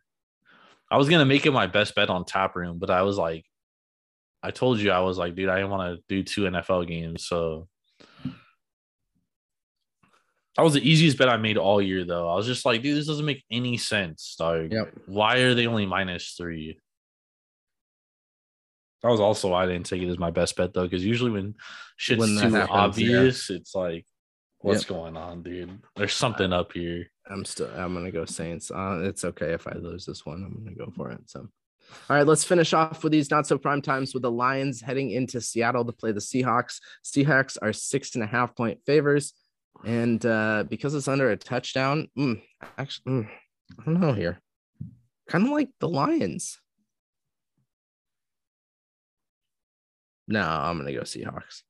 I 0.89 0.95
was 0.95 1.09
gonna 1.09 1.25
make 1.25 1.45
it 1.45 1.51
my 1.51 1.67
best 1.67 1.93
bet 1.93 2.09
on 2.09 2.23
tap 2.23 2.55
room, 2.55 2.79
but 2.79 2.89
I 2.89 3.01
was 3.01 3.17
like, 3.17 3.45
I 4.41 4.51
told 4.51 4.79
you 4.79 4.91
I 4.91 4.99
was 5.01 5.17
like, 5.17 5.35
dude, 5.35 5.49
I 5.49 5.55
didn't 5.55 5.71
want 5.71 5.97
to 5.97 6.03
do 6.07 6.23
two 6.23 6.41
NFL 6.43 6.87
games, 6.87 7.25
so 7.25 7.67
that 10.55 10.63
was 10.63 10.73
the 10.73 10.87
easiest 10.89 11.17
bet 11.17 11.29
I 11.29 11.37
made 11.37 11.57
all 11.57 11.81
year, 11.81 12.03
though. 12.05 12.29
I 12.29 12.35
was 12.35 12.45
just 12.45 12.65
like, 12.65 12.81
dude, 12.81 12.97
this 12.97 13.07
doesn't 13.07 13.25
make 13.25 13.43
any 13.51 13.77
sense, 13.77 14.35
Like, 14.39 14.71
Yep. 14.71 14.93
Why 15.05 15.37
are 15.37 15.53
they 15.53 15.67
only 15.67 15.85
minus 15.85 16.33
three? 16.37 16.79
That 19.01 19.09
was 19.09 19.21
also 19.21 19.49
why 19.49 19.63
I 19.63 19.67
didn't 19.67 19.85
take 19.85 20.01
it 20.01 20.09
as 20.09 20.19
my 20.19 20.31
best 20.31 20.57
bet 20.57 20.73
though, 20.73 20.83
because 20.83 21.05
usually 21.05 21.31
when 21.31 21.55
shit's 21.95 22.19
When 22.19 22.35
too 22.35 22.55
happens, 22.55 22.69
obvious, 22.69 23.49
it's 23.49 23.73
like, 23.73 24.05
what's 24.59 24.83
Yep. 24.83 24.89
going 24.89 25.15
on, 25.17 25.43
dude? 25.43 25.79
There's 25.95 26.13
something 26.13 26.51
up 26.51 26.73
here. 26.73 27.07
I'm 27.29 27.45
still 27.45 27.69
I'm 27.69 27.93
gonna 27.93 28.11
go 28.11 28.25
Saints. 28.25 28.71
Uh, 28.71 29.01
it's 29.03 29.23
okay 29.23 29.53
if 29.53 29.67
I 29.67 29.73
lose 29.73 30.05
this 30.05 30.25
one. 30.25 30.43
I'm 30.43 30.63
gonna 30.63 30.75
go 30.75 30.91
for 30.95 31.11
it. 31.11 31.21
So 31.29 31.47
all 32.09 32.15
right, 32.15 32.25
let's 32.25 32.43
finish 32.43 32.73
off 32.73 33.03
with 33.03 33.11
these 33.11 33.29
not 33.29 33.47
so 33.47 33.57
prime 33.57 33.81
times 33.81 34.13
with 34.13 34.23
the 34.23 34.31
Lions 34.31 34.81
heading 34.81 35.11
into 35.11 35.41
Seattle 35.41 35.85
to 35.85 35.91
play 35.91 36.11
the 36.11 36.19
Seahawks. 36.19 36.79
Seahawks 37.03 37.57
are 37.61 37.73
six 37.73 38.15
and 38.15 38.23
a 38.23 38.27
half 38.27 38.55
point 38.55 38.79
favors. 38.85 39.33
And 39.85 40.23
uh, 40.25 40.65
because 40.67 40.93
it's 40.93 41.07
under 41.07 41.29
a 41.31 41.37
touchdown, 41.37 42.07
mm, 42.17 42.41
actually, 42.77 43.11
mm, 43.11 43.29
I 43.79 43.85
don't 43.85 43.99
know 43.99 44.13
here. 44.13 44.41
Kind 45.29 45.45
of 45.45 45.51
like 45.51 45.69
the 45.79 45.87
Lions. 45.87 46.59
No, 50.27 50.41
I'm 50.41 50.77
gonna 50.77 50.93
go 50.93 51.01
Seahawks. 51.01 51.61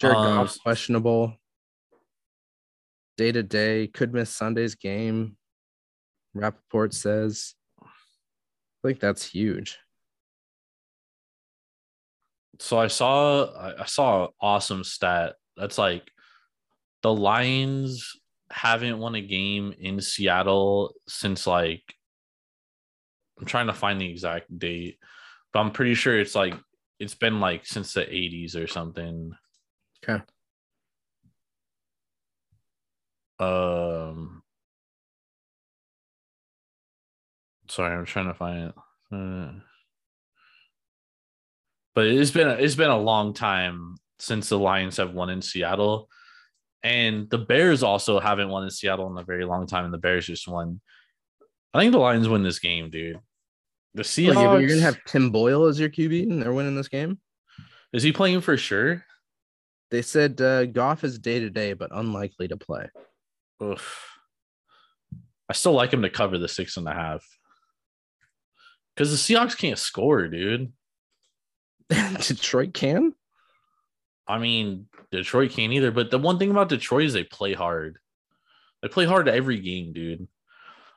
Jared 0.00 0.16
Goff's 0.16 0.58
questionable. 0.58 1.34
Day 3.16 3.32
to 3.32 3.42
day, 3.42 3.86
could 3.86 4.12
miss 4.12 4.30
Sunday's 4.30 4.74
game. 4.74 5.36
Rappaport 6.36 6.92
says. 6.92 7.54
I 8.86 8.90
think 8.90 9.00
that's 9.00 9.26
huge. 9.26 9.78
So 12.60 12.78
I 12.78 12.86
saw 12.86 13.46
I 13.46 13.82
I 13.82 13.84
saw 13.86 14.26
an 14.26 14.30
awesome 14.40 14.84
stat. 14.84 15.34
That's 15.56 15.76
like 15.76 16.08
the 17.02 17.12
Lions 17.12 18.12
haven't 18.50 18.98
won 18.98 19.16
a 19.16 19.20
game 19.20 19.74
in 19.80 20.00
Seattle 20.00 20.94
since 21.08 21.48
like 21.48 21.82
I'm 23.40 23.46
trying 23.46 23.66
to 23.66 23.74
find 23.74 24.00
the 24.00 24.08
exact 24.08 24.56
date, 24.56 24.98
but 25.52 25.60
I'm 25.60 25.72
pretty 25.72 25.94
sure 25.94 26.18
it's 26.18 26.36
like 26.36 26.54
it's 27.00 27.14
been 27.14 27.40
like 27.40 27.66
since 27.66 27.92
the 27.92 28.02
80s 28.02 28.54
or 28.54 28.68
something. 28.68 29.32
Okay. 30.08 30.22
Um 33.40 34.35
sorry, 37.68 37.94
I'm 37.94 38.04
trying 38.04 38.26
to 38.26 38.34
find 38.34 38.68
it. 38.68 38.74
Uh, 39.12 39.52
but 41.94 42.06
it's 42.06 42.30
been 42.30 42.48
a, 42.48 42.52
it's 42.52 42.74
been 42.74 42.90
a 42.90 42.98
long 42.98 43.32
time 43.32 43.96
since 44.18 44.48
the 44.48 44.58
Lions 44.58 44.96
have 44.98 45.14
won 45.14 45.30
in 45.30 45.42
Seattle, 45.42 46.08
and 46.82 47.28
the 47.30 47.38
Bears 47.38 47.82
also 47.82 48.20
haven't 48.20 48.48
won 48.48 48.64
in 48.64 48.70
Seattle 48.70 49.10
in 49.10 49.18
a 49.18 49.24
very 49.24 49.44
long 49.44 49.66
time, 49.66 49.84
and 49.84 49.94
the 49.94 49.98
Bears 49.98 50.26
just 50.26 50.48
won. 50.48 50.80
I 51.72 51.80
think 51.80 51.92
the 51.92 51.98
Lions 51.98 52.28
win 52.28 52.42
this 52.42 52.58
game, 52.58 52.90
dude. 52.90 53.18
The 53.94 54.02
Seahawks. 54.02 54.34
Well, 54.34 54.44
yeah, 54.44 54.50
but 54.50 54.60
you're 54.60 54.68
gonna 54.68 54.82
have 54.82 55.04
Tim 55.06 55.30
Boyle 55.30 55.64
as 55.64 55.80
your 55.80 55.88
QB, 55.88 56.24
and 56.24 56.42
they're 56.42 56.52
winning 56.52 56.76
this 56.76 56.88
game. 56.88 57.18
is 57.92 58.02
he 58.02 58.12
playing 58.12 58.40
for 58.40 58.56
sure? 58.56 59.04
They 59.90 60.02
said 60.02 60.40
uh, 60.40 60.66
Goff 60.66 61.04
is 61.04 61.18
day 61.18 61.40
to 61.40 61.50
day, 61.50 61.72
but 61.72 61.90
unlikely 61.92 62.48
to 62.48 62.56
play. 62.56 62.88
Oof. 63.62 64.10
I 65.48 65.52
still 65.52 65.72
like 65.72 65.92
him 65.92 66.02
to 66.02 66.10
cover 66.10 66.38
the 66.38 66.48
six 66.48 66.76
and 66.76 66.88
a 66.88 66.92
half. 66.92 67.24
Because 68.96 69.10
the 69.10 69.34
Seahawks 69.34 69.56
can't 69.56 69.78
score, 69.78 70.26
dude. 70.28 70.72
Detroit 72.20 72.72
can. 72.72 73.14
I 74.26 74.38
mean, 74.38 74.86
Detroit 75.12 75.50
can't 75.52 75.72
either. 75.72 75.90
But 75.90 76.10
the 76.10 76.18
one 76.18 76.38
thing 76.38 76.50
about 76.50 76.68
Detroit 76.68 77.04
is 77.04 77.12
they 77.12 77.24
play 77.24 77.52
hard. 77.52 77.98
They 78.82 78.88
play 78.88 79.04
hard 79.04 79.28
every 79.28 79.60
game, 79.60 79.92
dude. 79.92 80.26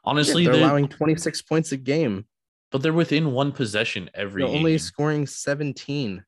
Honestly, 0.03 0.45
they're 0.45 0.53
they 0.53 0.63
allowing 0.63 0.87
26 0.87 1.41
points 1.43 1.71
a 1.71 1.77
game. 1.77 2.25
but 2.71 2.81
they're 2.81 2.93
within 2.93 3.31
one 3.31 3.51
possession 3.51 4.09
every 4.13 4.41
They're 4.43 4.49
game. 4.51 4.59
only 4.59 4.77
scoring 4.77 5.27
17. 5.27 6.23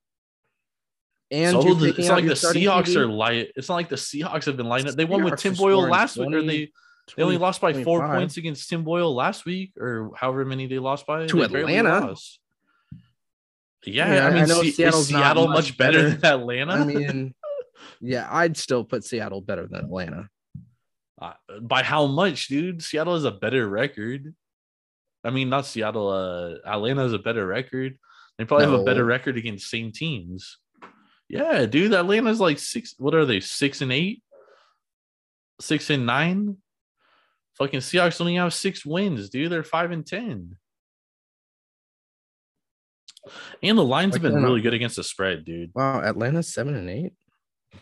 And 1.32 1.52
so 1.52 1.74
the, 1.74 1.96
it's 1.98 2.10
out 2.10 2.18
like 2.18 2.26
the 2.26 2.34
Seahawks 2.34 2.88
QB? 2.88 2.96
are 2.98 3.08
light. 3.08 3.52
It's 3.56 3.70
not 3.70 3.76
like 3.76 3.90
the 3.90 3.96
Seahawks 3.96 4.46
have 4.46 4.58
been 4.58 4.66
lighting 4.66 4.90
up. 4.90 4.96
They 4.96 5.06
won 5.06 5.24
with 5.24 5.40
Tim 5.40 5.54
Boyle 5.54 5.88
last 5.88 6.18
week, 6.18 6.28
or 6.28 6.42
20, 6.42 6.48
they 6.48 6.72
they 7.16 7.24
only 7.24 7.38
lost 7.38 7.60
by 7.62 7.84
four 7.84 8.06
points 8.08 8.38
against 8.38 8.70
Tim 8.70 8.84
Boyle 8.84 9.14
last 9.14 9.46
week, 9.46 9.74
or 9.78 10.12
however 10.16 10.46
many 10.46 10.68
they 10.68 10.80
lost 10.80 11.06
by 11.06 11.28
To 11.28 11.38
They 11.38 11.44
Atlanta. 11.44 12.00
lost. 12.08 12.40
Yeah, 13.86 14.14
Yeah, 14.14 14.28
I 14.28 14.32
mean, 14.32 14.44
I 14.44 14.46
know 14.46 14.62
Se- 14.62 14.72
Seattle's 14.72 15.02
is 15.04 15.08
Seattle 15.10 15.48
much 15.48 15.56
much 15.70 15.78
better, 15.78 15.98
better. 16.04 16.10
than 16.16 16.32
Atlanta. 16.42 16.74
I 16.74 16.84
mean, 16.86 17.34
yeah, 18.02 18.28
I'd 18.30 18.56
still 18.56 18.84
put 18.84 19.04
Seattle 19.04 19.42
better 19.42 19.68
than 19.68 19.86
Atlanta. 19.86 20.30
Uh, 21.22 21.34
by 21.62 21.84
how 21.84 22.06
much, 22.08 22.48
dude? 22.48 22.82
Seattle 22.84 23.14
has 23.16 23.24
a 23.26 23.32
better 23.32 23.68
record. 23.68 24.34
I 25.24 25.30
mean, 25.32 25.50
not 25.50 25.66
Seattle. 25.66 26.10
Uh, 26.10 26.56
Atlanta 26.68 27.02
has 27.04 27.14
a 27.14 27.20
better 27.20 27.46
record. 27.46 27.98
They 28.38 28.46
probably 28.46 28.66
have 28.68 28.80
a 28.80 28.84
better 28.84 29.06
record 29.06 29.38
against 29.38 29.70
same 29.70 29.92
teams. 29.92 30.58
Yeah, 31.30 31.66
dude. 31.66 31.94
Atlanta's 31.94 32.40
like 32.40 32.58
six. 32.60 32.96
What 32.98 33.14
are 33.16 33.26
they? 33.26 33.40
Six 33.40 33.82
and 33.82 33.92
eight. 33.92 34.24
Six 35.60 35.90
and 35.92 36.06
nine. 36.06 36.58
Fucking 37.58 37.82
Seahawks 37.82 38.22
only 38.22 38.36
have 38.36 38.54
six 38.54 38.86
wins, 38.86 39.30
dude. 39.30 39.52
They're 39.52 39.64
five 39.64 39.92
and 39.92 40.06
ten. 40.06 40.58
And 43.62 43.78
the 43.78 43.84
lines 43.84 44.16
have 44.16 44.24
been 44.24 44.42
really 44.42 44.62
good 44.62 44.74
against 44.74 44.96
the 44.96 45.04
spread, 45.04 45.46
dude. 45.46 45.72
Wow, 45.76 46.02
Atlanta's 46.02 46.52
seven 46.52 46.76
and 46.76 46.90
eight. 46.90 47.14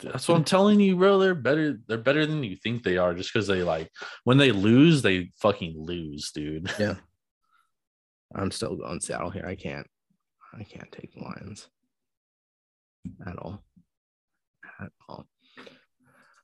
That's 0.01 0.27
what 0.27 0.35
I'm 0.35 0.43
telling 0.43 0.79
you, 0.79 0.95
bro. 0.95 1.17
They're 1.17 1.33
better. 1.35 1.79
They're 1.87 1.97
better 1.97 2.25
than 2.25 2.43
you 2.43 2.55
think 2.55 2.83
they 2.83 2.97
are. 2.97 3.13
Just 3.13 3.33
because 3.33 3.47
they 3.47 3.63
like 3.63 3.89
when 4.23 4.37
they 4.37 4.51
lose, 4.51 5.01
they 5.01 5.31
fucking 5.41 5.75
lose, 5.77 6.31
dude. 6.31 6.71
Yeah. 6.79 6.95
I'm 8.35 8.51
still 8.51 8.75
going 8.75 8.99
Seattle 8.99 9.31
here. 9.31 9.45
I 9.47 9.55
can't. 9.55 9.87
I 10.53 10.63
can't 10.63 10.91
take 10.91 11.13
the 11.13 11.21
Lions 11.21 11.67
at 13.25 13.37
all. 13.39 13.63
At 14.79 14.91
all. 15.07 15.25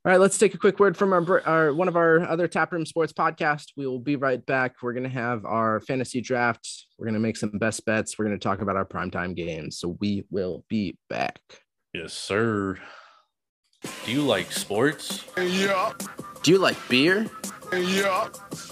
All 0.05 0.11
right, 0.11 0.19
let's 0.19 0.37
take 0.37 0.53
a 0.53 0.59
quick 0.59 0.79
word 0.79 0.95
from 0.95 1.13
our, 1.13 1.41
our 1.47 1.73
one 1.73 1.87
of 1.87 1.95
our 1.95 2.21
other 2.29 2.47
Taproom 2.47 2.85
Sports 2.85 3.11
podcast. 3.11 3.71
We 3.75 3.87
will 3.87 3.97
be 3.97 4.17
right 4.17 4.45
back. 4.45 4.75
We're 4.83 4.93
gonna 4.93 5.09
have 5.09 5.45
our 5.45 5.79
fantasy 5.79 6.21
draft. 6.21 6.85
We're 6.99 7.07
gonna 7.07 7.17
make 7.17 7.35
some 7.37 7.49
best 7.57 7.83
bets. 7.87 8.19
We're 8.19 8.25
gonna 8.25 8.37
talk 8.37 8.61
about 8.61 8.75
our 8.75 8.85
primetime 8.85 9.35
games. 9.35 9.79
So 9.79 9.97
we 9.99 10.23
will 10.29 10.63
be 10.69 10.95
back. 11.09 11.39
Yes, 11.91 12.13
sir. 12.13 12.77
Do 14.05 14.11
you 14.11 14.21
like 14.21 14.51
sports? 14.51 15.25
Yeah. 15.39 15.93
Do 16.45 16.51
you 16.51 16.59
like 16.59 16.77
beer? 16.87 17.25
Yeah. 17.73 18.27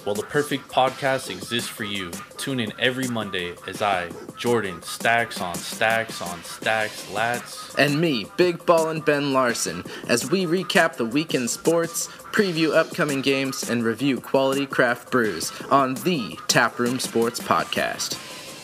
Well, 0.06 0.14
the 0.14 0.28
perfect 0.30 0.68
podcast 0.70 1.32
exists 1.32 1.68
for 1.68 1.86
you. 1.86 2.12
Tune 2.38 2.60
in 2.60 2.72
every 2.78 3.08
Monday 3.08 3.56
as 3.68 3.82
I, 3.82 4.12
Jordan, 4.38 4.80
stacks 4.84 5.42
on 5.42 5.56
stacks 5.56 6.22
on 6.22 6.44
stacks, 6.44 7.08
lats. 7.08 7.74
And 7.80 8.00
me, 8.00 8.28
Big 8.38 8.64
Ball 8.68 8.90
and 8.90 9.04
Ben 9.04 9.34
Larson, 9.34 9.84
as 10.08 10.30
we 10.30 10.46
recap 10.46 10.98
the 10.98 11.06
weekend 11.06 11.50
sports, 11.50 12.10
preview 12.32 12.76
upcoming 12.76 13.22
games, 13.22 13.68
and 13.68 13.84
review 13.84 14.22
quality 14.22 14.68
craft 14.68 15.10
brews 15.10 15.52
on 15.72 15.96
the 15.96 16.38
Taproom 16.48 17.00
Sports 17.00 17.40
Podcast. 17.40 18.14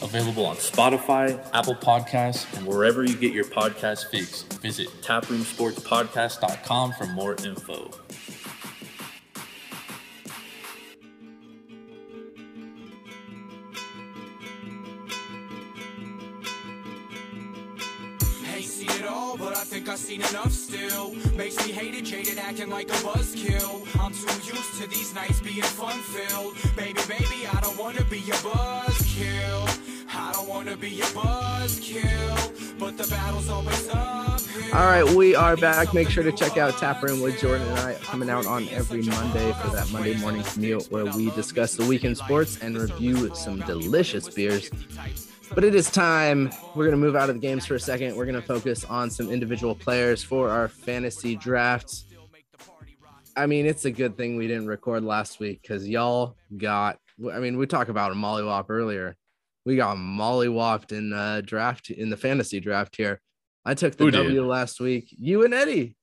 Available 0.04 0.46
on 0.46 0.58
Spotify, 0.58 1.44
Apple 1.52 1.74
Podcasts, 1.74 2.46
and 2.56 2.68
wherever 2.68 3.04
you 3.04 3.16
get 3.16 3.34
your 3.34 3.46
podcast 3.46 4.12
fix. 4.12 4.44
Visit 4.44 4.90
taproomsportspodcast.com 5.02 6.94
for 6.94 7.08
more 7.08 7.36
info. 7.44 7.90
But 19.40 19.56
I 19.56 19.64
think 19.64 19.88
I've 19.88 19.98
seen 19.98 20.22
enough 20.22 20.52
still. 20.52 21.16
Makes 21.36 21.66
me 21.66 21.72
hated, 21.72 22.06
jaded, 22.06 22.38
acting 22.38 22.70
like 22.70 22.90
a 22.90 23.00
buzzkill. 23.08 23.88
I'm 24.00 24.12
too 24.12 24.54
used 24.54 24.82
to 24.82 24.88
these 24.90 25.16
nights 25.16 25.40
being 25.40 25.64
fun 25.64 25.98
filled. 26.02 26.56
Baby, 26.76 27.00
baby, 27.08 27.48
I 27.52 27.60
don't 27.62 27.78
wanna 27.78 28.04
be 28.04 28.18
a 28.18 28.40
buzzkill. 28.44 29.96
I 30.14 30.34
don't 30.34 30.50
wanna 30.50 30.76
be 30.76 31.00
a 31.00 31.06
buzzkill, 31.06 32.80
but 32.80 32.98
the 32.98 33.08
battle's 33.08 33.50
always 33.50 33.88
up. 33.90 34.42
All 34.74 34.86
right, 34.86 35.08
we 35.16 35.36
are 35.36 35.56
back. 35.56 35.94
Make 35.94 36.10
sure 36.10 36.24
to 36.24 36.32
check 36.32 36.58
out 36.58 36.78
Taproom 36.78 37.22
with 37.22 37.40
Jordan 37.40 37.68
and 37.70 37.80
I 37.80 37.94
coming 37.96 38.30
out 38.30 38.46
on 38.46 38.68
every 38.70 39.02
Monday 39.04 39.54
for 39.62 39.70
that 39.70 39.90
Monday 39.92 40.16
morning 40.18 40.44
commute 40.44 40.92
where 40.92 41.06
we 41.06 41.32
discuss 41.32 41.76
the 41.76 41.86
weekend 41.86 42.18
sports 42.18 42.60
and 42.62 42.78
review 42.78 43.34
some 43.34 43.62
delicious 43.62 44.28
beers. 44.30 44.70
But 45.54 45.64
it 45.64 45.74
is 45.76 45.90
time. 45.90 46.52
We're 46.76 46.86
going 46.86 46.92
to 46.92 46.98
move 46.98 47.16
out 47.16 47.30
of 47.30 47.36
the 47.36 47.42
games 47.42 47.66
for 47.66 47.76
a 47.76 47.80
second. 47.80 48.16
We're 48.16 48.26
going 48.26 48.40
to 48.40 48.42
focus 48.42 48.86
on 48.86 49.10
some 49.10 49.30
individual 49.30 49.76
players 49.76 50.24
for 50.24 50.50
our 50.50 50.68
fantasy 50.68 51.36
drafts. 51.36 52.06
I 53.36 53.46
mean, 53.46 53.66
it's 53.66 53.86
a 53.86 53.92
good 53.92 54.16
thing 54.16 54.38
we 54.38 54.48
didn't 54.48 54.68
record 54.68 55.04
last 55.04 55.40
week 55.40 55.62
because 55.62 55.88
y'all 55.88 56.36
got, 56.58 57.00
I 57.32 57.40
mean, 57.40 57.58
we 57.58 57.66
talked 57.66 57.90
about 57.90 58.12
a 58.12 58.16
mollywop 58.16 58.66
earlier. 58.70 59.16
We 59.66 59.76
got 59.76 59.98
Molly 59.98 60.48
mollywopped 60.48 60.92
in 60.92 61.10
the 61.10 61.44
draft 61.46 61.90
in 61.90 62.10
the 62.10 62.18
fantasy 62.18 62.60
draft 62.60 62.96
here. 62.96 63.20
I 63.66 63.74
took 63.74 63.96
the 63.96 64.06
Who 64.06 64.12
did? 64.12 64.18
W 64.24 64.46
last 64.46 64.80
week. 64.80 65.08
You 65.12 65.46
and 65.46 65.54
Eddie, 65.54 65.96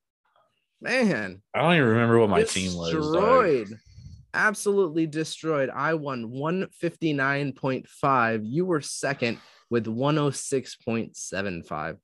man, 0.81 1.43
I 1.55 1.63
don't 1.63 1.75
even 1.75 1.89
remember 1.89 2.19
what 2.19 2.31
my 2.31 2.43
team 2.43 2.77
was. 2.77 2.93
destroyed. 2.93 3.79
Absolutely 4.37 5.07
destroyed. 5.07 5.71
I 5.71 5.95
won 5.95 6.31
159.5. 6.31 8.41
You 8.45 8.67
were 8.67 8.81
second 8.81 9.39
with 9.71 9.87
106.75. 9.87 11.97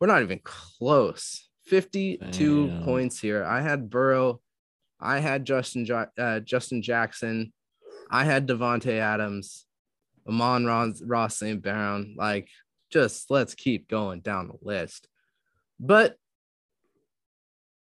We're 0.00 0.06
not 0.06 0.22
even 0.22 0.40
close. 0.44 1.48
52 1.66 2.68
Damn. 2.68 2.84
points 2.84 3.20
here. 3.20 3.44
I 3.44 3.60
had 3.60 3.90
Burrow. 3.90 4.40
I 5.00 5.18
had 5.18 5.44
Justin 5.44 5.86
uh, 6.18 6.40
Justin 6.40 6.82
Jackson. 6.82 7.52
I 8.10 8.24
had 8.24 8.46
Davante 8.46 8.98
Adams, 8.98 9.66
Amon 10.28 10.64
Ross, 10.64 11.02
Ross 11.02 11.38
St. 11.38 11.60
Brown. 11.60 12.14
Like, 12.16 12.48
just 12.90 13.30
let's 13.30 13.54
keep 13.54 13.88
going 13.88 14.20
down 14.20 14.48
the 14.48 14.58
list. 14.62 15.08
But 15.80 16.16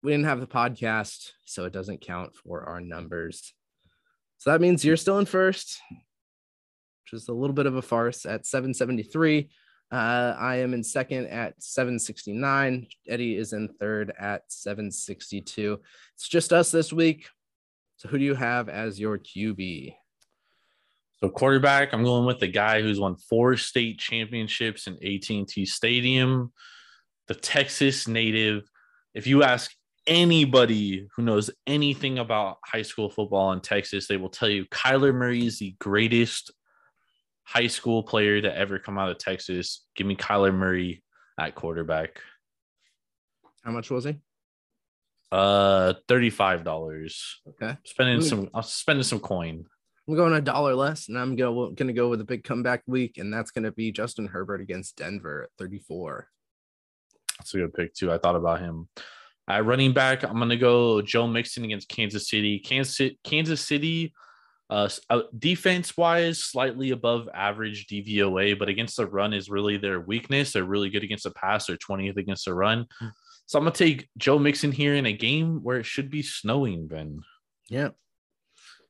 we 0.02 0.12
didn't 0.12 0.26
have 0.26 0.40
the 0.40 0.46
podcast, 0.46 1.32
so 1.44 1.64
it 1.64 1.72
doesn't 1.72 2.00
count 2.00 2.34
for 2.34 2.62
our 2.64 2.80
numbers. 2.80 3.52
So 4.38 4.50
that 4.50 4.60
means 4.60 4.84
you're 4.84 4.96
still 4.96 5.18
in 5.18 5.26
first, 5.26 5.80
which 5.90 7.20
is 7.20 7.28
a 7.28 7.32
little 7.32 7.54
bit 7.54 7.66
of 7.66 7.76
a 7.76 7.82
farce 7.82 8.26
at 8.26 8.46
773. 8.46 9.48
Uh, 9.90 10.34
I 10.38 10.56
am 10.56 10.74
in 10.74 10.82
second 10.82 11.26
at 11.26 11.62
769. 11.62 12.86
Eddie 13.08 13.36
is 13.36 13.52
in 13.52 13.68
third 13.68 14.12
at 14.18 14.42
762. 14.48 15.80
It's 16.14 16.28
just 16.28 16.52
us 16.52 16.70
this 16.70 16.92
week. 16.92 17.28
So 17.96 18.08
who 18.08 18.18
do 18.18 18.24
you 18.24 18.34
have 18.34 18.68
as 18.68 19.00
your 19.00 19.18
QB? 19.18 19.94
So 21.20 21.30
quarterback, 21.30 21.94
I'm 21.94 22.04
going 22.04 22.26
with 22.26 22.40
the 22.40 22.48
guy 22.48 22.82
who's 22.82 23.00
won 23.00 23.16
four 23.16 23.56
state 23.56 23.98
championships 23.98 24.86
in 24.86 24.94
AT&T 24.94 25.64
Stadium, 25.64 26.52
the 27.26 27.34
Texas 27.34 28.06
native. 28.06 28.68
If 29.14 29.26
you 29.26 29.42
ask 29.42 29.72
anybody 30.06 31.08
who 31.14 31.22
knows 31.22 31.50
anything 31.66 32.18
about 32.18 32.58
high 32.64 32.82
school 32.82 33.10
football 33.10 33.52
in 33.52 33.60
Texas, 33.60 34.06
they 34.06 34.16
will 34.16 34.28
tell 34.28 34.48
you 34.48 34.64
Kyler 34.66 35.14
Murray 35.14 35.46
is 35.46 35.58
the 35.58 35.74
greatest 35.78 36.52
high 37.44 37.66
school 37.66 38.02
player 38.02 38.40
to 38.40 38.56
ever 38.56 38.78
come 38.78 38.98
out 38.98 39.10
of 39.10 39.18
Texas. 39.18 39.84
Give 39.94 40.06
me 40.06 40.16
Kyler 40.16 40.54
Murray 40.54 41.02
at 41.38 41.54
quarterback. 41.54 42.20
How 43.64 43.72
much 43.72 43.90
was 43.90 44.04
he? 44.04 44.16
Uh, 45.32 45.94
thirty-five 46.08 46.62
dollars. 46.62 47.40
Okay. 47.48 47.76
Spending 47.84 48.18
Ooh. 48.18 48.22
some. 48.22 48.50
I'm 48.54 48.62
spending 48.62 49.02
some 49.02 49.18
coin. 49.20 49.64
I'm 50.08 50.14
going 50.14 50.34
a 50.34 50.40
dollar 50.40 50.74
less, 50.76 51.08
and 51.08 51.18
I'm 51.18 51.34
go, 51.34 51.70
going 51.70 51.88
to 51.88 51.92
go 51.92 52.08
with 52.08 52.20
a 52.20 52.24
big 52.24 52.44
comeback 52.44 52.82
week, 52.86 53.18
and 53.18 53.32
that's 53.32 53.50
going 53.50 53.64
to 53.64 53.72
be 53.72 53.90
Justin 53.90 54.28
Herbert 54.28 54.60
against 54.60 54.96
Denver 54.96 55.42
at 55.42 55.50
34. 55.58 56.28
That's 57.38 57.54
a 57.54 57.56
good 57.58 57.74
pick 57.74 57.92
too. 57.92 58.12
I 58.12 58.18
thought 58.18 58.36
about 58.36 58.60
him. 58.60 58.88
At 59.48 59.64
running 59.64 59.92
back, 59.92 60.24
I'm 60.24 60.38
gonna 60.38 60.56
go 60.56 61.00
Joe 61.02 61.26
Mixon 61.26 61.64
against 61.64 61.88
Kansas 61.88 62.28
City. 62.28 62.58
Kansas 62.58 62.96
City, 62.96 63.18
Kansas 63.22 63.60
City, 63.60 64.12
uh, 64.70 64.88
defense 65.38 65.96
wise, 65.96 66.42
slightly 66.42 66.90
above 66.90 67.28
average 67.32 67.86
DVOA, 67.86 68.58
but 68.58 68.68
against 68.68 68.96
the 68.96 69.06
run 69.06 69.32
is 69.32 69.48
really 69.48 69.76
their 69.76 70.00
weakness. 70.00 70.52
They're 70.52 70.64
really 70.64 70.90
good 70.90 71.04
against 71.04 71.24
the 71.24 71.30
pass. 71.30 71.66
They're 71.66 71.76
20th 71.76 72.16
against 72.16 72.46
the 72.46 72.54
run. 72.54 72.86
So 73.46 73.58
I'm 73.58 73.64
gonna 73.64 73.74
take 73.74 74.08
Joe 74.18 74.38
Mixon 74.40 74.72
here 74.72 74.96
in 74.96 75.06
a 75.06 75.12
game 75.12 75.62
where 75.62 75.78
it 75.78 75.86
should 75.86 76.10
be 76.10 76.22
snowing. 76.22 76.88
Ben, 76.88 77.20
Yeah. 77.68 77.90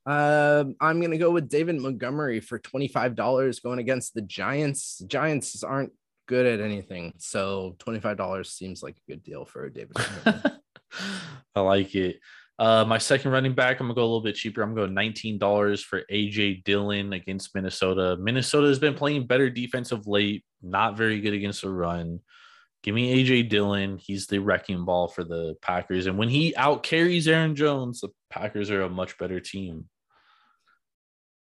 Um, 0.07 0.77
I'm 0.81 1.01
gonna 1.03 1.19
go 1.19 1.31
with 1.31 1.51
David 1.51 1.77
Montgomery 1.77 2.41
for 2.41 2.59
$25 2.59 3.61
going 3.63 3.81
against 3.81 4.15
the 4.15 4.23
Giants. 4.23 5.03
Giants 5.07 5.63
aren't 5.63 5.93
good 6.27 6.47
at 6.47 6.61
anything, 6.61 7.15
so 7.19 7.77
$25 7.79 8.47
seems 8.47 8.83
like 8.83 8.97
a 8.97 9.11
good 9.11 9.23
deal 9.23 9.45
for 9.45 9.69
David. 9.69 9.97
I 11.55 11.61
like 11.61 11.95
it. 11.95 12.21
Uh, 12.59 12.85
my 12.87 12.97
second 12.99 13.33
running 13.33 13.55
back, 13.55 13.81
I'm 13.81 13.87
gonna 13.87 13.95
go 13.95 14.03
a 14.03 14.05
little 14.05 14.23
bit 14.23 14.35
cheaper. 14.35 14.63
I'm 14.63 14.75
going 14.75 14.95
nineteen 14.95 15.39
dollars 15.39 15.83
for 15.83 16.05
AJ 16.11 16.65
Dillon 16.65 17.13
against 17.13 17.55
Minnesota. 17.55 18.17
Minnesota 18.19 18.69
has 18.69 18.79
been 18.79 18.95
playing 18.95 19.27
better 19.27 19.51
defense 19.51 19.93
of 19.93 20.07
late, 20.07 20.43
not 20.63 20.97
very 20.97 21.21
good 21.21 21.35
against 21.35 21.63
the 21.63 21.71
run. 21.71 22.21
Give 22.83 22.95
me 22.95 23.23
AJ 23.23 23.51
Dillon. 23.51 23.99
He's 23.99 24.27
the 24.27 24.39
wrecking 24.39 24.87
ball 24.87 25.09
for 25.09 25.23
the 25.23 25.57
Packers, 25.61 26.07
and 26.07 26.17
when 26.17 26.31
he 26.31 26.57
out 26.57 26.83
carries 26.83 27.29
Aaron 27.29 27.55
Jones, 27.55 28.01
the 28.01 28.09
Packers 28.31 28.71
are 28.71 28.83
a 28.83 28.89
much 28.89 29.19
better 29.19 29.39
team. 29.39 29.91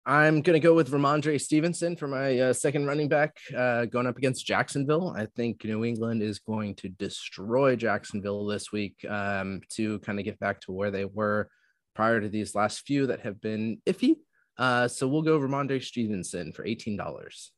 I'm 0.08 0.42
gonna 0.42 0.62
go 0.62 0.74
with 0.74 0.90
Rhamondre 0.90 1.40
Stevenson 1.40 1.98
for 1.98 2.08
my 2.08 2.40
uh, 2.40 2.54
second 2.54 2.86
running 2.86 3.10
back, 3.10 3.36
uh, 3.56 3.84
going 3.84 4.08
up 4.08 4.18
against 4.18 4.46
Jacksonville. 4.46 5.14
I 5.18 5.26
think 5.26 5.66
New 5.66 5.84
England 5.84 6.24
is 6.24 6.40
going 6.40 6.76
to 6.76 6.88
destroy 6.88 7.76
Jacksonville 7.76 8.46
this 8.46 8.72
week 8.72 9.06
um, 9.10 9.60
to 9.72 10.00
kind 10.00 10.18
of 10.18 10.24
get 10.24 10.40
back 10.40 10.62
to 10.62 10.72
where 10.72 10.92
they 10.92 11.04
were 11.04 11.50
prior 11.94 12.22
to 12.22 12.30
these 12.30 12.56
last 12.56 12.88
few 12.88 13.08
that 13.08 13.20
have 13.20 13.42
been 13.42 13.82
iffy. 13.86 14.16
Uh, 14.58 14.88
so 14.88 15.10
we'll 15.10 15.24
go 15.24 15.38
Rhamondre 15.38 15.84
Stevenson 15.84 16.54
for 16.54 16.66
eighteen 16.66 16.96
dollars. 16.96 17.52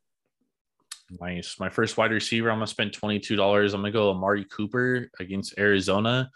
Nice. 1.21 1.59
My 1.59 1.69
first 1.69 1.97
wide 1.97 2.11
receiver, 2.11 2.49
I'm 2.49 2.57
gonna 2.57 2.65
spend 2.65 2.93
twenty 2.93 3.19
two 3.19 3.35
dollars. 3.35 3.75
I'm 3.75 3.81
gonna 3.81 3.91
go 3.91 4.09
Amari 4.09 4.45
Cooper 4.45 5.11
against 5.19 5.53
Arizona. 5.59 6.31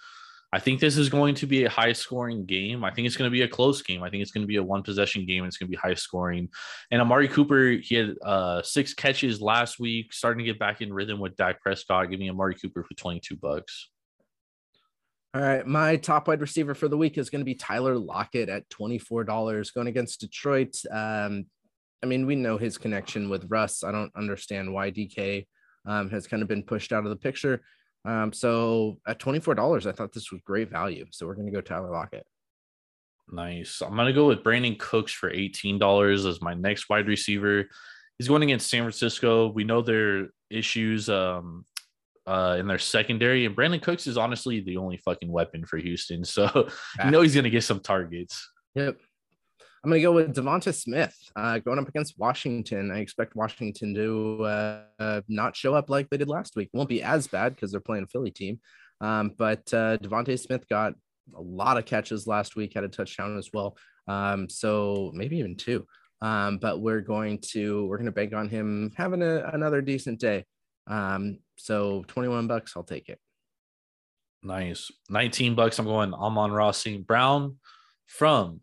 I 0.53 0.59
think 0.59 0.79
this 0.79 0.97
is 0.97 1.09
going 1.09 1.33
to 1.35 1.47
be 1.47 1.63
a 1.63 1.69
high 1.69 1.93
scoring 1.93 2.45
game. 2.45 2.83
I 2.83 2.91
think 2.91 3.07
it's 3.07 3.17
going 3.17 3.27
to 3.27 3.33
be 3.33 3.41
a 3.41 3.47
close 3.47 3.81
game. 3.81 4.03
I 4.03 4.11
think 4.11 4.21
it's 4.21 4.29
going 4.29 4.43
to 4.43 4.47
be 4.47 4.57
a 4.57 4.63
one 4.63 4.83
possession 4.83 5.25
game. 5.25 5.45
It's 5.45 5.57
going 5.57 5.65
to 5.65 5.71
be 5.71 5.77
high 5.81 5.95
scoring. 5.95 6.47
And 6.91 7.01
Amari 7.01 7.27
Cooper, 7.27 7.71
he 7.81 7.95
had 7.95 8.13
uh, 8.23 8.61
six 8.61 8.93
catches 8.93 9.41
last 9.41 9.79
week, 9.79 10.13
starting 10.13 10.37
to 10.37 10.43
get 10.45 10.59
back 10.59 10.81
in 10.81 10.93
rhythm 10.93 11.19
with 11.19 11.35
Dak 11.37 11.59
Prescott. 11.59 12.11
Give 12.11 12.19
me 12.19 12.29
Amari 12.29 12.53
Cooper 12.53 12.83
for 12.83 12.93
22 12.93 13.35
bucks. 13.37 13.89
All 15.33 15.41
right, 15.41 15.65
my 15.65 15.95
top 15.95 16.27
wide 16.27 16.41
receiver 16.41 16.75
for 16.75 16.87
the 16.87 16.97
week 16.97 17.17
is 17.17 17.31
going 17.31 17.41
to 17.41 17.45
be 17.45 17.55
Tyler 17.55 17.97
Lockett 17.97 18.49
at 18.49 18.69
twenty-four 18.69 19.23
dollars, 19.23 19.71
going 19.71 19.87
against 19.87 20.19
Detroit. 20.19 20.75
Um, 20.91 21.47
I 22.03 22.05
mean, 22.05 22.27
we 22.27 22.35
know 22.35 22.59
his 22.59 22.77
connection 22.77 23.27
with 23.27 23.49
Russ. 23.49 23.83
I 23.83 23.91
don't 23.91 24.15
understand 24.15 24.71
why 24.71 24.91
DK 24.91 25.47
um, 25.87 26.11
has 26.11 26.27
kind 26.27 26.43
of 26.43 26.47
been 26.47 26.61
pushed 26.61 26.93
out 26.93 27.05
of 27.05 27.09
the 27.09 27.15
picture. 27.15 27.63
Um, 28.05 28.33
so 28.33 28.99
at 29.07 29.19
twenty-four 29.19 29.55
dollars, 29.55 29.87
I 29.87 29.91
thought 29.91 30.13
this 30.13 30.31
was 30.31 30.41
great 30.41 30.69
value. 30.69 31.05
So 31.11 31.25
we're 31.25 31.35
going 31.35 31.47
to 31.47 31.51
go 31.53 31.61
Tyler 31.61 31.91
Lockett. 31.91 32.25
Nice. 33.31 33.81
I'm 33.81 33.95
going 33.95 34.07
to 34.07 34.13
go 34.13 34.27
with 34.27 34.43
Brandin 34.43 34.77
Cooks 34.77 35.11
for 35.11 35.31
$18 35.31 36.27
as 36.27 36.41
my 36.41 36.53
next 36.53 36.89
wide 36.89 37.07
receiver. 37.07 37.65
He's 38.17 38.27
going 38.27 38.43
against 38.43 38.69
San 38.69 38.83
Francisco. 38.83 39.47
We 39.47 39.63
know 39.63 39.81
their 39.81 40.27
issues 40.49 41.09
um, 41.09 41.65
uh, 42.27 42.57
in 42.59 42.67
their 42.67 42.77
secondary, 42.77 43.45
and 43.45 43.55
Brandin 43.55 43.81
Cooks 43.81 44.07
is 44.07 44.17
honestly 44.17 44.59
the 44.59 44.77
only 44.77 44.97
fucking 44.97 45.31
weapon 45.31 45.65
for 45.65 45.77
Houston. 45.77 46.23
So 46.23 46.69
you 47.03 47.11
know 47.11 47.21
he's 47.21 47.35
gonna 47.35 47.49
get 47.49 47.63
some 47.63 47.79
targets. 47.79 48.49
Yep. 48.75 48.97
I'm 49.83 49.89
going 49.89 49.99
to 49.99 50.03
go 50.03 50.11
with 50.13 50.33
DeVonta 50.33 50.73
Smith 50.73 51.13
uh, 51.35 51.59
going 51.59 51.77
up 51.77 51.89
against 51.89 52.17
Washington. 52.17 52.89
I 52.89 52.99
expect 52.99 53.35
Washington 53.35 53.93
to 53.95 54.43
uh, 54.45 55.21
not 55.27 55.57
show 55.57 55.73
up 55.73 55.89
like 55.89 56.09
they 56.09 56.15
did 56.15 56.29
last 56.29 56.55
week. 56.55 56.69
won't 56.71 56.87
be 56.87 57.03
as 57.03 57.27
bad 57.27 57.53
because 57.53 57.71
they're 57.71 57.81
playing 57.81 58.05
a 58.05 58.07
Philly 58.07 58.31
team. 58.31 58.61
Um, 59.01 59.33
but 59.37 59.73
uh, 59.73 59.97
DeVonta 59.97 60.39
Smith 60.39 60.69
got 60.69 60.93
a 61.35 61.41
lot 61.41 61.77
of 61.77 61.85
catches 61.85 62.27
last 62.27 62.55
week, 62.55 62.73
had 62.73 62.85
a 62.85 62.87
touchdown 62.87 63.37
as 63.37 63.49
well. 63.53 63.75
Um, 64.07 64.47
so 64.47 65.11
maybe 65.13 65.37
even 65.39 65.57
two. 65.57 65.85
Um, 66.21 66.59
but 66.59 66.79
we're 66.79 67.01
going 67.01 67.39
to 67.51 67.85
we're 67.85 67.97
going 67.97 68.05
to 68.05 68.13
bank 68.13 68.33
on 68.33 68.47
him 68.47 68.93
having 68.95 69.21
a, 69.21 69.49
another 69.51 69.81
decent 69.81 70.21
day. 70.21 70.45
Um, 70.87 71.39
so 71.57 72.05
21 72.07 72.47
bucks, 72.47 72.71
I'll 72.77 72.83
take 72.83 73.09
it. 73.09 73.19
Nice. 74.41 74.89
19 75.09 75.55
bucks. 75.55 75.77
I'm 75.79 75.85
going 75.85 76.13
Amon-Ra 76.13 76.71
St. 76.71 77.05
Brown 77.05 77.57
from 78.05 78.61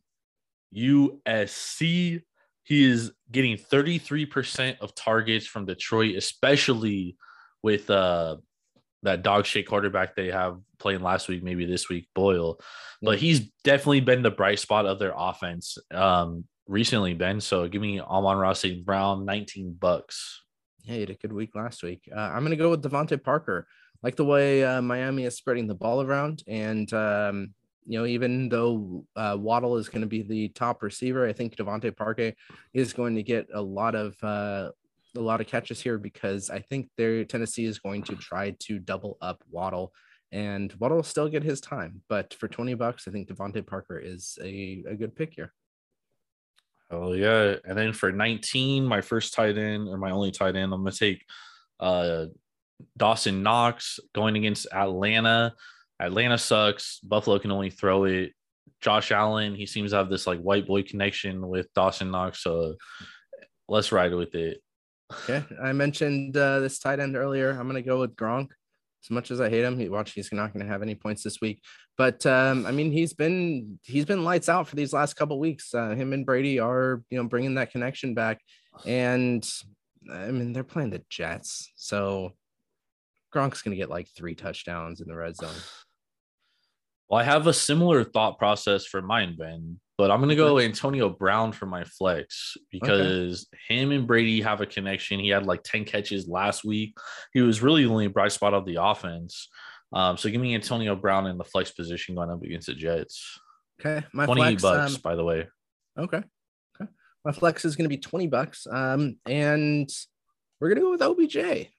USC. 0.74 2.22
He 2.62 2.84
is 2.84 3.12
getting 3.30 3.56
33% 3.56 4.78
of 4.80 4.94
targets 4.94 5.46
from 5.46 5.66
Detroit, 5.66 6.16
especially 6.16 7.16
with 7.62 7.90
uh 7.90 8.36
that 9.02 9.22
dog 9.22 9.46
shit 9.46 9.66
quarterback 9.66 10.14
they 10.14 10.30
have 10.30 10.58
playing 10.78 11.00
last 11.00 11.26
week, 11.26 11.42
maybe 11.42 11.64
this 11.64 11.88
week, 11.88 12.06
Boyle. 12.14 12.60
But 13.00 13.18
he's 13.18 13.50
definitely 13.64 14.00
been 14.00 14.22
the 14.22 14.30
bright 14.30 14.58
spot 14.58 14.86
of 14.86 14.98
their 14.98 15.14
offense 15.16 15.78
um 15.90 16.44
recently, 16.68 17.14
Ben. 17.14 17.40
So 17.40 17.66
give 17.66 17.82
me 17.82 18.00
Amon-Ra 18.00 18.52
St. 18.52 18.84
Brown, 18.84 19.24
19 19.24 19.76
bucks. 19.78 20.42
Yeah, 20.84 20.94
he 20.94 21.00
had 21.00 21.10
a 21.10 21.14
good 21.14 21.32
week 21.32 21.54
last 21.54 21.82
week. 21.82 22.08
Uh, 22.14 22.18
I'm 22.20 22.42
gonna 22.42 22.56
go 22.56 22.70
with 22.70 22.82
DeVante 22.82 23.22
Parker. 23.22 23.66
Like 24.02 24.16
the 24.16 24.24
way 24.24 24.64
uh, 24.64 24.80
Miami 24.80 25.24
is 25.24 25.36
spreading 25.36 25.66
the 25.66 25.74
ball 25.74 26.00
around, 26.00 26.42
and 26.46 26.90
um, 26.94 27.54
you 27.86 27.98
know, 27.98 28.06
even 28.06 28.48
though 28.48 29.04
uh, 29.16 29.36
Waddle 29.38 29.76
is 29.76 29.88
going 29.88 30.02
to 30.02 30.06
be 30.06 30.22
the 30.22 30.48
top 30.48 30.82
receiver, 30.82 31.26
I 31.26 31.32
think 31.32 31.56
DeVante 31.56 31.96
Parker 31.96 32.32
is 32.72 32.92
going 32.92 33.16
to 33.16 33.22
get 33.22 33.48
a 33.52 33.60
lot 33.60 33.94
of 33.94 34.16
uh, 34.22 34.70
a 35.16 35.20
lot 35.20 35.40
of 35.40 35.46
catches 35.46 35.80
here 35.80 35.98
because 35.98 36.50
I 36.50 36.60
think 36.60 36.88
their 36.96 37.24
Tennessee 37.24 37.64
is 37.64 37.78
going 37.78 38.02
to 38.04 38.16
try 38.16 38.52
to 38.60 38.78
double 38.78 39.16
up 39.20 39.42
Waddle, 39.50 39.92
and 40.30 40.72
Waddle 40.74 40.98
will 40.98 41.04
still 41.04 41.28
get 41.28 41.42
his 41.42 41.60
time. 41.60 42.02
But 42.08 42.34
for 42.34 42.48
twenty 42.48 42.74
bucks, 42.74 43.08
I 43.08 43.10
think 43.10 43.28
DeVante 43.28 43.66
Parker 43.66 43.98
is 43.98 44.38
a, 44.42 44.84
a 44.88 44.94
good 44.94 45.16
pick 45.16 45.34
here. 45.34 45.52
Oh 46.90 47.12
yeah, 47.12 47.56
and 47.64 47.76
then 47.76 47.92
for 47.92 48.12
nineteen, 48.12 48.84
my 48.84 49.00
first 49.00 49.34
tight 49.34 49.58
end 49.58 49.88
or 49.88 49.96
my 49.96 50.10
only 50.10 50.30
tight 50.30 50.56
end, 50.56 50.72
I'm 50.72 50.82
gonna 50.82 50.92
take 50.92 51.24
uh, 51.80 52.26
Dawson 52.96 53.42
Knox 53.42 53.98
going 54.14 54.36
against 54.36 54.66
Atlanta. 54.72 55.54
Atlanta 56.00 56.38
sucks. 56.38 56.98
Buffalo 57.00 57.38
can 57.38 57.52
only 57.52 57.70
throw 57.70 58.04
it. 58.04 58.32
Josh 58.80 59.12
Allen, 59.12 59.54
he 59.54 59.66
seems 59.66 59.90
to 59.90 59.98
have 59.98 60.08
this 60.08 60.26
like 60.26 60.40
white 60.40 60.66
boy 60.66 60.82
connection 60.82 61.46
with 61.46 61.72
Dawson 61.74 62.10
Knox. 62.10 62.42
So 62.42 62.76
let's 63.68 63.92
ride 63.92 64.14
with 64.14 64.34
it. 64.34 64.62
Okay. 65.12 65.44
I 65.62 65.72
mentioned 65.72 66.36
uh, 66.36 66.60
this 66.60 66.78
tight 66.78 67.00
end 67.00 67.16
earlier. 67.16 67.50
I'm 67.50 67.66
to 67.74 67.82
go 67.82 68.00
with 68.00 68.16
Gronk. 68.16 68.48
As 69.02 69.10
much 69.10 69.30
as 69.30 69.40
I 69.40 69.48
hate 69.48 69.64
him, 69.64 69.78
he 69.78 69.88
watch 69.88 70.12
he's 70.12 70.30
not 70.30 70.52
to 70.54 70.64
have 70.64 70.82
any 70.82 70.94
points 70.94 71.22
this 71.22 71.40
week. 71.40 71.62
But 71.96 72.24
um, 72.26 72.66
I 72.66 72.70
mean, 72.70 72.92
he's 72.92 73.14
been 73.14 73.78
he's 73.82 74.04
been 74.04 74.24
lights 74.24 74.48
out 74.48 74.68
for 74.68 74.76
these 74.76 74.92
last 74.92 75.14
couple 75.14 75.38
weeks. 75.38 75.74
Uh, 75.74 75.94
him 75.94 76.12
and 76.12 76.26
Brady 76.26 76.58
are 76.60 77.02
you 77.10 77.18
know 77.18 77.26
bringing 77.26 77.54
that 77.54 77.72
connection 77.72 78.12
back, 78.14 78.40
and 78.86 79.46
I 80.12 80.30
mean 80.30 80.52
they're 80.52 80.64
playing 80.64 80.90
the 80.90 81.02
Jets, 81.08 81.72
so 81.76 82.32
Gronk's 83.34 83.62
to 83.62 83.76
get 83.76 83.90
like 83.90 84.08
three 84.14 84.34
touchdowns 84.34 85.00
in 85.00 85.08
the 85.08 85.16
red 85.16 85.36
zone. 85.36 85.54
Well, 87.10 87.20
I 87.20 87.24
have 87.24 87.48
a 87.48 87.52
similar 87.52 88.04
thought 88.04 88.38
process 88.38 88.86
for 88.86 89.02
mine, 89.02 89.34
Ben, 89.36 89.80
but 89.98 90.12
I'm 90.12 90.20
going 90.20 90.28
to 90.28 90.36
go 90.36 90.60
Antonio 90.60 91.08
Brown 91.08 91.50
for 91.50 91.66
my 91.66 91.82
flex 91.82 92.56
because 92.70 93.48
okay. 93.52 93.74
him 93.74 93.90
and 93.90 94.06
Brady 94.06 94.40
have 94.42 94.60
a 94.60 94.66
connection. 94.66 95.18
He 95.18 95.28
had 95.28 95.44
like 95.44 95.64
10 95.64 95.84
catches 95.86 96.28
last 96.28 96.64
week. 96.64 96.96
He 97.32 97.40
was 97.40 97.62
really 97.62 97.82
the 97.82 97.90
only 97.90 98.06
bright 98.06 98.30
spot 98.30 98.54
of 98.54 98.64
the 98.64 98.80
offense. 98.80 99.48
Um, 99.92 100.16
so 100.16 100.30
give 100.30 100.40
me 100.40 100.54
Antonio 100.54 100.94
Brown 100.94 101.26
in 101.26 101.36
the 101.36 101.42
flex 101.42 101.72
position 101.72 102.14
going 102.14 102.30
up 102.30 102.44
against 102.44 102.68
the 102.68 102.74
Jets. 102.74 103.40
Okay. 103.80 104.06
My 104.14 104.24
20 104.24 104.40
flex, 104.40 104.62
bucks, 104.62 104.94
um, 104.94 105.00
by 105.02 105.16
the 105.16 105.24
way. 105.24 105.48
Okay. 105.98 106.22
Okay. 106.80 106.90
My 107.24 107.32
flex 107.32 107.64
is 107.64 107.74
going 107.74 107.86
to 107.86 107.94
be 107.94 107.98
20 107.98 108.28
bucks. 108.28 108.68
Um, 108.70 109.16
and 109.26 109.90
we're 110.60 110.68
going 110.68 110.76
to 110.76 110.82
go 110.82 110.90
with 110.92 111.02
OBJ. 111.02 111.70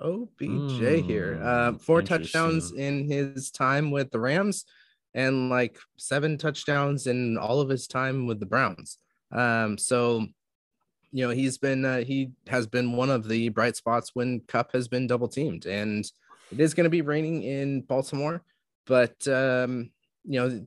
OBJ 0.00 0.40
mm, 0.40 1.06
here. 1.06 1.40
Uh, 1.42 1.72
four 1.74 2.02
touchdowns 2.02 2.72
in 2.72 3.08
his 3.08 3.50
time 3.50 3.90
with 3.90 4.10
the 4.10 4.20
Rams 4.20 4.64
and 5.14 5.48
like 5.48 5.78
seven 5.96 6.36
touchdowns 6.36 7.06
in 7.06 7.38
all 7.38 7.60
of 7.60 7.70
his 7.70 7.86
time 7.86 8.26
with 8.26 8.38
the 8.38 8.46
Browns. 8.46 8.98
Um, 9.32 9.78
so, 9.78 10.26
you 11.10 11.26
know, 11.26 11.32
he's 11.32 11.56
been, 11.56 11.84
uh, 11.84 12.04
he 12.04 12.30
has 12.48 12.66
been 12.66 12.92
one 12.92 13.10
of 13.10 13.26
the 13.26 13.48
bright 13.48 13.76
spots 13.76 14.10
when 14.14 14.40
Kupp 14.46 14.72
has 14.72 14.88
been 14.88 15.06
double 15.06 15.28
teamed. 15.28 15.64
And 15.64 16.04
it 16.52 16.60
is 16.60 16.74
going 16.74 16.84
to 16.84 16.90
be 16.90 17.00
raining 17.00 17.42
in 17.42 17.80
Baltimore, 17.80 18.42
but, 18.86 19.26
um, 19.26 19.90
you 20.24 20.40
know, 20.40 20.66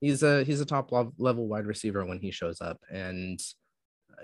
he's 0.00 0.22
a, 0.22 0.42
he's 0.42 0.60
a 0.60 0.66
top 0.66 0.90
level 1.18 1.46
wide 1.46 1.66
receiver 1.66 2.04
when 2.04 2.18
he 2.18 2.30
shows 2.30 2.60
up 2.60 2.80
and 2.90 3.40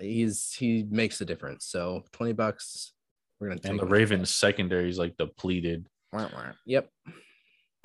he's, 0.00 0.52
he 0.52 0.84
makes 0.90 1.20
a 1.20 1.24
difference. 1.24 1.66
So 1.66 2.02
20 2.12 2.32
bucks 2.32 2.92
we're 3.40 3.48
gonna 3.48 3.60
and 3.64 3.78
the 3.80 3.86
Ravens 3.86 4.30
secondary 4.30 4.88
is 4.88 4.98
like 4.98 5.16
depleted. 5.16 5.86
Yep. 6.66 6.88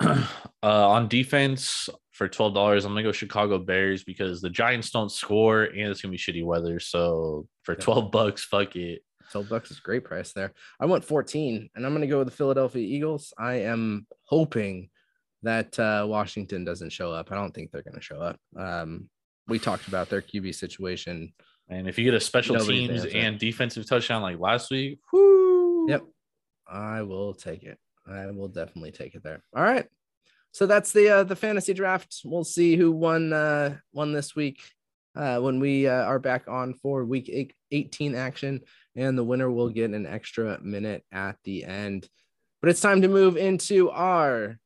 uh, 0.00 0.26
on 0.62 1.08
defense 1.08 1.88
for 2.12 2.28
twelve 2.28 2.54
dollars, 2.54 2.84
I'm 2.84 2.92
gonna 2.92 3.02
go 3.02 3.12
Chicago 3.12 3.58
Bears 3.58 4.04
because 4.04 4.40
the 4.40 4.50
Giants 4.50 4.90
don't 4.90 5.10
score 5.10 5.64
and 5.64 5.88
it's 5.88 6.00
gonna 6.02 6.12
be 6.12 6.18
shitty 6.18 6.44
weather. 6.44 6.78
So 6.78 7.48
for 7.62 7.74
twelve 7.74 8.10
bucks, 8.10 8.44
fuck 8.44 8.76
it. 8.76 9.02
12 9.32 9.48
bucks 9.48 9.70
is 9.72 9.80
great 9.80 10.04
price 10.04 10.32
there. 10.32 10.52
I 10.78 10.86
want 10.86 11.04
14 11.04 11.70
and 11.74 11.84
I'm 11.84 11.92
going 11.92 12.02
to 12.02 12.06
go 12.06 12.18
with 12.18 12.28
the 12.28 12.34
Philadelphia 12.34 12.86
Eagles. 12.86 13.32
I 13.36 13.54
am 13.54 14.06
hoping 14.24 14.88
that 15.42 15.78
uh, 15.78 16.06
Washington 16.08 16.64
doesn't 16.64 16.90
show 16.90 17.12
up. 17.12 17.32
I 17.32 17.34
don't 17.34 17.52
think 17.52 17.70
they're 17.70 17.82
going 17.82 17.96
to 17.96 18.00
show 18.00 18.20
up. 18.20 18.38
Um, 18.56 19.08
we 19.48 19.58
talked 19.58 19.88
about 19.88 20.08
their 20.08 20.22
QB 20.22 20.54
situation. 20.54 21.32
And 21.68 21.88
if 21.88 21.98
you 21.98 22.04
get 22.04 22.14
a 22.14 22.20
special 22.20 22.56
Nobody's 22.56 23.02
teams 23.02 23.14
and 23.14 23.38
defensive 23.38 23.88
touchdown 23.88 24.22
like 24.22 24.38
last 24.38 24.70
week, 24.70 25.00
whoo, 25.12 25.45
Yep. 25.88 26.02
I 26.68 27.02
will 27.02 27.34
take 27.34 27.62
it. 27.62 27.78
I 28.06 28.26
will 28.26 28.48
definitely 28.48 28.92
take 28.92 29.14
it 29.14 29.22
there. 29.22 29.42
All 29.54 29.62
right. 29.62 29.86
So 30.52 30.66
that's 30.66 30.92
the 30.92 31.08
uh, 31.10 31.24
the 31.24 31.36
fantasy 31.36 31.74
draft. 31.74 32.20
We'll 32.24 32.44
see 32.44 32.76
who 32.76 32.92
won 32.92 33.32
uh, 33.32 33.76
won 33.92 34.12
this 34.12 34.34
week 34.34 34.60
uh, 35.14 35.38
when 35.40 35.60
we 35.60 35.86
uh, 35.86 36.04
are 36.04 36.18
back 36.18 36.48
on 36.48 36.74
for 36.74 37.04
week 37.04 37.28
eight, 37.32 37.54
18 37.72 38.14
action, 38.14 38.60
and 38.94 39.18
the 39.18 39.24
winner 39.24 39.50
will 39.50 39.68
get 39.68 39.90
an 39.90 40.06
extra 40.06 40.58
minute 40.62 41.04
at 41.12 41.36
the 41.44 41.64
end. 41.64 42.08
But 42.60 42.70
it's 42.70 42.80
time 42.80 43.02
to 43.02 43.08
move 43.08 43.36
into 43.36 43.90
our 43.90 44.58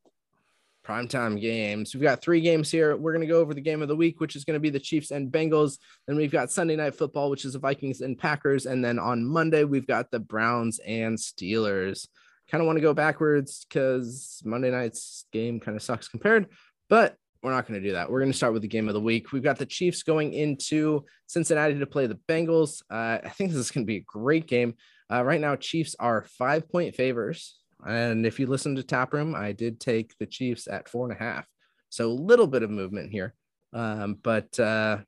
primetime 0.85 1.39
games. 1.39 1.93
We've 1.93 2.03
got 2.03 2.21
three 2.21 2.41
games 2.41 2.71
here. 2.71 2.95
We're 2.95 3.13
going 3.13 3.25
to 3.25 3.31
go 3.31 3.39
over 3.39 3.53
the 3.53 3.61
game 3.61 3.81
of 3.81 3.87
the 3.87 3.95
week, 3.95 4.19
which 4.19 4.35
is 4.35 4.43
going 4.43 4.55
to 4.55 4.59
be 4.59 4.69
the 4.69 4.79
Chiefs 4.79 5.11
and 5.11 5.31
Bengals. 5.31 5.77
Then 6.07 6.17
we've 6.17 6.31
got 6.31 6.51
Sunday 6.51 6.75
night 6.75 6.95
football, 6.95 7.29
which 7.29 7.45
is 7.45 7.53
the 7.53 7.59
Vikings 7.59 8.01
and 8.01 8.17
Packers. 8.17 8.65
And 8.65 8.83
then 8.83 8.99
on 8.99 9.25
Monday, 9.25 9.63
we've 9.63 9.87
got 9.87 10.11
the 10.11 10.19
Browns 10.19 10.79
and 10.79 11.17
Steelers. 11.17 12.07
Kind 12.49 12.61
of 12.61 12.65
want 12.65 12.77
to 12.77 12.81
go 12.81 12.93
backwards 12.93 13.65
because 13.67 14.41
Monday 14.43 14.71
night's 14.71 15.25
game 15.31 15.59
kind 15.59 15.77
of 15.77 15.83
sucks 15.83 16.07
compared, 16.07 16.47
but 16.89 17.15
we're 17.41 17.51
not 17.51 17.67
going 17.67 17.81
to 17.81 17.87
do 17.87 17.93
that. 17.93 18.11
We're 18.11 18.19
going 18.19 18.31
to 18.31 18.37
start 18.37 18.53
with 18.53 18.61
the 18.61 18.67
game 18.67 18.87
of 18.87 18.93
the 18.93 19.01
week. 19.01 19.31
We've 19.31 19.41
got 19.41 19.57
the 19.57 19.65
Chiefs 19.65 20.03
going 20.03 20.33
into 20.33 21.05
Cincinnati 21.27 21.79
to 21.79 21.85
play 21.85 22.07
the 22.07 22.19
Bengals. 22.27 22.83
Uh, 22.89 23.19
I 23.23 23.29
think 23.29 23.51
this 23.51 23.59
is 23.59 23.71
going 23.71 23.85
to 23.85 23.87
be 23.87 23.97
a 23.97 24.01
great 24.01 24.47
game. 24.47 24.75
Uh, 25.11 25.23
right 25.23 25.41
now, 25.41 25.55
Chiefs 25.55 25.95
are 25.99 26.25
five 26.37 26.69
point 26.69 26.95
favors 26.95 27.60
and 27.85 28.25
if 28.25 28.39
you 28.39 28.47
listen 28.47 28.75
to 28.75 28.83
Taproom, 28.83 29.35
I 29.35 29.51
did 29.51 29.79
take 29.79 30.17
the 30.17 30.25
Chiefs 30.25 30.67
at 30.67 30.89
four 30.89 31.09
and 31.09 31.19
a 31.19 31.23
half. 31.23 31.45
So 31.89 32.07
a 32.07 32.13
little 32.13 32.47
bit 32.47 32.63
of 32.63 32.69
movement 32.69 33.11
here. 33.11 33.33
Um, 33.73 34.17
but 34.21 34.59
uh, 34.59 34.99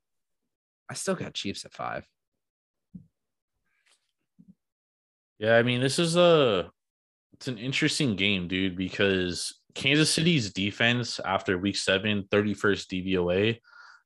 I 0.88 0.94
still 0.94 1.14
got 1.14 1.34
Chiefs 1.34 1.64
at 1.64 1.72
five. 1.72 2.06
Yeah, 5.38 5.56
I 5.56 5.62
mean, 5.62 5.80
this 5.80 5.98
is 5.98 6.16
a 6.16 6.70
it's 7.34 7.48
an 7.48 7.58
interesting 7.58 8.16
game, 8.16 8.48
dude, 8.48 8.76
because 8.76 9.58
Kansas 9.74 10.10
City's 10.10 10.52
defense 10.52 11.20
after 11.24 11.58
week 11.58 11.76
seven, 11.76 12.24
31st 12.30 13.04
DVOA, 13.14 13.58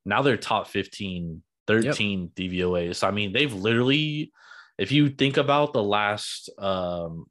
now 0.05 0.23
they're 0.23 0.36
top 0.36 0.69
15, 0.69 1.43
13 1.66 2.20
yep. 2.20 2.51
DVOA. 2.51 2.97
So 2.97 3.07
I 3.07 3.11
mean, 3.11 3.32
they've 3.32 3.53
literally, 3.53 4.32
if 4.78 4.90
you 4.90 5.11
think 5.11 5.36
about 5.36 5.73
the 5.73 5.82
last 5.82 6.51
um 6.59 7.27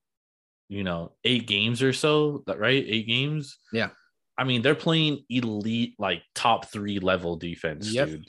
you 0.69 0.84
know, 0.84 1.14
eight 1.23 1.48
games 1.48 1.81
or 1.81 1.94
so, 1.94 2.44
right? 2.48 2.84
Eight 2.88 3.07
games. 3.07 3.57
Yeah. 3.72 3.89
I 4.38 4.44
mean, 4.44 4.61
they're 4.61 4.76
playing 4.76 5.23
elite, 5.30 5.95
like 5.98 6.22
top 6.35 6.72
three 6.72 6.99
level 6.99 7.35
defense, 7.38 7.91
yep. 7.91 8.07
dude. 8.07 8.27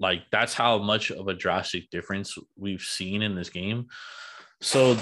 Like 0.00 0.22
that's 0.32 0.54
how 0.54 0.78
much 0.78 1.10
of 1.12 1.28
a 1.28 1.34
drastic 1.34 1.88
difference 1.90 2.36
we've 2.58 2.82
seen 2.82 3.22
in 3.22 3.34
this 3.34 3.50
game. 3.50 3.86
So 4.60 4.96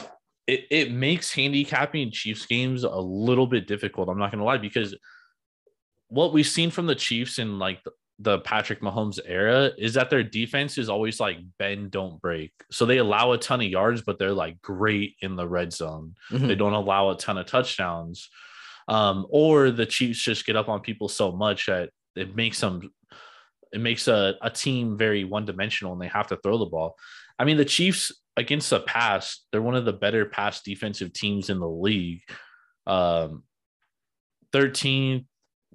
it, 0.47 0.67
it 0.71 0.93
makes 0.93 1.33
handicapping 1.33 2.11
Chiefs 2.11 2.47
games 2.47 2.85
a 2.85 2.91
little 2.91 3.47
bit 3.47 3.67
difficult. 3.67 4.09
I'm 4.09 4.19
not 4.19 4.31
gonna 4.31 4.45
lie, 4.45 4.59
because 4.59 4.95
what 6.09 6.33
we've 6.35 6.47
seen 6.47 6.71
from 6.71 6.87
the 6.87 6.95
Chiefs 6.95 7.39
in 7.39 7.59
like 7.59 7.83
the, 7.85 7.93
the 8.19 8.39
Patrick 8.41 8.81
Mahomes 8.81 9.19
era 9.25 9.71
is 9.77 9.95
that 9.95 10.11
their 10.11 10.23
defense 10.23 10.79
is 10.79 10.89
always 10.89 11.19
like 11.19 11.39
bend, 11.59 11.91
don't 11.91 12.21
break. 12.21 12.53
So 12.71 12.87
they 12.87 12.99
allow 12.99 13.33
a 13.33 13.39
ton 13.39 13.61
of 13.61 13.67
yards, 13.67 14.03
but 14.03 14.19
they're 14.19 14.33
like 14.33 14.61
great 14.63 15.17
in 15.21 15.35
the 15.35 15.49
red 15.49 15.73
zone. 15.73 16.15
Mhm. 16.31 16.47
They 16.47 16.55
don't 16.55 16.73
allow 16.75 17.11
a 17.11 17.17
ton 17.17 17.39
of 17.39 17.47
touchdowns. 17.47 18.29
Um, 18.89 19.27
or 19.31 19.71
the 19.71 19.87
Chiefs 19.87 20.23
just 20.23 20.47
get 20.47 20.57
up 20.57 20.69
on 20.69 20.81
people 20.81 21.09
so 21.09 21.33
much 21.33 21.67
that 21.67 21.91
it 22.15 22.37
makes 22.37 22.61
them 22.61 22.93
it 23.73 23.81
makes 23.81 24.07
a, 24.07 24.35
a 24.43 24.51
team 24.51 24.99
very 24.99 25.25
one-dimensional 25.25 25.95
and 25.95 26.03
they 26.03 26.09
have 26.09 26.27
to 26.27 26.37
throw 26.37 26.59
the 26.59 26.67
ball. 26.67 26.95
I 27.39 27.45
mean, 27.45 27.57
the 27.57 27.65
Chiefs 27.65 28.13
against 28.37 28.69
the 28.69 28.81
pass, 28.81 29.45
they're 29.51 29.63
one 29.63 29.77
of 29.77 29.87
the 29.87 29.95
better 29.95 30.27
pass 30.27 30.63
defensive 30.63 31.13
teams 31.15 31.49
in 31.49 31.59
the 31.59 31.69
league. 31.69 32.21
Um 32.87 33.45
13th 34.53 35.25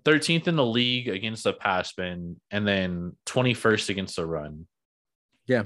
13th 0.08 0.48
in 0.48 0.56
the 0.56 0.66
league 0.66 1.10
against 1.10 1.44
the 1.44 1.52
pass 1.52 1.92
bin 1.94 2.40
and 2.50 2.66
then 2.66 3.16
21st 3.26 3.90
against 3.90 4.16
the 4.16 4.26
run. 4.26 4.66
Yeah. 5.48 5.64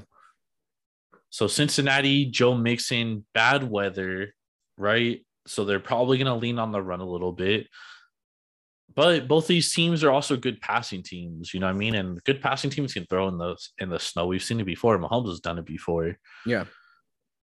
So 1.30 1.46
Cincinnati, 1.46 2.26
Joe 2.26 2.54
Mixon, 2.54 3.24
bad 3.34 3.70
weather, 3.70 4.34
right? 4.76 5.24
So 5.46 5.64
they're 5.64 5.80
probably 5.80 6.18
going 6.18 6.26
to 6.26 6.34
lean 6.34 6.58
on 6.58 6.72
the 6.72 6.82
run 6.82 7.00
a 7.00 7.08
little 7.08 7.32
bit. 7.32 7.68
But 8.94 9.28
both 9.28 9.46
these 9.46 9.72
teams 9.72 10.04
are 10.04 10.10
also 10.10 10.36
good 10.36 10.60
passing 10.60 11.02
teams, 11.02 11.54
you 11.54 11.60
know 11.60 11.66
what 11.66 11.76
I 11.76 11.78
mean? 11.78 11.94
And 11.94 12.22
good 12.24 12.42
passing 12.42 12.68
teams 12.68 12.92
can 12.92 13.06
throw 13.06 13.28
in 13.28 13.38
the 13.38 13.56
in 13.78 13.88
the 13.88 13.98
snow. 13.98 14.26
We've 14.26 14.42
seen 14.42 14.60
it 14.60 14.64
before. 14.64 14.98
Mahomes 14.98 15.28
has 15.28 15.40
done 15.40 15.58
it 15.58 15.64
before. 15.64 16.18
Yeah. 16.44 16.64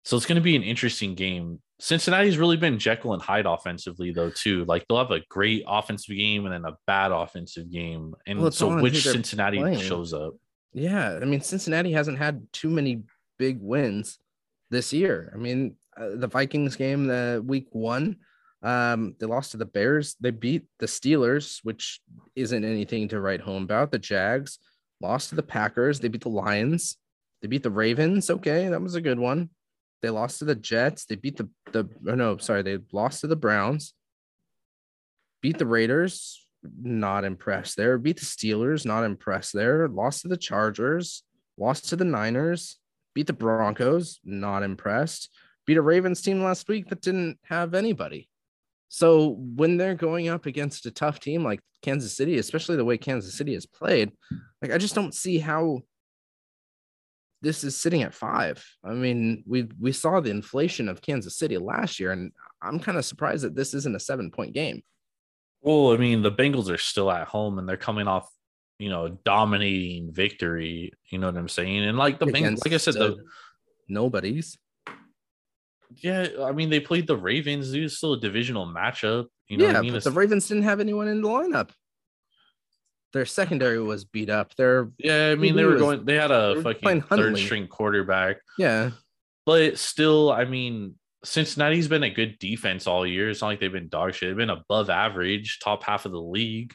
So 0.04 0.18
it's 0.18 0.26
going 0.26 0.36
to 0.36 0.42
be 0.42 0.58
an 0.58 0.64
interesting 0.64 1.16
game. 1.16 1.62
Cincinnati's 1.80 2.38
really 2.38 2.58
been 2.58 2.80
Jekyll 2.80 3.14
and 3.14 3.22
Hyde 3.22 3.46
offensively, 3.46 4.12
though, 4.12 4.32
too. 4.32 4.66
Like 4.66 4.86
they'll 4.88 4.98
have 4.98 5.12
a 5.12 5.22
great 5.30 5.64
offensive 5.68 6.16
game 6.16 6.46
and 6.46 6.54
then 6.54 6.66
a 6.66 6.78
bad 6.88 7.12
offensive 7.12 7.72
game. 7.72 8.16
And 8.26 8.40
Well, 8.40 8.52
so 8.52 8.82
which 8.82 9.04
Cincinnati 9.04 9.60
playing. 9.60 9.80
shows 9.80 10.14
up? 10.14 10.34
Yeah, 10.74 11.20
I 11.22 11.26
mean 11.26 11.42
Cincinnati 11.42 11.92
hasn't 11.92 12.18
had 12.18 12.46
too 12.52 12.70
many 12.70 13.04
big 13.38 13.60
wins 13.62 14.20
this 14.70 14.92
year. 14.92 15.32
I 15.34 15.38
mean 15.38 15.76
uh, 15.96 16.10
the 16.16 16.28
Vikings 16.28 16.76
game, 16.76 17.08
the 17.08 17.44
week 17.46 17.68
one, 17.72 18.18
um, 18.64 19.16
they 19.20 19.26
lost 19.26 19.52
to 19.52 19.58
the 19.58 19.66
Bears. 19.66 20.16
They 20.20 20.32
beat 20.32 20.66
the 20.80 20.86
Steelers, 20.88 21.60
which 21.64 22.00
isn't 22.36 22.66
anything 22.66 23.08
to 23.10 23.22
write 23.22 23.42
home 23.42 23.64
about. 23.64 23.92
The 23.92 24.00
Jags 24.00 24.60
lost 25.00 25.30
to 25.30 25.36
the 25.36 25.44
Packers. 25.44 26.00
They 26.00 26.08
beat 26.08 26.22
the 26.22 26.30
Lions. 26.30 26.98
They 27.42 27.48
beat 27.48 27.64
the 27.64 27.70
Ravens. 27.72 28.30
Okay, 28.30 28.68
that 28.68 28.82
was 28.82 28.96
a 28.96 29.02
good 29.02 29.20
one. 29.20 29.50
They 30.02 30.10
lost 30.10 30.40
to 30.40 30.46
the 30.46 30.56
Jets. 30.56 31.06
They 31.06 31.16
beat 31.16 31.38
the 31.38 31.50
the 31.72 31.90
oh 32.08 32.16
no, 32.16 32.38
sorry, 32.38 32.62
they 32.62 32.80
lost 32.92 33.22
to 33.22 33.28
the 33.28 33.36
Browns. 33.36 33.94
Beat 35.42 35.58
the 35.58 35.66
Raiders. 35.66 36.46
Not 36.82 37.24
impressed 37.24 37.78
there. 37.78 37.98
Beat 37.98 38.20
the 38.20 38.26
Steelers. 38.26 38.86
Not 38.86 39.04
impressed 39.04 39.54
there. 39.54 39.88
Lost 39.88 40.24
to 40.24 40.28
the 40.28 40.38
Chargers. 40.38 41.24
Lost 41.58 41.90
to 41.90 41.96
the 41.96 42.06
Niners. 42.06 42.78
Beat 43.14 43.28
the 43.28 43.34
Broncos. 43.34 44.20
Not 44.24 44.64
impressed. 44.64 45.30
Beat 45.66 45.78
a 45.78 45.82
Ravens 45.82 46.22
team 46.22 46.44
last 46.44 46.68
week 46.68 46.90
that 46.90 47.02
didn't 47.02 47.40
have 47.44 47.74
anybody. 47.74 48.30
So 48.90 49.36
when 49.38 49.78
they're 49.78 49.96
going 49.96 50.30
up 50.30 50.46
against 50.46 50.86
a 50.86 50.92
tough 50.92 51.20
team 51.20 51.44
like 51.44 51.60
Kansas 51.82 52.16
City, 52.16 52.38
especially 52.38 52.78
the 52.78 52.86
way 52.86 52.98
Kansas 52.98 53.34
City 53.34 53.54
has 53.54 53.66
played, 53.66 54.12
like 54.62 54.72
I 54.72 54.78
just 54.78 54.96
don't 54.96 55.14
see 55.14 55.40
how 55.40 55.82
this 57.42 57.64
is 57.64 57.76
sitting 57.76 58.04
at 58.04 58.14
five. 58.14 58.64
I 58.84 58.94
mean, 58.94 59.44
we 59.46 59.68
we 59.80 59.92
saw 59.92 60.20
the 60.20 60.32
inflation 60.32 60.90
of 60.90 61.02
Kansas 61.02 61.38
City 61.38 61.58
last 61.58 62.00
year, 62.00 62.12
and 62.12 62.32
I'm 62.62 62.80
kind 62.80 62.98
of 62.98 63.06
surprised 63.06 63.44
that 63.44 63.56
this 63.56 63.74
isn't 63.74 63.96
a 63.96 64.00
seven 64.00 64.32
point 64.32 64.54
game. 64.54 64.82
Well, 65.62 65.94
I 65.94 65.98
mean, 65.98 66.22
the 66.22 66.32
Bengals 66.32 66.72
are 66.72 66.78
still 66.78 67.12
at 67.12 67.28
home 67.28 67.60
and 67.60 67.68
they're 67.68 67.78
coming 67.78 68.08
off, 68.08 68.30
you 68.80 68.90
know, 68.90 69.18
dominating 69.26 70.14
victory. 70.14 70.94
You 71.10 71.20
know 71.20 71.28
what 71.28 71.38
I'm 71.38 71.50
saying? 71.50 71.84
And 71.84 71.98
like 71.98 72.20
the 72.20 72.26
Bengals, 72.26 72.64
like 72.66 72.74
I 72.74 72.78
said, 72.78 72.94
the 72.96 73.18
nobody's. 73.88 74.58
yeah, 75.98 76.28
I 76.42 76.52
mean, 76.52 76.70
they 76.70 76.80
played 76.80 77.08
the 77.08 77.18
Ravens. 77.18 77.74
It 77.74 77.82
was 77.82 77.98
still 77.98 78.14
a 78.14 78.20
divisional 78.20 78.66
matchup. 78.66 79.28
You 79.48 79.58
know 79.58 79.66
yeah, 79.66 79.74
what 79.74 79.78
I 79.78 79.82
mean? 79.82 79.94
but 79.94 80.04
the 80.04 80.12
Ravens 80.12 80.48
didn't 80.48 80.64
have 80.64 80.80
anyone 80.80 81.08
in 81.08 81.22
the 81.22 81.28
lineup. 81.28 81.72
Their 83.14 83.26
secondary 83.26 83.82
was 83.82 84.06
beat 84.06 84.30
up. 84.30 84.56
Their 84.56 84.92
yeah, 84.98 85.30
I 85.30 85.36
mean, 85.36 85.56
they 85.56 85.64
were 85.64 85.74
was- 85.74 85.82
going, 85.82 86.06
they 86.06 86.16
had 86.16 86.32
a 86.32 86.56
were 86.58 86.62
fucking 86.74 87.02
third 87.04 87.38
string 87.38 87.68
quarterback. 87.68 88.38
yeah, 88.58 88.92
But 89.46 89.78
still, 89.80 90.32
I 90.32 90.46
mean, 90.46 90.96
Cincinnati's 91.24 91.88
been 91.88 92.04
a 92.04 92.10
good 92.10 92.38
defense 92.40 92.86
all 92.86 93.06
year. 93.08 93.30
It's 93.30 93.42
not 93.42 93.48
like 93.48 93.60
they've 93.60 93.72
been 93.72 93.90
dog 93.90 94.14
shit. 94.14 94.30
They've 94.30 94.38
been 94.38 94.50
above 94.50 94.90
average, 94.90 95.60
top 95.60 95.84
half 95.84 96.06
of 96.06 96.12
the 96.12 96.22
league. 96.22 96.74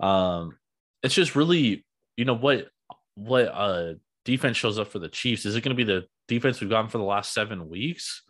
Um, 0.00 0.56
it's 1.02 1.14
just 1.14 1.36
really, 1.36 1.84
you 2.16 2.24
know, 2.24 2.34
what 2.36 2.68
what 3.14 3.48
uh 3.48 3.94
defense 4.24 4.56
shows 4.56 4.78
up 4.78 4.88
for 4.88 4.98
the 5.00 5.08
Chiefs. 5.08 5.44
Is 5.44 5.56
it 5.56 5.62
going 5.62 5.76
to 5.76 5.84
be 5.84 5.90
the 5.90 6.04
defense 6.28 6.60
we've 6.60 6.70
gotten 6.70 6.88
for 6.90 6.98
the 6.98 7.04
last 7.04 7.32
seven 7.34 7.68
weeks? 7.68 8.22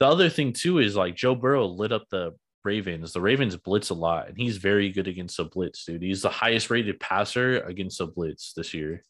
The 0.00 0.06
other 0.06 0.28
thing 0.28 0.52
too 0.52 0.78
is 0.78 0.96
like 0.96 1.16
Joe 1.16 1.34
Burrow 1.34 1.66
lit 1.66 1.92
up 1.92 2.04
the 2.10 2.32
Ravens. 2.68 3.12
The 3.12 3.20
Ravens 3.20 3.56
blitz 3.56 3.90
a 3.90 3.94
lot, 3.94 4.28
and 4.28 4.36
he's 4.36 4.56
very 4.58 4.90
good 4.92 5.08
against 5.08 5.38
a 5.38 5.44
blitz, 5.44 5.84
dude. 5.84 6.02
He's 6.02 6.22
the 6.22 6.28
highest 6.42 6.70
rated 6.70 7.00
passer 7.00 7.60
against 7.60 8.00
a 8.00 8.06
blitz 8.06 8.52
this 8.54 8.74
year. 8.74 9.02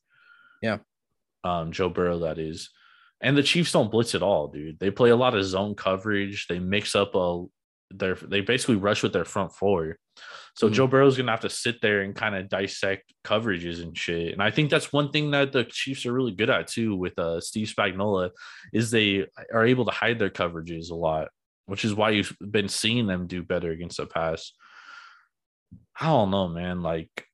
Yeah. 0.62 0.78
Um, 1.44 1.72
Joe 1.72 1.88
Burrow, 1.88 2.20
that 2.20 2.38
is. 2.38 2.70
And 3.20 3.36
the 3.36 3.42
Chiefs 3.42 3.72
don't 3.72 3.90
blitz 3.90 4.14
at 4.14 4.22
all, 4.22 4.48
dude. 4.48 4.78
They 4.78 4.90
play 4.90 5.10
a 5.10 5.16
lot 5.24 5.34
of 5.34 5.44
zone 5.44 5.74
coverage. 5.74 6.46
They 6.48 6.60
mix 6.60 6.94
up 6.94 7.14
a 7.14 7.44
their 7.90 8.14
they 8.16 8.42
basically 8.42 8.76
rush 8.76 9.02
with 9.02 9.14
their 9.14 9.24
front 9.24 9.50
four. 9.52 9.96
So 10.54 10.68
Mhm. 10.68 10.72
Joe 10.74 10.86
Burrow's 10.86 11.16
gonna 11.16 11.30
have 11.32 11.46
to 11.48 11.48
sit 11.64 11.80
there 11.80 12.02
and 12.02 12.14
kind 12.14 12.34
of 12.36 12.48
dissect 12.48 13.14
coverages 13.24 13.82
and 13.82 13.96
shit. 13.96 14.32
And 14.34 14.42
I 14.42 14.50
think 14.50 14.68
that's 14.70 14.92
one 14.92 15.10
thing 15.10 15.30
that 15.30 15.52
the 15.52 15.64
Chiefs 15.64 16.04
are 16.04 16.12
really 16.12 16.34
good 16.34 16.50
at 16.50 16.66
too 16.68 16.94
with 16.94 17.18
uh 17.18 17.40
Steve 17.40 17.72
Spagnuolo 17.74 18.30
is 18.72 18.90
they 18.90 19.26
are 19.54 19.66
able 19.66 19.86
to 19.86 19.90
hide 20.02 20.18
their 20.18 20.34
coverages 20.40 20.90
a 20.90 20.94
lot, 20.94 21.28
which 21.68 21.84
is 21.84 21.94
why 21.94 22.08
you've 22.10 22.34
been 22.40 22.66
seeing 22.68 23.06
them 23.06 23.26
do 23.26 23.42
better 23.42 23.70
against 23.70 23.98
the 23.98 24.06
pass. 24.06 24.52
I 26.00 26.06
don't 26.06 26.30
know, 26.30 26.48
man. 26.48 26.80
Like 26.80 27.26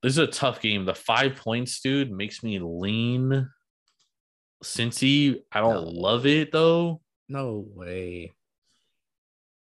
this 0.00 0.12
is 0.12 0.18
a 0.18 0.28
tough 0.28 0.60
game. 0.60 0.84
The 0.84 0.94
five 0.94 1.34
points, 1.34 1.80
dude, 1.80 2.10
makes 2.12 2.42
me 2.44 2.60
lean 2.60 3.48
Cincy. 4.62 5.40
I 5.50 5.60
don't 5.60 5.74
No. 5.84 5.90
love 5.90 6.24
it 6.26 6.52
though. 6.52 7.00
no 7.28 7.64
way. 7.74 8.32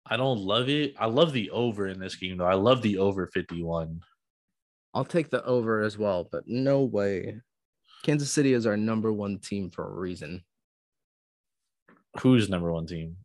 I 0.05 0.17
don't 0.19 0.39
love 0.41 0.69
it. 0.69 0.95
I 0.99 1.07
love 1.07 1.33
the 1.33 1.51
over 1.51 1.87
in 1.87 2.01
this 2.01 2.17
game 2.17 2.37
though. 2.37 2.45
I 2.45 2.55
love 2.55 2.83
the 2.83 2.99
over 2.99 3.29
51. 3.29 4.01
I'll 4.93 5.05
take 5.07 5.31
the 5.31 5.43
over 5.45 5.81
as 5.81 5.97
well, 5.97 6.29
but 6.31 6.47
no 6.49 6.83
way. 6.83 7.41
Kansas 8.03 8.31
City 8.33 8.53
is 8.53 8.67
our 8.67 8.77
number 8.77 9.11
one 9.13 9.39
team 9.39 9.71
for 9.71 9.87
a 9.87 9.95
reason. 9.95 10.43
Who's 12.21 12.49
number 12.51 12.73
one 12.73 12.87
team? 12.87 13.17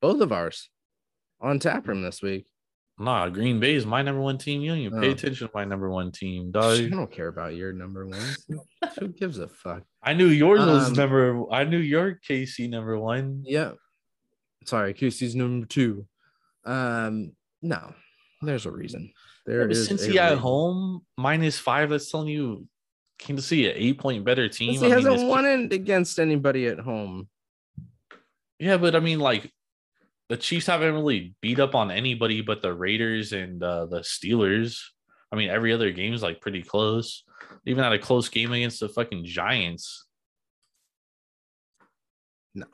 Both 0.00 0.20
of 0.20 0.32
ours 0.32 0.68
on 1.40 1.58
tap 1.58 1.86
room 1.88 2.02
this 2.02 2.22
week. 2.22 2.46
Nah, 2.98 3.28
Green 3.28 3.58
Bay 3.58 3.74
is 3.74 3.84
my 3.86 4.02
number 4.02 4.20
one 4.20 4.38
team. 4.38 4.60
You 4.62 4.70
don't 4.70 4.78
even 4.78 5.00
pay 5.00 5.08
Oh. 5.08 5.12
attention 5.12 5.48
to 5.48 5.52
my 5.52 5.64
number 5.64 5.90
one 5.90 6.12
team, 6.12 6.52
I 6.54 6.60
dog. 6.60 6.90
don't 6.90 7.10
care 7.10 7.26
about 7.26 7.56
your 7.56 7.72
number 7.72 8.06
one. 8.06 8.36
Who 9.00 9.08
gives 9.08 9.38
a 9.38 9.48
fuck? 9.48 9.82
I 10.02 10.12
knew 10.14 10.28
yours 10.28 10.60
was 10.60 10.88
Um, 10.88 10.92
number. 10.94 11.50
I 11.52 11.64
knew 11.64 11.78
your 11.78 12.20
KC 12.28 12.68
number 12.70 12.96
one. 12.98 13.42
Yeah. 13.44 13.72
Sorry, 14.64 14.94
KC's 14.94 15.34
number 15.34 15.66
two. 15.66 16.06
Um, 16.64 17.32
no, 17.62 17.92
there's 18.40 18.64
a 18.66 18.70
reason. 18.70 19.12
There 19.44 19.68
is 19.68 19.88
Cincy 19.88 20.16
at 20.16 20.38
home 20.38 21.04
minus 21.18 21.58
five, 21.58 21.90
that's 21.90 22.10
telling 22.10 22.28
you 22.28 22.66
Kansas 23.18 23.46
see 23.46 23.66
an 23.68 23.74
eight 23.76 23.98
point 23.98 24.24
better 24.24 24.48
team. 24.48 24.78
He 24.80 24.86
I 24.86 24.90
hasn't 24.90 25.14
it's- 25.14 25.28
won 25.28 25.44
against 25.46 26.18
anybody 26.20 26.66
at 26.68 26.78
home. 26.78 27.28
Yeah, 28.58 28.76
but 28.76 28.94
I 28.96 29.00
mean, 29.00 29.18
like 29.18 29.52
the 30.28 30.36
Chiefs 30.36 30.66
haven't 30.66 30.94
really 30.94 31.34
beat 31.40 31.60
up 31.60 31.74
on 31.74 31.90
anybody 31.90 32.40
but 32.40 32.62
the 32.62 32.72
Raiders 32.72 33.32
and 33.32 33.62
uh, 33.62 33.86
the 33.86 34.00
Steelers. 34.00 34.80
I 35.30 35.36
mean, 35.36 35.50
every 35.50 35.72
other 35.72 35.90
game 35.90 36.14
is 36.14 36.22
like 36.22 36.40
pretty 36.40 36.62
close. 36.62 37.24
They 37.64 37.72
Even 37.72 37.84
had 37.84 37.92
a 37.92 37.98
close 37.98 38.28
game 38.28 38.52
against 38.52 38.80
the 38.80 38.88
fucking 38.88 39.24
Giants. 39.24 40.06
No, 42.54 42.66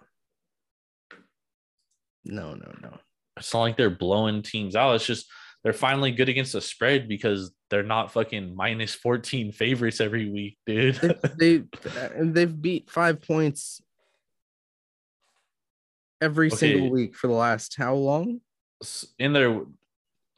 no, 2.25 2.55
no. 2.55 2.73
No. 2.83 2.99
It's 3.37 3.53
not 3.55 3.61
like 3.61 3.77
they're 3.77 3.91
blowing 3.91 4.43
teams 4.43 4.77
out. 4.77 4.95
It's 4.95 5.07
just 5.07 5.27
they're 5.65 5.73
finally 5.73 6.13
good 6.13 6.29
against 6.29 6.53
the 6.53 6.61
spread 6.61 7.09
because 7.09 7.53
they're 7.71 7.83
not 7.83 8.13
fucking 8.13 8.55
minus 8.55 8.95
14 8.95 9.53
favorites 9.53 10.01
every 10.01 10.31
week, 10.31 10.59
dude. 10.67 10.97
They, 11.39 11.59
they 11.83 12.23
they've 12.23 12.63
beat 12.63 12.91
five 12.91 13.23
points 13.23 13.81
every 16.21 16.49
Okay. 16.49 16.57
single 16.57 16.91
week 16.91 17.15
for 17.15 17.27
the 17.29 17.33
last 17.35 17.75
how 17.77 17.95
long? 17.95 18.41
in 19.19 19.33
their 19.35 19.49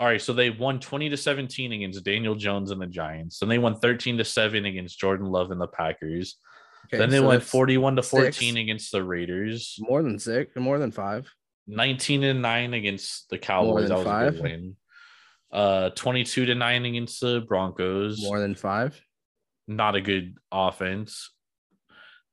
all 0.01 0.09
right, 0.09 0.21
so 0.21 0.33
they 0.33 0.51
won 0.51 0.81
20 0.81 1.11
to 1.11 1.17
17 1.17 1.73
against 1.73 2.03
Daniel 2.05 2.35
Jones 2.35 2.73
and 2.73 2.81
the 2.83 2.89
Giants. 2.89 3.41
And 3.41 3.49
they 3.49 3.59
won 3.59 3.79
13 3.79 4.19
to 4.19 4.25
7 4.25 4.65
against 4.65 4.99
Jordan 4.99 5.27
Love 5.27 5.53
and 5.53 5.61
the 5.61 5.69
Packers. 5.69 6.39
Okay, 6.87 6.99
then 6.99 7.09
they 7.11 7.19
so 7.19 7.29
went 7.29 7.45
41 7.45 7.95
to 7.97 8.03
six. 8.03 8.37
14 8.39 8.57
against 8.57 8.91
the 8.91 9.05
Raiders. 9.05 9.77
more 9.79 10.03
than 10.03 10.19
six, 10.19 10.57
more 10.57 10.81
than 10.81 10.91
five. 10.91 11.31
19 11.69 12.25
and 12.25 12.43
9 12.43 12.75
against 12.75 13.31
the 13.31 13.39
Cowboys. 13.39 13.83
than 13.83 13.91
That 13.91 13.99
was 13.99 14.07
a 14.07 14.11
five? 14.11 14.33
good 14.35 14.43
win. 14.43 14.77
Uh 15.53 15.91
22 15.91 16.47
to 16.47 16.55
9 16.57 16.85
against 16.85 17.21
the 17.21 17.45
Broncos. 17.47 18.21
More 18.23 18.41
than 18.41 18.57
five. 18.57 19.01
Not 19.69 19.95
a 19.95 20.01
good 20.01 20.35
offense. 20.51 21.31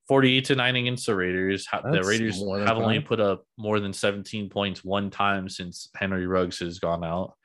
48 0.10 0.46
to 0.46 0.56
9 0.56 0.76
against 0.76 1.06
the 1.06 1.16
Raiders. 1.16 1.66
Ha- 1.68 1.82
The 1.90 2.02
Raiders 2.04 2.40
have 2.42 2.78
only 2.78 3.00
put 3.00 3.20
up 3.22 3.46
more 3.58 3.80
than 3.80 3.94
17 3.94 4.50
points 4.50 4.84
one 4.84 5.10
time 5.12 5.48
since 5.48 5.88
Henry 5.96 6.26
Ruggs 6.28 6.60
has 6.60 6.80
gone 6.80 7.04
out. 7.06 7.36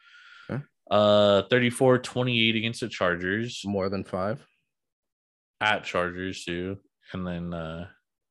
Okay. 0.51 0.63
Uh 0.91 1.43
34 1.51 1.99
28 1.99 2.57
against 2.57 2.81
the 2.81 2.89
Chargers 2.89 3.63
More 3.65 3.89
than 3.89 4.03
five. 4.03 4.45
at 5.61 5.85
Chargers 5.85 6.43
too. 6.45 6.79
And 7.13 7.27
then 7.27 7.53
uh 7.55 7.87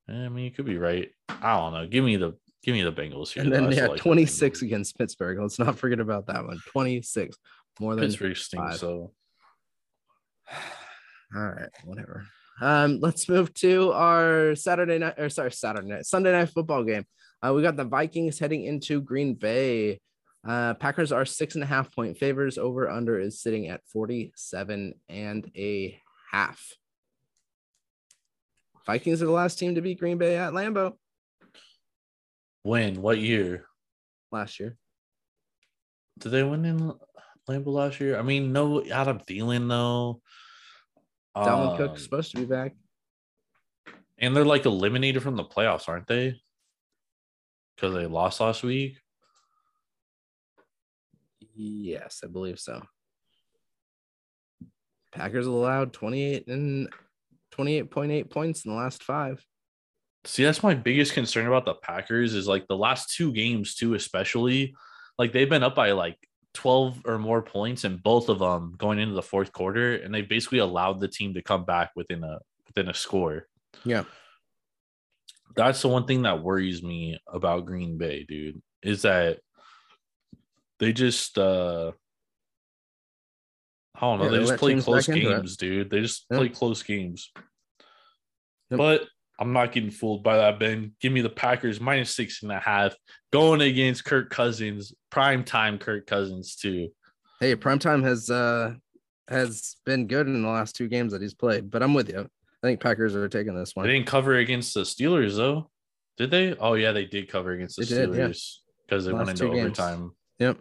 I 0.08 0.28
mean 0.28 0.44
you 0.44 0.50
could 0.50 0.66
be 0.66 0.78
right. 0.78 1.10
I 1.28 1.56
don't 1.56 1.72
know. 1.72 1.86
Give 1.86 2.04
me 2.04 2.16
the 2.16 2.32
give 2.64 2.74
me 2.74 2.82
the 2.82 2.92
Bengals 2.92 3.30
here. 3.32 3.42
And 3.44 3.52
then 3.52 3.70
yeah, 3.70 3.86
like 3.86 4.00
26 4.00 4.58
Bengals. 4.58 4.62
against 4.62 4.98
Pittsburgh. 4.98 5.38
Let's 5.40 5.58
not 5.60 5.78
forget 5.78 6.00
about 6.00 6.26
that 6.26 6.44
one. 6.44 6.58
26. 6.72 7.36
More 7.80 7.94
than 7.94 8.04
Pittsburgh 8.04 8.36
stinks 8.36 8.80
so 8.80 9.12
all 11.36 11.42
right, 11.48 11.68
whatever. 11.84 12.26
Um, 12.60 13.00
let's 13.00 13.28
move 13.28 13.52
to 13.54 13.92
our 13.92 14.54
Saturday 14.54 14.98
night 14.98 15.18
or 15.18 15.28
sorry, 15.28 15.52
Saturday 15.52 15.88
night, 15.88 16.06
Sunday 16.06 16.32
night 16.32 16.50
football 16.50 16.84
game. 16.84 17.04
Uh, 17.42 17.52
we 17.52 17.62
got 17.62 17.76
the 17.76 17.84
Vikings 17.84 18.38
heading 18.38 18.64
into 18.64 19.00
Green 19.00 19.34
Bay. 19.34 20.00
Uh, 20.46 20.74
Packers 20.74 21.12
are 21.12 21.24
six 21.24 21.54
and 21.54 21.64
a 21.64 21.66
half 21.66 21.94
point 21.94 22.18
favors. 22.18 22.58
Over 22.58 22.88
under 22.88 23.18
is 23.18 23.40
sitting 23.40 23.68
at 23.68 23.80
47 23.88 24.94
and 25.08 25.50
a 25.56 25.98
half. 26.30 26.72
Vikings 28.86 29.22
are 29.22 29.26
the 29.26 29.32
last 29.32 29.58
team 29.58 29.74
to 29.74 29.80
beat 29.80 29.98
Green 29.98 30.18
Bay 30.18 30.36
at 30.36 30.52
Lambeau 30.52 30.94
when 32.64 33.00
what 33.00 33.18
year? 33.18 33.66
last 34.32 34.58
year. 34.58 34.76
Did 36.18 36.30
they 36.30 36.42
win 36.42 36.64
in 36.64 36.92
Lambeau 37.48 37.66
last 37.66 38.00
year? 38.00 38.18
I 38.18 38.22
mean, 38.22 38.52
no 38.52 38.84
Adam 38.84 39.20
Thielen 39.20 39.68
though. 39.68 40.20
Dalvin 41.36 41.70
Um, 41.72 41.76
Cook's 41.76 42.02
supposed 42.02 42.30
to 42.32 42.38
be 42.38 42.44
back. 42.44 42.74
and 44.18 44.36
they're 44.36 44.44
like 44.44 44.66
eliminated 44.66 45.22
from 45.22 45.36
the 45.36 45.44
playoffs, 45.44 45.88
aren't 45.88 46.06
they? 46.06 46.40
Because 47.74 47.94
they 47.94 48.06
lost 48.06 48.40
last 48.40 48.62
week. 48.62 48.98
Yes, 51.56 52.20
I 52.24 52.28
believe 52.28 52.58
so. 52.58 52.82
Packers 55.12 55.46
allowed 55.46 55.92
28 55.92 56.48
and 56.48 56.88
28.8 57.52 58.30
points 58.30 58.64
in 58.64 58.72
the 58.72 58.76
last 58.76 59.02
five. 59.04 59.44
See, 60.24 60.42
that's 60.42 60.62
my 60.62 60.74
biggest 60.74 61.12
concern 61.12 61.46
about 61.46 61.66
the 61.66 61.74
Packers 61.74 62.34
is 62.34 62.48
like 62.48 62.66
the 62.66 62.76
last 62.76 63.14
two 63.14 63.32
games 63.32 63.74
too, 63.74 63.94
especially 63.94 64.74
like 65.18 65.32
they've 65.32 65.48
been 65.48 65.62
up 65.62 65.74
by 65.76 65.92
like 65.92 66.16
12 66.54 67.02
or 67.04 67.18
more 67.18 67.42
points 67.42 67.84
in 67.84 67.96
both 67.98 68.28
of 68.28 68.38
them 68.38 68.74
going 68.78 68.98
into 68.98 69.14
the 69.14 69.22
fourth 69.22 69.52
quarter, 69.52 69.96
and 69.96 70.14
they 70.14 70.22
basically 70.22 70.58
allowed 70.58 71.00
the 71.00 71.08
team 71.08 71.34
to 71.34 71.42
come 71.42 71.64
back 71.64 71.90
within 71.96 72.24
a 72.24 72.38
within 72.66 72.88
a 72.88 72.94
score. 72.94 73.46
Yeah. 73.84 74.04
That's 75.56 75.82
the 75.82 75.88
one 75.88 76.06
thing 76.06 76.22
that 76.22 76.42
worries 76.42 76.82
me 76.82 77.18
about 77.28 77.66
Green 77.66 77.96
Bay, 77.98 78.24
dude, 78.24 78.60
is 78.82 79.02
that 79.02 79.40
they 80.80 80.92
just 80.92 81.38
uh 81.38 81.92
I 83.96 84.00
don't 84.00 84.18
know, 84.18 84.24
Yeah, 84.24 84.30
they 84.32 84.38
they 84.38 84.44
just 84.46 84.58
play 84.58 84.80
close 84.80 85.06
back 85.06 85.16
into 85.16 85.30
it. 85.30 85.36
games, 85.36 85.56
dude. 85.56 85.90
They 85.90 86.00
just 86.00 86.26
Yeah. 86.30 86.38
play 86.38 86.48
close 86.48 86.82
games. 86.82 87.30
Yep. 88.70 88.78
But 88.78 89.02
I'm 89.38 89.52
not 89.52 89.72
getting 89.72 89.90
fooled 89.90 90.22
by 90.22 90.36
that, 90.36 90.58
Ben. 90.58 90.92
Give 91.00 91.12
me 91.12 91.20
the 91.20 91.28
Packers 91.28 91.80
minus 91.80 92.10
six 92.14 92.42
and 92.42 92.52
a 92.52 92.58
half 92.60 92.94
going 93.32 93.60
against 93.60 94.04
Kirk 94.04 94.30
Cousins, 94.30 94.92
prime 95.10 95.44
time 95.44 95.78
Kirk 95.78 96.06
Cousins, 96.06 96.54
too. 96.56 96.90
Hey, 97.40 97.56
primetime 97.56 98.02
has 98.04 98.30
uh 98.30 98.74
has 99.28 99.76
been 99.84 100.06
good 100.06 100.26
in 100.26 100.42
the 100.42 100.48
last 100.48 100.76
two 100.76 100.88
games 100.88 101.12
that 101.12 101.22
he's 101.22 101.34
played, 101.34 101.70
but 101.70 101.82
I'm 101.82 101.94
with 101.94 102.08
you. 102.08 102.20
I 102.20 102.66
think 102.66 102.80
Packers 102.80 103.14
are 103.14 103.28
taking 103.28 103.54
this 103.54 103.74
one. 103.74 103.86
They 103.86 103.92
didn't 103.94 104.06
cover 104.06 104.36
against 104.36 104.72
the 104.74 104.80
Steelers, 104.82 105.36
though. 105.36 105.70
Did 106.16 106.30
they? 106.30 106.54
Oh, 106.54 106.74
yeah, 106.74 106.92
they 106.92 107.04
did 107.04 107.28
cover 107.28 107.52
against 107.52 107.76
the 107.76 107.84
They. 107.84 108.06
Steelers 108.06 108.58
because 108.86 109.04
they 109.04 109.12
went 109.12 109.30
into 109.30 109.46
games. 109.48 109.78
overtime. 109.78 110.12
Yep. 110.38 110.58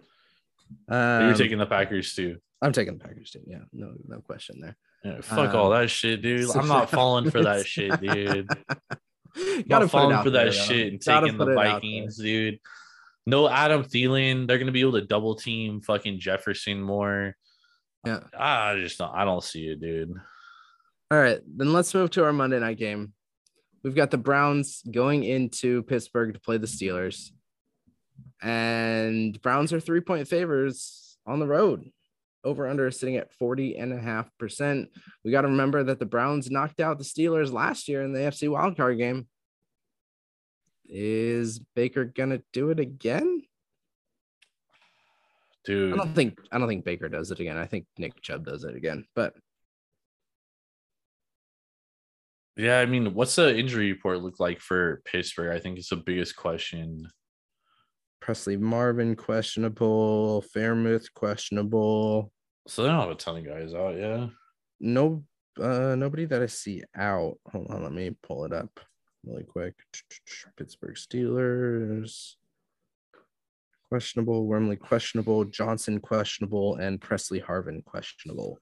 Um, 0.89 1.25
You're 1.27 1.35
taking 1.35 1.59
the 1.59 1.65
Packers, 1.65 2.13
too. 2.15 2.37
I'm 2.61 2.71
taking 2.71 2.97
the 2.97 3.03
Packers 3.03 3.31
too. 3.31 3.41
Yeah, 3.45 3.59
no, 3.73 3.93
no 4.07 4.21
question 4.21 4.61
there. 4.61 4.77
Yeah, 5.03 5.21
fuck 5.21 5.49
Um, 5.49 5.55
all 5.55 5.69
that 5.71 5.89
shit, 5.89 6.21
dude. 6.21 6.47
so- 6.49 6.59
I'm 6.59 6.67
not 6.67 6.89
falling 6.91 7.30
for 7.30 7.43
that 7.43 7.65
shit, 7.65 7.99
dude. 8.01 8.47
Gotta 9.35 9.63
not 9.67 9.81
put 9.81 9.84
it 9.84 9.88
falling 9.89 10.23
for 10.23 10.30
that 10.30 10.43
there, 10.43 10.51
shit 10.51 10.91
and 10.93 11.03
Gotta 11.03 11.25
taking 11.25 11.38
the 11.39 11.45
put 11.45 11.51
it 11.53 11.57
out 11.57 11.63
there. 11.63 11.73
Vikings, 11.73 12.17
dude. 12.17 12.59
No 13.25 13.49
Adam 13.49 13.84
Thielen. 13.84 14.47
They're 14.47 14.59
gonna 14.59 14.71
be 14.71 14.81
able 14.81 14.93
to 14.93 15.01
double 15.01 15.35
team 15.35 15.81
fucking 15.81 16.19
Jefferson 16.19 16.81
more. 16.81 17.35
Yeah. 18.05 18.19
I 18.38 18.75
just 18.80 18.97
don't. 18.99 19.13
I 19.13 19.25
don't 19.25 19.43
see 19.43 19.67
it, 19.69 19.81
dude. 19.81 20.13
All 21.09 21.19
right, 21.19 21.39
then 21.47 21.73
let's 21.73 21.93
move 21.93 22.09
to 22.11 22.23
our 22.25 22.34
Monday 22.34 22.59
night 22.59 22.77
game. 22.77 23.13
We've 23.84 23.95
got 23.95 24.11
the 24.11 24.17
Browns 24.17 24.81
going 24.89 25.23
into 25.23 25.84
Pittsburgh 25.84 26.34
to 26.34 26.39
play 26.39 26.57
the 26.57 26.67
Steelers. 26.67 27.31
And 28.41 29.41
Browns 29.41 29.73
are 29.73 29.80
three 29.80 30.01
point 30.01 30.27
favors 30.27 31.17
on 31.25 31.39
the 31.39 31.47
road. 31.47 31.89
Over 32.43 32.67
under 32.67 32.87
is 32.87 32.99
sitting 32.99 33.15
at 33.15 33.31
40 33.33 33.77
and 33.77 33.93
a 33.93 33.99
half 33.99 34.29
percent. 34.37 34.89
We 35.23 35.31
got 35.31 35.41
to 35.41 35.47
remember 35.47 35.83
that 35.83 35.99
the 35.99 36.05
Browns 36.05 36.51
knocked 36.51 36.81
out 36.81 36.97
the 36.97 37.03
Steelers 37.05 37.53
last 37.53 37.87
year 37.87 38.03
in 38.03 38.11
the 38.11 38.19
AFC 38.19 38.49
wildcard 38.49 38.97
game. 38.97 39.27
Is 40.85 41.59
Baker 41.75 42.03
gonna 42.05 42.41
do 42.51 42.69
it 42.69 42.79
again? 42.79 43.43
Dude. 45.65 45.93
I 45.93 45.97
don't 45.97 46.13
think 46.13 46.39
I 46.51 46.59
don't 46.59 46.67
think 46.67 46.83
Baker 46.83 47.07
does 47.07 47.31
it 47.31 47.39
again. 47.39 47.57
I 47.57 47.65
think 47.65 47.85
Nick 47.97 48.21
Chubb 48.21 48.45
does 48.45 48.65
it 48.65 48.75
again. 48.75 49.05
But 49.15 49.33
yeah. 52.57 52.79
I 52.79 52.85
mean, 52.85 53.13
what's 53.13 53.35
the 53.35 53.57
injury 53.57 53.91
report 53.91 54.21
look 54.21 54.39
like 54.39 54.59
for 54.59 55.01
Pittsburgh? 55.05 55.55
I 55.55 55.59
think 55.59 55.77
it's 55.77 55.89
the 55.89 55.95
biggest 55.95 56.35
question. 56.35 57.07
Pressley 58.23 58.55
Harvin 58.55 59.17
questionable, 59.17 60.45
Freiermuth 60.55 61.13
questionable. 61.13 62.31
So 62.69 62.81
they 62.81 62.87
don't 62.87 63.01
have 63.01 63.09
a 63.09 63.15
ton 63.15 63.35
of 63.35 63.45
guys 63.45 63.73
out. 63.73 63.97
Yeah. 63.97 64.27
No, 64.79 65.25
uh, 65.59 65.95
nobody 65.95 66.23
that 66.23 66.41
I 66.41 66.45
see 66.45 66.83
out. 66.95 67.37
Hold 67.51 67.69
on, 67.69 67.83
let 67.83 67.91
me 67.91 68.15
pull 68.23 68.45
it 68.45 68.53
up 68.53 68.79
really 69.25 69.43
quick. 69.43 69.73
Pittsburgh 70.57 70.95
Steelers 70.95 72.35
questionable, 73.89 74.45
Wormley 74.45 74.77
questionable, 74.77 75.43
Johnson 75.43 75.99
questionable, 75.99 76.77
and 76.77 77.01
Pressley 77.01 77.41
Harvin 77.41 77.83
questionable. 77.83 78.57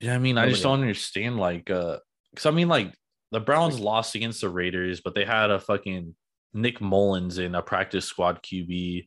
Yeah, 0.00 0.16
I 0.16 0.18
mean, 0.18 0.36
I 0.36 0.50
just 0.50 0.64
don't 0.64 0.82
understand. 0.82 1.38
Like, 1.38 1.70
uh, 1.70 1.96
because 2.30 2.44
I 2.44 2.50
mean, 2.50 2.68
like 2.68 2.94
the 3.30 3.40
Browns 3.40 3.80
lost 3.80 4.16
against 4.16 4.42
the 4.42 4.50
Raiders, 4.50 5.00
but 5.00 5.14
they 5.14 5.24
had 5.24 5.50
a 5.50 5.58
fucking 5.58 6.14
Nick 6.54 6.80
Mullens 6.80 7.38
in 7.38 7.54
a 7.54 7.62
practice 7.62 8.04
squad 8.04 8.42
QB, 8.42 9.06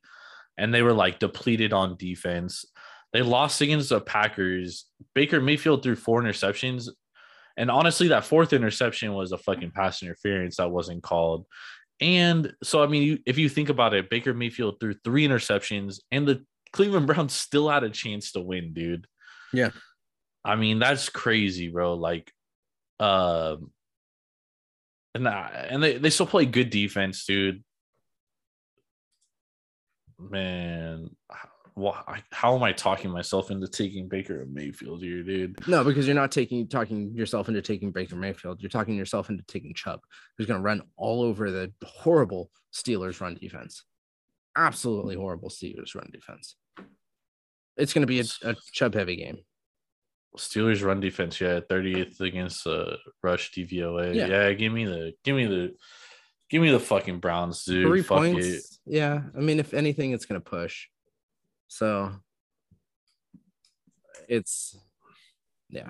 and 0.57 0.73
they 0.73 0.81
were 0.81 0.93
like 0.93 1.19
depleted 1.19 1.73
on 1.73 1.97
defense. 1.97 2.65
They 3.13 3.21
lost 3.21 3.61
against 3.61 3.89
the 3.89 4.01
Packers. 4.01 4.85
Baker 5.13 5.39
Mayfield 5.39 5.83
threw 5.83 5.95
four 5.95 6.21
interceptions, 6.21 6.89
and 7.57 7.71
honestly, 7.71 8.09
that 8.09 8.25
fourth 8.25 8.53
interception 8.53 9.13
was 9.13 9.31
a 9.31 9.37
fucking 9.37 9.71
pass 9.71 10.03
interference 10.03 10.57
that 10.57 10.71
wasn't 10.71 11.03
called. 11.03 11.45
And 12.01 12.53
so, 12.61 12.83
I 12.83 12.87
mean, 12.87 13.03
you, 13.03 13.19
if 13.25 13.37
you 13.37 13.47
think 13.47 13.69
about 13.69 13.93
it, 13.93 14.09
Baker 14.09 14.33
Mayfield 14.33 14.79
threw 14.79 14.93
three 14.93 15.25
interceptions, 15.25 15.99
and 16.11 16.27
the 16.27 16.45
Cleveland 16.73 17.07
Browns 17.07 17.33
still 17.33 17.69
had 17.69 17.83
a 17.83 17.89
chance 17.89 18.33
to 18.33 18.41
win, 18.41 18.73
dude. 18.73 19.07
Yeah. 19.53 19.69
I 20.43 20.55
mean, 20.57 20.79
that's 20.79 21.09
crazy, 21.09 21.69
bro. 21.69 21.93
Like, 21.93 22.31
um, 22.99 23.71
and 25.15 25.25
that, 25.25 25.67
and 25.69 25.81
they, 25.81 25.97
they 25.97 26.09
still 26.09 26.27
play 26.27 26.45
good 26.45 26.69
defense, 26.69 27.25
dude. 27.25 27.63
Man, 30.19 31.09
why, 31.73 32.21
how 32.31 32.55
am 32.55 32.63
I 32.63 32.73
talking 32.73 33.11
myself 33.11 33.49
into 33.49 33.67
taking 33.67 34.09
Baker 34.09 34.41
and 34.41 34.53
Mayfield 34.53 35.01
here, 35.01 35.23
dude? 35.23 35.67
No, 35.67 35.85
because 35.85 36.05
you're 36.05 36.15
not 36.15 36.33
taking 36.33 36.67
talking 36.67 37.15
yourself 37.15 37.47
into 37.47 37.61
taking 37.61 37.91
Baker 37.91 38.17
Mayfield. 38.17 38.61
You're 38.61 38.69
talking 38.69 38.95
yourself 38.95 39.29
into 39.29 39.43
taking 39.43 39.73
Chubb, 39.73 40.01
who's 40.37 40.47
going 40.47 40.59
to 40.59 40.63
run 40.63 40.81
all 40.97 41.21
over 41.21 41.49
the 41.49 41.71
horrible 41.83 42.51
Steelers 42.73 43.21
run 43.21 43.35
defense. 43.35 43.85
Absolutely 44.57 45.15
horrible 45.15 45.49
Steelers 45.49 45.95
run 45.95 46.09
defense. 46.11 46.57
It's 47.77 47.93
going 47.93 48.03
to 48.03 48.07
be 48.07 48.19
a, 48.19 48.25
a 48.43 48.55
Chubb 48.73 48.93
heavy 48.93 49.15
game. 49.15 49.37
Steelers 50.37 50.83
run 50.83 50.99
defense, 50.99 51.39
yeah, 51.39 51.59
38th 51.59 52.21
against 52.21 52.67
uh 52.67 52.97
rush 53.23 53.51
DVOA. 53.51 54.15
Yeah. 54.15 54.27
Yeah. 54.27 54.53
give 54.53 54.73
me 54.73 54.85
the 54.85 55.13
give 55.23 55.35
me 55.35 55.45
the 55.45 55.75
give 56.49 56.61
me 56.61 56.71
the 56.71 56.79
fucking 56.79 57.19
Browns, 57.19 57.63
dude. 57.63 57.87
Three 57.87 58.01
Fuck 58.01 58.19
points. 58.19 58.45
it. 58.47 58.63
Yeah. 58.85 59.21
I 59.35 59.39
mean, 59.39 59.59
if 59.59 59.73
anything, 59.73 60.11
it's 60.11 60.25
going 60.25 60.41
to 60.41 60.49
push. 60.49 60.87
So 61.67 62.11
it's, 64.27 64.77
yeah, 65.69 65.89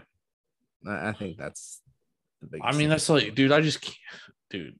I, 0.87 1.09
I 1.09 1.13
think 1.13 1.37
that's 1.37 1.81
the 2.41 2.47
biggest. 2.47 2.67
I 2.67 2.77
mean, 2.77 2.89
that's 2.89 3.09
like, 3.09 3.35
dude, 3.35 3.51
I 3.51 3.61
just 3.61 3.81
can't, 3.81 3.97
dude. 4.49 4.79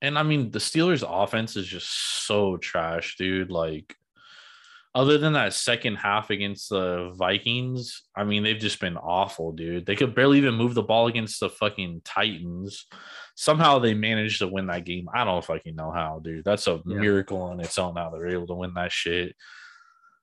And 0.00 0.18
I 0.18 0.24
mean, 0.24 0.50
the 0.50 0.58
Steelers' 0.58 1.04
offense 1.06 1.56
is 1.56 1.66
just 1.66 2.26
so 2.26 2.56
trash, 2.56 3.16
dude. 3.16 3.50
Like, 3.50 3.94
other 4.94 5.16
than 5.16 5.32
that 5.32 5.54
second 5.54 5.96
half 5.96 6.28
against 6.30 6.68
the 6.68 7.12
Vikings, 7.14 8.02
I 8.14 8.24
mean, 8.24 8.42
they've 8.42 8.58
just 8.58 8.78
been 8.80 8.96
awful, 8.98 9.52
dude. 9.52 9.86
They 9.86 9.96
could 9.96 10.14
barely 10.14 10.38
even 10.38 10.54
move 10.54 10.74
the 10.74 10.82
ball 10.82 11.06
against 11.06 11.40
the 11.40 11.48
fucking 11.48 12.02
Titans. 12.04 12.86
Somehow 13.34 13.78
they 13.78 13.94
managed 13.94 14.40
to 14.40 14.48
win 14.48 14.66
that 14.66 14.84
game. 14.84 15.08
I 15.14 15.24
don't 15.24 15.42
fucking 15.44 15.74
know 15.76 15.90
how, 15.90 16.20
dude. 16.22 16.44
That's 16.44 16.66
a 16.66 16.82
Yeah. 16.84 16.96
miracle 16.98 17.40
on 17.40 17.60
its 17.60 17.78
own 17.78 17.96
how 17.96 18.10
they're 18.10 18.28
able 18.28 18.46
to 18.48 18.54
win 18.54 18.74
that 18.74 18.92
shit. 18.92 19.34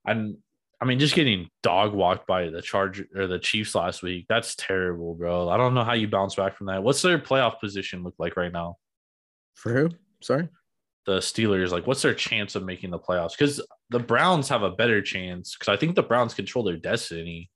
And 0.06 0.38
I 0.82 0.86
mean, 0.86 1.00
just 1.00 1.16
getting 1.16 1.50
dog 1.62 1.94
walked 1.94 2.26
by 2.26 2.50
the 2.50 2.62
Charger 2.62 3.06
or 3.14 3.28
the 3.28 3.40
Chiefs 3.40 3.76
last 3.76 4.02
week, 4.02 4.28
that's 4.30 4.56
terrible, 4.56 5.14
bro. 5.16 5.50
I 5.50 5.58
don't 5.58 5.74
know 5.74 5.84
how 5.84 5.92
you 5.94 6.08
bounce 6.08 6.36
back 6.36 6.56
from 6.56 6.68
that. 6.68 6.84
What's 6.84 7.02
their 7.02 7.20
playoff 7.20 7.60
position 7.60 8.04
look 8.04 8.16
like 8.20 8.38
right 8.38 8.52
now? 8.54 8.78
for 9.56 9.74
who? 9.74 9.90
Sorry. 10.22 10.48
The 11.06 11.20
Steelers, 11.20 11.72
like, 11.72 11.88
what's 11.88 12.02
their 12.02 12.14
chance 12.14 12.56
of 12.56 12.64
making 12.64 12.92
the 12.92 13.00
playoffs? 13.00 13.32
Because 13.32 13.62
the 13.90 14.00
Browns 14.00 14.50
have 14.50 14.64
a 14.64 14.72
better 14.72 15.02
chance. 15.02 15.56
Because 15.56 15.72
I 15.72 15.78
think 15.78 15.96
the 15.96 16.04
Browns 16.04 16.34
control 16.34 16.64
their 16.64 16.78
destiny. 16.78 17.50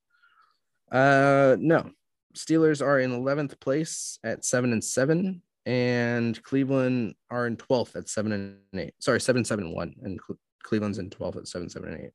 Uh, 0.91 1.55
no. 1.59 1.91
Steelers 2.35 2.85
are 2.85 2.99
in 2.99 3.11
11th 3.11 3.59
place 3.59 4.17
at 4.23 4.43
seven 4.43 4.73
and 4.73 4.83
seven, 4.83 5.41
and 5.65 6.41
Cleveland 6.43 7.15
are 7.29 7.45
in 7.45 7.57
12th 7.57 7.95
at 7.95 8.09
seven 8.09 8.31
and 8.31 8.57
eight. 8.81 8.93
Sorry, 8.99 9.21
seven, 9.21 9.45
seven, 9.45 9.73
one, 9.73 9.93
and 10.01 10.19
Cle- 10.19 10.39
Cleveland's 10.63 10.97
in 10.97 11.09
12th 11.09 11.37
at 11.37 11.47
seven, 11.47 11.69
seven, 11.69 11.93
and 11.93 12.01
eight. 12.05 12.13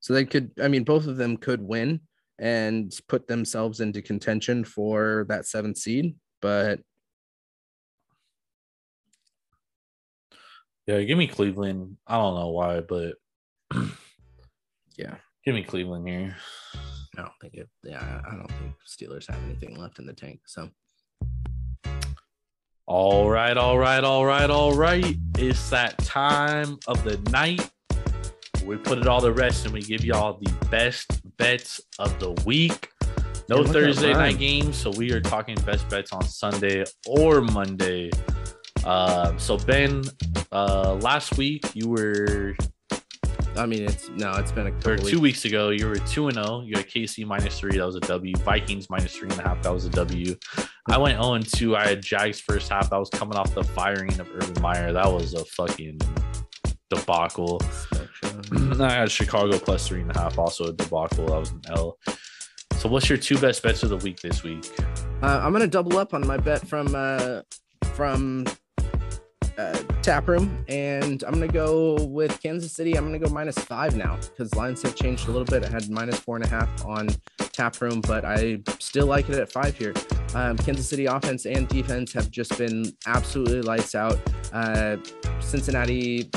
So 0.00 0.12
they 0.12 0.24
could, 0.24 0.50
I 0.62 0.68
mean, 0.68 0.84
both 0.84 1.06
of 1.06 1.16
them 1.16 1.36
could 1.36 1.62
win 1.62 2.00
and 2.38 2.92
put 3.08 3.26
themselves 3.26 3.80
into 3.80 4.02
contention 4.02 4.64
for 4.64 5.26
that 5.28 5.46
seventh 5.46 5.78
seed, 5.78 6.14
but 6.40 6.80
Yeah, 10.90 11.02
give 11.02 11.18
me 11.18 11.28
Cleveland. 11.28 11.98
I 12.04 12.16
don't 12.16 12.34
know 12.34 12.48
why, 12.48 12.80
but 12.80 13.14
yeah, 14.98 15.14
give 15.44 15.54
me 15.54 15.62
Cleveland 15.62 16.08
here. 16.08 16.36
I 17.16 17.22
don't 17.22 17.32
think 17.40 17.54
it. 17.54 17.68
Yeah, 17.84 18.20
I 18.28 18.34
don't 18.34 18.50
think 18.50 18.74
Steelers 18.88 19.30
have 19.30 19.40
anything 19.44 19.78
left 19.78 20.00
in 20.00 20.06
the 20.06 20.12
tank. 20.12 20.40
So 20.46 20.68
All 22.86 23.30
right, 23.30 23.56
all 23.56 23.78
right, 23.78 24.02
all 24.02 24.26
right, 24.26 24.50
all 24.50 24.74
right. 24.74 25.16
It's 25.38 25.70
that 25.70 25.96
time 25.98 26.76
of 26.88 27.04
the 27.04 27.18
night. 27.30 27.70
We 28.64 28.76
put 28.76 28.98
it 28.98 29.06
all 29.06 29.20
to 29.20 29.30
rest 29.30 29.66
and 29.66 29.72
we 29.72 29.82
give 29.82 30.04
y'all 30.04 30.40
the 30.42 30.52
best 30.70 31.06
bets 31.36 31.80
of 32.00 32.18
the 32.18 32.32
week. 32.44 32.90
No 33.48 33.58
Yeah, 33.58 33.62
look 33.62 33.66
at 33.68 33.72
Thursday 33.74 34.12
night 34.12 34.40
games, 34.40 34.76
so 34.76 34.90
we 34.90 35.12
are 35.12 35.20
talking 35.20 35.54
best 35.64 35.88
bets 35.88 36.12
on 36.12 36.24
Sunday 36.24 36.84
or 37.06 37.42
Monday. 37.42 38.10
Uh, 38.84 39.36
so 39.36 39.56
Ben, 39.58 40.02
uh, 40.52 40.94
last 40.94 41.36
week 41.36 41.64
you 41.74 41.88
were 41.88 42.56
I 43.56 43.66
mean, 43.66 43.82
it's 43.82 44.08
no, 44.10 44.32
it's 44.34 44.52
been 44.52 44.68
a 44.68 44.88
or 44.88 44.96
two 44.96 45.02
weeks. 45.02 45.18
weeks 45.20 45.44
ago 45.44 45.70
you 45.70 45.86
were 45.86 45.96
two 45.96 46.28
and 46.28 46.34
zero. 46.34 46.62
You 46.62 46.76
had 46.76 46.88
KC 46.88 47.26
minus 47.26 47.58
three, 47.58 47.76
that 47.76 47.84
was 47.84 47.96
a 47.96 48.00
W. 48.00 48.34
Vikings 48.38 48.88
minus 48.88 49.14
three 49.14 49.28
and 49.28 49.38
a 49.38 49.42
half, 49.42 49.62
that 49.62 49.72
was 49.72 49.84
a 49.84 49.90
W. 49.90 50.36
I 50.88 50.98
went 50.98 51.20
zero 51.20 51.34
and 51.34 51.46
two. 51.46 51.76
I 51.76 51.86
had 51.86 52.02
Jags 52.02 52.40
first 52.40 52.70
half. 52.70 52.92
I 52.92 52.98
was 52.98 53.10
coming 53.10 53.36
off 53.36 53.54
the 53.54 53.64
firing 53.64 54.18
of 54.20 54.28
Urban 54.34 54.62
Meyer. 54.62 54.92
That 54.92 55.12
was 55.12 55.34
a 55.34 55.44
fucking 55.44 56.00
debacle. 56.88 57.60
I 58.80 58.92
had 58.92 59.10
Chicago 59.10 59.58
plus 59.58 59.86
three 59.86 60.00
and 60.00 60.10
a 60.14 60.18
half, 60.18 60.38
also 60.38 60.64
a 60.64 60.72
debacle. 60.72 61.26
That 61.26 61.38
was 61.38 61.50
an 61.50 61.62
L. 61.68 61.98
So, 62.76 62.88
what's 62.88 63.08
your 63.08 63.18
two 63.18 63.38
best 63.38 63.62
bets 63.62 63.82
of 63.82 63.90
the 63.90 63.98
week 63.98 64.20
this 64.20 64.42
week? 64.42 64.70
Uh, 65.22 65.40
I'm 65.42 65.52
gonna 65.52 65.66
double 65.66 65.98
up 65.98 66.14
on 66.14 66.26
my 66.26 66.38
bet 66.38 66.66
from 66.66 66.94
uh, 66.94 67.42
from 67.94 68.46
uh, 69.60 69.74
Taproom, 70.02 70.64
and 70.68 71.22
I'm 71.24 71.34
gonna 71.34 71.48
go 71.48 72.02
with 72.04 72.40
Kansas 72.42 72.72
City. 72.72 72.96
I'm 72.96 73.04
gonna 73.04 73.18
go 73.18 73.28
minus 73.30 73.58
five 73.58 73.96
now 73.96 74.16
because 74.16 74.54
lines 74.54 74.82
have 74.82 74.94
changed 74.94 75.28
a 75.28 75.30
little 75.30 75.44
bit. 75.44 75.64
I 75.64 75.68
had 75.68 75.90
minus 75.90 76.18
four 76.18 76.36
and 76.36 76.44
a 76.44 76.48
half 76.48 76.84
on 76.86 77.08
Taproom, 77.38 78.00
but 78.00 78.24
I 78.24 78.60
still 78.78 79.06
like 79.06 79.28
it 79.28 79.36
at 79.36 79.52
five 79.52 79.76
here. 79.76 79.92
Um, 80.34 80.56
Kansas 80.56 80.88
City 80.88 81.06
offense 81.06 81.44
and 81.44 81.68
defense 81.68 82.12
have 82.12 82.30
just 82.30 82.56
been 82.56 82.92
absolutely 83.06 83.62
lights 83.62 83.94
out. 83.94 84.18
Uh, 84.52 84.96
Cincinnati 85.40 86.30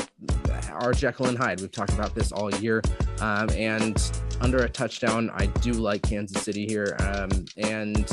are 0.72 0.94
Jekyll 0.94 1.28
and 1.28 1.38
Hyde. 1.38 1.62
We've 1.62 1.72
talked 1.72 1.94
about 1.94 2.16
this 2.16 2.32
all 2.32 2.54
year, 2.56 2.82
um, 3.22 3.50
and 3.52 3.98
under 4.42 4.64
a 4.64 4.70
touchdown, 4.70 5.30
I 5.34 5.46
do 5.46 5.72
like 5.72 6.02
Kansas 6.02 6.42
City 6.44 6.66
here, 6.66 6.98
um, 7.00 7.46
and 7.58 8.06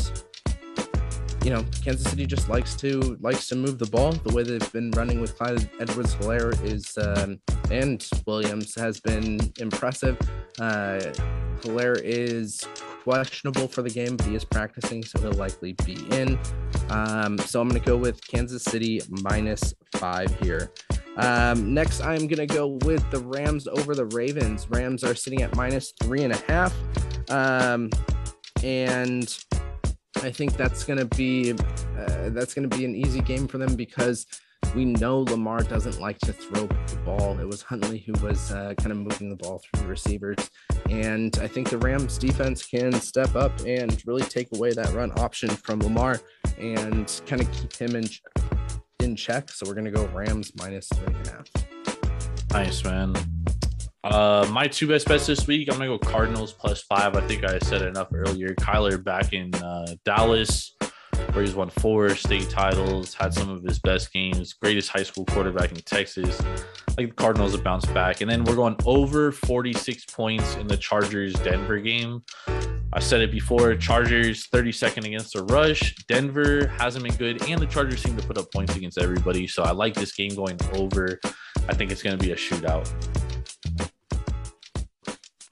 you 1.44 1.50
know, 1.50 1.64
Kansas 1.82 2.10
City 2.10 2.26
just 2.26 2.48
likes 2.48 2.74
to 2.76 3.16
likes 3.20 3.48
to 3.48 3.56
move 3.56 3.78
the 3.78 3.86
ball. 3.86 4.12
The 4.12 4.34
way 4.34 4.42
they've 4.42 4.72
been 4.72 4.90
running 4.92 5.20
with 5.20 5.36
Clyde 5.36 5.70
Edwards 5.80 6.14
Helaire 6.16 6.52
is 6.64 6.96
um, 6.98 7.40
and 7.70 8.06
Williams 8.26 8.74
has 8.74 9.00
been 9.00 9.40
impressive. 9.58 10.18
Uh, 10.58 11.00
Helaire 11.60 12.00
is 12.02 12.66
questionable 13.02 13.68
for 13.68 13.82
the 13.82 13.90
game, 13.90 14.16
but 14.16 14.26
he 14.26 14.34
is 14.34 14.44
practicing, 14.44 15.02
so 15.04 15.20
he'll 15.20 15.32
likely 15.32 15.72
be 15.84 15.96
in. 16.10 16.38
Um, 16.90 17.38
so 17.38 17.60
I'm 17.60 17.68
going 17.68 17.80
to 17.80 17.86
go 17.86 17.96
with 17.96 18.26
Kansas 18.26 18.62
City 18.64 19.00
minus 19.08 19.74
five 19.96 20.34
here. 20.40 20.70
Um, 21.16 21.74
next, 21.74 22.00
I'm 22.00 22.26
going 22.28 22.46
to 22.46 22.46
go 22.46 22.78
with 22.82 23.08
the 23.10 23.20
Rams 23.20 23.66
over 23.68 23.94
the 23.94 24.06
Ravens. 24.06 24.68
Rams 24.70 25.04
are 25.04 25.14
sitting 25.14 25.42
at 25.42 25.54
minus 25.56 25.92
three 26.02 26.22
and 26.22 26.32
a 26.32 26.38
half. 26.52 26.74
Um, 27.30 27.90
and 28.62 29.38
I 30.16 30.30
think 30.30 30.56
that's 30.56 30.84
going 30.84 30.98
to 30.98 31.04
be 31.04 31.52
uh, 31.52 32.30
that's 32.30 32.54
going 32.54 32.68
to 32.68 32.76
be 32.76 32.84
an 32.84 32.94
easy 32.94 33.20
game 33.20 33.46
for 33.48 33.58
them 33.58 33.76
because 33.76 34.26
we 34.74 34.84
know 34.84 35.20
Lamar 35.20 35.62
doesn't 35.62 36.00
like 36.00 36.18
to 36.20 36.32
throw 36.32 36.66
the 36.66 37.00
ball. 37.04 37.38
It 37.40 37.46
was 37.46 37.62
Huntley 37.62 37.98
who 37.98 38.12
was 38.24 38.52
uh, 38.52 38.74
kind 38.78 38.92
of 38.92 38.98
moving 38.98 39.30
the 39.30 39.36
ball 39.36 39.60
through 39.60 39.82
the 39.84 39.88
receivers, 39.88 40.50
and 40.88 41.36
I 41.40 41.46
think 41.46 41.70
the 41.70 41.78
Rams 41.78 42.18
defense 42.18 42.66
can 42.66 42.92
step 43.00 43.34
up 43.34 43.52
and 43.66 44.02
really 44.06 44.22
take 44.22 44.54
away 44.54 44.72
that 44.72 44.92
run 44.92 45.12
option 45.18 45.50
from 45.50 45.80
Lamar 45.80 46.20
and 46.58 47.22
kind 47.26 47.42
of 47.42 47.50
keep 47.52 47.74
him 47.74 47.96
in 47.96 48.04
in 49.00 49.16
check. 49.16 49.50
So 49.50 49.66
we're 49.66 49.74
going 49.74 49.86
to 49.86 49.90
go 49.90 50.06
Rams 50.06 50.52
minus 50.56 50.88
three 50.88 51.14
and 51.14 51.28
a 51.28 51.30
half. 51.30 51.46
Nice, 52.52 52.84
man. 52.84 53.14
Uh, 54.02 54.48
my 54.50 54.66
two 54.66 54.88
best 54.88 55.06
bets 55.06 55.26
this 55.26 55.46
week, 55.46 55.68
I'm 55.70 55.78
gonna 55.78 55.88
go 55.88 55.98
Cardinals 55.98 56.52
plus 56.52 56.82
five. 56.82 57.16
I 57.16 57.20
think 57.26 57.44
I 57.44 57.58
said 57.58 57.82
enough 57.82 58.08
earlier. 58.14 58.54
Kyler 58.54 59.02
back 59.02 59.34
in 59.34 59.54
uh, 59.56 59.94
Dallas, 60.06 60.74
where 61.32 61.44
he's 61.44 61.54
won 61.54 61.68
four 61.68 62.14
state 62.14 62.48
titles, 62.48 63.12
had 63.12 63.34
some 63.34 63.50
of 63.50 63.62
his 63.62 63.78
best 63.78 64.10
games, 64.12 64.54
greatest 64.54 64.88
high 64.88 65.02
school 65.02 65.26
quarterback 65.26 65.70
in 65.72 65.76
Texas. 65.82 66.40
I 66.40 66.92
think 66.92 67.10
the 67.10 67.16
Cardinals 67.16 67.52
have 67.52 67.62
bounced 67.62 67.92
back, 67.92 68.22
and 68.22 68.30
then 68.30 68.42
we're 68.44 68.56
going 68.56 68.76
over 68.86 69.32
46 69.32 70.06
points 70.06 70.56
in 70.56 70.66
the 70.66 70.78
Chargers 70.78 71.34
Denver 71.34 71.78
game. 71.78 72.22
I 72.92 73.00
said 73.00 73.20
it 73.20 73.30
before. 73.30 73.76
Chargers 73.76 74.48
32nd 74.48 75.04
against 75.04 75.34
the 75.34 75.44
rush. 75.44 75.94
Denver 76.08 76.68
hasn't 76.78 77.04
been 77.04 77.14
good, 77.16 77.46
and 77.48 77.60
the 77.60 77.66
Chargers 77.66 78.02
seem 78.02 78.16
to 78.16 78.26
put 78.26 78.38
up 78.38 78.50
points 78.50 78.74
against 78.76 78.96
everybody. 78.96 79.46
So 79.46 79.62
I 79.62 79.72
like 79.72 79.92
this 79.92 80.12
game 80.12 80.34
going 80.34 80.58
over. 80.72 81.20
I 81.68 81.74
think 81.74 81.92
it's 81.92 82.02
going 82.02 82.18
to 82.18 82.24
be 82.24 82.32
a 82.32 82.36
shootout. 82.36 82.90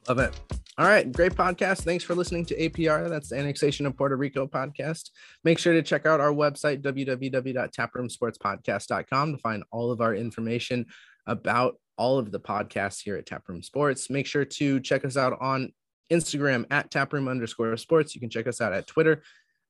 Love 0.08 0.20
it. 0.20 0.40
All 0.78 0.86
right, 0.86 1.12
great 1.12 1.34
podcast. 1.34 1.82
Thanks 1.82 2.04
for 2.04 2.14
listening 2.14 2.46
to 2.46 2.56
APR. 2.56 3.08
That's 3.08 3.30
the 3.30 3.36
Annexation 3.36 3.84
of 3.84 3.96
Puerto 3.96 4.16
Rico 4.16 4.46
podcast. 4.46 5.10
Make 5.42 5.58
sure 5.58 5.72
to 5.72 5.82
check 5.82 6.06
out 6.06 6.20
our 6.20 6.32
website, 6.32 6.82
www.taproomsportspodcast.com, 6.82 9.32
to 9.32 9.38
find 9.38 9.64
all 9.72 9.90
of 9.90 10.00
our 10.00 10.14
information 10.14 10.86
about 11.26 11.80
all 11.96 12.18
of 12.18 12.30
the 12.30 12.38
podcasts 12.38 13.02
here 13.02 13.16
at 13.16 13.26
Taproom 13.26 13.60
Sports. 13.62 14.08
Make 14.08 14.26
sure 14.26 14.44
to 14.44 14.78
check 14.78 15.04
us 15.04 15.16
out 15.16 15.36
on 15.40 15.72
Instagram 16.10 16.64
at 16.70 16.90
taproom 16.90 17.28
underscore 17.28 17.76
sports. 17.76 18.14
You 18.14 18.20
can 18.20 18.30
check 18.30 18.46
us 18.46 18.60
out 18.60 18.72
at 18.72 18.86
Twitter 18.86 19.22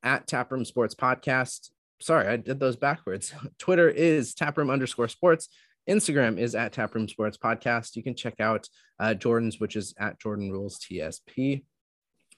at 0.03 0.27
taproom 0.27 0.67
sports 0.67 0.95
podcast. 0.95 1.71
Sorry, 2.01 2.29
I 2.29 2.37
did 2.37 2.61
those 2.61 2.77
backwards. 2.77 3.33
Twitter 3.59 3.89
is 3.89 4.35
taproom 4.35 4.71
underscore 4.71 5.09
sports. 5.09 5.49
Instagram 5.89 6.39
is 6.39 6.55
at 6.55 6.73
Taproom 6.73 7.09
Sports 7.09 7.39
Podcast. 7.39 7.97
You 7.97 8.03
can 8.03 8.15
check 8.15 8.41
out 8.41 8.69
uh, 9.01 9.15
Jordan's, 9.15 9.59
which 9.59 9.75
is 9.75 9.95
at 9.99 10.21
Jordan 10.21 10.53
Rules 10.53 10.79
TSP. 10.79 11.65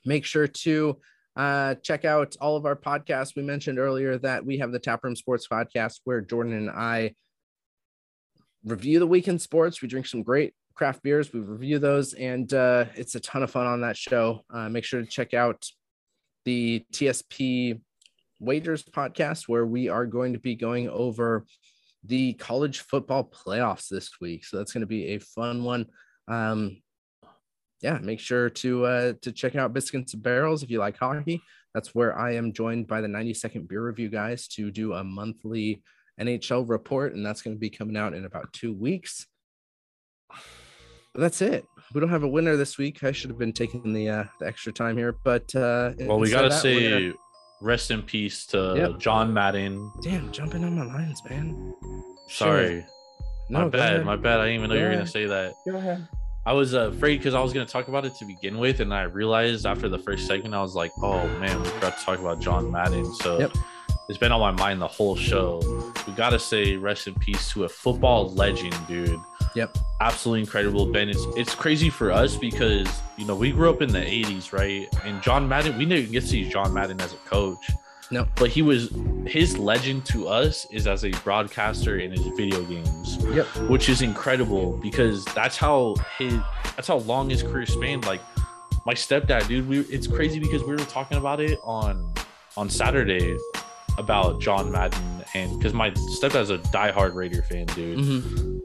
Make 0.05 0.25
sure 0.25 0.47
to 0.47 0.99
uh, 1.37 1.75
check 1.77 2.05
out 2.05 2.37
all 2.41 2.57
of 2.57 2.67
our 2.67 2.77
podcasts. 2.77 3.35
We 3.35 3.43
mentioned 3.43 3.79
earlier 3.79 4.19
that 4.19 4.45
we 4.45 4.59
have 4.59 4.73
the 4.73 4.79
Taproom 4.79 5.17
Sports 5.17 5.47
Podcast 5.49 6.01
where 6.05 6.21
Jordan 6.21 6.55
and 6.55 6.71
I 6.71 7.15
review 8.65 8.99
the 8.99 9.07
weekend 9.07 9.41
sports. 9.41 9.83
We 9.83 9.89
drink 9.89 10.07
some 10.07 10.23
great 10.23 10.55
craft 10.75 11.03
beers. 11.03 11.33
We 11.33 11.41
review 11.41 11.79
those, 11.79 12.15
and 12.15 12.53
uh, 12.53 12.87
it's 12.95 13.15
a 13.15 13.21
ton 13.21 13.43
of 13.43 13.51
fun 13.51 13.67
on 13.67 13.83
that 13.83 13.97
show. 13.97 14.43
Uh, 14.53 14.69
make 14.69 14.85
sure 14.85 15.01
to 15.01 15.07
check 15.07 15.35
out 15.35 15.65
the 16.45 16.85
TSP 16.93 17.81
Wagers 18.39 18.83
podcast 18.83 19.49
where 19.49 19.67
we 19.67 19.89
are 19.89 20.07
going 20.07 20.33
to 20.33 20.39
be 20.39 20.55
going 20.55 20.89
over 20.89 21.45
the 22.05 22.35
college 22.35 22.81
football 22.81 23.25
playoffs 23.25 23.89
this 23.89 24.21
week. 24.21 24.45
So 24.45 24.57
that's 24.57 24.73
going 24.73 24.83
to 24.83 24.87
be 24.87 25.09
a 25.09 25.19
fun 25.19 25.65
one. 25.65 25.87
Um, 26.29 26.83
yeah, 27.83 27.99
make 27.99 28.21
sure 28.21 28.51
to 28.51 28.85
uh, 28.85 29.13
to 29.23 29.33
check 29.33 29.57
out 29.57 29.73
Biscuits 29.73 30.15
and 30.15 30.23
Barrels 30.23 30.63
if 30.63 30.71
you 30.71 30.79
like 30.79 30.99
hockey. 30.99 31.43
That's 31.75 31.95
where 31.95 32.19
I 32.19 32.35
am 32.35 32.53
joined 32.53 32.89
by 32.89 33.01
the 33.01 33.09
90 33.09 33.35
second 33.35 33.69
beer 33.69 33.83
review 33.83 34.09
guys 34.09 34.49
to 34.49 34.71
do 34.71 34.93
a 34.93 35.05
monthly 35.05 35.83
NHL 36.21 36.69
report, 36.69 37.15
and 37.15 37.25
that's 37.25 37.43
going 37.43 37.57
to 37.57 37.61
be 37.61 37.71
coming 37.71 37.97
out 37.97 38.13
in 38.13 38.25
about 38.25 38.53
two 38.53 38.75
weeks. 38.75 39.27
But 40.29 41.23
that's 41.23 41.43
it. 41.43 41.65
We 41.95 42.01
don't 42.01 42.11
have 42.11 42.23
a 42.23 42.29
winner 42.29 42.57
this 42.57 42.79
week. 42.79 43.03
I 43.03 43.13
should 43.13 43.31
have 43.31 43.39
been 43.39 43.53
taking 43.53 43.93
the 43.93 44.09
uh, 44.09 44.25
the 44.39 44.47
extra 44.47 44.73
time 44.73 44.97
here, 44.97 45.17
but 45.25 45.55
uh, 45.57 45.93
well, 46.01 46.21
we 46.21 46.31
gotta 46.31 46.49
of 46.49 46.53
say 46.53 47.13
rest 47.61 47.91
in 47.91 48.03
peace 48.03 48.47
to 48.47 48.75
Yep. 48.77 48.99
John 48.99 49.33
Madden. 49.35 49.91
damn, 50.03 50.31
jumping 50.33 50.65
on 50.65 50.77
my 50.77 50.85
lines, 50.85 51.23
man. 51.29 51.75
Sorry, 52.29 52.85
No, 53.49 53.59
my 53.61 53.65
go 53.65 53.71
bad, 53.71 53.93
ahead. 53.95 54.07
my 54.07 54.17
bad. 54.17 54.41
I 54.41 54.45
didn't 54.47 54.59
even 54.59 54.71
know 54.71 54.77
you 54.77 54.85
were 54.85 54.93
gonna 54.93 55.07
say 55.07 55.27
that. 55.27 55.55
Go 55.67 55.77
ahead. 55.77 56.07
I 56.47 56.53
was 56.55 56.75
uh, 56.75 56.89
afraid 56.89 57.19
because 57.19 57.35
I 57.35 57.41
was 57.41 57.53
gonna 57.53 57.67
talk 57.67 57.89
about 57.89 58.05
it 58.07 58.15
to 58.17 58.25
begin 58.25 58.59
with, 58.59 58.81
and 58.81 58.95
I 58.95 59.03
realized 59.03 59.67
after 59.67 59.89
the 59.89 59.99
first 59.99 60.27
segment, 60.27 60.55
I 60.55 60.63
was 60.63 60.75
like, 60.75 60.91
"Oh 61.03 61.27
man, 61.39 61.61
we 61.61 61.69
forgot 61.69 61.99
to 61.99 62.05
talk 62.05 62.19
about 62.19 62.41
John 62.41 62.71
Madden." 62.71 63.13
So 63.17 63.39
Yep. 63.41 63.53
it's 64.09 64.19
been 64.19 64.33
on 64.33 64.41
my 64.41 64.51
mind 64.53 64.81
the 64.81 64.87
whole 64.89 65.17
show. 65.17 65.61
We 66.07 66.13
gotta 66.15 66.39
say 66.39 66.77
rest 66.77 67.09
in 67.09 67.15
peace 67.17 67.51
to 67.53 67.65
a 67.65 67.69
football 67.69 68.31
legend, 68.33 68.75
dude. 68.89 69.21
Yep. 69.55 69.77
Absolutely 70.01 70.41
incredible, 70.41 70.87
Ben. 70.87 71.09
It's 71.09 71.25
it's 71.37 71.55
crazy 71.55 71.91
for 71.91 72.11
us 72.13 72.37
because 72.37 72.89
you 73.17 73.27
know 73.27 73.35
we 73.35 73.51
grew 73.53 73.69
up 73.71 73.83
in 73.83 73.93
the 73.93 73.99
'80s, 73.99 74.53
right? 74.53 74.87
And 75.05 75.21
John 75.23 75.49
Madden, 75.49 75.77
we 75.77 75.85
didn't 75.85 76.13
get 76.13 76.21
to 76.23 76.27
see 76.27 76.49
John 76.49 76.73
Madden 76.73 77.01
as 77.01 77.13
a 77.13 77.17
coach. 77.29 77.59
No. 78.13 78.27
But 78.37 78.51
he 78.51 78.63
was 78.63 78.91
his 79.27 79.57
legend 79.59 80.05
to 80.07 80.27
us 80.27 80.67
is 80.73 80.87
as 80.89 81.05
a 81.05 81.11
broadcaster 81.23 81.99
in 81.99 82.11
his 82.11 82.27
video 82.37 82.63
games 82.65 83.19
Yep. 83.33 83.47
which 83.69 83.89
is 83.89 84.03
incredible 84.03 84.77
because 84.79 85.25
that's 85.27 85.57
how 85.57 85.95
his 86.19 86.35
that's 86.75 86.89
how 86.89 86.97
long 86.99 87.31
his 87.31 87.43
career 87.43 87.67
spanned. 87.67 88.07
Like 88.07 88.21
my 88.87 88.95
stepdad, 88.95 89.47
dude, 89.47 89.69
we 89.69 89.81
it's 89.81 90.07
crazy 90.09 90.41
because 90.41 90.63
we 90.65 90.71
were 90.73 90.79
talking 90.79 91.19
about 91.19 91.41
it 91.41 91.59
on 91.63 92.13
on 92.57 92.69
Saturday 92.69 93.37
about 93.99 94.41
John 94.41 94.73
Madden 94.73 95.25
and 95.35 95.57
because 95.59 95.73
my 95.75 95.91
stepdad's 95.91 96.51
a 96.51 96.59
diehard 96.59 97.15
Raider 97.15 97.43
fan, 97.43 97.67
dude, 97.67 97.99
hmm 98.01 98.59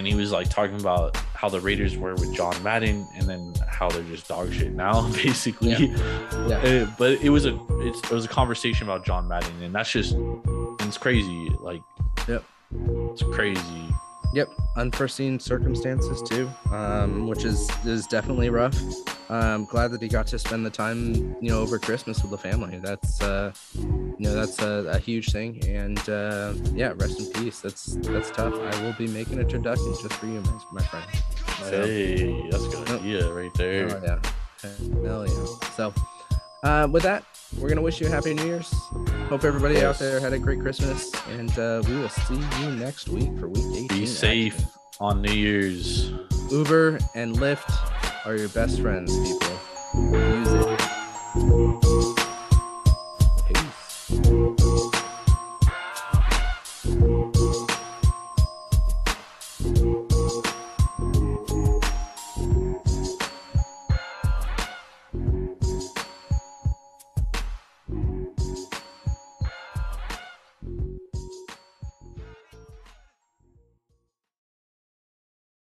and 0.00 0.08
he 0.08 0.14
was 0.14 0.32
like 0.32 0.48
talking 0.48 0.80
about 0.80 1.14
how 1.34 1.50
the 1.50 1.60
Raiders 1.60 1.94
were 1.94 2.14
with 2.14 2.34
John 2.34 2.60
Madden 2.62 3.06
and 3.16 3.28
then 3.28 3.52
how 3.68 3.90
they're 3.90 4.02
just 4.04 4.26
dog 4.26 4.50
shit 4.50 4.72
now, 4.72 5.06
basically. 5.12 5.72
Yeah. 5.72 6.56
Uh, 6.56 6.90
but 6.98 7.20
it 7.20 7.28
was 7.28 7.44
a 7.44 7.54
it's, 7.82 7.98
it 8.04 8.10
was 8.10 8.24
a 8.24 8.28
conversation 8.28 8.88
about 8.88 9.04
John 9.04 9.28
Madden, 9.28 9.62
and 9.62 9.74
that's 9.74 9.90
just 9.92 10.16
it's 10.80 10.96
crazy. 10.96 11.50
Like, 11.60 11.82
Yep. 12.26 12.42
it's 13.12 13.22
crazy. 13.24 13.86
Yep, 14.32 14.48
unforeseen 14.76 15.40
circumstances 15.40 16.22
too, 16.22 16.48
um, 16.72 17.26
which 17.26 17.44
is 17.44 17.68
is 17.84 18.06
definitely 18.06 18.48
rough. 18.50 18.80
I'm 19.28 19.64
glad 19.64 19.90
that 19.92 20.02
he 20.02 20.08
got 20.08 20.26
to 20.28 20.38
spend 20.38 20.64
the 20.66 20.70
time, 20.70 21.14
you 21.40 21.50
know, 21.50 21.60
over 21.60 21.78
Christmas 21.78 22.22
with 22.22 22.30
the 22.30 22.38
family. 22.38 22.78
That's 22.78 23.20
uh, 23.22 23.52
you 24.18 24.26
know, 24.28 24.34
that's 24.34 24.60
a, 24.60 24.84
a 24.92 24.98
huge 24.98 25.32
thing, 25.32 25.60
and 25.66 25.98
uh, 26.08 26.52
yeah, 26.74 26.92
rest 26.96 27.18
in 27.20 27.26
peace. 27.42 27.60
That's 27.60 27.96
that's 28.12 28.30
tough. 28.30 28.54
I 28.62 28.84
will 28.84 28.94
be 28.98 29.06
making 29.08 29.40
a 29.40 29.44
turducken 29.44 30.00
just 30.00 30.14
for 30.14 30.26
you, 30.26 30.40
my, 30.42 30.58
my 30.72 30.82
friend. 30.82 31.06
So, 31.68 31.82
Hey, 31.82 32.48
that's 32.50 32.66
a 32.66 32.76
good 32.76 32.88
Yep. 32.88 33.00
idea 33.00 33.32
right 33.32 33.54
there. 33.54 33.88
oh 33.88 34.00
yeah, 34.62 34.70
hell 35.04 35.26
yeah. 35.26 35.44
So, 35.76 35.92
uh, 36.62 36.86
with 36.90 37.02
that, 37.02 37.24
we're 37.58 37.68
gonna 37.68 37.82
wish 37.82 38.00
you 38.00 38.06
a 38.06 38.10
happy 38.10 38.34
New 38.34 38.44
Year's. 38.44 38.72
Hope 39.28 39.44
everybody 39.44 39.82
out 39.82 39.98
there 39.98 40.20
had 40.20 40.32
a 40.32 40.38
great 40.38 40.60
Christmas, 40.60 41.12
and 41.28 41.56
uh, 41.58 41.82
we 41.86 41.96
will 41.96 42.08
see 42.08 42.34
you 42.60 42.70
next 42.72 43.08
week 43.08 43.36
for 43.38 43.48
week 43.48 43.64
18. 43.84 43.88
Be 43.88 44.06
safe 44.06 44.54
action. 44.54 44.70
on 45.00 45.22
New 45.22 45.32
Year's. 45.32 46.10
Uber 46.50 46.98
and 47.14 47.36
Lyft 47.36 48.26
are 48.26 48.36
your 48.36 48.48
best 48.50 48.80
friends, 48.80 49.16
people. 49.16 49.48
Use 49.94 50.49